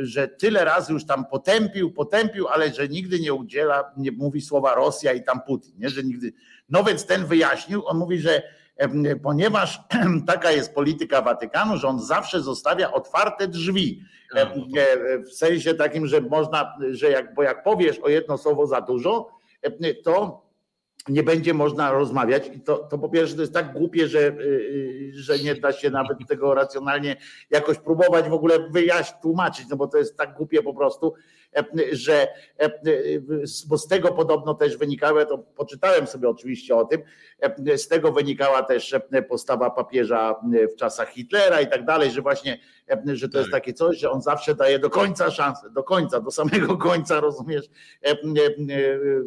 że 0.00 0.28
tyle 0.28 0.64
razy 0.64 0.92
już 0.92 1.06
tam 1.06 1.26
potępił, 1.26 1.92
potępił, 1.92 2.48
ale 2.48 2.72
że 2.72 2.88
nigdy 2.88 3.20
nie 3.20 3.34
udziela, 3.34 3.92
nie 3.96 4.12
mówi 4.12 4.40
słowa 4.40 4.74
Rosja 4.74 5.12
i 5.12 5.22
tam 5.22 5.40
Putin, 5.46 5.72
nie? 5.78 5.90
że 5.90 6.02
nigdy. 6.02 6.32
No 6.68 6.84
więc 6.84 7.06
ten 7.06 7.26
wyjaśnił, 7.26 7.86
on 7.86 7.96
mówi, 7.96 8.18
że 8.18 8.42
ponieważ 9.22 9.80
taka 10.26 10.50
jest 10.52 10.74
polityka 10.74 11.22
Watykanu, 11.22 11.76
że 11.76 11.88
on 11.88 12.00
zawsze 12.00 12.40
zostawia 12.40 12.92
otwarte 12.92 13.48
drzwi. 13.48 14.02
W 15.26 15.32
sensie 15.32 15.74
takim, 15.74 16.06
że 16.06 16.20
można, 16.20 16.76
że 16.90 17.10
jak, 17.10 17.34
bo 17.34 17.42
jak 17.42 17.62
powiesz 17.62 17.98
o 17.98 18.08
jedno 18.08 18.38
słowo 18.38 18.66
za 18.66 18.80
dużo, 18.80 19.30
to 20.04 20.43
nie 21.08 21.22
będzie 21.22 21.54
można 21.54 21.92
rozmawiać. 21.92 22.50
I 22.54 22.60
to, 22.60 22.76
to 22.78 22.98
po 22.98 23.08
pierwsze 23.08 23.34
to 23.34 23.40
jest 23.40 23.52
tak 23.52 23.72
głupie, 23.72 24.08
że, 24.08 24.18
y, 24.18 24.32
y, 24.32 25.12
że 25.14 25.38
nie 25.38 25.54
da 25.54 25.72
się 25.72 25.90
nawet 25.90 26.18
tego 26.28 26.54
racjonalnie 26.54 27.16
jakoś 27.50 27.78
próbować 27.78 28.28
w 28.28 28.32
ogóle 28.32 28.68
wyjaśnić, 28.70 29.20
tłumaczyć, 29.22 29.66
no 29.70 29.76
bo 29.76 29.86
to 29.86 29.98
jest 29.98 30.16
tak 30.16 30.36
głupie 30.36 30.62
po 30.62 30.74
prostu, 30.74 31.14
e, 31.56 31.64
że 31.92 32.28
e, 32.58 32.70
bo 33.68 33.78
z 33.78 33.86
tego 33.86 34.12
podobno 34.12 34.54
też 34.54 34.76
wynikało, 34.76 35.24
to 35.24 35.38
poczytałem 35.38 36.06
sobie 36.06 36.28
oczywiście 36.28 36.76
o 36.76 36.84
tym, 36.84 37.02
e, 37.40 37.78
z 37.78 37.88
tego 37.88 38.12
wynikała 38.12 38.62
też 38.62 38.94
postawa 39.28 39.70
papieża 39.70 40.40
w 40.74 40.76
czasach 40.76 41.08
Hitlera 41.08 41.60
i 41.60 41.66
tak 41.66 41.84
dalej, 41.84 42.10
że 42.10 42.22
właśnie, 42.22 42.58
że 43.06 43.28
to 43.28 43.38
jest 43.38 43.50
tak. 43.50 43.60
takie 43.60 43.72
coś, 43.72 43.98
że 43.98 44.10
on 44.10 44.22
zawsze 44.22 44.54
daje 44.54 44.78
do 44.78 44.90
końca 44.90 45.30
szansę, 45.30 45.70
do 45.70 45.82
końca, 45.82 46.20
do 46.20 46.30
samego 46.30 46.76
końca, 46.76 47.20
rozumiesz, 47.20 47.64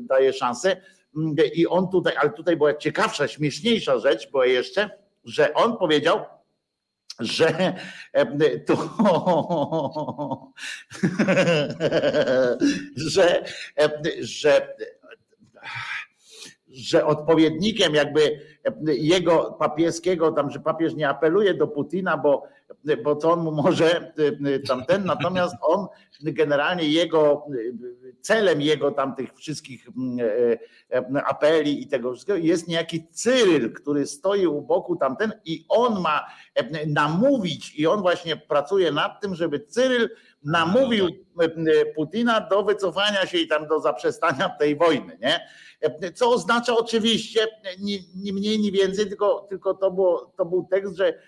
daje 0.01 0.33
szansę 0.33 0.81
i 1.55 1.67
on 1.67 1.89
tutaj, 1.89 2.13
ale 2.17 2.29
tutaj 2.29 2.57
była 2.57 2.73
ciekawsza, 2.73 3.27
śmieszniejsza 3.27 3.99
rzecz 3.99 4.31
była 4.31 4.45
jeszcze, 4.45 4.89
że 5.23 5.53
on 5.53 5.77
powiedział, 5.77 6.25
że 7.19 7.73
to, 8.65 8.75
że, 13.11 13.43
że, 14.19 14.75
że 16.69 17.05
odpowiednikiem 17.05 17.95
jakby 17.95 18.39
jego 18.87 19.55
papieskiego, 19.59 20.31
tam, 20.31 20.51
że 20.51 20.59
papież 20.59 20.95
nie 20.95 21.09
apeluje 21.09 21.53
do 21.53 21.67
Putina, 21.67 22.17
bo, 22.17 22.43
bo 23.03 23.15
co 23.15 23.31
on 23.31 23.55
może 23.55 24.13
tamten, 24.67 25.05
natomiast 25.05 25.55
on 25.61 25.87
generalnie 26.21 26.83
jego 26.83 27.45
celem 28.21 28.61
jego 28.61 28.91
tam 28.91 29.15
tych 29.15 29.33
wszystkich 29.33 29.87
mm, 29.97 30.19
e, 30.19 30.97
e, 30.97 31.23
apeli 31.25 31.81
i 31.81 31.87
tego 31.87 32.13
wszystkiego 32.13 32.39
jest 32.39 32.67
niejaki 32.67 33.07
Cyryl, 33.11 33.73
który 33.73 34.07
stoi 34.07 34.47
u 34.47 34.61
boku 34.61 34.95
tamten 34.95 35.33
i 35.45 35.65
on 35.69 36.01
ma 36.01 36.25
e, 36.55 36.87
namówić 36.87 37.75
i 37.75 37.87
on 37.87 38.01
właśnie 38.01 38.37
pracuje 38.37 38.91
nad 38.91 39.21
tym, 39.21 39.35
żeby 39.35 39.59
Cyryl 39.59 40.09
namówił 40.43 41.07
Putina 41.95 42.41
do 42.41 42.63
wycofania 42.63 43.25
się 43.25 43.37
i 43.37 43.47
tam 43.47 43.67
do 43.67 43.79
zaprzestania 43.79 44.49
tej 44.49 44.75
wojny, 44.75 45.17
nie? 45.21 45.47
Co 46.13 46.31
oznacza 46.31 46.77
oczywiście 46.77 47.47
ni, 47.79 47.99
ni 48.15 48.33
mniej, 48.33 48.59
ni 48.59 48.71
więcej, 48.71 49.07
tylko, 49.07 49.45
tylko 49.49 49.73
to, 49.73 49.91
było, 49.91 50.33
to 50.37 50.45
był 50.45 50.67
tekst, 50.71 50.95
że 50.95 51.19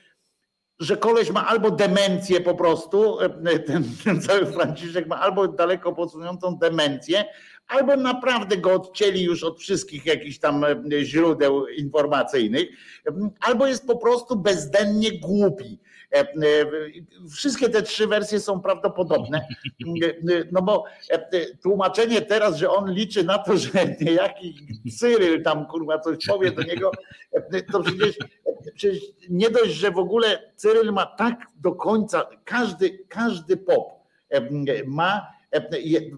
że 0.80 0.98
koleś 0.98 1.32
ma 1.32 1.48
albo 1.48 1.72
demencję 1.72 2.42
po 2.42 2.56
prostu, 2.56 3.20
e, 3.22 3.60
ten, 3.60 3.84
ten 4.04 4.22
cały 4.22 4.46
Franciszek 4.46 5.08
ma 5.08 5.20
albo 5.20 5.48
daleko 5.48 5.94
posuniętą 5.94 6.56
demencję, 6.56 7.26
albo 7.68 7.96
naprawdę 7.96 8.58
go 8.58 8.74
odcięli 8.74 9.24
już 9.24 9.44
od 9.44 9.60
wszystkich 9.60 10.06
jakichś 10.06 10.40
tam 10.40 10.64
e, 10.64 10.76
źródeł 11.04 11.68
informacyjnych, 11.68 12.70
albo 13.40 13.68
jest 13.68 13.88
po 13.88 13.98
prostu 13.98 14.36
bezdennie 14.36 15.20
głupi. 15.20 15.80
E, 16.11 16.26
wszystkie 17.31 17.69
te 17.69 17.81
trzy 17.81 18.07
wersje 18.07 18.40
są 18.40 18.61
prawdopodobne, 18.61 19.48
no 20.52 20.61
bo 20.61 20.86
tłumaczenie 21.61 22.22
teraz, 22.22 22.57
że 22.57 22.69
on 22.69 22.91
liczy 22.91 23.23
na 23.23 23.38
to, 23.38 23.57
że 23.57 23.69
niejaki 24.02 24.56
Cyryl 24.99 25.44
tam 25.44 25.65
kurwa 25.65 25.99
coś 25.99 26.26
powie 26.27 26.52
do 26.52 26.64
niego, 26.64 26.91
to 27.72 27.84
przecież 27.84 28.15
przecież 28.61 29.03
nie 29.30 29.49
dość, 29.49 29.72
że 29.72 29.91
w 29.91 29.98
ogóle 29.98 30.52
Cyryl 30.56 30.91
ma 30.91 31.06
tak 31.06 31.48
do 31.56 31.72
końca, 31.72 32.30
każdy, 32.45 33.06
każdy 33.10 33.57
pop 33.57 33.99
ma, 34.88 35.27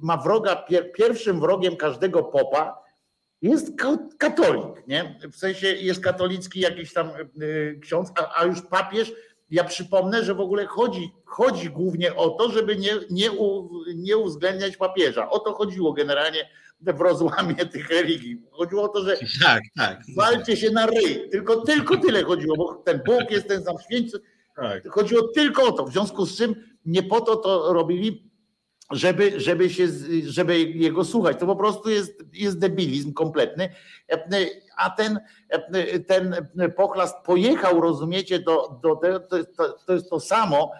ma 0.01 0.17
wroga, 0.17 0.65
pierwszym 0.93 1.39
wrogiem 1.39 1.75
każdego 1.75 2.23
popa 2.23 2.81
jest 3.41 3.73
katolik, 4.17 4.87
nie? 4.87 5.19
W 5.31 5.35
sensie 5.35 5.67
jest 5.67 6.03
katolicki 6.03 6.59
jakiś 6.59 6.93
tam 6.93 7.11
ksiądz, 7.81 8.11
a 8.35 8.45
już 8.45 8.61
papież, 8.61 9.13
ja 9.51 9.63
przypomnę, 9.63 10.23
że 10.23 10.35
w 10.35 10.39
ogóle 10.39 10.65
chodzi, 10.65 11.11
chodzi 11.25 11.69
głównie 11.69 12.15
o 12.15 12.29
to, 12.29 12.51
żeby 12.51 12.75
nie, 12.75 12.93
nie, 13.09 13.31
u, 13.31 13.69
nie 13.95 14.17
uwzględniać 14.17 14.77
papieża. 14.77 15.29
O 15.29 15.39
to 15.39 15.53
chodziło 15.53 15.93
generalnie 15.93 16.49
w 16.81 17.01
rozłamie 17.01 17.55
tych 17.55 17.89
religii. 17.89 18.41
Chodziło 18.51 18.83
o 18.83 18.87
to, 18.87 19.03
że 19.03 19.17
tak, 19.43 19.61
tak. 19.77 19.99
walcie 20.15 20.57
się 20.57 20.71
na 20.71 20.85
ryj. 20.85 21.29
Tylko, 21.31 21.61
tylko 21.61 21.97
tyle 21.97 22.23
chodziło, 22.23 22.57
bo 22.57 22.75
ten 22.75 23.01
Bóg 23.05 23.31
jest 23.31 23.47
ten 23.47 23.63
sam 23.63 23.75
święty. 23.85 24.19
Tak. 24.55 24.89
Chodziło 24.89 25.27
tylko 25.27 25.63
o 25.63 25.71
to. 25.71 25.85
W 25.85 25.91
związku 25.91 26.25
z 26.25 26.37
czym 26.37 26.55
nie 26.85 27.03
po 27.03 27.21
to 27.21 27.35
to 27.35 27.73
robili, 27.73 28.31
żeby, 28.91 29.39
żeby, 29.39 29.69
się, 29.69 29.87
żeby 30.25 30.59
jego 30.59 31.05
słuchać. 31.05 31.39
To 31.39 31.45
po 31.45 31.55
prostu 31.55 31.89
jest, 31.89 32.23
jest 32.33 32.59
debilizm 32.59 33.13
kompletny. 33.13 33.69
A 34.81 34.89
ten, 34.89 35.19
ten 36.07 36.35
pochlast 36.75 37.17
pojechał, 37.25 37.81
rozumiecie, 37.81 38.39
do, 38.39 38.79
do, 38.83 38.95
to, 38.95 39.43
to, 39.43 39.73
to 39.85 39.93
jest 39.93 40.09
to 40.09 40.19
samo, 40.19 40.71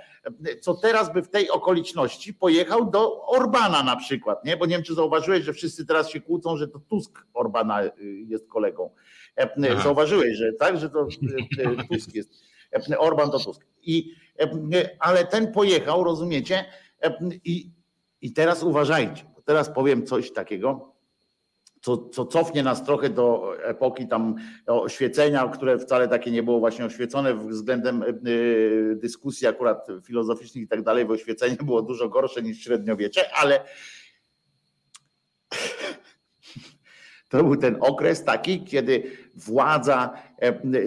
co 0.61 0.73
teraz 0.73 1.13
by 1.13 1.21
w 1.21 1.29
tej 1.29 1.49
okoliczności 1.49 2.33
pojechał 2.33 2.91
do 2.91 3.25
Orbana 3.25 3.83
na 3.83 3.95
przykład, 3.95 4.45
nie? 4.45 4.57
Bo 4.57 4.65
nie 4.65 4.75
wiem, 4.75 4.83
czy 4.83 4.93
zauważyłeś, 4.93 5.43
że 5.43 5.53
wszyscy 5.53 5.85
teraz 5.85 6.09
się 6.09 6.21
kłócą, 6.21 6.57
że 6.57 6.67
to 6.67 6.79
Tusk 6.79 7.25
Orbana 7.33 7.83
y, 7.83 7.91
jest 8.27 8.47
kolegą. 8.47 8.89
E, 9.37 9.49
Aha. 9.71 9.83
Zauważyłeś, 9.83 10.37
że 10.37 10.53
tak, 10.53 10.77
że 10.77 10.89
to 10.89 11.07
Tusk 11.89 12.15
jest. 12.15 12.43
E, 12.91 12.99
Orban 12.99 13.31
to 13.31 13.39
Tusk. 13.39 13.65
I, 13.83 14.13
e, 14.39 14.49
ale 14.99 15.25
ten 15.25 15.51
pojechał, 15.51 16.03
rozumiecie? 16.03 16.65
I, 17.45 17.71
i 18.21 18.33
teraz 18.33 18.63
uważajcie, 18.63 19.23
teraz 19.45 19.69
powiem 19.69 20.05
coś 20.05 20.33
takiego, 20.33 20.90
co, 21.81 21.97
co 21.97 22.25
cofnie 22.25 22.63
nas 22.63 22.83
trochę 22.83 23.09
do 23.09 23.53
epoki 23.63 24.07
tam 24.07 24.35
oświecenia, 24.67 25.47
które 25.47 25.79
wcale 25.79 26.07
takie 26.07 26.31
nie 26.31 26.43
było 26.43 26.59
właśnie 26.59 26.85
oświecone 26.85 27.35
względem 27.35 28.03
y, 28.27 28.95
dyskusji 28.95 29.47
akurat 29.47 29.87
filozoficznych 30.03 30.63
i 30.63 30.67
tak 30.67 30.83
dalej, 30.83 31.05
bo 31.05 31.13
oświecenie 31.13 31.55
było 31.55 31.81
dużo 31.81 32.09
gorsze 32.09 32.41
niż 32.41 32.63
średniowiecze, 32.63 33.33
ale 33.33 33.59
to 37.29 37.43
był 37.43 37.57
ten 37.57 37.77
okres 37.79 38.23
taki, 38.23 38.63
kiedy 38.63 39.11
władza 39.35 40.13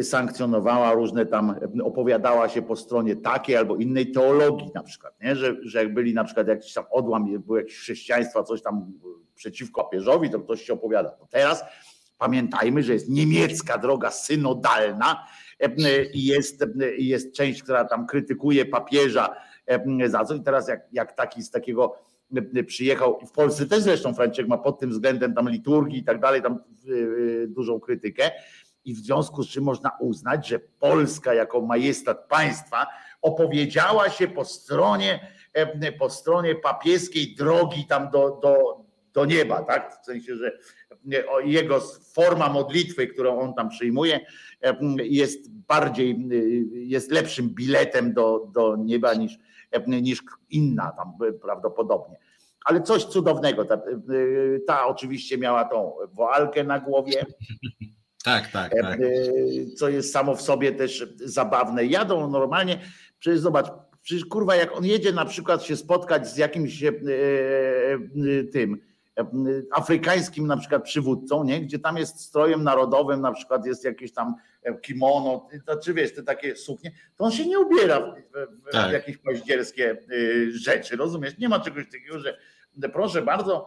sankcjonowała 0.03 0.93
różne 0.93 1.27
tam, 1.27 1.55
opowiadała 1.85 2.49
się 2.49 2.63
po 2.63 2.77
stronie 2.77 3.17
takiej 3.17 3.57
albo 3.57 3.77
innej 3.77 4.13
teologii 4.13 4.71
na 4.75 4.83
przykład, 4.83 5.21
nie? 5.21 5.37
Że, 5.37 5.57
że 5.63 5.79
jak 5.79 5.95
byli 5.95 6.15
na 6.15 6.25
przykład 6.25 6.49
jakiś 6.49 6.73
tam 6.73 6.85
odłam, 6.91 7.41
był 7.41 7.57
jakiś 7.57 7.79
chrześcijaństwa, 7.79 8.43
coś 8.43 8.63
tam 8.63 8.93
przeciwko 9.35 9.85
papieżowi, 9.85 10.31
to 10.31 10.41
ktoś 10.41 10.63
się 10.63 10.73
opowiada. 10.73 11.11
To 11.11 11.27
teraz 11.27 11.65
pamiętajmy, 12.19 12.83
że 12.83 12.93
jest 12.93 13.09
niemiecka 13.09 13.79
droga 13.79 14.11
synodalna 14.11 15.27
i 16.15 16.25
jest, 16.25 16.65
jest 16.99 17.35
część, 17.35 17.63
która 17.63 17.85
tam 17.85 18.07
krytykuje 18.07 18.65
papieża 18.67 19.37
za 20.07 20.25
co 20.25 20.35
i 20.35 20.43
teraz 20.43 20.69
jak, 20.69 20.81
jak 20.93 21.13
taki 21.13 21.43
z 21.43 21.51
takiego 21.51 21.99
przyjechał, 22.67 23.19
w 23.27 23.33
Polsce 23.33 23.67
też 23.67 23.83
zresztą 23.83 24.15
Franciszek 24.15 24.49
ma 24.49 24.59
pod 24.59 24.79
tym 24.79 24.91
względem 24.91 25.35
tam 25.35 25.49
liturgii 25.49 25.99
i 25.99 26.05
tak 26.05 26.21
dalej, 26.21 26.43
tam 26.43 26.59
yy, 26.85 27.47
dużą 27.49 27.81
krytykę 27.81 28.31
i 28.85 28.95
w 28.95 28.99
związku 28.99 29.43
z 29.43 29.49
czym 29.49 29.65
można 29.65 29.91
uznać, 30.01 30.49
że 30.49 30.59
Polska 30.59 31.35
jako 31.35 31.61
majestat 31.61 32.29
państwa 32.29 32.87
opowiedziała 33.23 34.11
się 34.11 34.29
po 34.29 34.45
stronie, 34.45 35.33
po 35.99 36.11
stronie 36.11 36.55
papieskiej 36.55 37.35
drogi 37.35 37.87
tam 37.87 38.11
do, 38.11 38.39
do, 38.43 38.85
do 39.13 39.25
nieba, 39.25 39.63
tak? 39.63 39.99
W 40.03 40.05
sensie, 40.05 40.37
że 40.37 40.59
jego 41.45 41.81
forma 42.15 42.49
modlitwy, 42.49 43.07
którą 43.07 43.41
on 43.41 43.55
tam 43.55 43.69
przyjmuje, 43.69 44.21
jest 44.99 45.51
bardziej, 45.51 46.29
jest 46.73 47.11
lepszym 47.11 47.49
biletem 47.49 48.13
do, 48.13 48.51
do 48.55 48.77
nieba 48.77 49.15
niż, 49.15 49.39
niż 49.87 50.23
inna 50.51 50.93
tam 50.97 51.13
prawdopodobnie. 51.43 52.17
Ale 52.65 52.83
coś 52.83 53.05
cudownego. 53.05 53.65
Ta, 53.65 53.83
ta 54.67 54.87
oczywiście 54.87 55.39
miała 55.39 55.65
tą 55.65 55.93
woalkę 56.13 56.65
na 56.65 56.81
głowie. 56.81 57.25
Tak, 58.25 58.49
tak, 58.49 58.73
tak. 58.83 58.99
Co 59.77 59.89
jest 59.89 60.13
samo 60.13 60.37
w 60.37 60.43
sobie 60.43 60.73
też 60.73 61.07
zabawne. 61.25 61.85
Jadą 61.87 62.31
normalnie, 62.31 62.81
przecież 63.19 63.41
zobacz, 63.41 63.67
przecież 64.03 64.25
kurwa, 64.25 64.57
jak 64.57 64.77
on 64.77 64.85
jedzie 64.85 65.13
na 65.13 65.25
przykład 65.25 65.63
się 65.63 65.77
spotkać 65.77 66.29
z 66.29 66.37
jakimś 66.37 66.85
e, 66.85 66.89
e, 66.89 68.45
tym, 68.53 68.81
afrykańskim 69.71 70.47
na 70.47 70.57
przykład 70.57 70.85
przywódcą, 70.85 71.45
nie? 71.45 71.61
gdzie 71.61 71.79
tam 71.79 71.97
jest 71.97 72.21
strojem 72.21 72.63
narodowym, 72.63 73.21
na 73.21 73.33
przykład 73.33 73.67
jest 73.67 73.85
jakieś 73.85 74.13
tam 74.13 74.35
kimono, 74.83 75.49
czy 75.83 75.95
wiesz, 75.95 76.15
te 76.15 76.23
takie 76.23 76.57
suknie, 76.57 76.93
to 77.17 77.25
on 77.25 77.33
się 77.33 77.47
nie 77.47 77.59
ubiera 77.59 78.01
w, 78.01 78.15
w, 78.69 78.73
tak. 78.73 78.91
w 78.91 78.93
jakieś 78.93 79.19
paździerskie 79.19 79.97
y, 80.11 80.59
rzeczy, 80.59 80.97
rozumiesz? 80.97 81.39
Nie 81.39 81.49
ma 81.49 81.61
czegoś 81.61 81.85
takiego, 81.91 82.19
że 82.19 82.39
proszę 82.93 83.23
bardzo, 83.23 83.67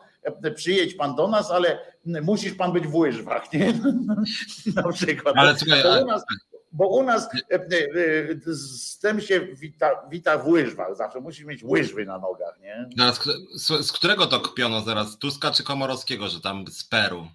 przyjedź 0.55 0.93
pan 0.93 1.15
do 1.15 1.27
nas, 1.27 1.51
ale 1.51 1.79
musisz 2.05 2.53
pan 2.53 2.71
być 2.71 2.87
w 2.87 2.95
łyżwach, 2.95 3.53
nie? 3.53 3.73
na 4.83 4.91
przykład. 4.91 5.35
Ale 5.37 5.55
słuchaj, 5.57 6.03
u 6.03 6.05
nas, 6.05 6.23
bo 6.71 6.87
u 6.87 7.03
nas 7.03 7.29
e, 7.51 7.55
e, 7.55 7.59
e, 7.59 8.35
z 8.45 8.99
tym 8.99 9.21
się 9.21 9.39
wita, 9.39 10.07
wita 10.09 10.37
w 10.37 10.47
łyżwach, 10.47 10.95
zawsze 10.95 11.19
musisz 11.19 11.45
mieć 11.45 11.63
łyżwy 11.63 12.05
na 12.05 12.19
nogach, 12.19 12.59
nie? 12.61 12.89
No, 12.95 13.13
z, 13.55 13.91
którego 13.91 14.25
to 14.27 14.39
kpiono 14.39 14.81
zaraz? 14.81 15.17
Tuska 15.17 15.51
czy 15.51 15.63
Komorowskiego, 15.63 16.27
że 16.27 16.41
tam 16.41 16.67
z 16.67 16.83
Peru? 16.83 17.27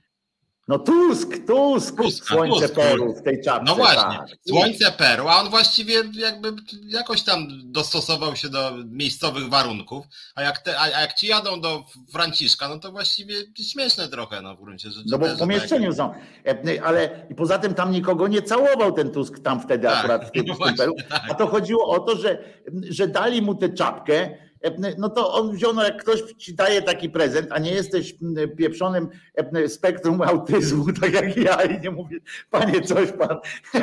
No 0.68 0.78
Tusk, 0.78 1.46
Tusk, 1.46 1.96
Tusk 1.96 2.26
słońce 2.26 2.68
Tusk. 2.68 2.74
Peru 2.74 3.14
w 3.14 3.22
tej 3.22 3.42
czapce. 3.42 3.64
No 3.66 3.74
właśnie, 3.74 4.18
tak. 4.18 4.26
słońce 4.48 4.92
Peru, 4.92 5.28
a 5.28 5.40
on 5.40 5.50
właściwie 5.50 5.94
jakby 6.14 6.52
jakoś 6.86 7.22
tam 7.22 7.48
dostosował 7.64 8.36
się 8.36 8.48
do 8.48 8.72
miejscowych 8.84 9.48
warunków, 9.48 10.06
a 10.34 10.42
jak, 10.42 10.58
te, 10.58 10.80
a 10.80 10.88
jak 11.00 11.14
ci 11.14 11.26
jadą 11.26 11.60
do 11.60 11.84
Franciszka, 12.12 12.68
no 12.68 12.78
to 12.78 12.92
właściwie 12.92 13.34
śmieszne 13.72 14.08
trochę 14.08 14.42
no, 14.42 14.56
w 14.56 14.62
gruncie 14.62 14.90
rzeczy. 14.90 15.06
No 15.10 15.18
bo 15.18 15.26
w 15.26 15.38
pomieszczeniu 15.38 15.88
tak. 15.88 15.96
są, 15.96 16.14
e, 16.46 16.84
ale 16.84 17.26
i 17.30 17.34
poza 17.34 17.58
tym 17.58 17.74
tam 17.74 17.92
nikogo 17.92 18.28
nie 18.28 18.42
całował 18.42 18.92
ten 18.92 19.10
Tusk 19.10 19.38
tam 19.38 19.60
wtedy 19.60 19.88
tak, 19.88 19.98
akurat 19.98 20.28
w 20.28 20.30
tym, 20.34 20.44
no 20.46 20.54
właśnie, 20.54 20.76
Peru, 20.76 20.94
tak. 21.08 21.22
a 21.30 21.34
to 21.34 21.46
chodziło 21.46 21.88
o 21.88 21.98
to, 21.98 22.16
że, 22.16 22.44
że 22.90 23.08
dali 23.08 23.42
mu 23.42 23.54
tę 23.54 23.68
czapkę, 23.68 24.36
no 24.98 25.10
to 25.10 25.32
on 25.32 25.52
wziął, 25.52 25.72
no 25.72 25.84
jak 25.84 26.02
ktoś 26.02 26.20
ci 26.20 26.54
daje 26.54 26.82
taki 26.82 27.10
prezent, 27.10 27.52
a 27.52 27.58
nie 27.58 27.70
jesteś 27.70 28.14
pieprzonym 28.58 29.08
spektrum 29.68 30.22
autyzmu, 30.32 30.92
tak 31.00 31.12
jak 31.12 31.36
ja 31.36 31.62
i 31.62 31.80
nie 31.80 31.90
mówię, 31.90 32.18
panie 32.50 32.80
coś 32.80 33.12
pan, 33.12 33.38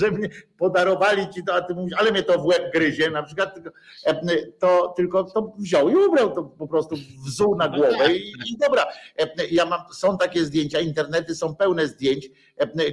że 0.00 0.10
mnie 0.10 0.28
podarowali 0.58 1.28
ci 1.28 1.44
to, 1.44 1.54
a 1.54 1.60
ty 1.60 1.74
mówisz, 1.74 1.94
ale 1.98 2.10
mnie 2.10 2.22
to 2.22 2.38
w 2.38 2.46
łeb 2.46 2.72
gryzie, 2.72 3.10
na 3.10 3.22
przykład 3.22 3.58
to 4.58 4.94
tylko 4.96 5.24
to 5.24 5.52
wziął 5.58 5.88
i 5.88 5.96
ubrał 5.96 6.34
to 6.34 6.42
po 6.42 6.68
prostu 6.68 6.96
wzuł 7.26 7.56
na 7.56 7.68
głowę 7.68 8.12
i, 8.14 8.32
i 8.52 8.56
dobra. 8.60 8.86
Ja 9.50 9.66
mam, 9.66 9.80
są 9.92 10.18
takie 10.18 10.44
zdjęcia, 10.44 10.80
internety 10.80 11.34
są 11.34 11.56
pełne 11.56 11.86
zdjęć 11.86 12.30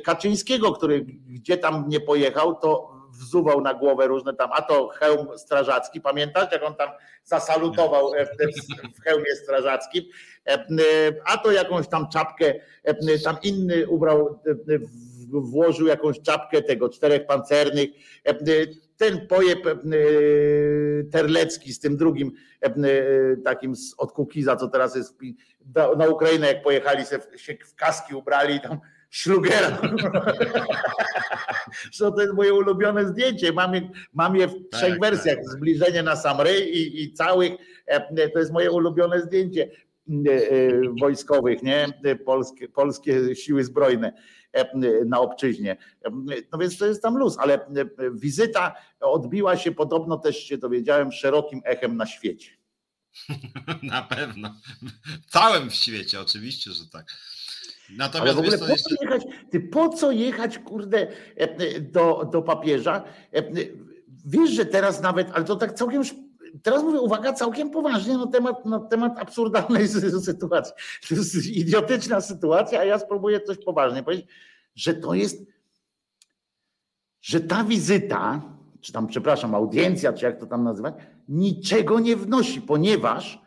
Kaczyńskiego, 0.04 0.72
który 0.72 1.06
gdzie 1.28 1.58
tam 1.58 1.86
nie 1.88 2.00
pojechał, 2.00 2.56
to 2.56 2.99
wzuwał 3.20 3.62
na 3.62 3.74
głowę 3.74 4.08
różne 4.08 4.34
tam, 4.34 4.50
a 4.54 4.62
to 4.62 4.88
hełm 4.88 5.38
strażacki, 5.38 6.02
pamiętasz, 6.02 6.52
jak 6.52 6.64
on 6.64 6.76
tam 6.76 6.90
zasalutował 7.24 8.12
w 9.00 9.04
hełmie 9.04 9.36
strażackim, 9.44 10.04
a 11.26 11.38
to 11.38 11.52
jakąś 11.52 11.88
tam 11.88 12.10
czapkę, 12.10 12.54
tam 13.24 13.38
inny 13.44 13.88
ubrał, 13.88 14.40
włożył 15.32 15.88
jakąś 15.88 16.22
czapkę 16.22 16.62
tego 16.62 16.90
czterech 16.90 17.26
pancernych, 17.26 17.90
ten 18.98 19.28
pojeb 19.28 19.60
Terlecki 21.12 21.74
z 21.74 21.80
tym 21.80 21.98
drugim 21.98 22.32
takim 23.46 23.74
od 23.98 24.12
Kukiza, 24.12 24.56
co 24.56 24.68
teraz 24.68 24.96
jest 24.96 25.20
na 25.98 26.08
Ukrainę, 26.08 26.48
jak 26.48 26.64
pojechali 26.64 27.06
się 27.36 27.58
w 27.68 27.76
kaski 27.76 28.16
ubrali 28.16 28.62
tam 28.62 28.80
szlugera. 29.10 29.72
to 32.00 32.22
jest 32.22 32.34
moje 32.34 32.54
ulubione 32.54 33.08
zdjęcie. 33.08 33.54
Mam 33.54 33.76
je, 33.76 33.90
mam 34.14 34.36
je 34.36 34.48
w 34.48 34.54
tak, 34.54 34.62
trzech 34.72 34.90
tak, 34.90 35.02
wersjach. 35.02 35.36
Tak. 35.36 35.50
Zbliżenie 35.50 36.04
na 36.04 36.16
sam 36.16 36.42
ryj 36.42 36.78
i, 36.78 37.04
i 37.04 37.14
całych. 37.14 37.54
E, 37.86 38.30
to 38.30 38.40
jest 38.40 38.52
moje 38.52 38.72
ulubione 38.72 39.22
zdjęcie 39.22 39.64
e, 39.64 39.70
e, 40.32 40.40
wojskowych, 41.00 41.64
nie? 41.64 41.88
Polskie, 42.26 42.70
polskie 42.70 43.36
siły 43.36 43.64
zbrojne 43.64 44.14
na 45.06 45.20
obczyźnie. 45.20 45.78
No 46.52 46.58
więc 46.60 46.78
to 46.78 46.86
jest 46.86 47.02
tam 47.02 47.18
luz, 47.18 47.38
ale 47.40 47.60
wizyta 48.14 48.76
odbiła 49.00 49.58
się 49.58 49.72
podobno 49.72 50.18
też 50.18 50.44
się 50.44 50.58
dowiedziałem 50.58 51.12
szerokim 51.12 51.62
echem 51.66 51.98
na 51.98 52.06
świecie. 52.06 52.52
Na 53.84 54.02
pewno. 54.02 54.56
W 55.28 55.32
całym 55.32 55.70
świecie, 55.70 56.22
oczywiście, 56.22 56.72
że 56.72 56.88
tak. 56.88 57.06
Natomiast 57.98 58.22
Ale 58.22 58.34
w 58.34 58.40
ogóle 58.40 58.58
po 58.58 58.66
co 58.66 58.96
jechać, 59.02 59.24
ty 59.50 59.60
po 59.60 59.90
co 59.90 60.12
jechać, 60.12 60.60
kurde, 60.60 60.98
e, 61.00 61.08
e, 61.38 61.80
do, 61.80 62.30
do 62.32 62.42
papieża? 62.42 63.04
E, 63.34 63.44
wiesz, 64.26 64.52
że 64.52 64.66
teraz 64.66 65.02
nawet, 65.02 65.28
ale 65.34 65.46
to 65.46 65.56
tak 65.56 65.74
całkiem 65.74 66.04
teraz 66.64 66.84
mówię, 66.84 67.00
uwaga, 67.00 67.34
całkiem 67.34 67.70
poważnie 67.70 68.18
na 68.18 68.28
temat, 68.28 68.66
na 68.66 68.80
temat 68.80 69.20
absurdalnej 69.20 69.88
sytuacji. 69.88 70.74
To 71.10 71.16
jest 71.16 71.48
idiotyczna 71.48 72.22
sytuacja, 72.22 72.80
a 72.80 72.84
ja 72.84 73.00
spróbuję 73.00 73.42
coś 73.42 73.58
poważnie 73.58 74.04
powiedzieć, 74.04 74.28
że 74.76 74.94
to 74.94 75.14
jest, 75.14 75.46
że 77.22 77.40
ta 77.40 77.64
wizyta, 77.64 78.42
czy 78.82 78.92
tam, 78.92 79.08
przepraszam, 79.08 79.56
audiencja, 79.56 80.14
czy 80.14 80.26
jak 80.26 80.40
to 80.40 80.46
tam 80.46 80.64
nazywać, 80.64 80.96
niczego 81.30 82.00
nie 82.00 82.16
wnosi, 82.16 82.62
ponieważ 82.62 83.42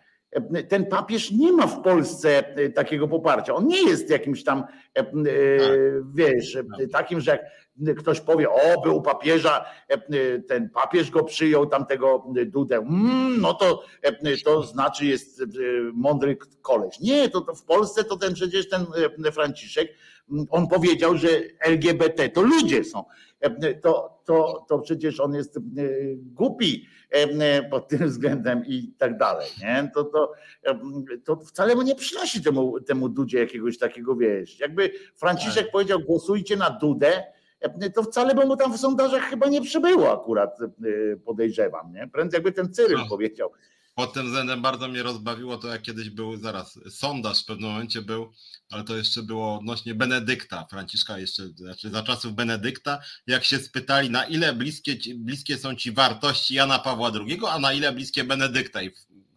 ten 0.68 0.86
papież 0.86 1.30
nie 1.30 1.52
ma 1.52 1.66
w 1.66 1.82
Polsce 1.82 2.56
e, 2.56 2.70
takiego 2.70 3.08
poparcia. 3.08 3.54
On 3.54 3.66
nie 3.66 3.82
jest 3.82 4.10
jakimś 4.10 4.44
tam, 4.44 4.58
e, 4.58 5.00
e, 5.00 5.04
tak. 5.04 5.16
wiesz, 6.14 6.54
tak. 6.54 6.90
takim, 6.92 7.20
że 7.20 7.30
jak 7.30 7.96
ktoś 7.98 8.20
powie, 8.20 8.50
o, 8.50 8.80
był 8.84 9.02
papieża, 9.02 9.64
ten 10.48 10.70
papież 10.70 11.10
go 11.10 11.24
przyjął, 11.24 11.66
tamtego 11.66 12.24
Dudę, 12.46 12.76
mm, 12.76 13.40
no 13.40 13.54
to, 13.54 13.84
to 14.44 14.62
znaczy 14.62 15.06
jest 15.06 15.42
mądry 15.94 16.36
koleś. 16.62 17.00
Nie, 17.00 17.28
to, 17.28 17.40
to 17.40 17.54
w 17.54 17.64
Polsce 17.64 18.04
to 18.04 18.16
ten 18.16 18.34
przecież 18.34 18.68
ten 18.68 18.86
Franciszek, 19.32 19.88
on 20.50 20.68
powiedział, 20.68 21.16
że 21.16 21.28
LGBT 21.60 22.28
to 22.28 22.42
ludzie 22.42 22.84
są. 22.84 23.04
To, 23.82 24.20
to, 24.24 24.66
to 24.68 24.78
przecież 24.78 25.20
on 25.20 25.34
jest 25.34 25.58
głupi 26.16 26.86
pod 27.70 27.88
tym 27.88 28.08
względem 28.08 28.66
i 28.66 28.94
tak 28.98 29.18
dalej. 29.18 29.48
Nie? 29.60 29.90
To, 29.94 30.04
to, 30.04 30.32
to 31.24 31.36
wcale 31.36 31.74
mu 31.74 31.82
nie 31.82 31.94
przynosi 31.94 32.42
temu, 32.42 32.80
temu 32.80 33.08
Dudzie 33.08 33.38
jakiegoś 33.38 33.78
takiego, 33.78 34.16
wiesz, 34.16 34.60
jakby 34.60 34.90
Franciszek 35.14 35.64
tak. 35.64 35.72
powiedział 35.72 36.00
głosujcie 36.00 36.56
na 36.56 36.70
Dudę, 36.70 37.22
to 37.94 38.02
wcale 38.02 38.34
by 38.34 38.46
mu 38.46 38.56
tam 38.56 38.72
w 38.72 38.78
sondażach 38.80 39.22
chyba 39.22 39.48
nie 39.48 39.62
przybyło 39.62 40.12
akurat, 40.12 40.58
podejrzewam. 41.24 41.92
Nie? 41.92 42.08
Prędzej 42.08 42.38
jakby 42.38 42.52
ten 42.52 42.74
Cyryl 42.74 42.98
no. 42.98 43.08
powiedział, 43.08 43.50
pod 43.94 44.12
tym 44.12 44.26
względem 44.26 44.62
bardzo 44.62 44.88
mnie 44.88 45.02
rozbawiło 45.02 45.56
to, 45.56 45.68
jak 45.68 45.82
kiedyś 45.82 46.10
był, 46.10 46.36
zaraz, 46.36 46.78
sondaż 46.90 47.42
w 47.42 47.44
pewnym 47.44 47.70
momencie 47.70 48.02
był, 48.02 48.32
ale 48.70 48.84
to 48.84 48.96
jeszcze 48.96 49.22
było 49.22 49.58
odnośnie 49.58 49.94
Benedykta, 49.94 50.66
Franciszka 50.70 51.18
jeszcze, 51.18 51.48
znaczy 51.48 51.90
za 51.90 52.02
czasów 52.02 52.34
Benedykta, 52.34 52.98
jak 53.26 53.44
się 53.44 53.58
spytali, 53.58 54.10
na 54.10 54.24
ile 54.24 54.52
bliskie, 54.52 54.96
bliskie 55.16 55.58
są 55.58 55.74
ci 55.74 55.92
wartości 55.92 56.54
Jana 56.54 56.78
Pawła 56.78 57.12
II, 57.14 57.40
a 57.48 57.58
na 57.58 57.72
ile 57.72 57.92
bliskie 57.92 58.24
Benedykta. 58.24 58.82
I 58.82 58.90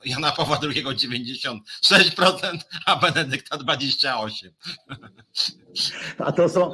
Jana 0.06 0.32
Pawła 0.32 0.60
II 0.64 0.86
96%, 0.86 1.60
a 2.86 2.96
Benedykta 2.96 3.58
28%. 3.58 4.30
A 6.18 6.32
to 6.32 6.50
są 6.50 6.72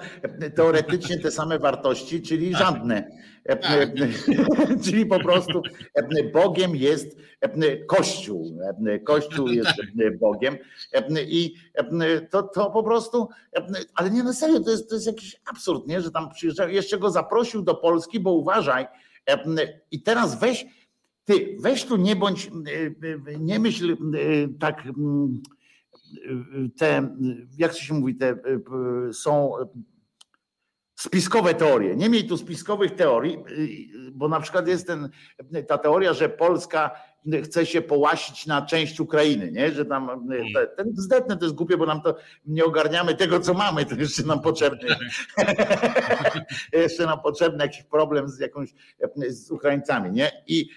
teoretycznie 0.55 1.19
te 1.19 1.31
same 1.31 1.59
wartości, 1.59 2.21
czyli 2.21 2.51
tak. 2.51 2.61
żadne. 2.61 3.11
Tak. 3.47 3.91
Czyli 4.83 5.05
po 5.05 5.19
prostu 5.19 5.61
Bogiem 6.33 6.75
jest 6.75 7.17
Kościół. 7.87 8.59
Kościół 9.05 9.47
jest 9.47 9.69
tak. 9.69 10.17
Bogiem 10.19 10.57
i 11.27 11.55
to, 12.29 12.43
to 12.43 12.71
po 12.71 12.83
prostu, 12.83 13.29
ale 13.95 14.09
nie 14.09 14.23
na 14.23 14.33
serio, 14.33 14.59
to 14.59 14.71
jest, 14.71 14.89
to 14.89 14.95
jest 14.95 15.07
jakiś 15.07 15.35
absurd, 15.45 15.87
nie? 15.87 16.01
że 16.01 16.11
tam 16.11 16.29
przyjeżdżał, 16.29 16.69
jeszcze 16.69 16.97
go 16.97 17.11
zaprosił 17.11 17.61
do 17.61 17.75
Polski, 17.75 18.19
bo 18.19 18.31
uważaj, 18.33 18.87
i 19.91 20.01
teraz 20.01 20.39
weź, 20.39 20.65
ty 21.25 21.57
weź 21.59 21.85
tu 21.85 21.97
nie 21.97 22.15
bądź, 22.15 22.51
nie 23.39 23.59
myśl 23.59 23.97
tak 24.59 24.83
te, 26.77 27.15
jak 27.57 27.73
się 27.73 27.93
mówi, 27.93 28.15
te 28.15 28.41
są 29.13 29.53
spiskowe 30.95 31.53
teorie. 31.53 31.95
Nie 31.95 32.09
miej 32.09 32.27
tu 32.27 32.37
spiskowych 32.37 32.95
teorii, 32.95 33.37
bo 34.11 34.27
na 34.27 34.39
przykład 34.39 34.67
jest 34.67 34.87
ten, 34.87 35.09
ta 35.67 35.77
teoria, 35.77 36.13
że 36.13 36.29
Polska 36.29 36.91
chce 37.43 37.65
się 37.65 37.81
połasić 37.81 38.45
na 38.45 38.61
część 38.61 38.99
Ukrainy, 38.99 39.51
nie? 39.51 39.71
że 39.71 39.85
tam 39.85 40.07
hmm. 40.07 40.53
ten 40.77 40.93
zdetne 40.95 41.37
to 41.37 41.45
jest 41.45 41.55
głupie, 41.55 41.77
bo 41.77 41.85
nam 41.85 42.01
to 42.01 42.15
nie 42.45 42.65
ogarniamy 42.65 43.15
tego, 43.15 43.39
co 43.39 43.53
mamy, 43.53 43.85
to 43.85 43.95
jeszcze 43.95 44.23
nam 44.23 44.41
potrzebny. 44.41 44.95
jeszcze 46.73 47.05
nam 47.05 47.21
potrzebny 47.21 47.63
jakiś 47.63 47.83
problem 47.83 48.29
z 48.29 48.39
jakąś 48.39 48.73
z 49.27 49.51
Ukraińcami, 49.51 50.11
nie? 50.11 50.31
I 50.47 50.69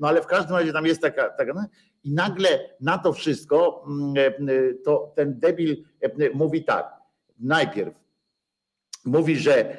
no 0.00 0.08
ale 0.08 0.22
w 0.22 0.26
każdym 0.26 0.56
razie 0.56 0.72
tam 0.72 0.86
jest 0.86 1.02
taka, 1.02 1.30
taka 1.30 1.52
no, 1.54 1.64
i 2.04 2.12
nagle 2.12 2.48
na 2.80 2.98
to 2.98 3.12
wszystko 3.12 3.84
to 4.84 5.12
ten 5.16 5.38
debil 5.38 5.84
mówi 6.34 6.64
tak. 6.64 6.92
Najpierw 7.38 7.94
mówi, 9.04 9.36
że 9.36 9.76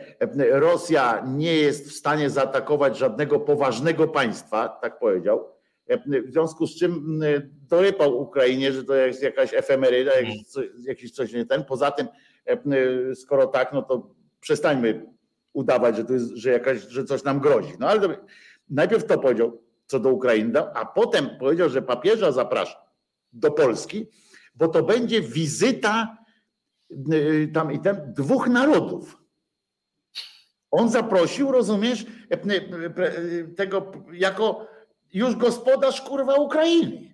Rosja 0.51 1.23
nie 1.27 1.55
jest 1.55 1.89
w 1.89 1.95
stanie 1.95 2.29
zaatakować 2.29 2.97
żadnego 2.97 3.39
poważnego 3.39 4.07
państwa, 4.07 4.69
tak 4.69 4.99
powiedział. 4.99 5.53
W 6.27 6.31
związku 6.31 6.67
z 6.67 6.75
czym 6.75 7.19
dorypał 7.69 8.21
Ukrainie, 8.21 8.71
że 8.71 8.83
to 8.83 8.95
jest 8.95 9.23
jakaś 9.23 9.53
efemeryda, 9.53 10.11
jakiś 10.87 11.11
coś 11.11 11.33
nie 11.33 11.45
ten. 11.45 11.63
Poza 11.63 11.91
tym, 11.91 12.07
skoro 13.15 13.47
tak, 13.47 13.73
no 13.73 13.81
to 13.81 14.15
przestańmy 14.39 15.05
udawać, 15.53 15.95
że 15.95 16.05
to 16.05 16.13
jest, 16.13 16.35
że 16.35 16.51
jakaś, 16.51 16.81
że 16.81 17.03
coś 17.03 17.23
nam 17.23 17.39
grozi. 17.39 17.73
No 17.79 17.87
ale 17.87 17.99
to, 17.99 18.09
najpierw 18.69 19.05
to 19.05 19.19
powiedział 19.19 19.61
co 19.85 19.99
do 19.99 20.09
Ukrainy, 20.09 20.59
a 20.73 20.85
potem 20.85 21.29
powiedział, 21.39 21.69
że 21.69 21.81
papieża 21.81 22.31
zaprasza 22.31 22.81
do 23.33 23.51
Polski, 23.51 24.07
bo 24.55 24.67
to 24.67 24.83
będzie 24.83 25.21
wizyta 25.21 26.17
tam 27.53 27.71
i 27.71 27.79
tam 27.79 27.97
dwóch 28.13 28.47
narodów. 28.47 29.17
On 30.71 30.89
zaprosił, 30.89 31.51
rozumiesz, 31.51 32.05
e, 32.31 32.33
e, 32.33 32.37
e, 32.37 33.47
tego 33.55 33.91
jako 34.13 34.67
już 35.13 35.35
gospodarz 35.35 36.01
kurwa 36.01 36.35
Ukrainy. 36.35 37.13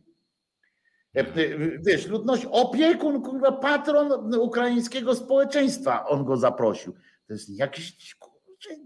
Wiesz, 1.86 2.08
ludność, 2.08 2.48
opiekun, 2.52 3.22
kurwa, 3.22 3.52
patron 3.52 4.36
ukraińskiego 4.36 5.16
społeczeństwa, 5.16 6.08
on 6.08 6.26
go 6.26 6.38
zaprosił. 6.38 6.94
To 7.28 7.34
jest 7.34 7.50
jakiś 7.50 8.16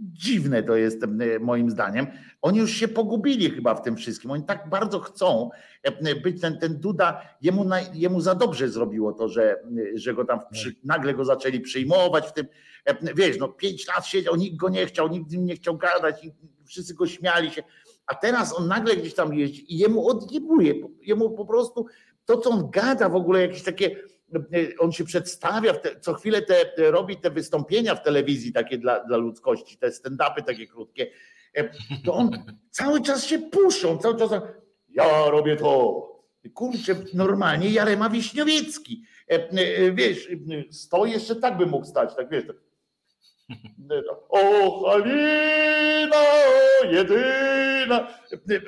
dziwne 0.01 0.63
to 0.63 0.75
jest 0.75 0.97
moim 1.39 1.69
zdaniem. 1.69 2.07
Oni 2.41 2.59
już 2.59 2.71
się 2.71 2.87
pogubili 2.87 3.49
chyba 3.49 3.75
w 3.75 3.81
tym 3.81 3.95
wszystkim. 3.95 4.31
Oni 4.31 4.43
tak 4.43 4.69
bardzo 4.69 4.99
chcą 4.99 5.49
e, 5.83 6.15
być 6.15 6.41
ten, 6.41 6.59
ten 6.59 6.79
Duda, 6.79 7.21
jemu, 7.41 7.63
na, 7.63 7.81
jemu 7.93 8.21
za 8.21 8.35
dobrze 8.35 8.69
zrobiło 8.69 9.13
to, 9.13 9.29
że, 9.29 9.63
że 9.95 10.13
go 10.13 10.25
tam 10.25 10.39
przy, 10.51 10.75
nagle 10.83 11.13
go 11.13 11.25
zaczęli 11.25 11.59
przyjmować 11.59 12.27
w 12.27 12.33
tym. 12.33 12.47
E, 12.85 13.13
wiesz, 13.15 13.39
no 13.39 13.47
pięć 13.47 13.87
lat 13.87 14.05
siedział, 14.05 14.35
nikt 14.35 14.55
go 14.55 14.69
nie 14.69 14.85
chciał, 14.85 15.07
nikt 15.07 15.31
nie 15.31 15.55
chciał 15.55 15.77
gadać, 15.77 16.27
wszyscy 16.65 16.93
go 16.93 17.07
śmiali 17.07 17.51
się. 17.51 17.63
A 18.07 18.15
teraz 18.15 18.59
on 18.59 18.67
nagle 18.67 18.95
gdzieś 18.95 19.13
tam 19.13 19.33
jeździ 19.33 19.73
i 19.73 19.77
jemu 19.77 20.07
odjebuje, 20.07 20.73
jemu 21.01 21.29
po 21.29 21.45
prostu 21.45 21.85
to, 22.25 22.37
co 22.37 22.49
on 22.49 22.69
gada 22.71 23.09
w 23.09 23.15
ogóle, 23.15 23.41
jakieś 23.41 23.63
takie 23.63 23.95
on 24.79 24.91
się 24.91 25.03
przedstawia, 25.03 25.73
te, 25.73 25.99
co 25.99 26.13
chwilę 26.13 26.41
te, 26.41 26.91
robi 26.91 27.17
te 27.17 27.31
wystąpienia 27.31 27.95
w 27.95 28.03
telewizji 28.03 28.53
takie 28.53 28.77
dla, 28.77 29.03
dla 29.03 29.17
ludzkości, 29.17 29.77
te 29.77 29.87
stand-upy 29.87 30.43
takie 30.45 30.67
krótkie, 30.67 31.07
e, 31.55 31.69
to 32.05 32.13
on 32.13 32.31
cały 32.71 33.01
czas 33.01 33.25
się 33.25 33.39
puszczą, 33.39 33.97
cały 33.97 34.19
czas 34.19 34.31
ja 34.89 35.29
robię 35.29 35.55
to. 35.55 36.13
Kurczę, 36.53 36.95
normalnie 37.13 37.69
Jarema 37.69 38.09
Wiśniowiecki. 38.09 39.03
E, 39.31 39.33
e, 39.33 39.91
wiesz, 39.91 40.29
stoi 40.71 41.11
jeszcze 41.11 41.35
tak 41.35 41.57
by 41.57 41.65
mógł 41.65 41.85
stać, 41.85 42.15
tak 42.15 42.29
wiesz. 42.29 42.43
O, 44.29 44.89
Halina, 44.91 46.23
jedyna. 46.91 48.07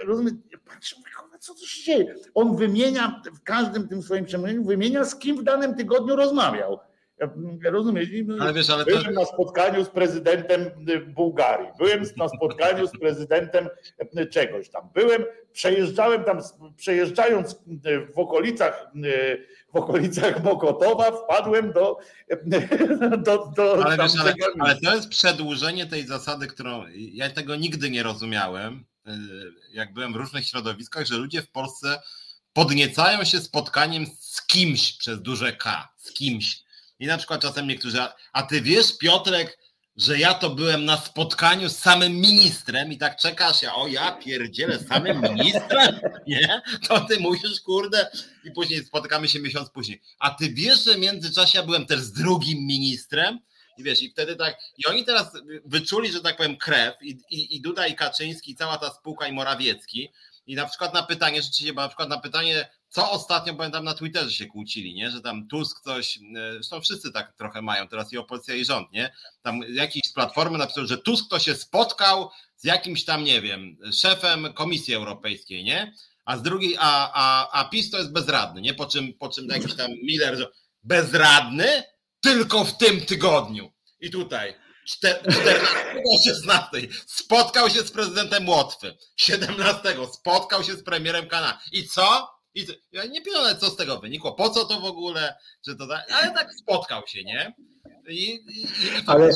Rozumiem, 0.06 0.42
patrzę, 0.66 0.96
co 1.40 1.54
tu 1.54 1.68
się 1.68 1.84
dzieje? 1.84 2.16
On 2.34 2.56
wymienia 2.58 3.22
w 3.36 3.44
każdym 3.44 3.88
tym 3.88 4.02
swoim 4.02 4.26
przemówieniu, 4.26 4.64
wymienia 4.64 5.06
z 5.06 5.20
kim 5.20 5.38
w 5.38 5.44
danym 5.44 5.76
tygodniu 5.76 6.16
rozmawiał. 6.16 6.80
Rozumiesz? 7.64 8.10
Ale 8.40 8.54
wiesz, 8.54 8.70
ale 8.70 8.86
Byłem 8.86 9.04
to... 9.04 9.12
na 9.12 9.26
spotkaniu 9.26 9.86
z 9.86 9.90
prezydentem 9.90 10.66
Bułgarii, 11.08 11.68
byłem 11.78 12.04
na 12.18 12.30
spotkaniu 12.30 12.88
z 12.88 12.92
prezydentem 13.00 13.70
czegoś 14.32 14.70
tam. 14.70 14.90
Byłem, 14.94 15.26
przejeżdżałem 15.52 16.24
tam, 16.24 16.40
przejeżdżając 16.78 17.64
w 18.16 18.20
okolicach, 18.20 18.92
w 19.76 19.78
okolicach 19.78 20.44
Mokotowa, 20.44 21.12
wpadłem 21.12 21.72
do. 21.74 21.98
do, 23.18 23.52
do 23.56 23.86
ale, 23.86 23.98
wiesz, 23.98 24.20
ale, 24.20 24.34
ale 24.60 24.82
to 24.82 24.96
jest 24.96 25.10
przedłużenie 25.10 25.86
tej 25.86 26.08
zasady, 26.08 26.48
którą 26.48 26.84
ja 26.94 27.30
tego 27.30 27.56
nigdy 27.56 27.90
nie 27.90 28.04
rozumiałem 28.04 28.86
Y, 29.08 29.54
jak 29.74 29.94
byłem 29.94 30.14
w 30.14 30.16
różnych 30.16 30.48
środowiskach, 30.48 31.06
że 31.06 31.18
ludzie 31.18 31.42
w 31.42 31.50
Polsce 31.50 32.02
podniecają 32.54 33.24
się 33.24 33.40
spotkaniem 33.40 34.06
z 34.20 34.46
kimś 34.46 34.94
przez 34.94 35.22
duże 35.22 35.54
K, 35.54 35.94
z 35.98 36.12
kimś. 36.12 36.64
I 37.00 37.08
na 37.08 37.18
przykład 37.18 37.42
czasem 37.42 37.68
niektórzy, 37.68 38.00
a 38.34 38.44
ty 38.44 38.62
wiesz, 38.62 38.98
Piotrek, 38.98 39.60
że 39.98 40.20
ja 40.20 40.34
to 40.34 40.50
byłem 40.50 40.86
na 40.86 40.98
spotkaniu 40.98 41.70
z 41.70 41.78
samym 41.78 42.14
ministrem 42.14 42.92
i 42.92 42.98
tak 42.98 43.18
czekasz, 43.18 43.62
ja 43.62 43.76
o 43.76 43.88
ja 43.88 44.12
pierdzielę 44.12 44.80
samym 44.80 45.22
ministrem, 45.22 46.00
nie? 46.28 46.62
To 46.88 47.00
ty 47.00 47.20
musisz, 47.20 47.62
kurde, 47.62 48.12
i 48.44 48.52
później 48.52 48.86
spotykamy 48.86 49.28
się 49.28 49.40
miesiąc 49.40 49.70
później. 49.70 50.02
A 50.20 50.30
ty 50.30 50.50
wiesz, 50.50 50.84
że 50.84 50.94
w 50.94 51.00
międzyczasie 51.00 51.60
ja 51.60 51.66
byłem 51.66 51.86
też 51.86 52.00
z 52.00 52.12
drugim 52.12 52.68
ministrem 52.68 53.40
i 53.78 53.84
wiesz, 53.84 54.02
i 54.02 54.10
wtedy 54.10 54.36
tak, 54.36 54.58
i 54.78 54.86
oni 54.86 55.06
teraz 55.06 55.32
wyczuli, 55.66 56.12
że 56.12 56.22
tak 56.22 56.38
powiem, 56.38 56.58
krew 56.58 56.96
i, 57.02 57.18
i, 57.30 57.56
i 57.56 57.62
Duda 57.62 57.88
i 57.88 57.96
Kaczyński, 57.96 58.52
i 58.52 58.56
cała 58.56 58.78
ta 58.78 58.90
spółka 58.90 59.28
i 59.28 59.32
Morawiecki. 59.32 60.10
I 60.48 60.56
na 60.56 60.66
przykład 60.66 60.94
na 60.94 61.04
pytanie, 61.04 61.42
rzeczywiście, 61.42 61.74
bo 61.74 61.82
na 61.82 61.88
przykład 61.88 62.10
na 62.10 62.20
pytanie, 62.20 62.68
co 62.96 63.12
ostatnio 63.12 63.56
pamiętam 63.56 63.84
na 63.84 63.94
Twitterze 63.94 64.32
się 64.32 64.46
kłócili, 64.46 64.94
nie? 64.94 65.12
Że 65.12 65.22
tam 65.22 65.48
Tusk 65.48 65.82
coś, 65.82 66.18
e, 66.18 66.54
zresztą 66.54 66.82
wszyscy 66.82 67.12
tak 67.12 67.34
trochę 67.38 67.62
mają, 67.62 67.88
teraz 67.88 68.14
i 68.14 68.18
opozycja 68.18 68.56
i 68.56 68.66
rząd, 68.66 68.92
nie? 68.92 69.14
Tam 69.42 69.62
jakiś 69.70 70.02
z 70.06 70.14
platformy 70.14 70.58
napisał, 70.58 70.88
że 70.88 70.98
Tusk 70.98 71.30
to 71.30 71.40
się 71.40 71.56
spotkał 71.56 72.30
z 72.56 72.64
jakimś 72.64 73.06
tam, 73.06 73.24
nie 73.24 73.42
wiem, 73.42 73.78
szefem 73.94 74.54
Komisji 74.54 74.94
Europejskiej, 74.94 75.64
nie? 75.64 75.94
A 76.26 76.38
z 76.38 76.42
drugiej, 76.42 76.76
a, 76.80 77.12
a, 77.14 77.50
a 77.60 77.70
PiS 77.70 77.92
to 77.92 77.98
jest 77.98 78.12
bezradny, 78.12 78.62
nie? 78.62 78.74
Po 78.74 78.86
czym, 78.86 79.14
po 79.14 79.30
czym 79.30 79.48
jakiś 79.48 79.76
tam 79.76 79.92
Miller, 80.04 80.38
że 80.38 80.48
bezradny? 80.84 81.84
tylko 82.26 82.66
w 82.66 82.78
tym 82.78 83.02
tygodniu. 83.02 83.72
I 84.00 84.12
tutaj 84.12 84.54
14 84.88 85.42
16 86.26 86.70
spotkał 87.08 87.70
się 87.70 87.82
z 87.82 87.92
prezydentem 87.92 88.50
Łotwy. 88.50 88.98
17 89.18 89.96
spotkał 90.14 90.64
się 90.64 90.74
z 90.74 90.84
premierem 90.84 91.28
Kanady. 91.28 91.58
I 91.72 91.88
co? 91.88 92.35
I 92.56 92.66
ja 92.92 93.06
nie 93.06 93.22
wiem, 93.22 93.58
co 93.58 93.66
z 93.66 93.76
tego 93.76 94.00
wynikło. 94.00 94.34
Po 94.34 94.50
co 94.50 94.66
to 94.66 94.80
w 94.80 94.86
ogóle? 94.86 95.36
Czy 95.66 95.76
to 95.76 95.88
tak? 95.88 96.06
Ale 96.12 96.34
tak 96.34 96.54
spotkał 96.54 97.02
się, 97.08 97.24
nie? 97.24 97.54
I, 98.10 98.36
i, 98.36 98.64
i 98.64 98.68
Ale 99.08 99.30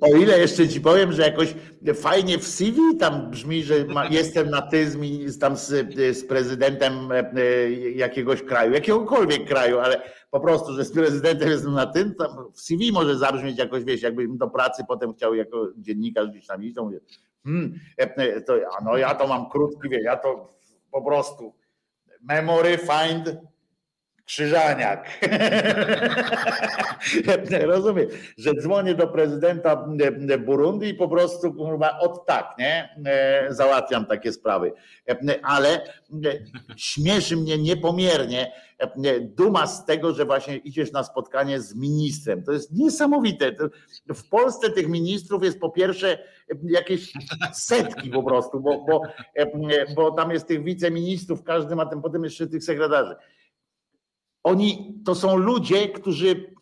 o 0.00 0.16
ile 0.16 0.38
jeszcze 0.38 0.68
ci 0.68 0.80
powiem, 0.80 1.12
że 1.12 1.22
jakoś 1.22 1.54
fajnie 1.94 2.38
w 2.38 2.46
CV 2.46 2.96
tam 3.00 3.30
brzmi, 3.30 3.62
że 3.62 3.84
ma, 3.84 4.06
jestem 4.20 4.50
na 4.50 4.62
ty 4.62 4.90
z, 4.90 5.38
tam 5.38 5.56
z, 5.56 5.94
z 6.18 6.26
prezydentem 6.26 7.12
e, 7.12 7.70
jakiegoś 7.70 8.42
kraju, 8.42 8.72
jakiegokolwiek 8.72 9.48
kraju, 9.48 9.78
ale 9.78 10.02
po 10.30 10.40
prostu, 10.40 10.74
że 10.74 10.84
z 10.84 10.92
prezydentem 10.92 11.48
jestem 11.48 11.72
na 11.72 11.86
tym, 11.86 12.14
tam 12.14 12.52
w 12.54 12.60
CV 12.60 12.92
może 12.92 13.18
zabrzmieć 13.18 13.58
jakoś, 13.58 13.84
wiesz, 13.84 14.02
jakbym 14.02 14.38
do 14.38 14.50
pracy 14.50 14.84
potem 14.88 15.14
chciał 15.14 15.34
jako 15.34 15.68
dziennikarz 15.76 16.28
gdzieś 16.28 16.46
tam 16.46 16.64
iść, 16.64 16.74
to 16.74 16.84
mówię, 16.84 17.00
hmm, 17.44 17.80
e, 17.96 18.40
to, 18.40 18.54
no 18.84 18.96
ja 18.96 19.14
to 19.14 19.26
mam 19.26 19.50
krótki, 19.50 19.88
wie, 19.88 20.02
ja 20.02 20.16
to 20.16 20.48
po 20.90 21.02
prostu. 21.02 21.63
Memory 22.26 22.78
find 22.78 23.38
Krzyżaniak. 24.26 25.08
Rozumiem, 27.66 28.06
że 28.38 28.54
dzwonię 28.54 28.94
do 28.94 29.06
prezydenta 29.06 29.88
Burundi 30.46 30.88
i 30.88 30.94
po 30.94 31.08
prostu 31.08 31.54
kurwa 31.54 31.98
od 31.98 32.26
tak, 32.26 32.54
nie? 32.58 32.96
E, 33.06 33.46
załatwiam 33.54 34.06
takie 34.06 34.32
sprawy. 34.32 34.72
Ale 35.42 35.80
śmieszy 36.76 37.36
mnie 37.36 37.58
niepomiernie 37.58 38.52
duma 39.20 39.66
z 39.66 39.84
tego, 39.84 40.14
że 40.14 40.24
właśnie 40.24 40.56
idziesz 40.56 40.92
na 40.92 41.04
spotkanie 41.04 41.60
z 41.60 41.74
ministrem. 41.74 42.42
To 42.42 42.52
jest 42.52 42.72
niesamowite. 42.72 43.52
W 44.14 44.28
Polsce 44.28 44.70
tych 44.70 44.88
ministrów 44.88 45.42
jest 45.44 45.60
po 45.60 45.70
pierwsze 45.70 46.18
jakieś 46.62 47.12
setki 47.52 48.10
po 48.10 48.22
prostu, 48.22 48.60
bo, 48.60 48.84
bo, 48.84 49.02
bo 49.96 50.10
tam 50.10 50.30
jest 50.30 50.48
tych 50.48 50.64
wiceministrów, 50.64 51.42
każdy 51.42 51.76
ma 51.76 51.86
ten 51.86 52.02
potem 52.02 52.24
jeszcze 52.24 52.46
tych 52.46 52.64
sekretarzy 52.64 53.16
oni 54.44 54.94
to 55.04 55.14
są 55.14 55.36
ludzie, 55.36 55.88
którzy, 55.88 56.54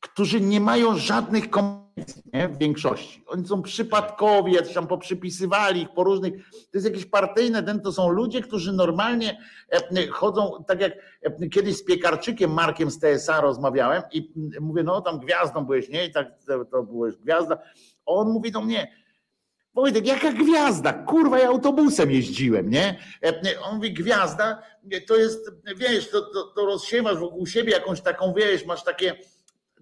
którzy 0.00 0.40
nie 0.40 0.60
mają 0.60 0.96
żadnych 0.96 1.50
kompetencji 1.50 1.82
w 2.48 2.58
większości. 2.58 3.24
Oni 3.26 3.46
są 3.46 3.62
przypadkowi, 3.62 4.52
jacyś 4.52 4.74
tam 4.74 4.86
poprzypisywali 4.86 5.82
ich 5.82 5.88
po 5.94 6.04
różnych. 6.04 6.50
To 6.50 6.70
jest 6.74 6.86
jakieś 6.86 7.04
partyjne, 7.06 7.62
ten 7.62 7.80
to 7.80 7.92
są 7.92 8.08
ludzie, 8.08 8.40
którzy 8.40 8.72
normalnie 8.72 9.38
e, 9.70 10.06
chodzą, 10.06 10.64
tak 10.66 10.80
jak 10.80 10.92
e, 11.22 11.48
kiedyś 11.48 11.76
z 11.76 11.84
piekarczykiem 11.84 12.52
Markiem 12.52 12.90
z 12.90 12.98
TSA 12.98 13.40
rozmawiałem 13.40 14.02
i 14.12 14.32
mówię, 14.60 14.82
no 14.82 15.00
tam 15.00 15.18
gwiazdą 15.18 15.64
byłeś, 15.64 15.88
nie? 15.88 16.06
I 16.06 16.12
tak 16.12 16.28
to 16.70 16.82
byłeś 16.82 17.16
gwiazda. 17.16 17.58
On 18.06 18.30
mówi 18.30 18.52
do 18.52 18.60
mnie, 18.60 19.01
Wojtek, 19.74 20.06
jaka 20.06 20.32
gwiazda? 20.32 20.92
Kurwa, 20.92 21.38
ja 21.38 21.48
autobusem 21.48 22.10
jeździłem, 22.10 22.70
nie? 22.70 22.98
E, 23.24 23.60
on 23.60 23.74
mówi, 23.74 23.92
gwiazda 23.92 24.62
to 25.06 25.16
jest, 25.16 25.50
wiesz, 25.76 26.10
to, 26.10 26.20
to, 26.20 26.42
to 26.42 26.66
rozsiewasz 26.66 27.18
wokół 27.18 27.46
siebie 27.46 27.72
jakąś 27.72 28.00
taką, 28.00 28.34
wiesz, 28.34 28.66
masz 28.66 28.84
takie, 28.84 29.14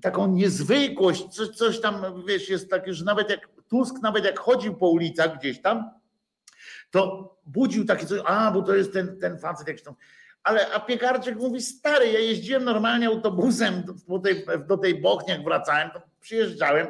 taką 0.00 0.32
niezwykłość, 0.32 1.28
coś, 1.28 1.48
coś 1.48 1.80
tam, 1.80 2.24
wiesz, 2.26 2.48
jest 2.48 2.70
takie, 2.70 2.94
że 2.94 3.04
nawet 3.04 3.30
jak 3.30 3.48
Tusk, 3.68 3.94
nawet 4.02 4.24
jak 4.24 4.38
chodził 4.38 4.74
po 4.74 4.88
ulicach 4.88 5.38
gdzieś 5.38 5.60
tam, 5.60 5.90
to 6.90 7.30
budził 7.46 7.84
takie 7.84 8.06
coś, 8.06 8.20
a, 8.24 8.50
bo 8.50 8.62
to 8.62 8.74
jest 8.74 8.92
ten, 8.92 9.18
ten 9.20 9.38
facet 9.38 9.68
jakiś 9.68 9.82
tam, 9.82 9.94
ale 10.42 10.72
a 10.72 10.80
piekarczyk 10.80 11.36
mówi, 11.36 11.62
stary, 11.62 12.12
ja 12.12 12.18
jeździłem 12.18 12.64
normalnie 12.64 13.06
autobusem 13.06 13.82
do 14.08 14.18
tej, 14.18 14.46
do 14.66 14.78
tej 14.78 15.00
Bochni, 15.00 15.32
jak 15.32 15.44
wracałem, 15.44 15.90
to 15.90 16.02
przyjeżdżałem, 16.20 16.86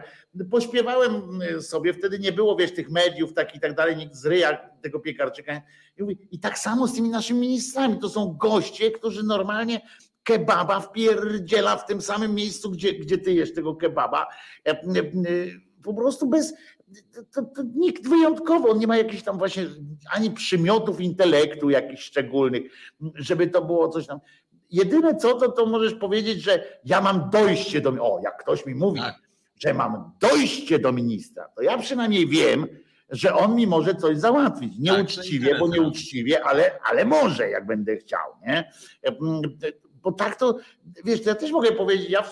pośpiewałem 0.51 1.40
sobie, 1.61 1.94
wtedy 1.94 2.19
nie 2.19 2.32
było, 2.32 2.57
wiesz, 2.57 2.74
tych 2.74 2.90
mediów 2.90 3.35
tak 3.35 3.55
i 3.55 3.61
tak 3.61 3.74
dalej, 3.74 3.97
nikt 3.97 4.15
z 4.15 4.27
ryja 4.27 4.70
tego 4.82 5.01
piekarczyka. 5.01 5.62
I, 5.98 6.16
I 6.31 6.39
tak 6.39 6.59
samo 6.59 6.86
z 6.86 6.94
tymi 6.94 7.09
naszymi 7.09 7.40
ministrami, 7.40 7.98
to 7.98 8.09
są 8.09 8.36
goście, 8.40 8.90
którzy 8.90 9.23
normalnie 9.23 9.81
kebaba 10.23 10.81
wpierdziela 10.81 11.77
w 11.77 11.86
tym 11.86 12.02
samym 12.02 12.35
miejscu, 12.35 12.70
gdzie, 12.70 12.93
gdzie 12.93 13.19
ty 13.19 13.32
jesz 13.32 13.55
tego 13.55 13.74
kebaba, 13.74 14.27
e, 14.66 14.70
e, 14.70 14.82
po 15.82 15.94
prostu 15.94 16.27
bez, 16.27 16.55
to, 17.35 17.43
to, 17.43 17.62
nikt 17.74 18.09
wyjątkowo, 18.09 18.69
on 18.69 18.78
nie 18.78 18.86
ma 18.86 18.97
jakichś 18.97 19.23
tam 19.23 19.39
właśnie 19.39 19.66
ani 20.12 20.31
przymiotów 20.31 21.01
intelektu 21.01 21.70
jakichś 21.70 22.02
szczególnych, 22.02 22.62
żeby 23.15 23.47
to 23.47 23.65
było 23.65 23.89
coś 23.89 24.07
tam. 24.07 24.20
Jedyne 24.70 25.16
co, 25.16 25.35
to, 25.35 25.52
to 25.52 25.66
możesz 25.66 25.94
powiedzieć, 25.94 26.43
że 26.43 26.81
ja 26.85 27.01
mam 27.01 27.31
dojście 27.31 27.81
do. 27.81 27.90
O, 27.90 28.20
jak 28.24 28.43
ktoś 28.43 28.66
mi 28.66 28.74
mówi, 28.74 29.01
tak. 29.01 29.30
Że 29.62 29.74
mam 29.74 30.12
dojście 30.20 30.78
do 30.78 30.93
ministra, 30.93 31.49
to 31.57 31.62
ja 31.62 31.78
przynajmniej 31.78 32.28
wiem, 32.28 32.66
że 33.11 33.35
on 33.35 33.55
mi 33.55 33.66
może 33.66 33.95
coś 33.95 34.19
załatwić. 34.19 34.78
Nieuczciwie, 34.78 35.51
tak, 35.51 35.59
bo 35.61 35.69
nieuczciwie, 35.69 36.45
ale, 36.45 36.70
ale 36.85 37.05
może, 37.05 37.51
jak 37.51 37.66
będę 37.66 37.97
chciał. 37.97 38.28
Nie? 38.47 38.73
Bo 40.02 40.12
tak 40.12 40.36
to, 40.36 40.59
wiesz, 41.05 41.27
ja 41.27 41.35
też 41.35 41.51
mogę 41.51 41.72
powiedzieć, 41.72 42.10
ja 42.10 42.24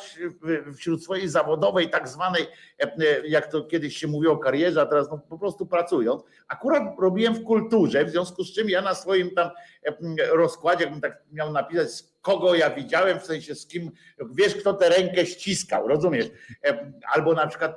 wśród 0.77 1.05
swojej 1.05 1.29
zawodowej, 1.29 1.91
tak 1.91 2.09
zwanej, 2.09 2.47
e, 2.79 3.29
jak 3.29 3.53
to 3.53 3.65
kiedyś 3.65 3.97
się 3.97 4.07
mówiło 4.07 4.39
karierze, 4.39 4.81
a 4.81 4.87
teraz 4.87 5.11
no, 5.11 5.19
po 5.29 5.39
prostu 5.39 5.67
pracując, 5.67 6.23
akurat 6.49 6.83
robiłem 6.99 7.35
w 7.35 7.45
kulturze, 7.45 8.05
w 8.05 8.11
związku 8.11 8.45
z 8.45 8.55
czym 8.55 8.69
ja 8.69 8.83
na 8.83 8.95
swoim 8.95 9.31
tam 9.31 9.51
e, 9.85 9.93
rozkładzie, 10.27 10.85
jakbym 10.85 11.01
tak 11.01 11.23
miał 11.33 11.53
napisać, 11.53 11.89
kogo 12.23 12.55
ja 12.55 12.71
widziałem, 12.71 13.21
w 13.21 13.27
sensie 13.27 13.55
z 13.55 13.67
kim, 13.67 13.91
wiesz, 14.31 14.55
kto 14.55 14.75
tę 14.75 14.89
rękę 14.89 15.27
ściskał, 15.27 15.89
rozumiesz? 15.89 16.27
E, 16.65 16.93
albo 17.15 17.35
na 17.35 17.47
przykład, 17.47 17.77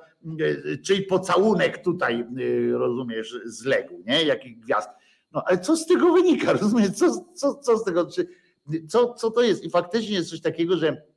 czyj 0.86 1.06
pocałunek 1.06 1.84
tutaj, 1.84 2.26
rozumiesz, 2.74 3.36
zległ, 3.46 4.04
nie? 4.06 4.24
Jakich 4.24 4.60
gwiazd. 4.60 4.90
No 5.32 5.44
ale 5.46 5.60
co 5.60 5.76
z 5.76 5.86
tego 5.86 6.14
wynika, 6.14 6.54
rozumiesz? 6.54 6.90
Co, 6.90 7.26
co, 7.34 7.56
co 7.56 7.78
z 7.78 7.84
tego, 7.84 8.06
czy 8.06 8.28
co, 8.90 9.14
co 9.14 9.32
to 9.32 9.42
jest? 9.42 9.64
I 9.64 9.70
faktycznie 9.70 10.16
jest 10.16 10.30
coś 10.30 10.42
takiego, 10.42 10.78
że 10.78 11.12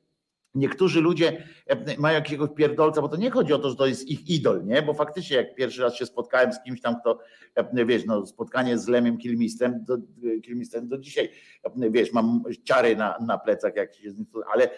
niektórzy 0.55 1.01
ludzie 1.01 1.47
e, 1.67 1.97
mają 1.97 2.15
jakiegoś 2.15 2.49
pierdolca, 2.55 3.01
bo 3.01 3.09
to 3.09 3.15
nie 3.15 3.31
chodzi 3.31 3.53
o 3.53 3.59
to, 3.59 3.69
że 3.69 3.75
to 3.75 3.87
jest 3.87 4.07
ich 4.07 4.29
idol, 4.29 4.65
nie? 4.65 4.81
Bo 4.81 4.93
faktycznie 4.93 5.37
jak 5.37 5.55
pierwszy 5.55 5.81
raz 5.81 5.95
się 5.95 6.05
spotkałem 6.05 6.53
z 6.53 6.63
kimś 6.63 6.81
tam, 6.81 6.99
kto, 6.99 7.19
e, 7.55 7.85
wiesz, 7.85 8.05
no 8.05 8.25
spotkanie 8.25 8.77
z 8.77 8.87
Lemem 8.87 9.17
Kilmistrem, 9.17 9.83
do, 9.83 9.97
Kilmistrem 10.43 10.87
do 10.87 10.97
dzisiaj, 10.97 11.29
e, 11.63 11.91
wiesz, 11.91 12.13
mam 12.13 12.43
ciary 12.63 12.95
na, 12.95 13.17
na 13.21 13.37
plecach, 13.37 13.75
jak 13.75 13.95
się, 13.95 14.09
ale, 14.53 14.69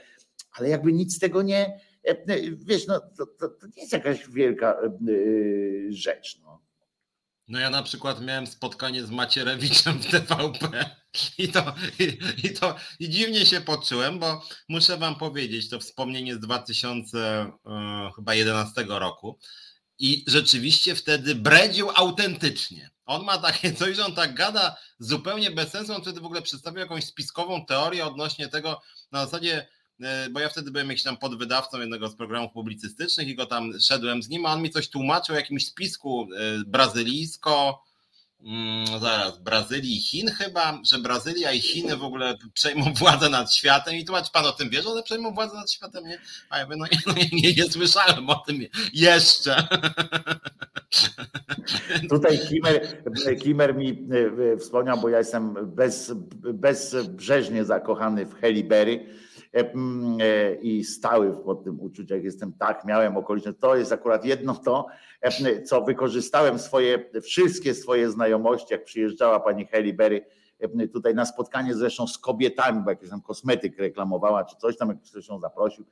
ale 0.57 0.69
jakby 0.69 0.93
nic 0.93 1.15
z 1.15 1.19
tego 1.19 1.41
nie, 1.41 1.79
wiesz, 2.53 2.87
no 2.87 2.99
to, 2.99 3.25
to, 3.25 3.49
to 3.49 3.67
nie 3.67 3.81
jest 3.81 3.93
jakaś 3.93 4.29
wielka 4.29 4.77
rzecz, 5.89 6.39
no. 6.43 6.67
No 7.47 7.59
ja 7.59 7.69
na 7.69 7.83
przykład 7.83 8.21
miałem 8.21 8.47
spotkanie 8.47 9.03
z 9.03 9.11
Macierewiczem 9.11 9.99
w 9.99 10.05
TVP 10.11 10.85
i 11.37 11.47
to, 11.47 11.75
i, 11.99 12.17
i, 12.43 12.53
to 12.53 12.75
i 12.99 13.09
dziwnie 13.09 13.45
się 13.45 13.61
poczułem, 13.61 14.19
bo 14.19 14.43
muszę 14.69 14.97
wam 14.97 15.15
powiedzieć, 15.15 15.69
to 15.69 15.79
wspomnienie 15.79 16.35
z 16.35 16.39
2011 16.39 18.81
e, 18.81 18.99
roku 18.99 19.39
i 19.99 20.23
rzeczywiście 20.27 20.95
wtedy 20.95 21.35
bredził 21.35 21.89
autentycznie. 21.95 22.89
On 23.05 23.23
ma 23.23 23.37
takie 23.37 23.73
coś, 23.73 23.95
że 23.95 24.05
on 24.05 24.15
tak 24.15 24.35
gada 24.35 24.75
zupełnie 24.99 25.51
bez 25.51 25.71
sensu, 25.71 25.93
on 25.93 26.01
wtedy 26.01 26.21
w 26.21 26.25
ogóle 26.25 26.41
przedstawił 26.41 26.79
jakąś 26.79 27.05
spiskową 27.05 27.65
teorię 27.65 28.05
odnośnie 28.05 28.47
tego, 28.47 28.81
na 29.11 29.25
zasadzie 29.25 29.67
E, 30.01 30.29
bo 30.29 30.39
ja 30.39 30.49
wtedy 30.49 30.71
byłem 30.71 30.89
jakiś 30.89 31.03
tam 31.03 31.17
podwydawcą 31.17 31.79
jednego 31.79 32.07
z 32.07 32.15
programów 32.15 32.51
publicystycznych 32.51 33.27
i 33.27 33.35
go 33.35 33.45
tam 33.45 33.79
szedłem 33.79 34.23
z 34.23 34.29
nim, 34.29 34.45
a 34.45 34.53
on 34.53 34.61
mi 34.61 34.69
coś 34.69 34.89
tłumaczył 34.89 35.35
o 35.35 35.37
jakimś 35.37 35.65
spisku 35.65 36.27
e, 36.35 36.63
brazylijsko, 36.65 37.83
mm, 38.43 38.99
zaraz, 38.99 39.39
Brazylii 39.39 39.97
i 39.97 40.01
Chin 40.01 40.31
chyba, 40.31 40.79
że 40.91 40.99
Brazylia 40.99 41.51
i 41.51 41.61
Chiny 41.61 41.97
w 41.97 42.03
ogóle 42.03 42.37
przejmą 42.53 42.93
władzę 42.99 43.29
nad 43.29 43.53
światem 43.53 43.95
i 43.95 44.05
tłumacz 44.05 44.31
pan 44.31 44.45
o 44.45 44.51
tym 44.51 44.69
wie, 44.69 44.81
że 44.81 44.89
one 44.89 45.03
przejmą 45.03 45.33
władzę 45.33 45.55
nad 45.55 45.71
światem, 45.71 46.03
nie? 46.03 46.19
A 46.49 46.57
ja 46.57 46.65
mówię, 46.65 46.77
no 46.77 46.85
no 47.07 47.13
nie, 47.13 47.29
nie, 47.41 47.53
nie 47.53 47.71
słyszałem 47.71 48.29
o 48.29 48.35
tym 48.35 48.59
jeszcze. 48.93 49.67
Tutaj 52.09 52.39
Kimer, 52.49 53.03
Kimer 53.41 53.75
mi 53.75 54.07
e, 54.53 54.57
wspomniał, 54.57 54.97
bo 54.97 55.09
ja 55.09 55.17
jestem 55.17 55.75
bez, 55.75 56.11
bezbrzeżnie 56.53 57.65
zakochany 57.65 58.25
w 58.25 58.33
Heliberry 58.33 58.99
E, 58.99 58.99
e, 58.99 59.05
i 60.61 60.83
stały 60.83 61.43
pod 61.43 61.63
tym 61.63 61.79
uczuciach. 61.81 62.23
Jestem 62.23 62.53
tak, 62.53 62.85
miałem 62.85 63.17
okoliczność. 63.17 63.57
To 63.59 63.75
jest 63.75 63.91
akurat 63.91 64.25
jedno 64.25 64.55
to, 64.55 64.87
e, 65.21 65.61
co 65.63 65.81
wykorzystałem 65.81 66.59
swoje, 66.59 67.09
wszystkie 67.21 67.73
swoje 67.73 68.11
znajomości, 68.11 68.73
jak 68.73 68.83
przyjeżdżała 68.83 69.39
pani 69.39 69.65
Heli 69.65 69.93
Berry 69.93 70.25
tutaj 70.93 71.15
na 71.15 71.25
spotkanie 71.25 71.75
zresztą 71.75 72.07
z 72.07 72.17
kobietami, 72.17 72.81
bo 72.83 72.89
jakiś 72.89 73.09
tam 73.09 73.21
kosmetyk 73.21 73.77
reklamowała, 73.79 74.43
czy 74.43 74.55
coś 74.55 74.77
tam, 74.77 74.89
jak 74.89 75.01
ktoś 75.01 75.27
ją 75.27 75.39
zaprosił 75.39 75.85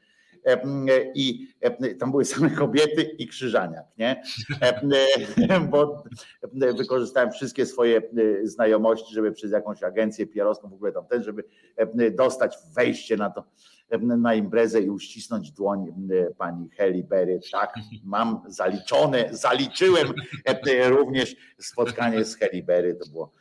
i 1.16 1.48
tam 2.00 2.12
były 2.12 2.26
same 2.26 2.50
kobiety 2.50 3.02
i 3.02 3.28
krzyżaniak, 3.28 3.86
nie? 3.98 4.24
Bo 5.72 6.04
wykorzystałem 6.54 7.32
wszystkie 7.32 7.66
swoje 7.66 8.02
znajomości, 8.44 9.14
żeby 9.14 9.32
przez 9.32 9.52
jakąś 9.52 9.84
agencję 9.84 10.28
pierowską 10.28 10.70
w 10.70 10.74
ogóle 10.74 10.92
tam 10.92 11.08
też, 11.08 11.26
żeby 11.26 11.44
dostać 12.12 12.58
wejście 12.76 13.18
na 13.18 13.30
to 13.30 13.44
na 14.02 14.36
imprezę 14.36 14.82
i 14.82 14.90
uścisnąć 14.90 15.52
dłoń 15.52 15.94
pani 16.38 16.70
Heli 16.70 17.04
Berry. 17.04 17.40
Tak, 17.52 17.74
mam 18.04 18.42
zaliczone, 18.48 19.30
zaliczyłem 19.32 20.14
również 20.90 21.36
spotkanie 21.60 22.26
z 22.26 22.36
Heli 22.36 22.64
Berry. 22.64 22.96
To 22.96 23.10
było 23.10 23.32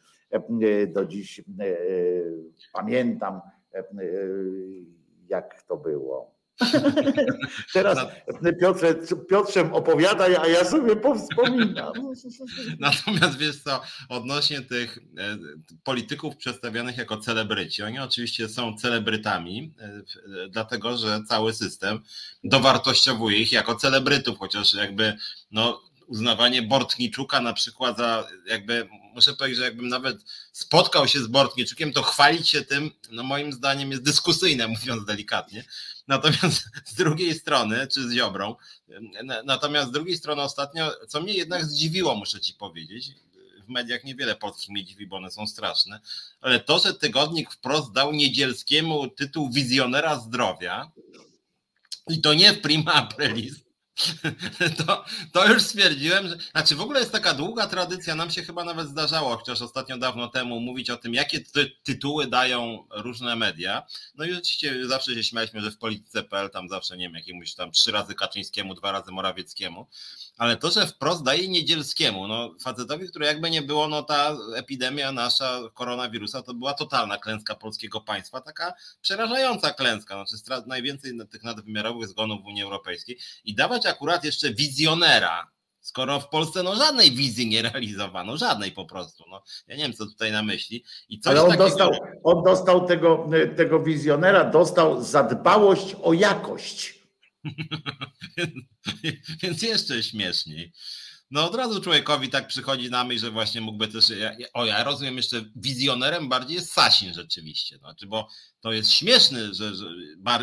do 0.89 1.05
dziś 1.05 1.43
pamiętam, 2.73 3.41
jak 5.29 5.63
to 5.63 5.77
było. 5.77 6.34
Teraz 7.75 7.99
Piotrze, 8.61 8.95
Piotrzem 9.29 9.75
opowiadaj, 9.75 10.37
a 10.37 10.47
ja 10.47 10.65
sobie 10.65 10.97
powspominam. 10.97 11.93
Natomiast 12.79 13.39
wiesz 13.39 13.63
co, 13.63 13.83
odnośnie 14.09 14.63
tych 14.63 14.99
e, 14.99 15.39
polityków 15.85 16.37
przedstawionych 16.37 16.97
jako 16.97 17.17
celebryci, 17.17 17.83
oni 17.83 17.99
oczywiście 17.99 18.49
są 18.49 18.77
celebrytami, 18.77 19.73
e, 19.79 20.03
dlatego 20.49 20.97
że 20.97 21.21
cały 21.29 21.53
system 21.53 22.01
dowartościowuje 22.45 23.39
ich 23.39 23.53
jako 23.53 23.75
celebrytów, 23.75 24.39
chociaż 24.39 24.75
jakby 24.75 25.17
no, 25.51 25.81
uznawanie 26.07 26.63
Bortniczuka 26.63 27.41
na 27.41 27.53
przykład 27.53 27.97
za 27.97 28.29
jakby, 28.47 28.89
muszę 29.15 29.35
powiedzieć, 29.35 29.59
że 29.59 29.65
jakbym 29.65 29.89
nawet 29.89 30.25
spotkał 30.53 31.09
się 31.09 31.21
z 31.21 31.27
Bortniczukiem, 31.27 31.93
to 31.93 32.03
chwalić 32.03 32.49
się 32.49 32.63
tym, 32.63 32.91
no 33.11 33.23
moim 33.23 33.53
zdaniem 33.53 33.91
jest 33.91 34.03
dyskusyjne, 34.03 34.69
mówiąc 34.79 35.05
delikatnie. 35.05 35.65
Natomiast 36.09 36.65
z 36.85 36.95
drugiej 36.95 37.35
strony, 37.35 37.87
czy 37.87 38.09
z 38.09 38.13
Ziobrą, 38.13 38.57
natomiast 39.45 39.89
z 39.89 39.93
drugiej 39.93 40.17
strony 40.17 40.43
ostatnio, 40.43 40.93
co 41.09 41.21
mnie 41.21 41.33
jednak 41.33 41.65
zdziwiło, 41.65 42.15
muszę 42.15 42.41
ci 42.41 42.55
powiedzieć, 42.55 43.11
w 43.65 43.69
mediach 43.69 44.05
niewiele 44.05 44.37
polskich 44.37 44.69
mnie 44.69 44.85
dziwi, 44.85 45.07
bo 45.07 45.17
one 45.17 45.31
są 45.31 45.47
straszne, 45.47 46.01
ale 46.41 46.61
to, 46.61 46.79
że 46.79 46.95
tygodnik 46.95 47.53
wprost 47.53 47.93
dał 47.93 48.13
Niedzielskiemu 48.13 49.09
tytuł 49.09 49.51
wizjonera 49.53 50.19
zdrowia 50.19 50.91
i 52.09 52.21
to 52.21 52.35
nie 52.35 52.53
w 52.53 52.61
prima 52.61 52.93
aprilis, 52.93 53.64
to, 54.87 55.05
to 55.33 55.49
już 55.53 55.63
stwierdziłem, 55.63 56.29
że. 56.29 56.37
Znaczy, 56.53 56.77
w 56.77 56.81
ogóle 56.81 57.01
jest 57.01 57.13
taka 57.13 57.35
długa 57.35 57.67
tradycja, 57.67 58.15
nam 58.15 58.31
się 58.31 58.43
chyba 58.43 58.65
nawet 58.65 58.89
zdarzało, 58.89 59.37
chociaż 59.37 59.63
ostatnio 59.63 59.99
dawno 59.99 60.29
temu, 60.29 60.61
mówić 60.61 60.91
o 60.91 60.97
tym, 60.97 61.15
jakie 61.15 61.41
ty, 61.41 61.73
tytuły 61.83 62.27
dają 62.27 62.87
różne 62.91 63.37
media. 63.37 63.83
No 64.15 64.25
i 64.25 64.33
oczywiście 64.33 64.89
zawsze 64.89 65.15
się 65.15 65.25
śmialiśmy, 65.25 65.61
że 65.61 65.71
w 65.71 65.79
polityce.pl 65.79 66.51
tam 66.51 66.69
zawsze 66.69 66.97
nie 66.97 67.05
wiem, 67.05 67.15
jakiemuś 67.15 67.55
tam 67.55 67.71
trzy 67.71 67.93
razy 67.93 68.15
Kaczyńskiemu, 68.15 68.75
dwa 68.75 68.93
razy 68.93 69.13
Morawieckiemu 69.13 69.87
ale 70.37 70.57
to, 70.57 70.71
że 70.71 70.87
wprost 70.87 71.23
daje 71.23 71.49
Niedzielskiemu, 71.49 72.29
no 72.29 72.55
facetowi, 72.61 73.09
który 73.09 73.27
jakby 73.27 73.51
nie 73.51 73.63
było, 73.63 73.89
no 73.89 74.03
ta 74.03 74.37
epidemia 74.57 75.13
nasza 75.13 75.61
koronawirusa 75.75 76.43
to 76.43 76.55
była 76.55 76.75
totalna 76.75 77.19
klęska 77.19 77.55
polskiego 77.55 78.01
państwa, 78.01 78.41
taka 78.41 78.75
przerażająca 79.03 79.73
klęska, 79.73 80.25
znaczy 80.27 80.63
najwięcej 80.67 81.13
tych 81.31 81.43
nadwymiarowych 81.43 82.09
zgonów 82.09 82.43
w 82.43 82.47
Unii 82.47 82.63
Europejskiej 82.63 83.19
i 83.45 83.55
dawać 83.55 83.84
akurat 83.87 84.25
jeszcze 84.25 84.55
wizjonera, 84.55 85.51
skoro 85.81 86.21
w 86.21 86.29
Polsce 86.29 86.63
no 86.63 86.77
żadnej 86.77 87.11
wizji 87.11 87.47
nie 87.47 87.63
realizowano, 87.63 88.37
żadnej 88.37 88.73
po 88.73 88.85
prostu. 88.85 89.25
No, 89.31 89.43
ja 89.67 89.77
nie 89.77 89.83
wiem, 89.83 89.93
co 89.93 90.07
tutaj 90.07 90.33
na 90.33 90.43
myśli. 90.43 90.85
I 91.09 91.21
coś 91.21 91.31
Ale 91.31 91.43
on, 91.43 91.49
takiego... 91.49 91.69
dostał, 91.69 91.91
on 92.23 92.45
dostał 92.45 92.87
tego, 92.87 93.29
tego 93.57 93.81
wizjonera, 93.81 94.51
dostał 94.51 95.03
zadbałość 95.03 95.97
o 96.03 96.13
jakość. 96.13 96.95
Więc 99.43 99.63
jeszcze 99.63 100.03
śmieszniej. 100.03 100.73
No 101.35 101.47
od 101.47 101.55
razu 101.55 101.81
człowiekowi 101.81 102.29
tak 102.29 102.47
przychodzi 102.47 102.91
na 102.91 103.05
myśl, 103.05 103.21
że 103.21 103.31
właśnie 103.31 103.61
mógłby 103.61 103.89
też, 103.89 104.13
o 104.53 104.67
ja 104.67 104.85
rozumiem 104.85 105.17
jeszcze 105.17 105.45
wizjonerem 105.57 106.29
bardziej 106.29 106.57
jest 106.57 106.73
Sasin 106.73 107.15
rzeczywiście, 107.15 107.79
znaczy, 107.79 108.07
bo 108.07 108.29
to 108.61 108.73
jest 108.73 108.93
śmieszny, 108.93 109.55
że, 109.55 109.75
że 109.75 109.87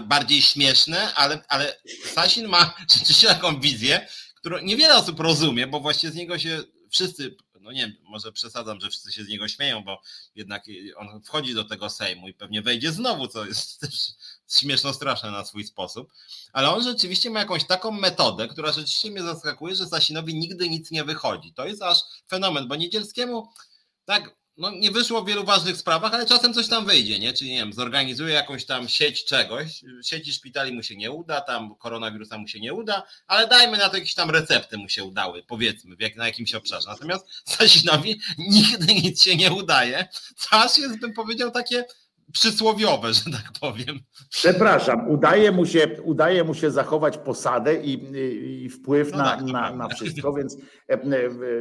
bardziej 0.04 0.42
śmieszne, 0.42 1.14
ale, 1.14 1.44
ale 1.48 1.82
Sasin 2.14 2.48
ma 2.48 2.76
rzeczywiście 2.94 3.28
taką 3.28 3.60
wizję, 3.60 4.08
którą 4.36 4.60
niewiele 4.60 4.96
osób 4.96 5.20
rozumie, 5.20 5.68
bo 5.68 5.80
właśnie 5.80 6.12
z 6.12 6.16
niego 6.16 6.40
się 6.40 6.64
wszyscy, 6.90 7.36
no 7.62 7.72
nie 7.72 7.82
wiem, 7.82 7.96
może 8.04 8.32
przesadzam, 8.32 8.82
że 8.82 8.90
wszyscy 8.90 9.12
się 9.12 9.24
z 9.24 9.28
niego 9.28 9.48
śmieją, 9.48 9.84
bo 9.84 10.02
jednak 10.36 10.64
on 10.96 11.22
wchodzi 11.24 11.54
do 11.54 11.64
tego 11.64 11.90
Sejmu 11.90 12.28
i 12.28 12.34
pewnie 12.34 12.62
wejdzie 12.62 12.92
znowu, 12.92 13.28
co 13.28 13.46
jest 13.46 13.80
też 13.82 13.94
śmieszno 14.60 14.94
straszne 14.94 15.32
na 15.32 15.45
swój 15.45 15.64
sposób, 15.64 16.14
ale 16.53 16.69
on 16.69 16.84
rzeczywiście 16.84 17.30
ma 17.30 17.40
jakąś 17.40 17.68
taką 17.68 17.91
metodę, 17.91 18.48
która 18.48 18.72
rzeczywiście 18.72 19.11
mnie 19.11 19.23
zaskakuje, 19.23 19.76
że 19.76 19.88
Sasinowi 19.88 20.36
nigdy 20.36 20.69
nic 20.69 20.91
nie 20.91 21.03
wychodzi. 21.03 21.53
To 21.53 21.65
jest 21.65 21.82
aż 21.82 21.99
fenomen, 22.30 22.68
bo 22.68 22.76
Niedzielskiemu 22.76 23.48
tak 24.06 24.41
no, 24.57 24.72
nie 24.72 24.91
wyszło 24.91 25.22
w 25.22 25.28
wielu 25.28 25.44
ważnych 25.44 25.78
sprawach, 25.78 26.14
ale 26.14 26.26
czasem 26.26 26.53
coś 26.53 26.68
tam 26.68 26.86
wyjdzie, 26.86 27.19
nie? 27.19 27.34
Czyli 27.34 27.52
nie 27.52 27.57
wiem, 27.57 27.73
zorganizuje 27.73 28.34
jakąś 28.34 28.65
tam 28.65 28.90
sieć 28.90 29.26
czegoś, 29.26 29.84
sieci 30.03 30.34
szpitali 30.34 30.73
mu 30.73 30.84
się 30.84 30.95
nie 30.95 31.11
uda, 31.11 31.41
tam 31.41 31.76
koronawirusa 31.76 32.38
mu 32.38 32.48
się 32.48 32.60
nie 32.60 32.73
uda, 32.73 33.03
ale 33.28 33.48
dajmy 33.48 33.78
na 33.78 33.90
to 33.90 33.98
jakieś 33.98 34.14
tam 34.14 34.30
recepty 34.30 34.78
mu 34.78 34.90
się 34.90 35.03
udały, 35.03 35.44
powiedzmy, 35.48 35.95
jak, 35.99 36.15
na 36.15 36.26
jakimś 36.26 36.56
obszarze. 36.56 36.90
Natomiast 36.90 37.26
Sasinowi 37.45 38.22
nigdy 38.38 38.94
nic 38.94 39.23
się 39.23 39.36
nie 39.36 39.52
udaje, 39.52 40.07
co 40.38 40.56
aż 40.56 40.78
jest, 40.78 40.99
bym 40.99 41.14
powiedział, 41.14 41.52
takie 41.52 41.86
przysłowiowe, 42.34 43.14
że 43.14 43.24
tak 43.24 43.52
powiem. 43.62 43.99
Przepraszam, 44.30 45.10
udaje 45.10 45.52
mu 45.52 45.66
się, 45.66 45.88
udaje 46.03 46.44
mu 46.44 46.53
się 46.53 46.72
zachować 46.72 47.18
posadę 47.18 47.76
i, 47.76 48.64
i 48.66 48.70
wpływ 48.70 49.12
no 49.12 49.18
na, 49.18 49.24
tak, 49.24 49.41
na, 49.41 49.76
na 49.76 49.88
wszystko, 49.88 50.34
więc 50.34 50.58
e, 50.88 50.99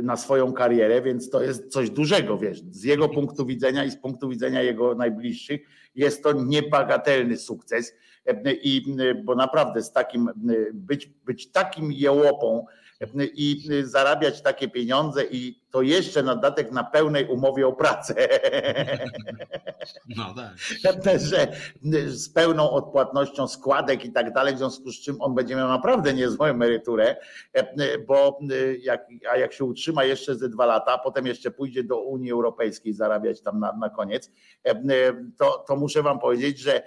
na 0.02 0.16
swoją 0.16 0.52
karierę, 0.52 1.02
więc 1.02 1.30
to 1.30 1.42
jest 1.42 1.72
coś 1.72 1.90
dużego, 1.90 2.38
wiesz. 2.38 2.62
Z 2.70 2.84
jego 2.84 3.08
punktu 3.08 3.46
widzenia 3.46 3.84
i 3.84 3.90
z 3.90 3.96
punktu 3.96 4.28
widzenia 4.28 4.62
jego 4.62 4.94
najbliższych 4.94 5.60
jest 5.94 6.22
to 6.22 6.32
niebagatelny 6.32 7.36
sukces. 7.36 7.92
E, 8.26 8.52
I 8.52 8.96
bo 9.24 9.34
naprawdę 9.34 9.82
z 9.82 9.92
takim 9.92 10.30
być, 10.74 11.06
być 11.06 11.50
takim 11.50 11.92
jełopą, 11.92 12.66
i 13.34 13.68
zarabiać 13.84 14.42
takie 14.42 14.68
pieniądze 14.68 15.24
i 15.24 15.60
to 15.70 15.82
jeszcze 15.82 16.22
na 16.22 16.34
dodatek 16.34 16.72
na 16.72 16.84
pełnej 16.84 17.26
umowie 17.26 17.66
o 17.66 17.72
pracę. 17.72 18.14
No 20.16 20.34
tak. 20.34 21.20
Że 21.20 21.52
z 22.06 22.28
pełną 22.28 22.70
odpłatnością 22.70 23.48
składek 23.48 24.04
i 24.04 24.12
tak 24.12 24.32
dalej, 24.32 24.54
w 24.54 24.58
związku 24.58 24.90
z 24.90 25.00
czym 25.00 25.20
on 25.20 25.34
będzie 25.34 25.56
miał 25.56 25.68
naprawdę 25.68 26.14
niezłą 26.14 26.46
emeryturę, 26.46 27.16
bo 28.06 28.38
jak, 28.80 29.06
a 29.32 29.36
jak 29.36 29.52
się 29.52 29.64
utrzyma 29.64 30.04
jeszcze 30.04 30.34
ze 30.34 30.48
dwa 30.48 30.66
lata, 30.66 30.92
a 30.92 30.98
potem 30.98 31.26
jeszcze 31.26 31.50
pójdzie 31.50 31.84
do 31.84 32.00
Unii 32.00 32.32
Europejskiej 32.32 32.92
zarabiać 32.92 33.40
tam 33.40 33.60
na, 33.60 33.72
na 33.72 33.90
koniec, 33.90 34.30
to, 35.38 35.64
to 35.68 35.76
muszę 35.76 36.02
wam 36.02 36.18
powiedzieć, 36.18 36.58
że 36.58 36.82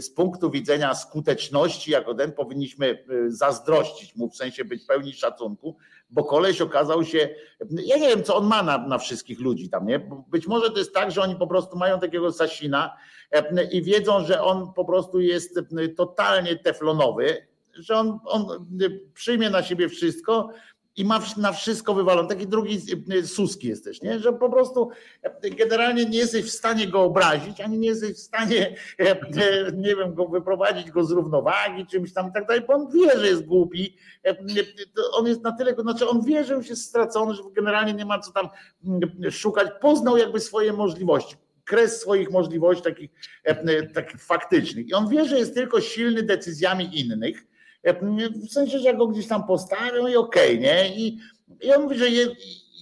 z 0.00 0.10
punktu 0.10 0.50
widzenia 0.50 0.94
skuteczności, 0.94 1.90
jako 1.90 2.14
ten 2.14 2.32
powinniśmy 2.32 3.04
y, 3.10 3.30
zazdrościć 3.30 4.16
mu, 4.16 4.30
w 4.30 4.36
sensie 4.36 4.64
być 4.64 4.84
pełni 4.84 5.12
szacunku, 5.12 5.76
bo 6.10 6.24
koleś 6.24 6.60
okazał 6.60 7.04
się, 7.04 7.28
ja 7.70 7.96
nie 7.96 8.08
wiem, 8.08 8.22
co 8.22 8.36
on 8.36 8.46
ma 8.46 8.62
na, 8.62 8.78
na 8.78 8.98
wszystkich 8.98 9.40
ludzi 9.40 9.68
tam, 9.68 9.86
nie? 9.86 10.10
Być 10.28 10.46
może 10.46 10.70
to 10.70 10.78
jest 10.78 10.94
tak, 10.94 11.10
że 11.10 11.22
oni 11.22 11.36
po 11.36 11.46
prostu 11.46 11.76
mają 11.76 12.00
takiego 12.00 12.32
Sasina 12.32 12.96
e, 13.30 13.64
i 13.64 13.82
wiedzą, 13.82 14.24
że 14.24 14.42
on 14.42 14.72
po 14.72 14.84
prostu 14.84 15.20
jest 15.20 15.58
e, 15.58 15.88
totalnie 15.88 16.56
teflonowy, 16.56 17.46
że 17.74 17.96
on, 17.96 18.18
on 18.24 18.66
przyjmie 19.14 19.50
na 19.50 19.62
siebie 19.62 19.88
wszystko, 19.88 20.48
i 20.96 21.04
ma 21.04 21.20
na 21.36 21.52
wszystko 21.52 21.94
wywalone. 21.94 22.28
Taki 22.28 22.46
drugi 22.46 22.80
y, 23.12 23.26
Suski 23.26 23.68
jesteś, 23.68 24.02
nie? 24.02 24.18
że 24.18 24.32
po 24.32 24.50
prostu 24.50 24.90
e, 25.22 25.50
generalnie 25.50 26.04
nie 26.04 26.18
jesteś 26.18 26.44
w 26.44 26.50
stanie 26.50 26.88
go 26.88 27.02
obrazić, 27.02 27.60
ani 27.60 27.78
nie 27.78 27.88
jesteś 27.88 28.12
w 28.12 28.18
stanie, 28.18 28.76
nie 29.74 29.96
wiem, 29.96 30.14
go 30.14 30.28
wyprowadzić 30.28 30.90
go 30.90 31.04
z 31.04 31.10
równowagi, 31.10 31.86
czymś 31.86 32.12
tam 32.12 32.28
i 32.28 32.32
tak 32.32 32.46
dalej, 32.46 32.62
bo 32.68 32.74
on 32.74 32.88
wie, 32.90 33.18
że 33.18 33.26
jest 33.26 33.46
głupi. 33.46 33.96
On 35.12 35.26
jest 35.26 35.42
na 35.42 35.52
tyle, 35.52 35.74
znaczy 35.78 36.08
on 36.08 36.24
wie, 36.24 36.44
że 36.44 36.54
już 36.54 36.68
jest 36.68 36.84
stracony, 36.84 37.34
że 37.34 37.42
generalnie 37.52 37.94
nie 37.94 38.04
ma 38.04 38.18
co 38.18 38.32
tam 38.32 38.48
mm, 38.84 39.30
szukać. 39.30 39.68
Poznał 39.80 40.16
jakby 40.16 40.40
swoje 40.40 40.72
możliwości 40.72 41.36
kres 41.64 42.00
swoich 42.00 42.30
możliwości 42.30 42.84
takich, 42.84 43.10
takich 43.94 44.20
faktycznych. 44.20 44.88
I 44.88 44.94
on 44.94 45.08
wie, 45.08 45.24
że 45.24 45.38
jest 45.38 45.54
tylko 45.54 45.80
silny 45.80 46.22
decyzjami 46.22 47.00
innych, 47.00 47.46
w 48.48 48.52
sensie, 48.52 48.78
że 48.78 48.94
go 48.94 49.06
gdzieś 49.06 49.26
tam 49.26 49.46
postawią 49.46 50.06
i 50.06 50.16
okej, 50.16 50.58
okay, 50.58 50.58
nie? 50.58 50.96
I, 50.96 51.18
I 51.62 51.72
on 51.72 51.82
mówi, 51.82 51.98
że 51.98 52.08
je, 52.08 52.26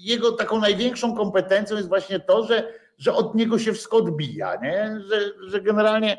jego 0.02 0.32
taką 0.32 0.60
największą 0.60 1.16
kompetencją 1.16 1.76
jest 1.76 1.88
właśnie 1.88 2.20
to, 2.20 2.46
że, 2.46 2.72
że 2.98 3.14
od 3.14 3.34
niego 3.34 3.58
się 3.58 3.72
wszystko 3.72 3.96
odbija, 3.96 4.56
nie? 4.62 5.00
Że, 5.08 5.48
że 5.48 5.60
generalnie 5.60 6.18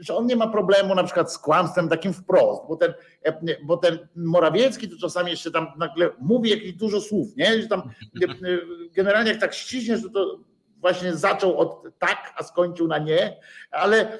że 0.00 0.14
on 0.14 0.26
nie 0.26 0.36
ma 0.36 0.48
problemu 0.48 0.94
na 0.94 1.04
przykład 1.04 1.32
z 1.32 1.38
kłamstwem 1.38 1.88
takim 1.88 2.12
wprost, 2.12 2.62
bo 2.68 2.76
ten, 2.76 2.94
bo 3.62 3.76
ten 3.76 3.98
Morawiecki 4.16 4.88
to 4.88 4.96
czasami 5.00 5.30
jeszcze 5.30 5.50
tam 5.50 5.66
nagle 5.78 6.10
mówi 6.20 6.50
jakieś 6.50 6.72
dużo 6.72 7.00
słów, 7.00 7.36
nie? 7.36 7.62
Że 7.62 7.68
tam 7.68 7.82
generalnie 8.94 9.30
jak 9.30 9.40
tak 9.40 9.54
ściśniesz, 9.54 10.02
to, 10.02 10.08
to 10.08 10.38
właśnie 10.80 11.16
zaczął 11.16 11.58
od 11.58 11.82
tak, 11.98 12.32
a 12.36 12.42
skończył 12.42 12.88
na 12.88 12.98
nie, 12.98 13.36
ale, 13.70 14.18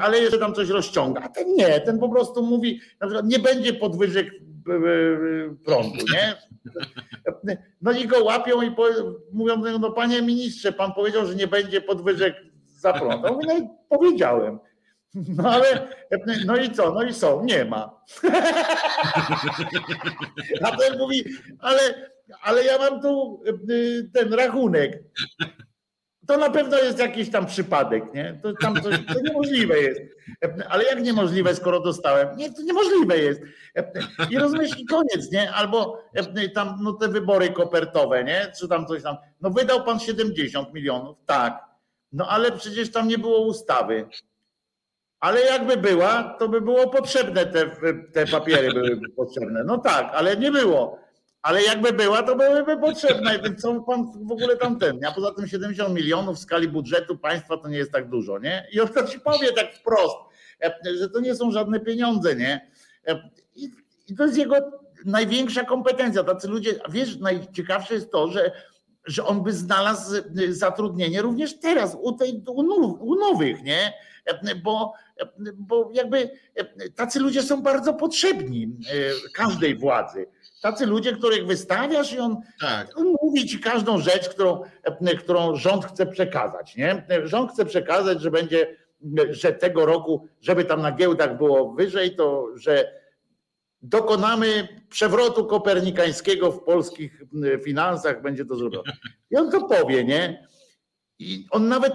ale 0.00 0.18
jeszcze 0.18 0.38
tam 0.38 0.54
coś 0.54 0.68
rozciąga. 0.68 1.20
A 1.20 1.28
ten 1.28 1.54
nie, 1.54 1.80
ten 1.80 1.98
po 1.98 2.08
prostu 2.08 2.42
mówi, 2.42 2.80
na 3.00 3.06
przykład 3.06 3.26
nie 3.26 3.38
będzie 3.38 3.74
podwyżek 3.74 4.26
e, 4.26 4.72
e, 4.72 4.80
prądu, 5.64 6.04
nie? 6.14 6.34
No 7.82 7.92
i 7.92 8.06
go 8.06 8.24
łapią 8.24 8.62
i 8.62 8.74
mówią, 9.32 9.78
no 9.78 9.92
panie 9.92 10.22
ministrze, 10.22 10.72
pan 10.72 10.92
powiedział, 10.92 11.26
że 11.26 11.34
nie 11.34 11.46
będzie 11.46 11.80
podwyżek 11.80 12.36
za 12.66 12.92
prąd. 12.92 13.22
No 13.22 13.58
i 13.58 13.68
powiedziałem. 13.88 14.58
No 15.14 15.50
ale, 15.50 15.88
no 16.46 16.56
i 16.56 16.70
co? 16.70 16.94
No 16.94 17.02
i 17.02 17.14
są, 17.14 17.44
nie 17.44 17.64
ma. 17.64 18.00
A 20.62 20.76
ten 20.76 20.98
mówi, 20.98 21.24
ale, 21.58 22.10
ale 22.42 22.64
ja 22.64 22.78
mam 22.78 23.00
tu 23.02 23.42
e, 23.46 23.52
ten 24.12 24.34
rachunek 24.34 25.02
to 26.26 26.36
na 26.36 26.50
pewno 26.50 26.78
jest 26.78 26.98
jakiś 26.98 27.30
tam 27.30 27.46
przypadek, 27.46 28.14
nie? 28.14 28.38
To, 28.42 28.52
tam 28.52 28.82
coś, 28.82 28.96
to 29.14 29.20
niemożliwe 29.20 29.80
jest. 29.80 30.00
Ale 30.68 30.84
jak 30.84 31.02
niemożliwe, 31.02 31.54
skoro 31.54 31.80
dostałem? 31.80 32.36
Nie, 32.36 32.52
to 32.52 32.62
niemożliwe 32.62 33.18
jest. 33.18 33.40
I 34.30 34.38
rozumiesz, 34.38 34.80
i 34.80 34.86
koniec, 34.86 35.32
nie? 35.32 35.52
Albo 35.52 36.02
tam 36.54 36.78
no, 36.82 36.92
te 36.92 37.08
wybory 37.08 37.50
kopertowe, 37.50 38.24
nie? 38.24 38.52
Czy 38.60 38.68
tam 38.68 38.86
coś 38.86 39.02
tam. 39.02 39.16
No 39.40 39.50
wydał 39.50 39.84
pan 39.84 40.00
70 40.00 40.74
milionów, 40.74 41.18
tak. 41.26 41.64
No 42.12 42.28
ale 42.28 42.52
przecież 42.52 42.92
tam 42.92 43.08
nie 43.08 43.18
było 43.18 43.46
ustawy. 43.46 44.08
Ale 45.20 45.40
jakby 45.40 45.76
była, 45.76 46.36
to 46.38 46.48
by 46.48 46.60
było 46.60 46.90
potrzebne, 46.90 47.46
te, 47.46 47.70
te 48.12 48.26
papiery 48.26 48.72
były 48.72 49.00
potrzebne. 49.16 49.64
No 49.64 49.78
tak, 49.78 50.10
ale 50.14 50.36
nie 50.36 50.52
było. 50.52 51.01
Ale 51.42 51.62
jakby 51.62 51.92
była, 51.92 52.22
to 52.22 52.36
byłyby 52.36 52.78
potrzebne, 52.78 53.38
więc 53.38 53.62
co 53.62 53.80
pan 53.80 54.12
w 54.26 54.32
ogóle 54.32 54.56
tam 54.56 54.78
ten, 54.78 55.04
a 55.04 55.12
poza 55.12 55.34
tym 55.34 55.46
70 55.46 55.94
milionów 55.94 56.36
w 56.36 56.40
skali 56.40 56.68
budżetu 56.68 57.18
państwa 57.18 57.56
to 57.56 57.68
nie 57.68 57.76
jest 57.78 57.92
tak 57.92 58.08
dużo, 58.08 58.38
nie? 58.38 58.68
I 58.72 58.80
on 58.80 58.88
to 58.88 59.06
ci 59.06 59.20
powie 59.20 59.52
tak 59.52 59.74
wprost, 59.74 60.16
że 60.98 61.08
to 61.08 61.20
nie 61.20 61.34
są 61.34 61.50
żadne 61.50 61.80
pieniądze, 61.80 62.36
nie? 62.36 62.70
I, 63.56 63.70
i 64.08 64.16
to 64.16 64.24
jest 64.24 64.38
jego 64.38 64.56
największa 65.04 65.64
kompetencja. 65.64 66.24
Tacy 66.24 66.48
ludzie, 66.48 66.74
wiesz, 66.88 67.16
najciekawsze 67.16 67.94
jest 67.94 68.12
to, 68.12 68.28
że, 68.28 68.52
że 69.04 69.24
on 69.24 69.42
by 69.42 69.52
znalazł 69.52 70.16
zatrudnienie 70.48 71.22
również 71.22 71.60
teraz, 71.60 71.96
u, 72.00 72.12
tej, 72.12 72.44
u 73.00 73.14
nowych, 73.14 73.62
nie? 73.62 73.92
Bo, 74.62 74.92
bo 75.54 75.90
jakby 75.94 76.30
tacy 76.96 77.20
ludzie 77.20 77.42
są 77.42 77.62
bardzo 77.62 77.94
potrzebni 77.94 78.76
każdej 79.34 79.76
władzy. 79.76 80.26
Tacy 80.62 80.86
ludzie, 80.86 81.12
których 81.12 81.46
wystawiasz 81.46 82.12
i 82.12 82.18
on, 82.18 82.36
tak. 82.60 82.98
on, 82.98 83.14
mówi 83.22 83.46
ci 83.46 83.60
każdą 83.60 83.98
rzecz, 83.98 84.28
którą, 84.28 84.62
którą 85.18 85.56
rząd 85.56 85.84
chce 85.84 86.06
przekazać. 86.06 86.76
Nie? 86.76 87.06
Rząd 87.24 87.52
chce 87.52 87.64
przekazać, 87.64 88.20
że 88.20 88.30
będzie, 88.30 88.76
że 89.30 89.52
tego 89.52 89.86
roku, 89.86 90.28
żeby 90.40 90.64
tam 90.64 90.82
na 90.82 90.92
giełdach 90.92 91.36
było 91.36 91.72
wyżej, 91.72 92.16
to 92.16 92.46
że 92.54 93.02
dokonamy 93.82 94.68
przewrotu 94.88 95.46
kopernikańskiego 95.46 96.52
w 96.52 96.64
polskich 96.64 97.22
finansach, 97.64 98.22
będzie 98.22 98.44
to 98.44 98.56
zrobione. 98.56 98.92
I 99.30 99.36
on 99.36 99.50
to 99.50 99.62
powie, 99.68 100.04
nie? 100.04 100.48
I 101.18 101.46
on 101.50 101.68
nawet, 101.68 101.92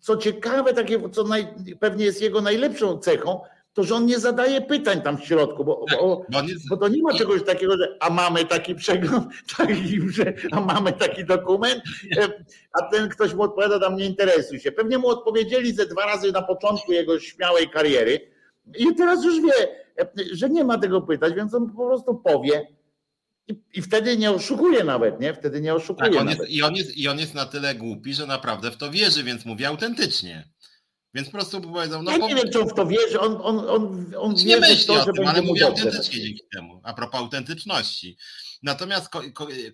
co 0.00 0.16
ciekawe, 0.16 0.74
takie, 0.74 1.10
co 1.10 1.24
naj, 1.24 1.48
pewnie 1.80 2.04
jest 2.04 2.22
jego 2.22 2.40
najlepszą 2.40 2.98
cechą, 2.98 3.40
to 3.72 3.84
że 3.84 3.94
on 3.94 4.06
nie 4.06 4.18
zadaje 4.18 4.60
pytań 4.60 5.02
tam 5.02 5.18
w 5.18 5.24
środku, 5.24 5.64
bo, 5.64 5.84
tak, 5.88 5.98
bo, 6.00 6.26
bo 6.70 6.76
to 6.76 6.88
nie 6.88 7.02
ma 7.02 7.14
czegoś 7.14 7.44
takiego, 7.44 7.76
że 7.76 7.96
a 8.00 8.10
mamy 8.10 8.44
taki 8.44 8.74
przegląd, 8.74 9.26
taki, 9.56 10.00
że, 10.10 10.34
a 10.52 10.60
mamy 10.60 10.92
taki 10.92 11.24
dokument, 11.24 11.82
e, 12.18 12.28
a 12.72 12.82
ten 12.82 13.08
ktoś 13.08 13.34
mu 13.34 13.42
odpowiada, 13.42 13.80
tam 13.80 13.96
nie 13.96 14.06
interesuje 14.06 14.60
się. 14.60 14.72
Pewnie 14.72 14.98
mu 14.98 15.08
odpowiedzieli 15.08 15.72
ze 15.72 15.86
dwa 15.86 16.06
razy 16.06 16.32
na 16.32 16.42
początku 16.42 16.92
jego 16.92 17.20
śmiałej 17.20 17.68
kariery 17.68 18.30
i 18.78 18.94
teraz 18.94 19.24
już 19.24 19.40
wie, 19.40 19.68
e, 20.00 20.08
że 20.32 20.50
nie 20.50 20.64
ma 20.64 20.78
tego 20.78 21.02
pytać, 21.02 21.34
więc 21.34 21.54
on 21.54 21.70
po 21.70 21.86
prostu 21.86 22.14
powie, 22.14 22.66
i, 23.48 23.62
I, 23.74 23.82
wtedy 23.82 24.16
nie 24.16 24.30
oszukuje 24.30 24.84
nawet, 24.84 25.20
nie? 25.20 25.34
Wtedy 25.34 25.60
nie 25.60 25.74
oszukuje. 25.74 26.10
Tak, 26.10 26.20
on 26.20 26.28
jest, 26.28 26.48
i, 26.48 26.62
on 26.62 26.74
jest, 26.74 26.96
I 26.96 27.08
on 27.08 27.18
jest 27.18 27.34
na 27.34 27.46
tyle 27.46 27.74
głupi, 27.74 28.14
że 28.14 28.26
naprawdę 28.26 28.70
w 28.70 28.76
to 28.76 28.90
wierzy, 28.90 29.24
więc 29.24 29.44
mówi 29.46 29.64
autentycznie. 29.64 30.48
Więc 31.14 31.28
po 31.28 31.32
prostu 31.32 31.60
powiedzą, 31.60 32.02
no. 32.02 32.10
Ja 32.10 32.16
nie 32.18 32.34
wiem, 32.34 32.50
czy 32.52 32.60
on 32.60 32.68
w 32.68 32.74
to 32.74 32.86
wierzy, 32.86 33.20
on, 33.20 33.38
on, 33.42 33.58
on, 33.58 34.14
on 34.18 34.34
nie 34.34 34.56
myśli 34.56 34.86
to, 34.86 35.04
że 35.04 35.12
tym, 35.12 35.26
ale 35.28 35.42
mówi 35.42 35.62
autentycznie 35.62 36.22
dzięki 36.22 36.42
temu, 36.52 36.80
a 36.84 36.94
propos 36.94 37.20
autentyczności. 37.20 38.16
Natomiast 38.62 39.08
ko, 39.08 39.22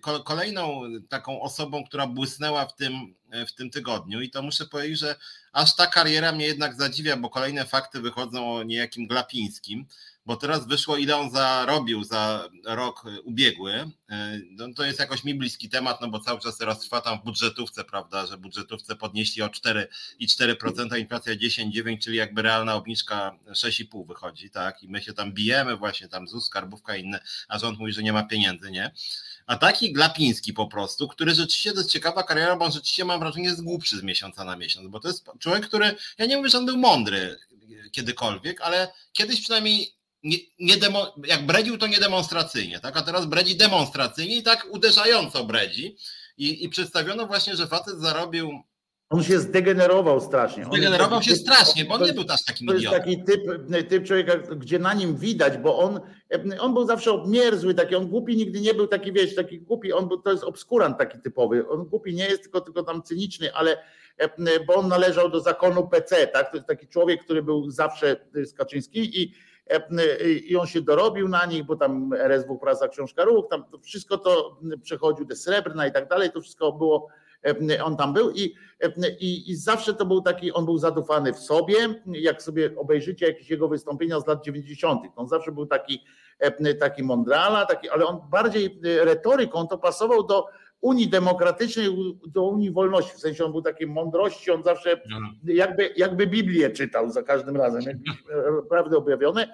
ko, 0.01 0.23
kolejną 0.23 0.81
taką 1.09 1.41
osobą, 1.41 1.83
która 1.85 2.07
błysnęła 2.07 2.65
w 2.65 2.75
tym, 2.75 3.15
w 3.47 3.53
tym 3.53 3.69
tygodniu, 3.69 4.21
i 4.21 4.29
to 4.29 4.41
muszę 4.41 4.65
powiedzieć, 4.65 4.99
że 4.99 5.15
aż 5.51 5.75
ta 5.75 5.87
kariera 5.87 6.31
mnie 6.31 6.45
jednak 6.45 6.75
zadziwia, 6.75 7.17
bo 7.17 7.29
kolejne 7.29 7.65
fakty 7.65 8.01
wychodzą 8.01 8.55
o 8.55 8.63
niejakim 8.63 9.07
Glapińskim, 9.07 9.85
bo 10.27 10.35
teraz 10.35 10.67
wyszło, 10.67 10.97
ile 10.97 11.17
on 11.17 11.31
zarobił 11.31 12.03
za 12.03 12.49
rok 12.65 13.03
ubiegły. 13.23 13.91
No 14.51 14.73
to 14.75 14.83
jest 14.83 14.99
jakoś 14.99 15.23
mi 15.23 15.35
bliski 15.35 15.69
temat, 15.69 16.01
no 16.01 16.07
bo 16.07 16.19
cały 16.19 16.39
czas 16.39 16.57
teraz 16.57 16.79
trwa 16.79 17.01
tam 17.01 17.19
w 17.19 17.23
budżetówce, 17.23 17.83
prawda, 17.83 18.25
że 18.25 18.37
budżetówce 18.37 18.95
podnieśli 18.95 19.41
o 19.41 19.47
4,4%, 19.47 20.99
inflacja 20.99 21.35
10,9%, 21.35 21.99
czyli 21.99 22.17
jakby 22.17 22.41
realna 22.41 22.75
obniżka 22.75 23.39
6,5% 23.49 24.07
wychodzi, 24.07 24.49
tak? 24.49 24.83
I 24.83 24.89
my 24.89 25.01
się 25.01 25.13
tam 25.13 25.33
bijemy 25.33 25.77
właśnie, 25.77 26.07
tam 26.07 26.27
ZUS, 26.27 26.45
skarbówka 26.45 26.95
i 26.95 27.03
inne, 27.03 27.19
a 27.47 27.59
rząd 27.59 27.79
mówi, 27.79 27.93
że 27.93 28.03
nie 28.03 28.13
ma 28.13 28.23
pieniędzy, 28.23 28.71
nie? 28.71 28.91
A 29.45 29.57
taki 29.57 29.93
Glapiński 29.93 30.53
po 30.53 30.67
prostu, 30.67 31.07
który 31.07 31.35
rzeczywiście 31.35 31.71
to 31.71 31.77
jest 31.77 31.91
ciekawa 31.91 32.23
kariera, 32.23 32.55
bo 32.55 32.65
on 32.65 32.71
rzeczywiście 32.71 33.05
mam 33.05 33.19
wrażenie 33.19 33.45
jest 33.45 33.63
głupszy 33.63 33.97
z 33.97 34.03
miesiąca 34.03 34.43
na 34.43 34.55
miesiąc, 34.55 34.87
bo 34.87 34.99
to 34.99 35.07
jest 35.07 35.25
człowiek, 35.39 35.67
który, 35.67 35.95
ja 36.17 36.25
nie 36.25 36.37
mówię, 36.37 36.49
że 36.49 36.57
on 36.57 36.65
był 36.65 36.77
mądry 36.77 37.37
kiedykolwiek, 37.91 38.61
ale 38.61 38.93
kiedyś 39.13 39.41
przynajmniej 39.41 39.96
nie, 40.23 40.37
nie 40.59 40.77
demo, 40.77 41.15
jak 41.27 41.45
bredził, 41.45 41.77
to 41.77 41.87
nie 41.87 41.99
demonstracyjnie, 41.99 42.79
tak? 42.79 42.97
A 42.97 43.01
teraz 43.01 43.25
bredzi 43.25 43.57
demonstracyjnie 43.57 44.37
i 44.37 44.43
tak 44.43 44.67
uderzająco 44.71 45.43
bredzi. 45.43 45.97
I, 46.37 46.63
I 46.63 46.69
przedstawiono 46.69 47.27
właśnie, 47.27 47.55
że 47.55 47.67
facet 47.67 47.99
zarobił 47.99 48.51
on 49.09 49.23
się 49.23 49.39
zdegenerował 49.39 50.21
strasznie. 50.21 50.65
Zdegenerował 50.65 51.23
się 51.23 51.31
typ, 51.31 51.39
strasznie, 51.39 51.85
bo 51.85 51.95
on 51.95 52.03
nie 52.03 52.13
był 52.13 52.23
też 52.23 52.43
takim 52.43 52.67
To 52.67 52.73
jest 52.73 52.89
taki 52.89 53.23
typ, 53.23 53.41
typ 53.89 54.03
człowieka, 54.03 54.37
gdzie 54.37 54.79
na 54.79 54.93
nim 54.93 55.17
widać, 55.17 55.57
bo 55.57 55.77
on, 55.79 55.99
on 56.59 56.73
był 56.73 56.85
zawsze 56.85 57.11
obmierzły, 57.11 57.73
taki, 57.73 57.95
on 57.95 58.07
głupi 58.07 58.37
nigdy 58.37 58.61
nie 58.61 58.73
był 58.73 58.87
taki, 58.87 59.13
wiesz, 59.13 59.35
taki 59.35 59.59
głupi, 59.59 59.93
on 59.93 60.07
był, 60.07 60.21
to 60.21 60.31
jest 60.31 60.43
obskurant 60.43 60.97
taki 60.97 61.19
typowy. 61.19 61.69
On 61.69 61.85
głupi 61.85 62.13
nie 62.13 62.25
jest, 62.25 62.41
tylko, 62.41 62.61
tylko 62.61 62.83
tam 62.83 63.03
cyniczny, 63.03 63.53
ale 63.53 63.77
bo 64.67 64.75
on 64.75 64.87
należał 64.87 65.29
do 65.29 65.39
zakonu 65.39 65.87
PC, 65.87 66.27
tak? 66.27 66.51
To 66.51 66.57
jest 66.57 66.67
taki 66.67 66.87
człowiek, 66.87 67.23
który 67.23 67.43
był 67.43 67.71
zawsze 67.71 68.15
z 68.33 68.53
Kaczyńskim 68.53 69.03
i 69.03 69.33
i 70.47 70.55
on 70.55 70.67
się 70.67 70.81
dorobił 70.81 71.27
na 71.27 71.45
nich, 71.45 71.63
bo 71.63 71.75
tam 71.75 72.13
RSW 72.13 72.57
Praza 72.57 72.87
Książka 72.87 73.23
Ruch, 73.23 73.47
tam 73.49 73.63
to 73.71 73.79
wszystko 73.79 74.17
to 74.17 74.59
przechodził 74.83 75.25
do 75.25 75.35
Srebrna 75.35 75.87
i 75.87 75.91
tak 75.91 76.09
dalej, 76.09 76.31
to 76.31 76.41
wszystko 76.41 76.71
było, 76.71 77.07
on 77.83 77.97
tam 77.97 78.13
był 78.13 78.31
i, 78.31 78.55
i, 79.19 79.51
i 79.51 79.55
zawsze 79.55 79.93
to 79.93 80.05
był 80.05 80.21
taki, 80.21 80.53
on 80.53 80.65
był 80.65 80.77
zadufany 80.77 81.33
w 81.33 81.39
sobie, 81.39 81.75
jak 82.05 82.41
sobie 82.41 82.75
obejrzycie 82.77 83.27
jakieś 83.27 83.49
jego 83.49 83.67
wystąpienia 83.67 84.19
z 84.19 84.27
lat 84.27 84.45
90., 84.45 85.01
on 85.15 85.27
zawsze 85.27 85.51
był 85.51 85.65
taki, 85.65 86.03
taki 86.79 87.03
mądrala, 87.03 87.65
taki, 87.65 87.89
ale 87.89 88.05
on 88.05 88.21
bardziej 88.29 88.79
retoryką 88.83 89.67
to 89.67 89.77
pasował 89.77 90.23
do 90.23 90.45
Unii 90.81 91.09
Demokratycznej, 91.09 91.87
do 92.27 92.43
Unii 92.43 92.71
Wolności, 92.71 93.11
w 93.15 93.19
sensie 93.19 93.45
on 93.45 93.51
był 93.51 93.61
takiej 93.61 93.87
mądrości, 93.87 94.51
on 94.51 94.63
zawsze 94.63 94.91
mhm. 94.91 95.37
jakby, 95.43 95.93
jakby 95.97 96.27
Biblię 96.27 96.69
czytał 96.69 97.09
za 97.09 97.23
każdym 97.23 97.57
razem, 97.57 97.81
jakby 97.81 98.03
prawdy 98.69 98.97
objawione, 98.97 99.47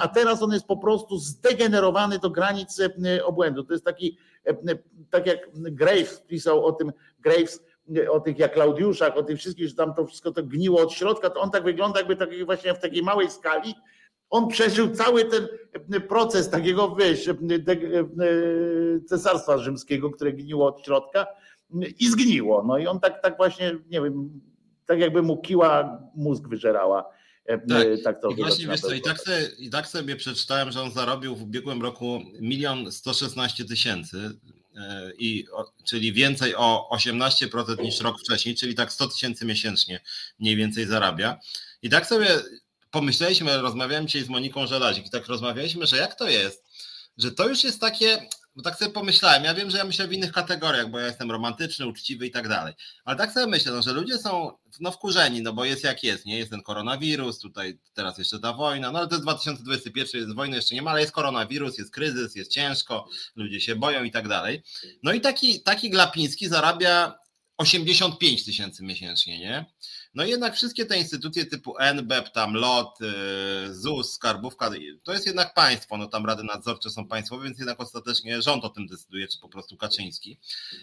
a 0.00 0.08
teraz 0.08 0.42
on 0.42 0.52
jest 0.52 0.66
po 0.66 0.76
prostu 0.76 1.18
zdegenerowany 1.18 2.18
do 2.18 2.30
granic 2.30 2.80
obłędu. 3.24 3.64
To 3.64 3.72
jest 3.72 3.84
taki, 3.84 4.18
tak 5.10 5.26
jak 5.26 5.38
Graves 5.54 6.20
pisał 6.20 6.64
o 6.64 6.72
tym, 6.72 6.92
Graves 7.20 7.64
o 8.10 8.20
tych 8.20 8.38
jak 8.38 8.52
Klaudiuszach, 8.52 9.16
o 9.16 9.22
tych 9.22 9.38
wszystkich, 9.38 9.68
że 9.68 9.74
tam 9.74 9.94
to 9.94 10.06
wszystko 10.06 10.32
to 10.32 10.42
gniło 10.42 10.80
od 10.80 10.92
środka, 10.92 11.30
to 11.30 11.40
on 11.40 11.50
tak 11.50 11.64
wygląda 11.64 11.98
jakby 11.98 12.16
taki 12.16 12.44
właśnie 12.44 12.74
w 12.74 12.78
takiej 12.78 13.02
małej 13.02 13.30
skali, 13.30 13.74
on 14.34 14.48
przeżył 14.48 14.90
cały 14.90 15.24
ten 15.24 15.48
proces 16.08 16.50
takiego, 16.50 16.96
wiesz, 16.96 17.30
cesarstwa 19.08 19.58
rzymskiego, 19.58 20.10
które 20.10 20.32
gniło 20.32 20.66
od 20.66 20.84
środka 20.84 21.26
i 21.98 22.08
zgniło. 22.08 22.64
No 22.66 22.78
i 22.78 22.86
on 22.86 23.00
tak, 23.00 23.22
tak 23.22 23.36
właśnie, 23.36 23.76
nie 23.90 24.00
wiem, 24.00 24.40
tak 24.86 24.98
jakby 24.98 25.22
mu 25.22 25.36
kiła 25.36 26.02
mózg 26.16 26.48
wyżerała. 26.48 27.10
Tak, 27.46 27.86
tak 28.04 28.20
to 28.20 28.30
I 28.30 28.36
właśnie 28.36 28.66
wiesz 28.66 28.80
co, 28.80 28.94
i 28.94 29.00
tak, 29.00 29.20
sobie, 29.20 29.48
i 29.58 29.70
tak 29.70 29.86
sobie 29.86 30.16
przeczytałem, 30.16 30.72
że 30.72 30.82
on 30.82 30.90
zarobił 30.90 31.36
w 31.36 31.42
ubiegłym 31.42 31.82
roku 31.82 32.20
milion 32.40 32.92
116 32.92 33.64
tysięcy, 33.64 34.30
e, 34.76 35.12
i, 35.18 35.46
czyli 35.86 36.12
więcej 36.12 36.54
o 36.56 36.90
18% 36.92 37.82
niż 37.82 38.00
rok 38.00 38.20
wcześniej, 38.20 38.54
czyli 38.54 38.74
tak 38.74 38.92
100 38.92 39.08
tysięcy 39.08 39.46
miesięcznie 39.46 40.00
mniej 40.38 40.56
więcej 40.56 40.86
zarabia. 40.86 41.38
I 41.82 41.90
tak 41.90 42.06
sobie 42.06 42.26
pomyśleliśmy, 42.94 43.56
rozmawiałem 43.56 44.06
dzisiaj 44.06 44.24
z 44.24 44.28
Moniką 44.28 44.66
Żelazik 44.66 45.06
i 45.06 45.10
tak 45.10 45.26
rozmawialiśmy, 45.26 45.86
że 45.86 45.96
jak 45.96 46.14
to 46.14 46.28
jest, 46.28 46.64
że 47.18 47.32
to 47.32 47.48
już 47.48 47.64
jest 47.64 47.80
takie, 47.80 48.28
bo 48.56 48.62
tak 48.62 48.78
sobie 48.78 48.90
pomyślałem, 48.90 49.44
ja 49.44 49.54
wiem, 49.54 49.70
że 49.70 49.78
ja 49.78 49.84
myślę 49.84 50.08
w 50.08 50.12
innych 50.12 50.32
kategoriach, 50.32 50.90
bo 50.90 50.98
ja 50.98 51.06
jestem 51.06 51.30
romantyczny, 51.30 51.86
uczciwy 51.86 52.26
i 52.26 52.30
tak 52.30 52.48
dalej, 52.48 52.74
ale 53.04 53.16
tak 53.16 53.32
sobie 53.32 53.46
myślę, 53.46 53.72
no, 53.72 53.82
że 53.82 53.92
ludzie 53.92 54.18
są 54.18 54.58
no, 54.80 54.90
wkurzeni, 54.90 55.42
no 55.42 55.52
bo 55.52 55.64
jest 55.64 55.84
jak 55.84 56.02
jest, 56.02 56.26
nie? 56.26 56.38
Jest 56.38 56.50
ten 56.50 56.62
koronawirus, 56.62 57.38
tutaj 57.38 57.78
teraz 57.94 58.18
jeszcze 58.18 58.38
ta 58.38 58.52
wojna, 58.52 58.92
no 58.92 58.98
ale 58.98 59.08
to 59.08 59.14
jest 59.14 59.24
2021, 59.24 60.20
jest 60.20 60.34
wojna, 60.34 60.56
jeszcze 60.56 60.74
nie 60.74 60.82
ma, 60.82 60.90
ale 60.90 61.00
jest 61.00 61.12
koronawirus, 61.12 61.78
jest 61.78 61.90
kryzys, 61.90 62.36
jest 62.36 62.50
ciężko, 62.50 63.08
ludzie 63.36 63.60
się 63.60 63.76
boją 63.76 64.04
i 64.04 64.10
tak 64.10 64.28
dalej. 64.28 64.62
No 65.02 65.12
i 65.12 65.20
taki, 65.20 65.62
taki 65.62 65.90
Glapiński 65.90 66.48
zarabia 66.48 67.18
85 67.56 68.44
tysięcy 68.44 68.84
miesięcznie, 68.84 69.38
nie? 69.38 69.64
No 70.14 70.24
i 70.24 70.30
jednak 70.30 70.54
wszystkie 70.54 70.86
te 70.86 70.98
instytucje 70.98 71.46
typu 71.46 71.74
NBEP, 71.94 72.32
tam 72.32 72.54
LOT, 72.54 72.98
y, 73.00 73.74
ZUS, 73.74 74.12
Skarbówka, 74.12 74.70
to 75.02 75.12
jest 75.12 75.26
jednak 75.26 75.54
państwo, 75.54 75.96
no 75.96 76.06
tam 76.06 76.26
rady 76.26 76.44
nadzorcze 76.44 76.90
są 76.90 77.06
państwowe, 77.06 77.44
więc 77.44 77.58
jednak 77.58 77.80
ostatecznie 77.80 78.42
rząd 78.42 78.64
o 78.64 78.68
tym 78.68 78.86
decyduje, 78.86 79.28
czy 79.28 79.38
po 79.38 79.48
prostu 79.48 79.76
Kaczyński. 79.76 80.38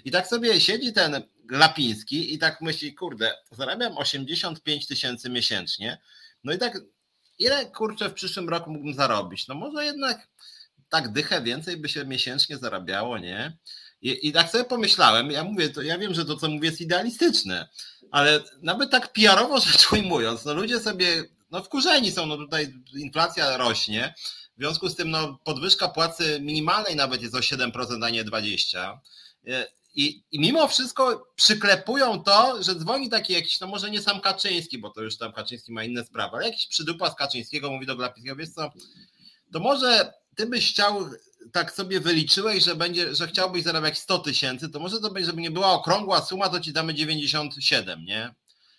I 0.06 0.12
tak 0.12 0.28
sobie 0.28 0.62
siedzi 0.62 0.94
ten 0.94 1.22
Glapiński 1.44 2.34
i 2.34 2.40
tak 2.40 2.62
myśli, 2.62 2.96
kurde, 2.96 3.34
zarabiam 3.52 3.98
85 3.98 4.88
tysięcy 4.88 5.30
miesięcznie, 5.30 6.02
no 6.44 6.54
i 6.54 6.58
tak 6.58 6.80
ile 7.40 7.66
kurczę 7.66 8.10
w 8.10 8.14
przyszłym 8.14 8.50
roku 8.50 8.72
mógłbym 8.72 8.94
zarobić? 8.94 9.48
No 9.48 9.56
może 9.56 9.86
jednak 9.86 10.28
tak 10.90 11.12
dychę 11.12 11.42
więcej 11.42 11.78
by 11.78 11.90
się 11.90 12.06
miesięcznie 12.06 12.58
zarabiało, 12.58 13.18
nie? 13.18 13.58
I, 14.02 14.28
I, 14.28 14.32
tak 14.32 14.50
sobie 14.50 14.64
pomyślałem, 14.64 15.32
ja 15.32 15.44
mówię, 15.44 15.70
to 15.70 15.82
ja 15.82 15.98
wiem, 15.98 16.14
że 16.14 16.26
to, 16.26 16.36
co 16.36 16.50
mówię, 16.50 16.70
jest 16.70 16.82
idealistyczne, 16.82 17.70
ale 18.12 18.44
nawet 18.62 18.92
tak 18.92 19.14
PR-owo 19.14 19.60
rzecz 19.60 19.92
ujmując, 19.92 20.46
no 20.46 20.54
ludzie 20.54 20.80
sobie, 20.80 21.24
no 21.52 21.64
wkurzeni 21.64 22.12
są, 22.12 22.26
no 22.26 22.38
tutaj 22.38 22.74
inflacja 22.94 23.58
rośnie, 23.58 24.14
W 24.58 24.60
związku 24.60 24.90
z 24.90 24.96
tym 24.96 25.12
no, 25.12 25.40
podwyżka 25.44 25.88
płacy 25.88 26.40
minimalnej 26.42 26.96
nawet 26.96 27.22
jest 27.22 27.36
o 27.36 27.40
7%, 27.40 28.06
a 28.06 28.10
nie 28.10 28.26
20%. 28.26 28.98
I, 29.96 30.24
I 30.32 30.40
mimo 30.40 30.68
wszystko 30.68 31.28
przyklepują 31.36 32.24
to, 32.24 32.64
że 32.64 32.76
dzwoni 32.76 33.10
taki 33.10 33.34
jakiś, 33.34 33.60
no 33.60 33.68
może 33.68 33.92
nie 33.92 34.02
sam 34.02 34.22
Kaczyński, 34.22 34.78
bo 34.78 34.90
to 34.90 35.02
już 35.02 35.18
tam 35.18 35.34
Kaczyński 35.34 35.72
ma 35.72 35.84
inne 35.84 36.06
sprawy, 36.06 36.38
ale 36.38 36.46
jakiś 36.46 36.68
przydupa 36.68 37.12
z 37.12 37.16
Kaczyńskiego 37.16 37.72
mówi 37.72 37.86
do 37.86 37.96
Glapińskiego, 37.96 38.36
wiesz 38.36 38.50
co, 38.50 38.72
to 39.54 39.60
może 39.60 40.14
ty 40.36 40.46
byś 40.46 40.70
chciał, 40.70 41.10
tak 41.52 41.74
sobie 41.74 42.00
wyliczyłeś, 42.00 42.64
że 42.64 42.76
będzie, 42.76 43.16
że 43.16 43.28
chciałbyś 43.28 43.64
zarabiać 43.64 44.00
100 44.00 44.20
tysięcy, 44.20 44.70
to 44.70 44.80
może 44.80 45.00
to 45.00 45.12
będzie, 45.12 45.28
żeby 45.28 45.42
nie 45.42 45.52
była 45.52 45.72
okrągła 45.72 46.22
suma, 46.22 46.50
to 46.50 46.60
ci 46.60 46.74
damy 46.74 46.94
97, 46.94 48.06
nie? 48.06 48.34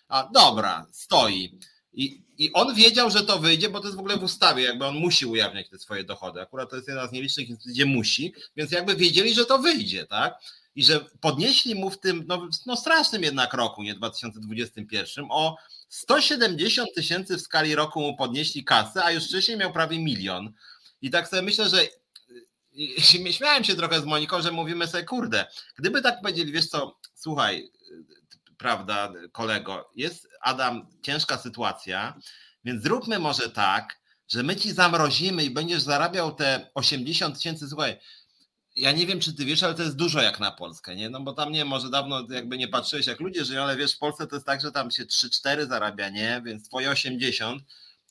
A 0.07 0.29
dobra, 0.33 0.85
stoi. 0.91 1.59
I, 1.93 2.23
I 2.37 2.53
on 2.53 2.75
wiedział, 2.75 3.09
że 3.09 3.23
to 3.23 3.39
wyjdzie, 3.39 3.69
bo 3.69 3.79
to 3.79 3.85
jest 3.85 3.97
w 3.97 3.99
ogóle 3.99 4.17
w 4.17 4.23
ustawie, 4.23 4.63
jakby 4.63 4.85
on 4.85 4.95
musi 4.95 5.25
ujawniać 5.25 5.69
te 5.69 5.79
swoje 5.79 6.03
dochody. 6.03 6.41
Akurat 6.41 6.69
to 6.69 6.75
jest 6.75 6.87
jedna 6.87 7.07
z 7.07 7.11
nielicznych 7.11 7.49
instytucji, 7.49 7.73
gdzie 7.73 7.85
musi, 7.85 8.33
więc 8.55 8.71
jakby 8.71 8.95
wiedzieli, 8.95 9.33
że 9.33 9.45
to 9.45 9.59
wyjdzie, 9.59 10.05
tak? 10.05 10.39
I 10.75 10.83
że 10.83 10.99
podnieśli 11.21 11.75
mu 11.75 11.89
w 11.89 11.99
tym, 11.99 12.23
no, 12.27 12.49
no 12.65 12.77
strasznym 12.77 13.23
jednak 13.23 13.53
roku, 13.53 13.83
nie 13.83 13.93
2021, 13.93 15.25
o 15.29 15.57
170 15.89 16.93
tysięcy 16.95 17.37
w 17.37 17.41
skali 17.41 17.75
roku 17.75 18.01
mu 18.01 18.17
podnieśli 18.17 18.63
kasę, 18.63 19.03
a 19.03 19.11
już 19.11 19.25
wcześniej 19.25 19.57
miał 19.57 19.73
prawie 19.73 19.99
milion. 19.99 20.53
I 21.01 21.09
tak 21.09 21.27
sobie 21.27 21.41
myślę, 21.41 21.69
że 21.69 21.87
śmiałem 23.31 23.63
się 23.63 23.75
trochę 23.75 24.01
z 24.01 24.05
Moniką, 24.05 24.41
że 24.41 24.51
mówimy 24.51 24.87
sobie, 24.87 25.03
kurde, 25.03 25.45
gdyby 25.77 26.01
tak 26.01 26.21
powiedzieli, 26.21 26.51
wiesz 26.51 26.67
co, 26.67 26.99
słuchaj, 27.15 27.71
prawda, 28.57 29.13
kolego, 29.31 29.89
jest 29.95 30.27
Adam, 30.41 30.87
ciężka 31.01 31.37
sytuacja, 31.37 32.19
więc 32.63 32.83
zróbmy 32.83 33.19
może 33.19 33.49
tak, 33.49 33.99
że 34.27 34.43
my 34.43 34.55
ci 34.55 34.71
zamrozimy 34.71 35.43
i 35.43 35.49
będziesz 35.49 35.81
zarabiał 35.81 36.35
te 36.35 36.71
80 36.73 37.35
tysięcy, 37.35 37.67
słuchaj, 37.67 37.99
ja 38.75 38.91
nie 38.91 39.05
wiem, 39.05 39.19
czy 39.19 39.33
ty 39.33 39.45
wiesz, 39.45 39.63
ale 39.63 39.73
to 39.73 39.83
jest 39.83 39.95
dużo 39.95 40.21
jak 40.21 40.39
na 40.39 40.51
Polskę, 40.51 40.95
nie? 40.95 41.09
No 41.09 41.21
bo 41.21 41.33
tam 41.33 41.51
nie, 41.51 41.65
może 41.65 41.89
dawno 41.89 42.27
jakby 42.29 42.57
nie 42.57 42.67
patrzyłeś, 42.67 43.07
jak 43.07 43.19
ludzie 43.19 43.45
żyją, 43.45 43.63
ale 43.63 43.77
wiesz, 43.77 43.95
w 43.95 43.99
Polsce 43.99 44.27
to 44.27 44.35
jest 44.35 44.45
tak, 44.45 44.61
że 44.61 44.71
tam 44.71 44.91
się 44.91 45.05
3-4 45.05 45.67
zarabia, 45.67 46.09
nie? 46.09 46.41
Więc 46.45 46.67
twoje 46.67 46.89
80 46.89 47.63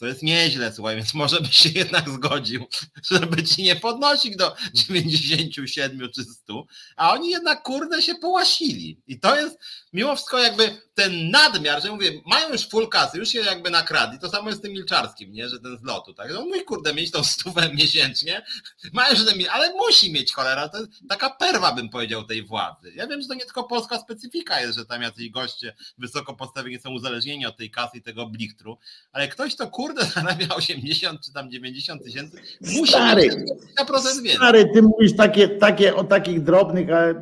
to 0.03 0.07
jest 0.07 0.23
nieźle, 0.23 0.73
słuchaj, 0.73 0.97
więc 0.97 1.15
może 1.15 1.41
byś 1.41 1.57
się 1.57 1.69
jednak 1.69 2.11
zgodził, 2.11 2.67
żeby 3.11 3.43
ci 3.43 3.63
nie 3.63 3.77
podnosić 3.77 4.37
do 4.37 4.57
97 4.75 6.11
czy 6.15 6.25
100, 6.25 6.67
a 6.97 7.13
oni 7.13 7.31
jednak 7.31 7.63
kurde 7.63 8.03
się 8.03 8.15
połasili. 8.15 9.03
I 9.07 9.21
to 9.21 9.37
jest 9.37 9.59
mimo 9.93 10.17
wszystko 10.17 10.39
jakby 10.39 10.83
ten 10.95 11.31
nadmiar, 11.31 11.83
że 11.83 11.91
mówię, 11.91 12.21
mają 12.27 12.53
już 12.53 12.69
full 12.69 12.89
kasy, 12.89 13.19
już 13.19 13.29
się 13.29 13.41
jakby 13.41 13.71
nakradli, 13.71 14.19
to 14.19 14.31
samo 14.31 14.49
jest 14.49 14.59
z 14.59 14.63
tym 14.63 14.73
Milczarskim, 14.73 15.33
nie, 15.33 15.49
że 15.49 15.61
ten 15.61 15.79
z 15.79 15.83
lotu, 15.83 16.15
tak, 16.15 16.33
no 16.33 16.41
mój 16.41 16.65
kurde, 16.65 16.95
mieć 16.95 17.11
tą 17.11 17.25
stówę 17.25 17.71
miesięcznie, 17.79 18.45
mają, 18.93 19.17
że 19.17 19.25
ten, 19.25 19.41
ale 19.51 19.75
musi 19.75 20.13
mieć 20.13 20.33
cholera, 20.33 20.69
to 20.69 20.79
jest 20.79 20.91
taka 21.09 21.31
perwa, 21.31 21.73
bym 21.73 21.89
powiedział, 21.89 22.25
tej 22.25 22.43
władzy. 22.43 22.93
Ja 22.95 23.07
wiem, 23.07 23.23
że 23.23 23.29
to 23.29 23.35
nie 23.35 23.45
tylko 23.45 23.65
polska 23.65 23.99
specyfika 23.99 24.61
jest, 24.61 24.79
że 24.79 24.87
tam 24.87 25.03
jacyś 25.03 25.31
goście 25.31 25.75
wysoko 25.99 26.37
postawieni 26.37 26.83
są 26.83 26.91
uzależnieni 26.91 27.47
od 27.47 27.57
tej 27.57 27.71
kasy 27.71 27.99
i 27.99 28.03
tego 28.03 28.27
blichtru, 28.27 28.79
ale 29.13 29.29
ktoś 29.29 29.57
to 29.57 29.71
kurde 29.71 29.92
zarabia 30.01 30.55
80 30.57 31.21
czy 31.21 31.33
tam 31.33 31.51
90 31.51 32.05
tysięcy, 32.05 32.37
musi 32.61 32.93
stary, 32.93 33.23
mieć 33.23 33.33
20% 33.33 34.03
więcej. 34.03 34.31
Stary, 34.31 34.71
ty 34.75 34.83
mówisz 34.83 35.17
takie, 35.17 35.49
takie 35.49 35.97
o 35.97 36.05
takich 36.05 36.43
drobnych, 36.43 36.91
a 36.93 37.11
y, 37.11 37.15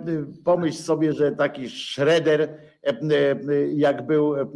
pomyśl 0.44 0.82
sobie, 0.82 1.12
że 1.12 1.32
taki 1.32 1.70
Schroeder 1.70 2.48
E, 2.82 2.90
e, 2.90 3.36
jak 3.72 4.06
był, 4.06 4.36
e, 4.36 4.46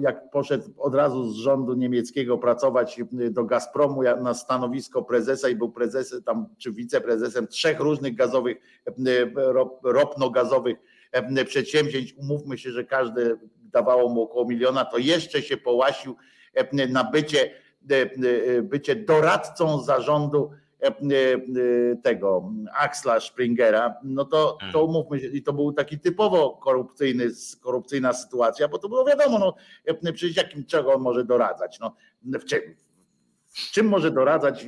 jak 0.00 0.30
poszedł 0.30 0.64
od 0.78 0.94
razu 0.94 1.32
z 1.32 1.36
rządu 1.36 1.74
niemieckiego 1.74 2.38
pracować 2.38 3.00
do 3.30 3.44
Gazpromu 3.44 4.02
na 4.02 4.34
stanowisko 4.34 5.02
prezesa 5.02 5.48
i 5.48 5.56
był 5.56 5.72
prezesem 5.72 6.22
tam, 6.22 6.46
czy 6.58 6.72
wiceprezesem 6.72 7.46
trzech 7.46 7.80
różnych 7.80 8.14
gazowych, 8.14 8.56
ropno-gazowych 9.82 10.76
przedsięwzięć. 11.46 12.14
Umówmy 12.18 12.58
się, 12.58 12.70
że 12.70 12.84
każde 12.84 13.36
dawało 13.72 14.08
mu 14.08 14.22
około 14.22 14.48
miliona, 14.48 14.84
to 14.84 14.98
jeszcze 14.98 15.42
się 15.42 15.56
połasił 15.56 16.16
na 16.88 17.04
bycie, 17.04 17.50
bycie 18.62 18.96
doradcą 18.96 19.82
zarządu 19.82 20.50
E, 20.80 20.88
e, 20.88 21.96
tego 22.02 22.52
Axla 22.80 23.20
Springera, 23.20 23.94
no 24.04 24.24
to, 24.24 24.58
to 24.60 24.66
mhm. 24.66 24.84
umówmy 24.84 25.20
się, 25.20 25.26
i 25.26 25.42
to 25.42 25.52
był 25.52 25.72
taki 25.72 25.98
typowo 25.98 26.50
korupcyjny, 26.50 27.28
korupcyjna 27.62 28.12
sytuacja, 28.12 28.68
bo 28.68 28.78
to 28.78 28.88
było 28.88 29.04
wiadomo, 29.04 29.38
no 29.38 29.54
e, 29.84 30.12
przecież 30.12 30.36
jakim 30.36 30.64
czego 30.64 30.94
on 30.94 31.02
może 31.02 31.24
doradzać, 31.24 31.78
no 31.80 31.94
w 32.22 32.44
czym, 32.44 32.60
w 33.48 33.70
czym 33.70 33.88
może 33.88 34.10
doradzać 34.10 34.66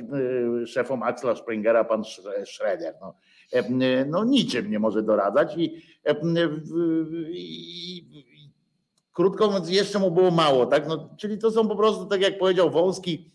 szefom 0.65 1.03
Axla 1.03 1.35
Springera 1.35 1.83
pan 1.83 2.03
Schroeder, 2.45 2.95
no, 3.01 3.15
no 4.07 4.23
niczym 4.23 4.71
nie 4.71 4.79
może 4.79 5.03
doradzać 5.03 5.57
i, 5.57 5.63
i, 7.31 7.97
i 8.19 8.28
krótko 9.19 9.47
mówiąc 9.47 9.69
jeszcze 9.69 9.99
mu 9.99 10.11
było 10.11 10.31
mało, 10.31 10.65
tak, 10.65 10.87
no, 10.87 11.09
czyli 11.17 11.37
to 11.37 11.51
są 11.51 11.67
po 11.67 11.75
prostu, 11.75 12.05
tak 12.05 12.21
jak 12.21 12.37
powiedział 12.37 12.69
Wąski 12.69 13.31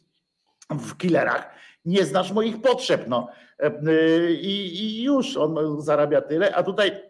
w 0.70 0.96
killerach, 0.96 1.50
nie 1.84 2.04
znasz 2.04 2.32
moich 2.32 2.62
potrzeb. 2.62 3.04
No. 3.08 3.28
E, 3.60 3.66
e, 3.66 4.32
I, 4.32 4.82
I, 4.82 5.02
już 5.02 5.36
on 5.36 5.82
zarabia 5.82 6.20
tyle, 6.20 6.54
a 6.54 6.62
tutaj 6.62 7.02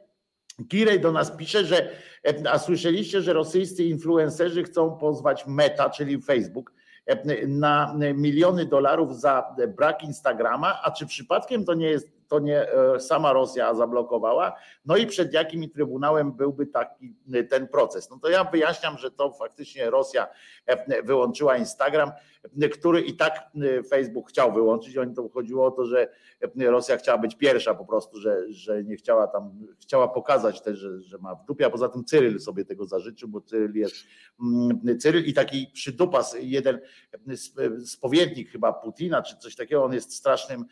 Kirej 0.68 1.00
do 1.00 1.12
nas 1.12 1.30
pisze, 1.30 1.64
że 1.64 1.90
e, 2.26 2.50
a 2.50 2.58
słyszeliście, 2.58 3.22
że 3.22 3.32
rosyjscy 3.32 3.84
influencerzy 3.84 4.62
chcą 4.62 4.96
pozwać 4.96 5.46
Meta, 5.46 5.90
czyli 5.90 6.22
Facebook, 6.22 6.72
na 7.48 7.96
miliony 8.14 8.66
dolarów 8.66 9.20
za 9.20 9.54
brak 9.76 10.02
Instagrama, 10.02 10.80
a 10.82 10.90
czy 10.90 11.06
przypadkiem 11.06 11.64
to 11.64 11.74
nie 11.74 11.86
jest 11.86 12.13
to 12.28 12.38
nie 12.38 12.66
sama 12.98 13.32
Rosja 13.32 13.74
zablokowała. 13.74 14.56
No 14.84 14.96
i 14.96 15.06
przed 15.06 15.32
jakim 15.32 15.70
trybunałem 15.70 16.32
byłby 16.32 16.66
taki 16.66 17.14
ten 17.50 17.68
proces? 17.68 18.10
No 18.10 18.18
to 18.18 18.28
ja 18.28 18.44
wyjaśniam, 18.44 18.98
że 18.98 19.10
to 19.10 19.32
faktycznie 19.32 19.90
Rosja 19.90 20.26
wyłączyła 21.04 21.56
Instagram 21.56 22.12
który 22.72 23.00
i 23.00 23.16
tak 23.16 23.50
Facebook 23.90 24.28
chciał 24.28 24.52
wyłączyć. 24.52 24.96
Oni 24.96 25.14
to 25.14 25.28
chodziło 25.28 25.66
o 25.66 25.70
to, 25.70 25.84
że 25.84 26.08
Rosja 26.56 26.96
chciała 26.96 27.18
być 27.18 27.34
pierwsza 27.34 27.74
po 27.74 27.84
prostu, 27.84 28.20
że, 28.20 28.52
że 28.52 28.84
nie 28.84 28.96
chciała 28.96 29.26
tam, 29.26 29.66
chciała 29.80 30.08
pokazać 30.08 30.60
też, 30.60 30.78
że, 30.78 31.02
że 31.02 31.18
ma 31.18 31.34
w 31.34 31.44
dupie, 31.44 31.66
a 31.66 31.70
poza 31.70 31.88
tym 31.88 32.04
Cyryl 32.04 32.40
sobie 32.40 32.64
tego 32.64 32.86
zażyczył, 32.86 33.28
bo 33.28 33.40
Cyryl 33.40 33.74
jest 33.74 33.94
mm, 34.40 34.98
Cyryl 34.98 35.24
i 35.24 35.34
taki 35.34 35.70
przydupas, 35.72 36.36
jeden 36.40 36.80
spowiednik 37.84 38.50
chyba 38.50 38.72
Putina, 38.72 39.22
czy 39.22 39.36
coś 39.36 39.56
takiego, 39.56 39.84
on 39.84 39.92
jest 39.92 40.14
strasznym 40.14 40.64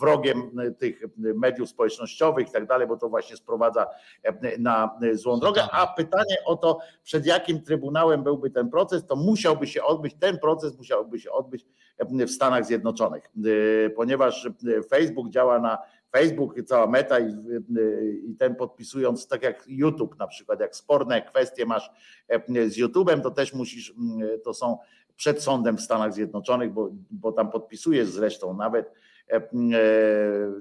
wrogiem 0.00 0.50
tych 0.78 1.02
mediów 1.16 1.68
społecznościowych 1.68 2.48
i 2.48 2.52
tak 2.52 2.66
dalej, 2.66 2.88
bo 2.88 2.96
to 2.96 3.08
właśnie 3.08 3.36
sprowadza 3.36 3.86
na 4.58 4.98
złą 5.12 5.38
drogę. 5.38 5.62
A 5.72 5.86
pytanie 5.86 6.36
o 6.46 6.56
to, 6.56 6.78
przed 7.02 7.26
jakim 7.26 7.62
trybunałem 7.62 8.22
byłby 8.22 8.50
ten 8.50 8.70
proces, 8.70 9.06
to 9.06 9.16
musiałby 9.16 9.66
się 9.66 9.82
odbyć, 9.82 10.14
ten 10.20 10.38
proces 10.38 10.78
musiałby 10.78 11.18
się 11.18 11.30
odbyć 11.30 11.66
w 12.00 12.30
Stanach 12.30 12.66
Zjednoczonych, 12.66 13.24
e, 13.84 13.90
ponieważ 13.90 14.46
e, 14.46 14.82
Facebook 14.82 15.30
działa 15.30 15.58
na 15.58 15.78
Facebook, 16.12 16.54
cała 16.66 16.86
meta 16.86 17.18
i, 17.18 17.24
e, 17.24 18.04
i, 18.30 18.36
ten 18.36 18.54
podpisując, 18.54 19.28
tak 19.28 19.42
jak 19.42 19.64
YouTube 19.66 20.18
na 20.18 20.26
przykład, 20.26 20.60
jak 20.60 20.76
sporne 20.76 21.22
kwestie 21.22 21.66
masz 21.66 21.90
z 22.68 22.78
YouTube'em, 22.78 23.20
to 23.20 23.30
też 23.30 23.54
musisz, 23.54 23.94
to 24.44 24.54
są 24.54 24.78
przed 25.16 25.42
sądem 25.42 25.76
w 25.76 25.80
Stanach 25.80 26.14
Zjednoczonych, 26.14 26.72
bo, 26.72 26.90
bo 27.10 27.32
tam 27.32 27.50
podpisujesz 27.50 28.08
zresztą 28.08 28.54
nawet 28.56 28.92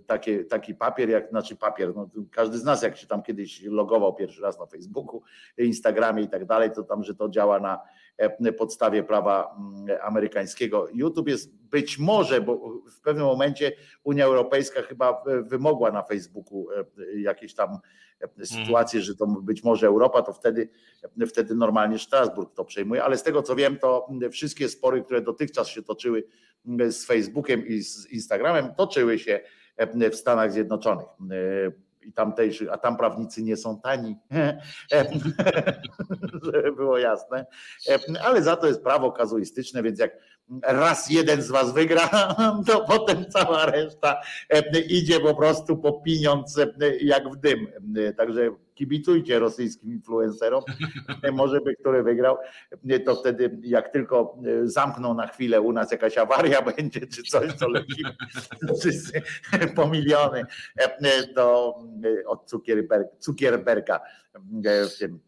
taki, 0.08 0.46
taki 0.46 0.76
papier, 0.76 1.10
jak 1.10 1.30
znaczy 1.30 1.56
papier, 1.56 1.96
no, 1.96 2.10
każdy 2.32 2.58
z 2.58 2.64
nas 2.64 2.84
jak 2.84 2.98
się 2.98 3.08
tam 3.08 3.24
kiedyś 3.24 3.64
logował 3.64 4.16
pierwszy 4.16 4.42
raz 4.42 4.60
na 4.60 4.66
Facebooku, 4.66 5.22
Instagramie 5.58 6.24
i 6.24 6.30
tak 6.30 6.46
dalej, 6.46 6.72
to 6.72 6.84
tam, 6.84 7.04
że 7.04 7.16
to 7.16 7.30
działa 7.30 7.60
na 7.60 7.80
E, 7.80 8.03
podstawie 8.58 9.04
prawa 9.04 9.56
mm, 9.58 9.98
amerykańskiego. 10.02 10.88
YouTube 10.94 11.28
jest 11.28 11.56
być 11.56 12.00
może, 12.00 12.42
bo 12.42 12.82
w 12.98 13.02
pewnym 13.02 13.26
momencie 13.26 13.72
Unia 14.04 14.26
Europejska 14.26 14.82
chyba 14.82 15.24
e, 15.28 15.42
wymogła 15.42 15.92
na 15.92 16.04
Facebooku 16.04 16.68
e, 16.72 17.20
jakieś 17.20 17.54
tam 17.54 17.78
sytuacje, 18.44 19.02
że 19.02 19.16
to 19.16 19.28
być 19.28 19.64
może 19.64 19.88
Europa, 19.88 20.22
to 20.22 20.34
wtedy, 20.34 20.70
wtedy 21.28 21.56
normalnie 21.56 22.00
Strasburg 22.00 22.54
to 22.54 22.66
przejmuje, 22.66 23.04
ale 23.04 23.18
z 23.18 23.24
tego 23.24 23.44
co 23.44 23.56
wiem, 23.56 23.78
to 23.78 24.08
wszystkie 24.32 24.70
spory, 24.70 25.04
które 25.04 25.22
dotychczas 25.22 25.68
się 25.68 25.84
toczyły 25.84 26.24
z 26.90 27.06
Facebookiem 27.06 27.68
i 27.68 27.82
z 27.82 28.12
Instagramem, 28.12 28.76
toczyły 28.76 29.20
się 29.20 29.40
w 30.12 30.16
Stanach 30.16 30.52
Zjednoczonych 30.52 31.08
i 32.06 32.14
tamtejszych, 32.14 32.70
a 32.72 32.78
tam 32.78 32.98
prawnicy 32.98 33.44
nie 33.44 33.58
są 33.58 33.80
tani, 33.82 34.18
żeby 36.54 36.72
było 36.72 36.98
jasne, 36.98 37.46
ale 38.24 38.44
za 38.44 38.56
to 38.56 38.68
jest 38.68 38.84
prawo 38.84 39.12
kazuistyczne, 39.12 39.84
więc 39.84 40.00
jak 40.00 40.18
raz 40.64 41.10
jeden 41.10 41.42
z 41.42 41.52
was 41.52 41.74
wygra, 41.74 42.10
to 42.68 42.86
potem 42.86 43.26
cała 43.30 43.66
reszta 43.66 44.22
idzie 44.90 45.20
po 45.20 45.36
prostu 45.36 45.78
po 45.78 45.94
pieniądz 45.94 46.60
jak 47.02 47.30
w 47.30 47.36
dym. 47.36 47.68
Także 48.18 48.52
kibicujcie 48.76 49.40
rosyjskim 49.40 49.92
influencerom, 49.92 50.64
może 51.34 51.62
by 51.62 51.76
który 51.76 52.04
wygrał, 52.04 52.38
to 53.06 53.16
wtedy 53.16 53.60
jak 53.64 53.90
tylko 53.90 54.38
zamkną 54.64 55.14
na 55.14 55.28
chwilę 55.28 55.62
u 55.62 55.72
nas 55.72 55.92
jakaś 55.92 56.18
awaria 56.18 56.62
będzie, 56.78 57.08
czy 57.08 57.24
coś, 57.24 57.58
to 57.60 57.70
lecimy 57.70 58.16
wszyscy 58.80 59.22
po 59.76 59.88
miliony 59.88 60.46
do, 61.36 61.76
od 62.26 62.52
cukierberka 63.20 64.00
w 64.64 64.98
tym. 65.00 65.20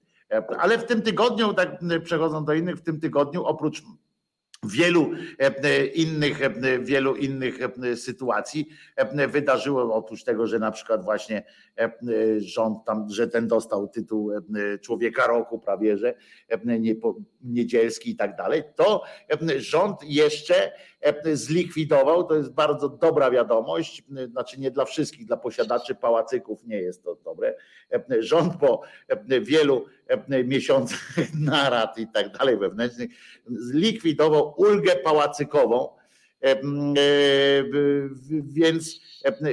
Ale 0.58 0.78
w 0.78 0.86
tym 0.86 1.02
tygodniu, 1.02 1.54
tak 1.54 1.70
przechodząc 2.04 2.48
do 2.48 2.54
innych, 2.54 2.76
w 2.76 2.82
tym 2.82 3.00
tygodniu 3.00 3.44
oprócz 3.44 3.84
wielu 4.68 5.12
e, 5.40 5.64
e, 5.64 5.86
innych, 5.86 6.42
e, 6.42 6.80
wielu 6.80 7.16
innych 7.16 7.60
sytuacji 7.96 8.68
wydarzyło 9.28 9.96
oprócz 9.96 10.24
tego, 10.24 10.48
że 10.48 10.60
na 10.60 10.72
przykład 10.72 11.04
właśnie 11.04 11.44
rząd 12.38 12.86
tam, 12.86 13.10
że 13.10 13.28
ten 13.28 13.48
dostał 13.48 13.88
tytuł 13.88 14.32
człowieka 14.82 15.28
roku 15.28 15.60
prawie, 15.60 15.98
że 15.98 16.14
niedzielski 17.44 18.10
i 18.10 18.16
tak 18.16 18.36
dalej, 18.36 18.64
to 18.76 19.04
rząd 19.58 20.04
jeszcze 20.04 20.72
zlikwidował, 21.34 22.24
to 22.24 22.36
jest 22.36 22.54
bardzo 22.54 22.90
dobra 22.90 23.32
wiadomość, 23.32 24.04
znaczy 24.32 24.60
nie 24.60 24.72
dla 24.72 24.86
wszystkich, 24.86 25.26
dla 25.26 25.38
posiadaczy 25.38 25.96
pałacyków 25.96 26.64
nie 26.64 26.78
jest 26.78 27.04
to 27.04 27.16
dobre. 27.16 27.56
Rząd 28.20 28.58
po 28.58 28.82
wielu 29.42 29.86
miesiącach 30.46 31.16
narad 31.40 31.98
i 31.98 32.08
tak 32.08 32.38
dalej 32.38 32.58
wewnętrznych 32.58 33.10
zlikwidował 33.48 34.54
ulgę 34.58 34.96
pałacykową, 34.96 35.90
więc 38.44 39.00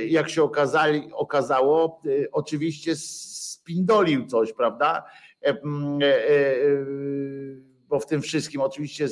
jak 0.06 0.30
się 0.30 0.42
okazali, 0.42 1.10
okazało, 1.12 2.02
oczywiście 2.32 2.96
spindolił 2.96 4.26
coś, 4.26 4.52
prawda? 4.52 5.04
Bo 7.92 8.00
w 8.00 8.06
tym 8.06 8.22
wszystkim 8.22 8.60
oczywiście, 8.60 9.08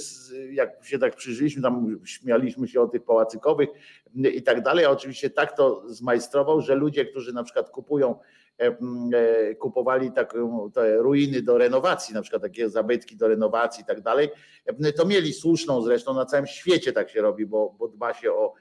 jak 0.52 0.85
się 0.85 0.98
tak 0.98 1.16
przyjrzeliśmy, 1.16 1.62
tam 1.62 2.01
śmialiśmy 2.05 2.69
się 2.69 2.81
o 2.81 2.89
tych 2.89 3.05
pałacykowych 3.05 3.69
i 4.15 4.43
tak 4.43 4.62
dalej, 4.62 4.85
a 4.85 4.90
oczywiście 4.90 5.31
tak 5.31 5.57
to 5.57 5.82
zmajstrował, 5.86 6.61
że 6.61 6.74
ludzie, 6.74 7.05
którzy 7.05 7.32
na 7.32 7.44
przykład 7.44 7.70
kupują, 7.70 8.19
e, 8.61 8.77
e, 9.15 9.55
kupowali 9.55 10.12
taką, 10.12 10.70
te 10.70 10.97
ruiny 10.97 11.43
do 11.43 11.59
renowacji, 11.59 12.15
na 12.15 12.23
przykład 12.23 12.43
takie 12.43 12.70
zabytki 12.70 13.16
do 13.16 13.28
renowacji 13.28 13.82
i 13.82 13.86
tak 13.86 14.01
dalej, 14.01 14.28
to 14.97 15.07
mieli 15.07 15.32
słuszną 15.32 15.82
zresztą, 15.82 16.15
na 16.15 16.24
całym 16.24 16.47
świecie 16.47 16.93
tak 16.93 17.11
się 17.11 17.23
robi, 17.23 17.47
bo, 17.47 17.74
bo 17.78 17.89
dba 17.89 18.15
się 18.15 18.32
o, 18.32 18.55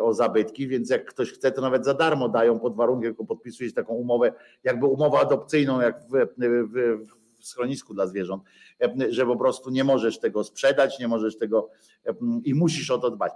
o 0.00 0.14
zabytki, 0.14 0.68
więc 0.68 0.90
jak 0.90 1.04
ktoś 1.04 1.32
chce, 1.32 1.52
to 1.52 1.60
nawet 1.60 1.84
za 1.84 1.94
darmo 1.94 2.28
dają 2.28 2.60
pod 2.60 2.76
warunkiem, 2.76 3.10
tylko 3.10 3.24
podpisujesz 3.24 3.74
taką 3.74 3.94
umowę, 3.94 4.32
jakby 4.64 4.86
umowę 4.86 5.18
adopcyjną, 5.18 5.80
jak 5.80 6.00
w, 6.00 6.12
w, 6.38 7.08
w 7.10 7.23
schronisku 7.48 7.94
dla 7.94 8.06
zwierząt 8.06 8.42
że 9.10 9.26
po 9.26 9.36
prostu 9.36 9.70
nie 9.70 9.84
możesz 9.84 10.18
tego 10.18 10.44
sprzedać, 10.44 10.98
nie 10.98 11.08
możesz 11.08 11.38
tego 11.38 11.70
i 12.44 12.54
musisz 12.54 12.90
o 12.90 12.98
to 12.98 13.10
dbać. 13.10 13.32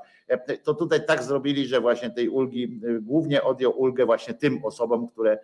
To 0.63 0.75
tutaj 0.75 1.07
tak 1.07 1.23
zrobili, 1.23 1.67
że 1.67 1.81
właśnie 1.81 2.11
tej 2.11 2.29
ulgi, 2.29 2.81
głównie 3.01 3.43
odjął 3.43 3.81
ulgę 3.81 4.07
właśnie 4.07 4.35
tym 4.35 4.65
osobom, 4.65 5.09
które 5.09 5.39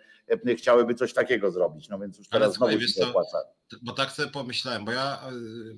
chciałyby 0.56 0.94
coś 0.94 1.12
takiego 1.12 1.50
zrobić. 1.50 1.88
No 1.88 1.98
więc 1.98 2.18
już 2.18 2.28
teraz 2.28 2.60
Ale 2.60 2.72
znowu 2.72 2.86
się 2.86 3.08
opłaca. 3.08 3.38
Bo 3.82 3.92
tak 3.92 4.12
sobie 4.12 4.30
pomyślałem, 4.30 4.84
bo 4.84 4.92
ja 4.92 5.18
e, 5.28 5.32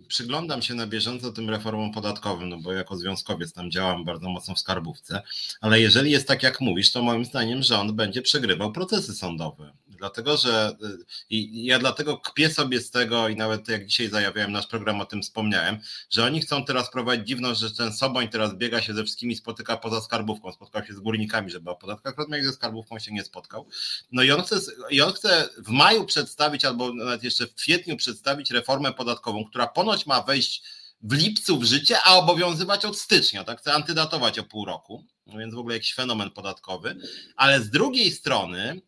przyglądam 0.09 0.63
się 0.63 0.75
na 0.75 0.87
bieżąco 0.87 1.33
tym 1.33 1.51
reformom 1.51 1.93
podatkowym, 1.93 2.49
no 2.49 2.59
bo 2.65 2.73
jako 2.73 2.97
związkowiec 2.97 3.53
tam 3.53 3.71
działam 3.71 4.05
bardzo 4.05 4.29
mocno 4.29 4.55
w 4.55 4.59
skarbówce, 4.59 5.23
ale 5.61 5.81
jeżeli 5.81 6.11
jest 6.11 6.29
tak 6.29 6.43
jak 6.43 6.61
mówisz, 6.61 6.93
to 6.93 7.03
moim 7.03 7.25
zdaniem 7.25 7.63
rząd 7.63 7.93
będzie 7.93 8.23
przegrywał 8.23 8.73
procesy 8.73 9.15
sądowe 9.15 9.73
Dlatego, 9.97 10.37
że 10.37 10.77
y, 10.83 11.05
i 11.31 11.65
ja 11.65 11.79
dlatego 11.79 12.19
kpię 12.19 12.51
sobie 12.51 12.81
z 12.81 12.91
tego 12.91 13.29
i 13.29 13.37
nawet 13.37 13.69
jak 13.69 13.87
dzisiaj 13.87 14.09
zajawiałem 14.09 14.53
nasz 14.53 14.67
program, 14.67 15.01
o 15.01 15.07
tym 15.07 15.23
wspomniałem, 15.23 15.79
że 16.11 16.25
oni 16.25 16.41
chcą 16.41 16.65
teraz 16.65 16.91
prowadzić 16.91 17.29
dziwność, 17.29 17.61
że 17.61 17.71
ten 17.71 17.93
Soboń 17.93 18.29
teraz 18.29 18.55
biega 18.55 18.83
się 18.83 18.95
ze 18.95 19.05
wszystkimi, 19.05 19.37
spotyka 19.37 19.77
poza 19.77 20.01
skarbówką, 20.01 20.53
spotkał 20.53 20.85
się 20.85 20.95
z 20.95 21.01
górnikami, 21.01 21.51
żeby 21.51 21.71
o 21.71 21.77
podatkach 21.77 22.17
rozmawiać, 22.17 22.47
ze 22.47 22.53
skarbówką 22.53 22.99
się 22.99 23.13
nie 23.13 23.25
spotkał. 23.25 23.69
No 24.13 24.23
i 24.23 24.31
on 24.31 24.43
chce, 24.43 24.61
i 24.91 25.01
on 25.01 25.13
chce 25.13 25.49
w 25.59 25.69
maju 25.69 26.05
przedstawić, 26.05 26.65
albo 26.65 26.95
nawet 26.95 27.23
jeszcze 27.23 27.47
w 27.47 27.55
kwietniu 27.55 27.97
przedstawić 27.97 28.51
reformę 28.51 28.93
podatkową, 28.93 29.45
która 29.45 29.67
ponoć 29.67 30.07
ma 30.07 30.23
wejść 30.23 30.63
w 31.03 31.13
lipcu 31.13 31.59
w 31.59 31.65
życie, 31.65 31.97
a 32.05 32.15
obowiązywać 32.15 32.85
od 32.85 32.99
stycznia, 32.99 33.45
tak? 33.45 33.61
Chce 33.61 33.75
antydatować 33.75 34.39
o 34.39 34.45
pół 34.45 34.65
roku, 34.65 35.05
no 35.27 35.39
więc 35.39 35.55
w 35.55 35.59
ogóle 35.59 35.75
jakiś 35.75 35.95
fenomen 35.95 36.31
podatkowy, 36.31 36.97
ale 37.37 37.61
z 37.61 37.71
drugiej 37.71 38.11
strony 38.11 38.81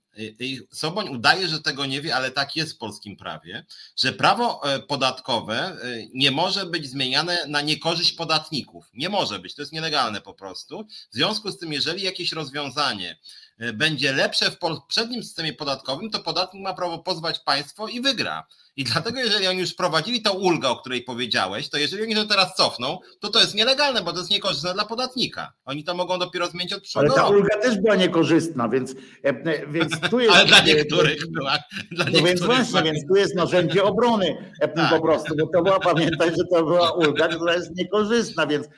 Soboń 0.72 1.08
udaje, 1.08 1.48
że 1.48 1.60
tego 1.60 1.86
nie 1.86 2.00
wie, 2.00 2.16
ale 2.16 2.30
tak 2.30 2.56
jest 2.56 2.72
w 2.72 2.78
polskim 2.78 3.16
prawie, 3.16 3.66
że 3.96 4.12
prawo 4.12 4.74
e, 4.74 4.78
podatkowe 4.78 5.54
e, 5.56 5.76
nie 6.14 6.30
może 6.30 6.66
być 6.66 6.90
zmieniane 6.90 7.38
na 7.48 7.60
niekorzyść 7.60 8.12
podatników. 8.12 8.90
Nie 8.94 9.08
może 9.08 9.38
być, 9.38 9.54
to 9.54 9.62
jest 9.62 9.72
nielegalne 9.72 10.20
po 10.20 10.34
prostu. 10.34 10.86
W 11.10 11.14
związku 11.14 11.50
z 11.50 11.58
tym, 11.58 11.72
jeżeli 11.72 12.02
jakieś 12.02 12.32
rozwiązanie 12.32 13.18
e, 13.58 13.72
będzie 13.72 14.12
lepsze 14.12 14.50
w 14.50 14.58
poprzednim 14.58 15.22
systemie 15.22 15.52
podatkowym, 15.52 16.10
to 16.10 16.18
podatnik 16.18 16.62
ma 16.62 16.74
prawo 16.74 16.98
pozwać 16.98 17.38
państwo 17.38 17.88
i 17.88 18.00
wygra. 18.00 18.46
I 18.78 18.84
dlatego, 18.84 19.20
jeżeli 19.20 19.46
oni 19.46 19.60
już 19.60 19.70
wprowadzili 19.70 20.22
tą 20.22 20.32
ulgę, 20.32 20.68
o 20.68 20.76
której 20.76 21.02
powiedziałeś, 21.02 21.68
to 21.68 21.78
jeżeli 21.78 22.02
oni 22.02 22.14
to 22.14 22.24
teraz 22.24 22.54
cofną, 22.56 22.98
to 23.20 23.28
to 23.28 23.40
jest 23.40 23.54
nielegalne, 23.54 24.02
bo 24.02 24.12
to 24.12 24.18
jest 24.18 24.30
niekorzystne 24.30 24.74
dla 24.74 24.84
podatnika. 24.84 25.52
Oni 25.64 25.84
to 25.84 25.94
mogą 25.94 26.18
dopiero 26.18 26.46
zmienić 26.46 26.72
od 26.72 26.82
przyszłego 26.82 27.14
Ale 27.14 27.22
ta 27.22 27.28
ulga 27.28 27.58
też 27.62 27.78
była 27.78 27.96
niekorzystna, 27.96 28.68
więc, 28.68 28.92
e, 28.92 29.28
e, 29.28 29.66
więc 29.66 30.00
tu 30.10 30.20
jest... 30.20 30.34
Ale 30.34 30.44
dla 30.44 30.60
niektórych 30.60 31.30
była. 31.30 31.58
Dla 31.90 32.04
no 32.04 32.22
więc 32.22 32.40
właśnie, 32.40 32.82
więc 32.82 33.06
tu 33.08 33.16
jest 33.16 33.34
narzędzie 33.34 33.84
obrony 33.84 34.52
e, 34.60 34.68
tak. 34.76 34.90
po 34.90 35.00
prostu, 35.00 35.34
bo 35.36 35.46
to 35.46 35.62
była, 35.62 35.80
pamiętaj, 35.80 36.30
że 36.30 36.44
to 36.52 36.64
była 36.64 36.92
ulga, 36.92 37.28
która 37.28 37.54
jest 37.54 37.76
niekorzystna, 37.76 38.46
więc, 38.46 38.68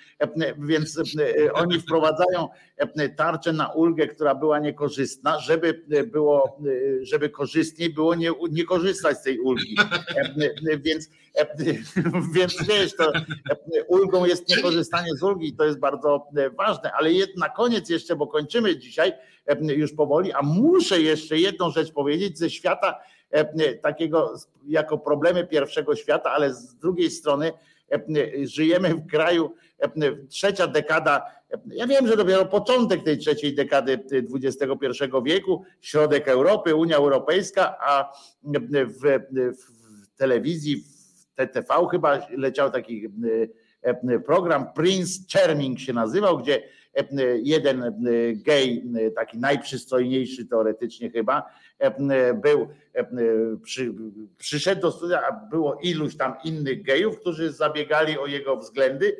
więc 0.58 0.98
oni 1.54 1.80
wprowadzają 1.80 2.48
tarczę 3.16 3.52
na 3.52 3.68
ulgę, 3.68 4.06
która 4.06 4.34
była 4.34 4.58
niekorzystna, 4.58 5.40
żeby 5.40 5.84
było, 6.06 6.58
żeby 7.02 7.30
korzystniej 7.30 7.94
było 7.94 8.14
nie, 8.14 8.30
nie 8.50 8.64
korzystać 8.64 9.18
z 9.18 9.22
tej 9.22 9.38
ulgi. 9.38 9.76
Więc, 10.84 11.10
więc 12.34 12.66
wiesz, 12.68 12.96
to 12.96 13.12
ulgą 13.88 14.24
jest 14.24 14.48
niekorzystanie 14.48 15.14
z 15.16 15.22
ulgi, 15.22 15.52
to 15.52 15.64
jest 15.64 15.78
bardzo 15.78 16.26
ważne, 16.58 16.92
ale 16.92 17.10
na 17.36 17.48
koniec 17.48 17.88
jeszcze, 17.88 18.16
bo 18.16 18.26
kończymy 18.26 18.76
dzisiaj 18.76 19.12
już 19.62 19.92
powoli, 19.92 20.32
a 20.32 20.42
muszę 20.42 21.00
jeszcze 21.00 21.38
jedną 21.38 21.70
rzecz 21.70 21.92
powiedzieć 21.92 22.38
ze 22.38 22.50
świata 22.50 23.00
takiego 23.82 24.34
jako 24.66 24.98
problemy 24.98 25.46
pierwszego 25.46 25.96
świata, 25.96 26.30
ale 26.30 26.54
z 26.54 26.74
drugiej 26.74 27.10
strony 27.10 27.52
żyjemy 28.42 28.94
w 28.94 29.06
kraju, 29.06 29.54
trzecia 30.28 30.66
dekada, 30.66 31.22
ja 31.66 31.86
wiem, 31.86 32.06
że 32.06 32.16
dopiero 32.16 32.46
początek 32.46 33.04
tej 33.04 33.18
trzeciej 33.18 33.54
dekady 33.54 34.00
XXI 34.34 35.04
wieku, 35.24 35.64
środek 35.80 36.28
Europy, 36.28 36.74
Unia 36.74 36.96
Europejska, 36.96 37.76
a 37.80 38.12
w, 38.42 39.18
w 39.64 39.79
telewizji, 40.20 40.76
w 40.76 41.34
TTV 41.34 41.74
chyba 41.90 42.26
leciał 42.30 42.70
taki 42.70 43.08
program, 44.26 44.72
Prince 44.72 45.20
Charming 45.32 45.80
się 45.80 45.92
nazywał, 45.92 46.38
gdzie 46.38 46.62
jeden 47.42 48.02
gej, 48.44 48.84
taki 49.16 49.38
najprzystojniejszy 49.38 50.46
teoretycznie 50.46 51.10
chyba, 51.10 51.42
był, 52.42 52.68
przy, 53.62 53.94
przyszedł 54.38 54.82
do 54.82 54.92
studia, 54.92 55.22
a 55.28 55.32
było 55.32 55.78
iluś 55.82 56.16
tam 56.16 56.34
innych 56.44 56.82
gejów, 56.82 57.20
którzy 57.20 57.52
zabiegali 57.52 58.18
o 58.18 58.26
jego 58.26 58.56
względy, 58.56 59.16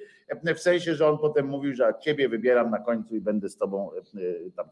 w 0.54 0.60
sensie, 0.60 0.94
że 0.94 1.08
on 1.08 1.18
potem 1.18 1.46
mówił, 1.46 1.74
że 1.74 1.94
ciebie 2.00 2.28
wybieram 2.28 2.70
na 2.70 2.78
końcu 2.78 3.16
i 3.16 3.20
będę 3.20 3.48
z 3.48 3.56
tobą 3.56 3.90
tam. 4.56 4.66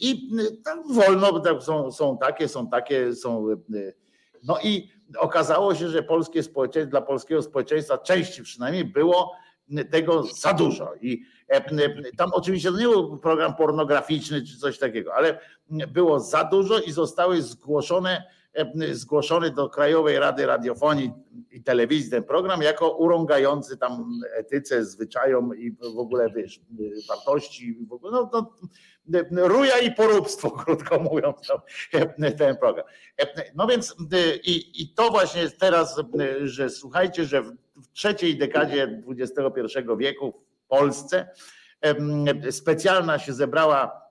I 0.00 0.30
tam 0.64 0.94
wolno, 0.94 1.42
są, 1.60 1.92
są 1.92 2.18
takie, 2.18 2.48
są 2.48 2.70
takie, 2.70 3.14
są. 3.14 3.46
No 4.44 4.58
i 4.62 4.95
okazało 5.18 5.74
się, 5.74 5.88
że 5.88 6.02
polskie 6.02 6.42
społeczeństwo, 6.42 6.90
dla 6.90 7.00
polskiego 7.00 7.42
społeczeństwa, 7.42 7.98
części 7.98 8.42
przynajmniej, 8.42 8.84
było 8.84 9.32
tego 9.90 10.22
za 10.22 10.52
dużo. 10.52 10.94
I 11.00 11.22
tam 12.16 12.30
oczywiście 12.32 12.70
to 12.70 12.78
nie 12.78 12.88
był 12.88 13.18
program 13.18 13.54
pornograficzny 13.54 14.42
czy 14.42 14.58
coś 14.58 14.78
takiego, 14.78 15.14
ale 15.14 15.38
było 15.88 16.20
za 16.20 16.44
dużo 16.44 16.80
i 16.80 16.92
zostały 16.92 17.42
zgłoszone 17.42 18.22
zgłoszony 18.92 19.50
do 19.50 19.68
Krajowej 19.68 20.18
Rady 20.18 20.46
Radiofonii 20.46 21.12
i 21.50 21.62
Telewizji 21.62 22.10
ten 22.10 22.24
program 22.24 22.62
jako 22.62 22.96
urągający 22.96 23.76
tam 23.76 24.20
etyce, 24.34 24.84
zwyczajom 24.84 25.56
i 25.56 25.70
w 25.70 25.98
ogóle 25.98 26.30
wiesz, 26.30 26.60
wartości, 27.08 27.78
w 27.88 27.92
ogóle, 27.92 28.12
no, 28.12 28.30
no, 28.32 28.52
ruja 29.30 29.78
i 29.78 29.92
poróbstwo, 29.92 30.50
krótko 30.64 30.98
mówiąc, 30.98 31.36
to, 31.46 31.62
ten 32.38 32.56
program. 32.56 32.86
No 33.54 33.66
więc 33.66 33.96
i, 34.44 34.82
i 34.82 34.88
to 34.88 35.10
właśnie 35.10 35.40
jest 35.40 35.60
teraz, 35.60 36.00
że 36.42 36.70
słuchajcie, 36.70 37.24
że 37.24 37.42
w 37.42 37.88
trzeciej 37.92 38.38
dekadzie 38.38 39.02
XXI 39.08 39.62
wieku 39.98 40.42
w 40.64 40.68
Polsce 40.68 41.28
specjalna 42.50 43.18
się 43.18 43.32
zebrała 43.32 44.06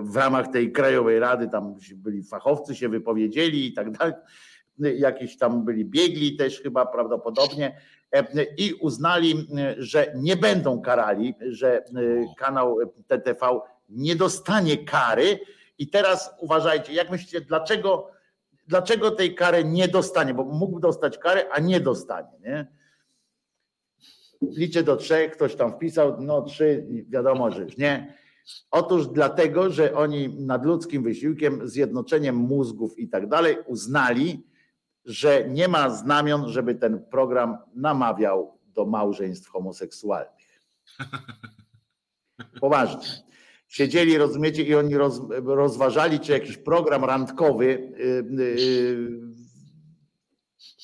w 0.00 0.16
ramach 0.16 0.48
tej 0.48 0.72
Krajowej 0.72 1.18
Rady, 1.18 1.48
tam 1.48 1.74
byli 1.94 2.22
fachowcy, 2.22 2.74
się 2.74 2.88
wypowiedzieli 2.88 3.66
i 3.66 3.72
tak 3.72 3.90
dalej. 3.90 4.14
Jakieś 4.78 5.38
tam 5.38 5.64
byli 5.64 5.84
biegli 5.84 6.36
też 6.36 6.60
chyba 6.60 6.86
prawdopodobnie 6.86 7.80
i 8.56 8.74
uznali, 8.74 9.48
że 9.78 10.12
nie 10.16 10.36
będą 10.36 10.80
karali, 10.80 11.34
że 11.48 11.84
kanał 12.36 12.78
TTV 13.06 13.60
nie 13.88 14.16
dostanie 14.16 14.84
kary. 14.84 15.38
I 15.78 15.88
teraz 15.88 16.30
uważajcie, 16.40 16.92
jak 16.92 17.10
myślicie, 17.10 17.40
dlaczego, 17.40 18.10
dlaczego 18.66 19.10
tej 19.10 19.34
kary 19.34 19.64
nie 19.64 19.88
dostanie? 19.88 20.34
Bo 20.34 20.44
mógł 20.44 20.80
dostać 20.80 21.18
karę, 21.18 21.44
a 21.52 21.60
nie 21.60 21.80
dostanie. 21.80 22.38
Nie? 22.40 22.66
Liczę 24.42 24.82
do 24.82 24.96
trzech, 24.96 25.32
ktoś 25.32 25.54
tam 25.54 25.72
wpisał, 25.72 26.20
no 26.20 26.42
trzy, 26.42 26.86
wiadomo, 27.08 27.50
że 27.50 27.66
nie. 27.78 28.14
Otóż 28.70 29.06
dlatego, 29.06 29.70
że 29.70 29.94
oni 29.94 30.28
nadludzkim 30.28 31.02
wysiłkiem, 31.02 31.68
zjednoczeniem 31.68 32.36
mózgów 32.36 32.98
i 32.98 33.08
tak 33.08 33.28
dalej 33.28 33.56
uznali, 33.66 34.49
że 35.04 35.48
nie 35.48 35.68
ma 35.68 35.90
znamion, 35.90 36.48
żeby 36.48 36.74
ten 36.74 37.04
program 37.04 37.58
namawiał 37.74 38.58
do 38.66 38.86
małżeństw 38.86 39.48
homoseksualnych. 39.48 40.60
Poważnie. 42.60 43.06
Siedzieli, 43.68 44.18
rozumiecie, 44.18 44.62
i 44.62 44.74
oni 44.74 44.96
roz, 44.96 45.20
rozważali, 45.44 46.20
czy 46.20 46.32
jakiś 46.32 46.56
program 46.56 47.04
randkowy 47.04 47.92
yy, 47.98 48.44
yy, 48.44 49.30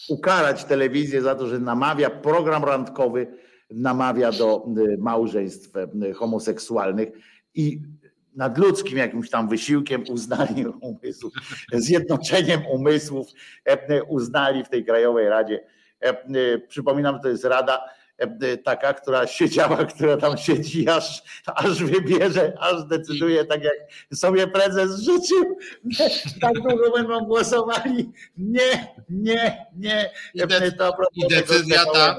ukarać 0.09 0.64
telewizję 0.64 1.22
za 1.22 1.34
to, 1.34 1.47
że 1.47 1.59
namawia, 1.59 2.10
program 2.10 2.64
randkowy 2.64 3.26
namawia 3.70 4.32
do 4.32 4.66
y, 4.78 4.98
małżeństw 4.98 5.72
y, 5.76 6.12
homoseksualnych 6.12 7.09
i 7.55 7.82
nadludzkim 8.36 8.98
jakimś 8.98 9.30
tam 9.30 9.48
wysiłkiem 9.48 10.04
uznali 10.08 10.66
umysłów, 10.80 11.32
zjednoczeniem 11.72 12.66
umysłów 12.66 13.28
e, 13.64 14.04
uznali 14.04 14.64
w 14.64 14.68
tej 14.68 14.84
Krajowej 14.84 15.28
Radzie. 15.28 15.64
E, 16.00 16.58
przypominam, 16.58 17.20
to 17.20 17.28
jest 17.28 17.44
Rada 17.44 17.84
e, 18.18 18.56
taka, 18.56 18.94
która 18.94 19.26
siedziała, 19.26 19.84
która 19.94 20.16
tam 20.16 20.38
siedzi, 20.38 20.88
aż, 20.88 21.22
aż 21.46 21.84
wybierze, 21.84 22.52
aż 22.60 22.84
decyduje 22.84 23.44
tak 23.44 23.64
jak 23.64 23.74
sobie 24.14 24.46
prezes 24.46 25.00
życzył. 25.00 25.58
Tak 26.40 26.54
długo 26.54 26.90
będą 26.96 27.24
głosowali. 27.24 28.12
Nie, 28.36 28.94
nie, 29.08 29.66
nie. 29.76 30.10
I, 30.34 30.38
decyzja, 30.38 30.92
i 31.14 31.28
decyzja 31.28 31.84
ta, 31.92 32.16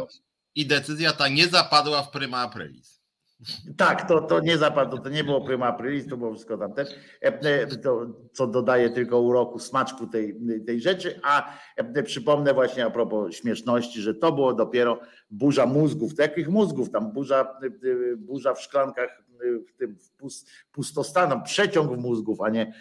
i 0.56 0.65
decyzja 0.65 1.14
ta 1.14 1.27
nie 1.27 1.48
zapadła 1.48 2.03
w 2.03 2.11
prima 2.11 2.38
aprilis. 2.38 2.97
Tak, 3.77 4.07
to, 4.07 4.22
to 4.22 4.39
nie 4.39 4.57
zapadło, 4.57 4.99
to 4.99 5.09
nie 5.09 5.23
było 5.23 5.41
prima 5.41 5.65
aprilis, 5.65 6.07
to 6.07 6.18
było 6.18 6.34
wszystko 6.34 6.57
tamte, 6.57 6.85
to, 7.84 8.05
co 8.31 8.47
dodaje 8.47 8.89
tylko 8.89 9.22
uroku, 9.22 9.59
smaczku 9.59 10.07
tej, 10.07 10.39
tej 10.65 10.81
rzeczy, 10.81 11.19
a 11.23 11.53
przypomnę 12.03 12.53
właśnie 12.53 12.85
a 12.85 12.89
propos 12.89 13.35
śmieszności, 13.35 14.01
że 14.01 14.15
to 14.15 14.31
było 14.31 14.53
dopiero 14.53 14.99
burza 15.31 15.65
mózgów, 15.65 16.15
takich 16.15 16.49
mózgów, 16.49 16.89
tam 16.89 17.11
burza, 17.11 17.57
burza 18.18 18.53
w 18.53 18.61
szklankach, 18.61 19.23
w 19.68 19.77
tym 19.77 19.97
pustostanem, 20.72 21.43
przeciąg 21.43 21.97
mózgów, 21.97 22.41
a 22.41 22.49
nie, 22.49 22.73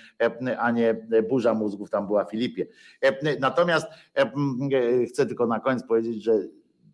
a 0.59 0.71
nie 0.71 0.95
burza 1.29 1.55
mózgów, 1.55 1.91
tam 1.91 2.07
była 2.07 2.25
Filipie. 2.25 2.67
Natomiast 3.41 3.87
chcę 5.09 5.27
tylko 5.27 5.47
na 5.47 5.61
koniec 5.61 5.87
powiedzieć, 5.87 6.23
że 6.23 6.33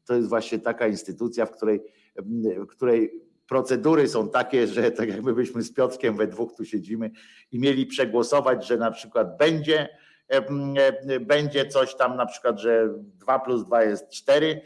to 0.05 0.15
jest 0.15 0.29
właśnie 0.29 0.59
taka 0.59 0.87
instytucja, 0.87 1.47
w 1.47 1.51
której, 1.51 1.81
w 2.57 2.67
której 2.67 3.32
procedury 3.53 4.09
są 4.09 4.29
takie, 4.29 4.67
że 4.67 4.91
tak 4.91 5.09
jakby 5.09 5.35
byśmy 5.35 5.63
z 5.63 5.73
Piotrkiem 5.73 6.17
we 6.17 6.27
dwóch 6.27 6.53
tu 6.57 6.65
siedzimy 6.65 7.11
i 7.53 7.59
mieli 7.59 7.87
przegłosować, 7.87 8.67
że 8.67 8.77
na 8.77 8.91
przykład 8.91 9.37
będzie, 9.37 9.89
będzie 11.21 11.67
coś 11.67 11.95
tam 11.95 12.17
na 12.17 12.27
przykład, 12.27 12.61
że 12.61 12.89
2 12.99 13.39
plus 13.39 13.65
2 13.65 13.83
jest 13.83 14.11
4 14.11 14.61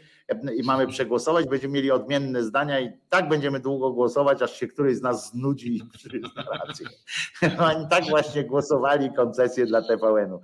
i 0.55 0.63
mamy 0.63 0.87
przegłosować, 0.87 1.45
będziemy 1.47 1.73
mieli 1.73 1.91
odmienne 1.91 2.43
zdania 2.43 2.79
i 2.79 2.91
tak 3.09 3.29
będziemy 3.29 3.59
długo 3.59 3.91
głosować, 3.91 4.41
aż 4.41 4.59
się 4.59 4.67
któryś 4.67 4.97
z 4.97 5.01
nas 5.01 5.31
znudzi 5.31 5.77
i 5.77 5.83
przyzna 5.97 6.43
rację. 6.67 6.87
Oni 7.75 7.87
tak 7.89 8.05
właśnie 8.09 8.43
głosowali 8.43 9.13
koncesję 9.13 9.65
dla 9.65 9.81
TVN-u. 9.81 10.41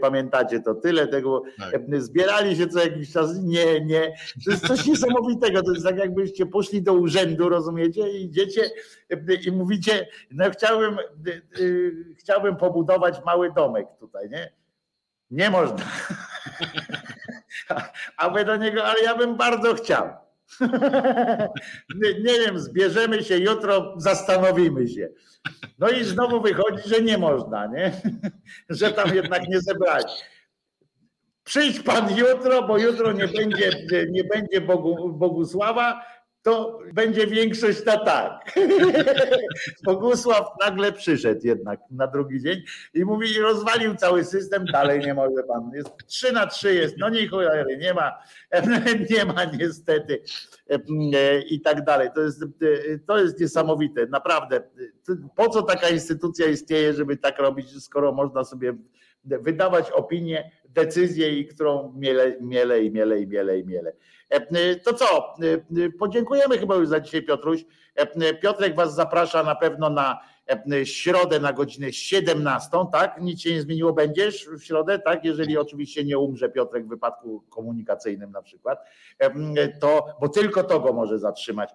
Pamiętacie 0.00 0.60
to? 0.60 0.74
Tyle 0.74 1.08
tego. 1.08 1.42
Tak. 1.58 2.02
Zbierali 2.02 2.56
się 2.56 2.66
co 2.66 2.78
jakiś 2.78 3.12
czas. 3.12 3.38
Nie, 3.42 3.80
nie. 3.84 4.14
To 4.44 4.50
jest 4.50 4.66
coś 4.66 4.86
niesamowitego. 4.86 5.62
To 5.62 5.72
jest 5.72 5.84
tak 5.84 5.98
jakbyście 5.98 6.46
poszli 6.46 6.82
do 6.82 6.92
urzędu, 6.92 7.48
rozumiecie? 7.48 8.10
I 8.10 8.24
idziecie 8.24 8.70
i 9.46 9.52
mówicie, 9.52 10.08
no 10.30 10.50
chciałbym, 10.50 10.96
chciałbym 12.18 12.56
pobudować 12.56 13.24
mały 13.24 13.52
domek 13.52 13.86
tutaj, 14.00 14.30
nie? 14.30 14.52
Nie 15.30 15.50
można. 15.50 15.76
A 18.16 18.44
do 18.44 18.56
niego, 18.56 18.84
ale 18.84 19.02
ja 19.02 19.14
bym 19.14 19.36
bardzo 19.36 19.74
chciał. 19.74 20.08
nie, 22.00 22.14
nie 22.14 22.40
wiem, 22.46 22.58
zbierzemy 22.58 23.24
się 23.24 23.38
jutro, 23.38 23.94
zastanowimy 23.96 24.88
się. 24.88 25.08
No 25.78 25.88
i 25.88 26.04
znowu 26.04 26.40
wychodzi, 26.40 26.88
że 26.88 27.02
nie 27.02 27.18
można, 27.18 27.66
nie? 27.66 27.92
że 28.78 28.92
tam 28.92 29.14
jednak 29.14 29.48
nie 29.48 29.60
zebrać. 29.60 30.24
Przyjdź 31.44 31.80
pan 31.80 32.16
jutro, 32.16 32.62
bo 32.62 32.78
jutro 32.78 33.12
nie 33.12 33.28
będzie, 33.28 33.70
nie 34.10 34.24
będzie 34.24 34.60
Bogu, 34.60 35.12
Bogusława, 35.12 36.02
to 36.42 36.78
będzie 36.92 37.26
większość 37.26 37.84
na 37.84 38.04
tak. 38.04 38.54
Bogusław 39.86 40.46
nagle 40.60 40.92
przyszedł 40.92 41.40
jednak 41.44 41.80
na 41.90 42.06
drugi 42.06 42.40
dzień 42.40 42.62
i 42.94 43.04
mówi, 43.04 43.38
rozwalił 43.38 43.94
cały 43.94 44.24
system, 44.24 44.64
dalej 44.64 45.00
nie 45.00 45.14
może 45.14 45.42
pan. 45.48 45.70
Jest 45.74 45.90
3 46.06 46.32
na 46.32 46.46
3 46.46 46.74
jest, 46.74 46.94
no 46.98 47.08
nie 47.08 47.28
cholery, 47.28 47.76
nie 47.76 47.94
ma, 47.94 48.12
nie 49.10 49.24
ma 49.24 49.44
niestety 49.44 50.22
i 51.50 51.60
tak 51.60 51.84
dalej. 51.84 52.08
To 52.14 52.20
jest, 52.20 52.44
to 53.06 53.18
jest 53.18 53.40
niesamowite, 53.40 54.06
naprawdę. 54.06 54.62
Po 55.36 55.48
co 55.48 55.62
taka 55.62 55.88
instytucja 55.88 56.46
istnieje, 56.46 56.94
żeby 56.94 57.16
tak 57.16 57.38
robić, 57.38 57.84
skoro 57.84 58.12
można 58.12 58.44
sobie 58.44 58.74
wydawać 59.24 59.90
opinię, 59.90 60.50
decyzję 60.68 61.38
i 61.38 61.46
którą 61.46 61.94
miele, 61.96 62.36
miele 62.40 62.82
i 62.82 62.90
miele 62.90 63.20
i 63.20 63.26
miele 63.26 63.58
i 63.58 63.66
miele. 63.66 63.92
E, 64.30 64.76
to 64.76 64.94
co? 64.94 65.34
E, 65.86 65.90
podziękujemy 65.90 66.58
chyba 66.58 66.74
już 66.74 66.88
za 66.88 67.00
dzisiaj, 67.00 67.22
Piotruś. 67.22 67.64
E, 67.94 68.34
Piotrek 68.34 68.76
Was 68.76 68.94
zaprasza 68.94 69.42
na 69.42 69.54
pewno 69.54 69.90
na 69.90 70.20
środę 70.84 71.40
na 71.40 71.52
godzinę 71.52 71.92
17, 71.92 72.70
tak? 72.92 73.20
Nic 73.20 73.40
się 73.40 73.54
nie 73.54 73.62
zmieniło, 73.62 73.92
będziesz 73.92 74.48
w 74.48 74.64
środę, 74.64 74.98
tak? 74.98 75.24
Jeżeli 75.24 75.58
oczywiście 75.58 76.04
nie 76.04 76.18
umrze 76.18 76.48
Piotrek 76.48 76.86
w 76.86 76.88
wypadku 76.88 77.42
komunikacyjnym 77.50 78.30
na 78.30 78.42
przykład, 78.42 78.84
to, 79.80 80.06
bo 80.20 80.28
tylko 80.28 80.64
to 80.64 80.80
go 80.80 80.92
może 80.92 81.18
zatrzymać, 81.18 81.70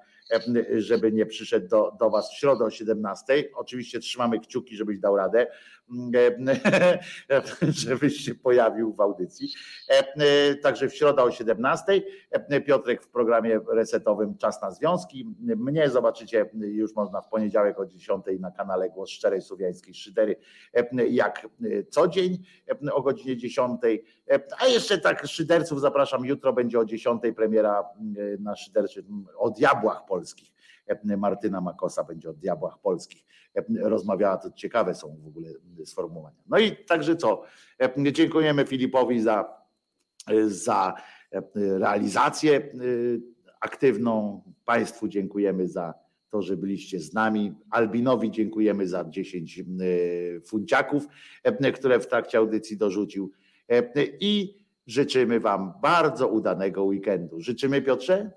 żeby 0.77 1.11
nie 1.11 1.25
przyszedł 1.25 1.67
do, 1.67 1.91
do 1.99 2.09
Was 2.09 2.31
w 2.31 2.33
środę 2.33 2.65
o 2.65 2.69
17. 2.69 3.43
Oczywiście 3.55 3.99
trzymamy 3.99 4.39
kciuki, 4.39 4.77
żebyś 4.77 4.99
dał 4.99 5.17
radę. 5.17 5.47
żebyś 7.61 8.17
się 8.17 8.35
pojawił 8.35 8.93
w 8.93 9.01
audycji. 9.01 9.49
Także 10.61 10.89
w 10.89 10.95
środę 10.95 11.23
o 11.23 11.31
17. 11.31 12.01
Piotrek 12.65 13.03
w 13.03 13.07
programie 13.07 13.59
resetowym 13.67 14.37
Czas 14.37 14.61
na 14.61 14.71
Związki. 14.71 15.35
Mnie 15.39 15.89
zobaczycie 15.89 16.49
już 16.53 16.95
można 16.95 17.21
w 17.21 17.29
poniedziałek 17.29 17.79
o 17.79 17.85
10 17.85 18.25
na 18.39 18.51
kanale 18.51 18.89
Głos 18.89 19.09
Szczerej 19.09 19.41
Słowiańskiej 19.41 19.93
Szydery, 19.93 20.35
jak 21.09 21.47
co 21.89 22.07
dzień 22.07 22.37
o 22.91 23.01
godzinie 23.01 23.37
10. 23.37 23.81
A 24.59 24.67
jeszcze 24.67 24.97
tak 24.97 25.27
szyderców 25.27 25.81
zapraszam, 25.81 26.25
jutro 26.25 26.53
będzie 26.53 26.79
o 26.79 26.85
10 26.85 27.21
premiera 27.35 27.83
na 28.39 28.55
szyderczy 28.55 29.05
o 29.37 29.49
diabłach 29.49 30.05
polskich. 30.05 30.54
Martyna 31.17 31.61
Makosa 31.61 32.03
będzie 32.03 32.29
o 32.29 32.33
diabłach 32.33 32.79
polskich 32.79 33.25
rozmawiała, 33.81 34.37
to 34.37 34.51
ciekawe 34.51 34.95
są 34.95 35.17
w 35.23 35.27
ogóle 35.27 35.49
sformułowania. 35.85 36.41
No 36.47 36.59
i 36.59 36.75
także 36.75 37.15
co? 37.15 37.43
Dziękujemy 38.11 38.65
Filipowi 38.65 39.21
za, 39.21 39.53
za 40.47 40.93
realizację 41.55 42.69
aktywną. 43.59 44.41
Państwu 44.65 45.07
dziękujemy 45.07 45.67
za 45.67 45.93
to, 46.29 46.41
że 46.41 46.57
byliście 46.57 46.99
z 46.99 47.13
nami. 47.13 47.55
Albinowi 47.69 48.31
dziękujemy 48.31 48.87
za 48.87 49.05
10 49.09 49.63
funciaków, 50.45 51.07
które 51.73 51.99
w 51.99 52.07
trakcie 52.07 52.37
audycji 52.37 52.77
dorzucił. 52.77 53.31
I 54.19 54.57
życzymy 54.87 55.39
Wam 55.39 55.73
bardzo 55.81 56.27
udanego 56.27 56.83
weekendu. 56.83 57.41
Życzymy 57.41 57.81
Piotrze? 57.81 58.31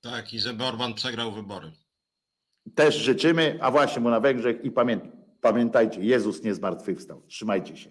Tak, 0.00 0.34
i 0.34 0.40
żeby 0.40 0.64
Orban 0.64 0.94
przegrał 0.94 1.32
wybory. 1.32 1.72
Też 2.74 2.96
życzymy, 2.96 3.58
a 3.62 3.70
właśnie 3.70 4.02
mu 4.02 4.10
na 4.10 4.20
Węgrzech 4.20 4.64
i 4.64 4.72
pamiętajcie, 5.40 6.00
Jezus 6.00 6.42
nie 6.42 6.54
zmartwychwstał. 6.54 7.22
Trzymajcie 7.26 7.76
się. 7.76 7.90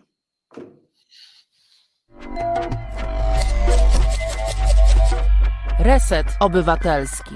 Reset 5.79 6.27
Obywatelski. 6.39 7.35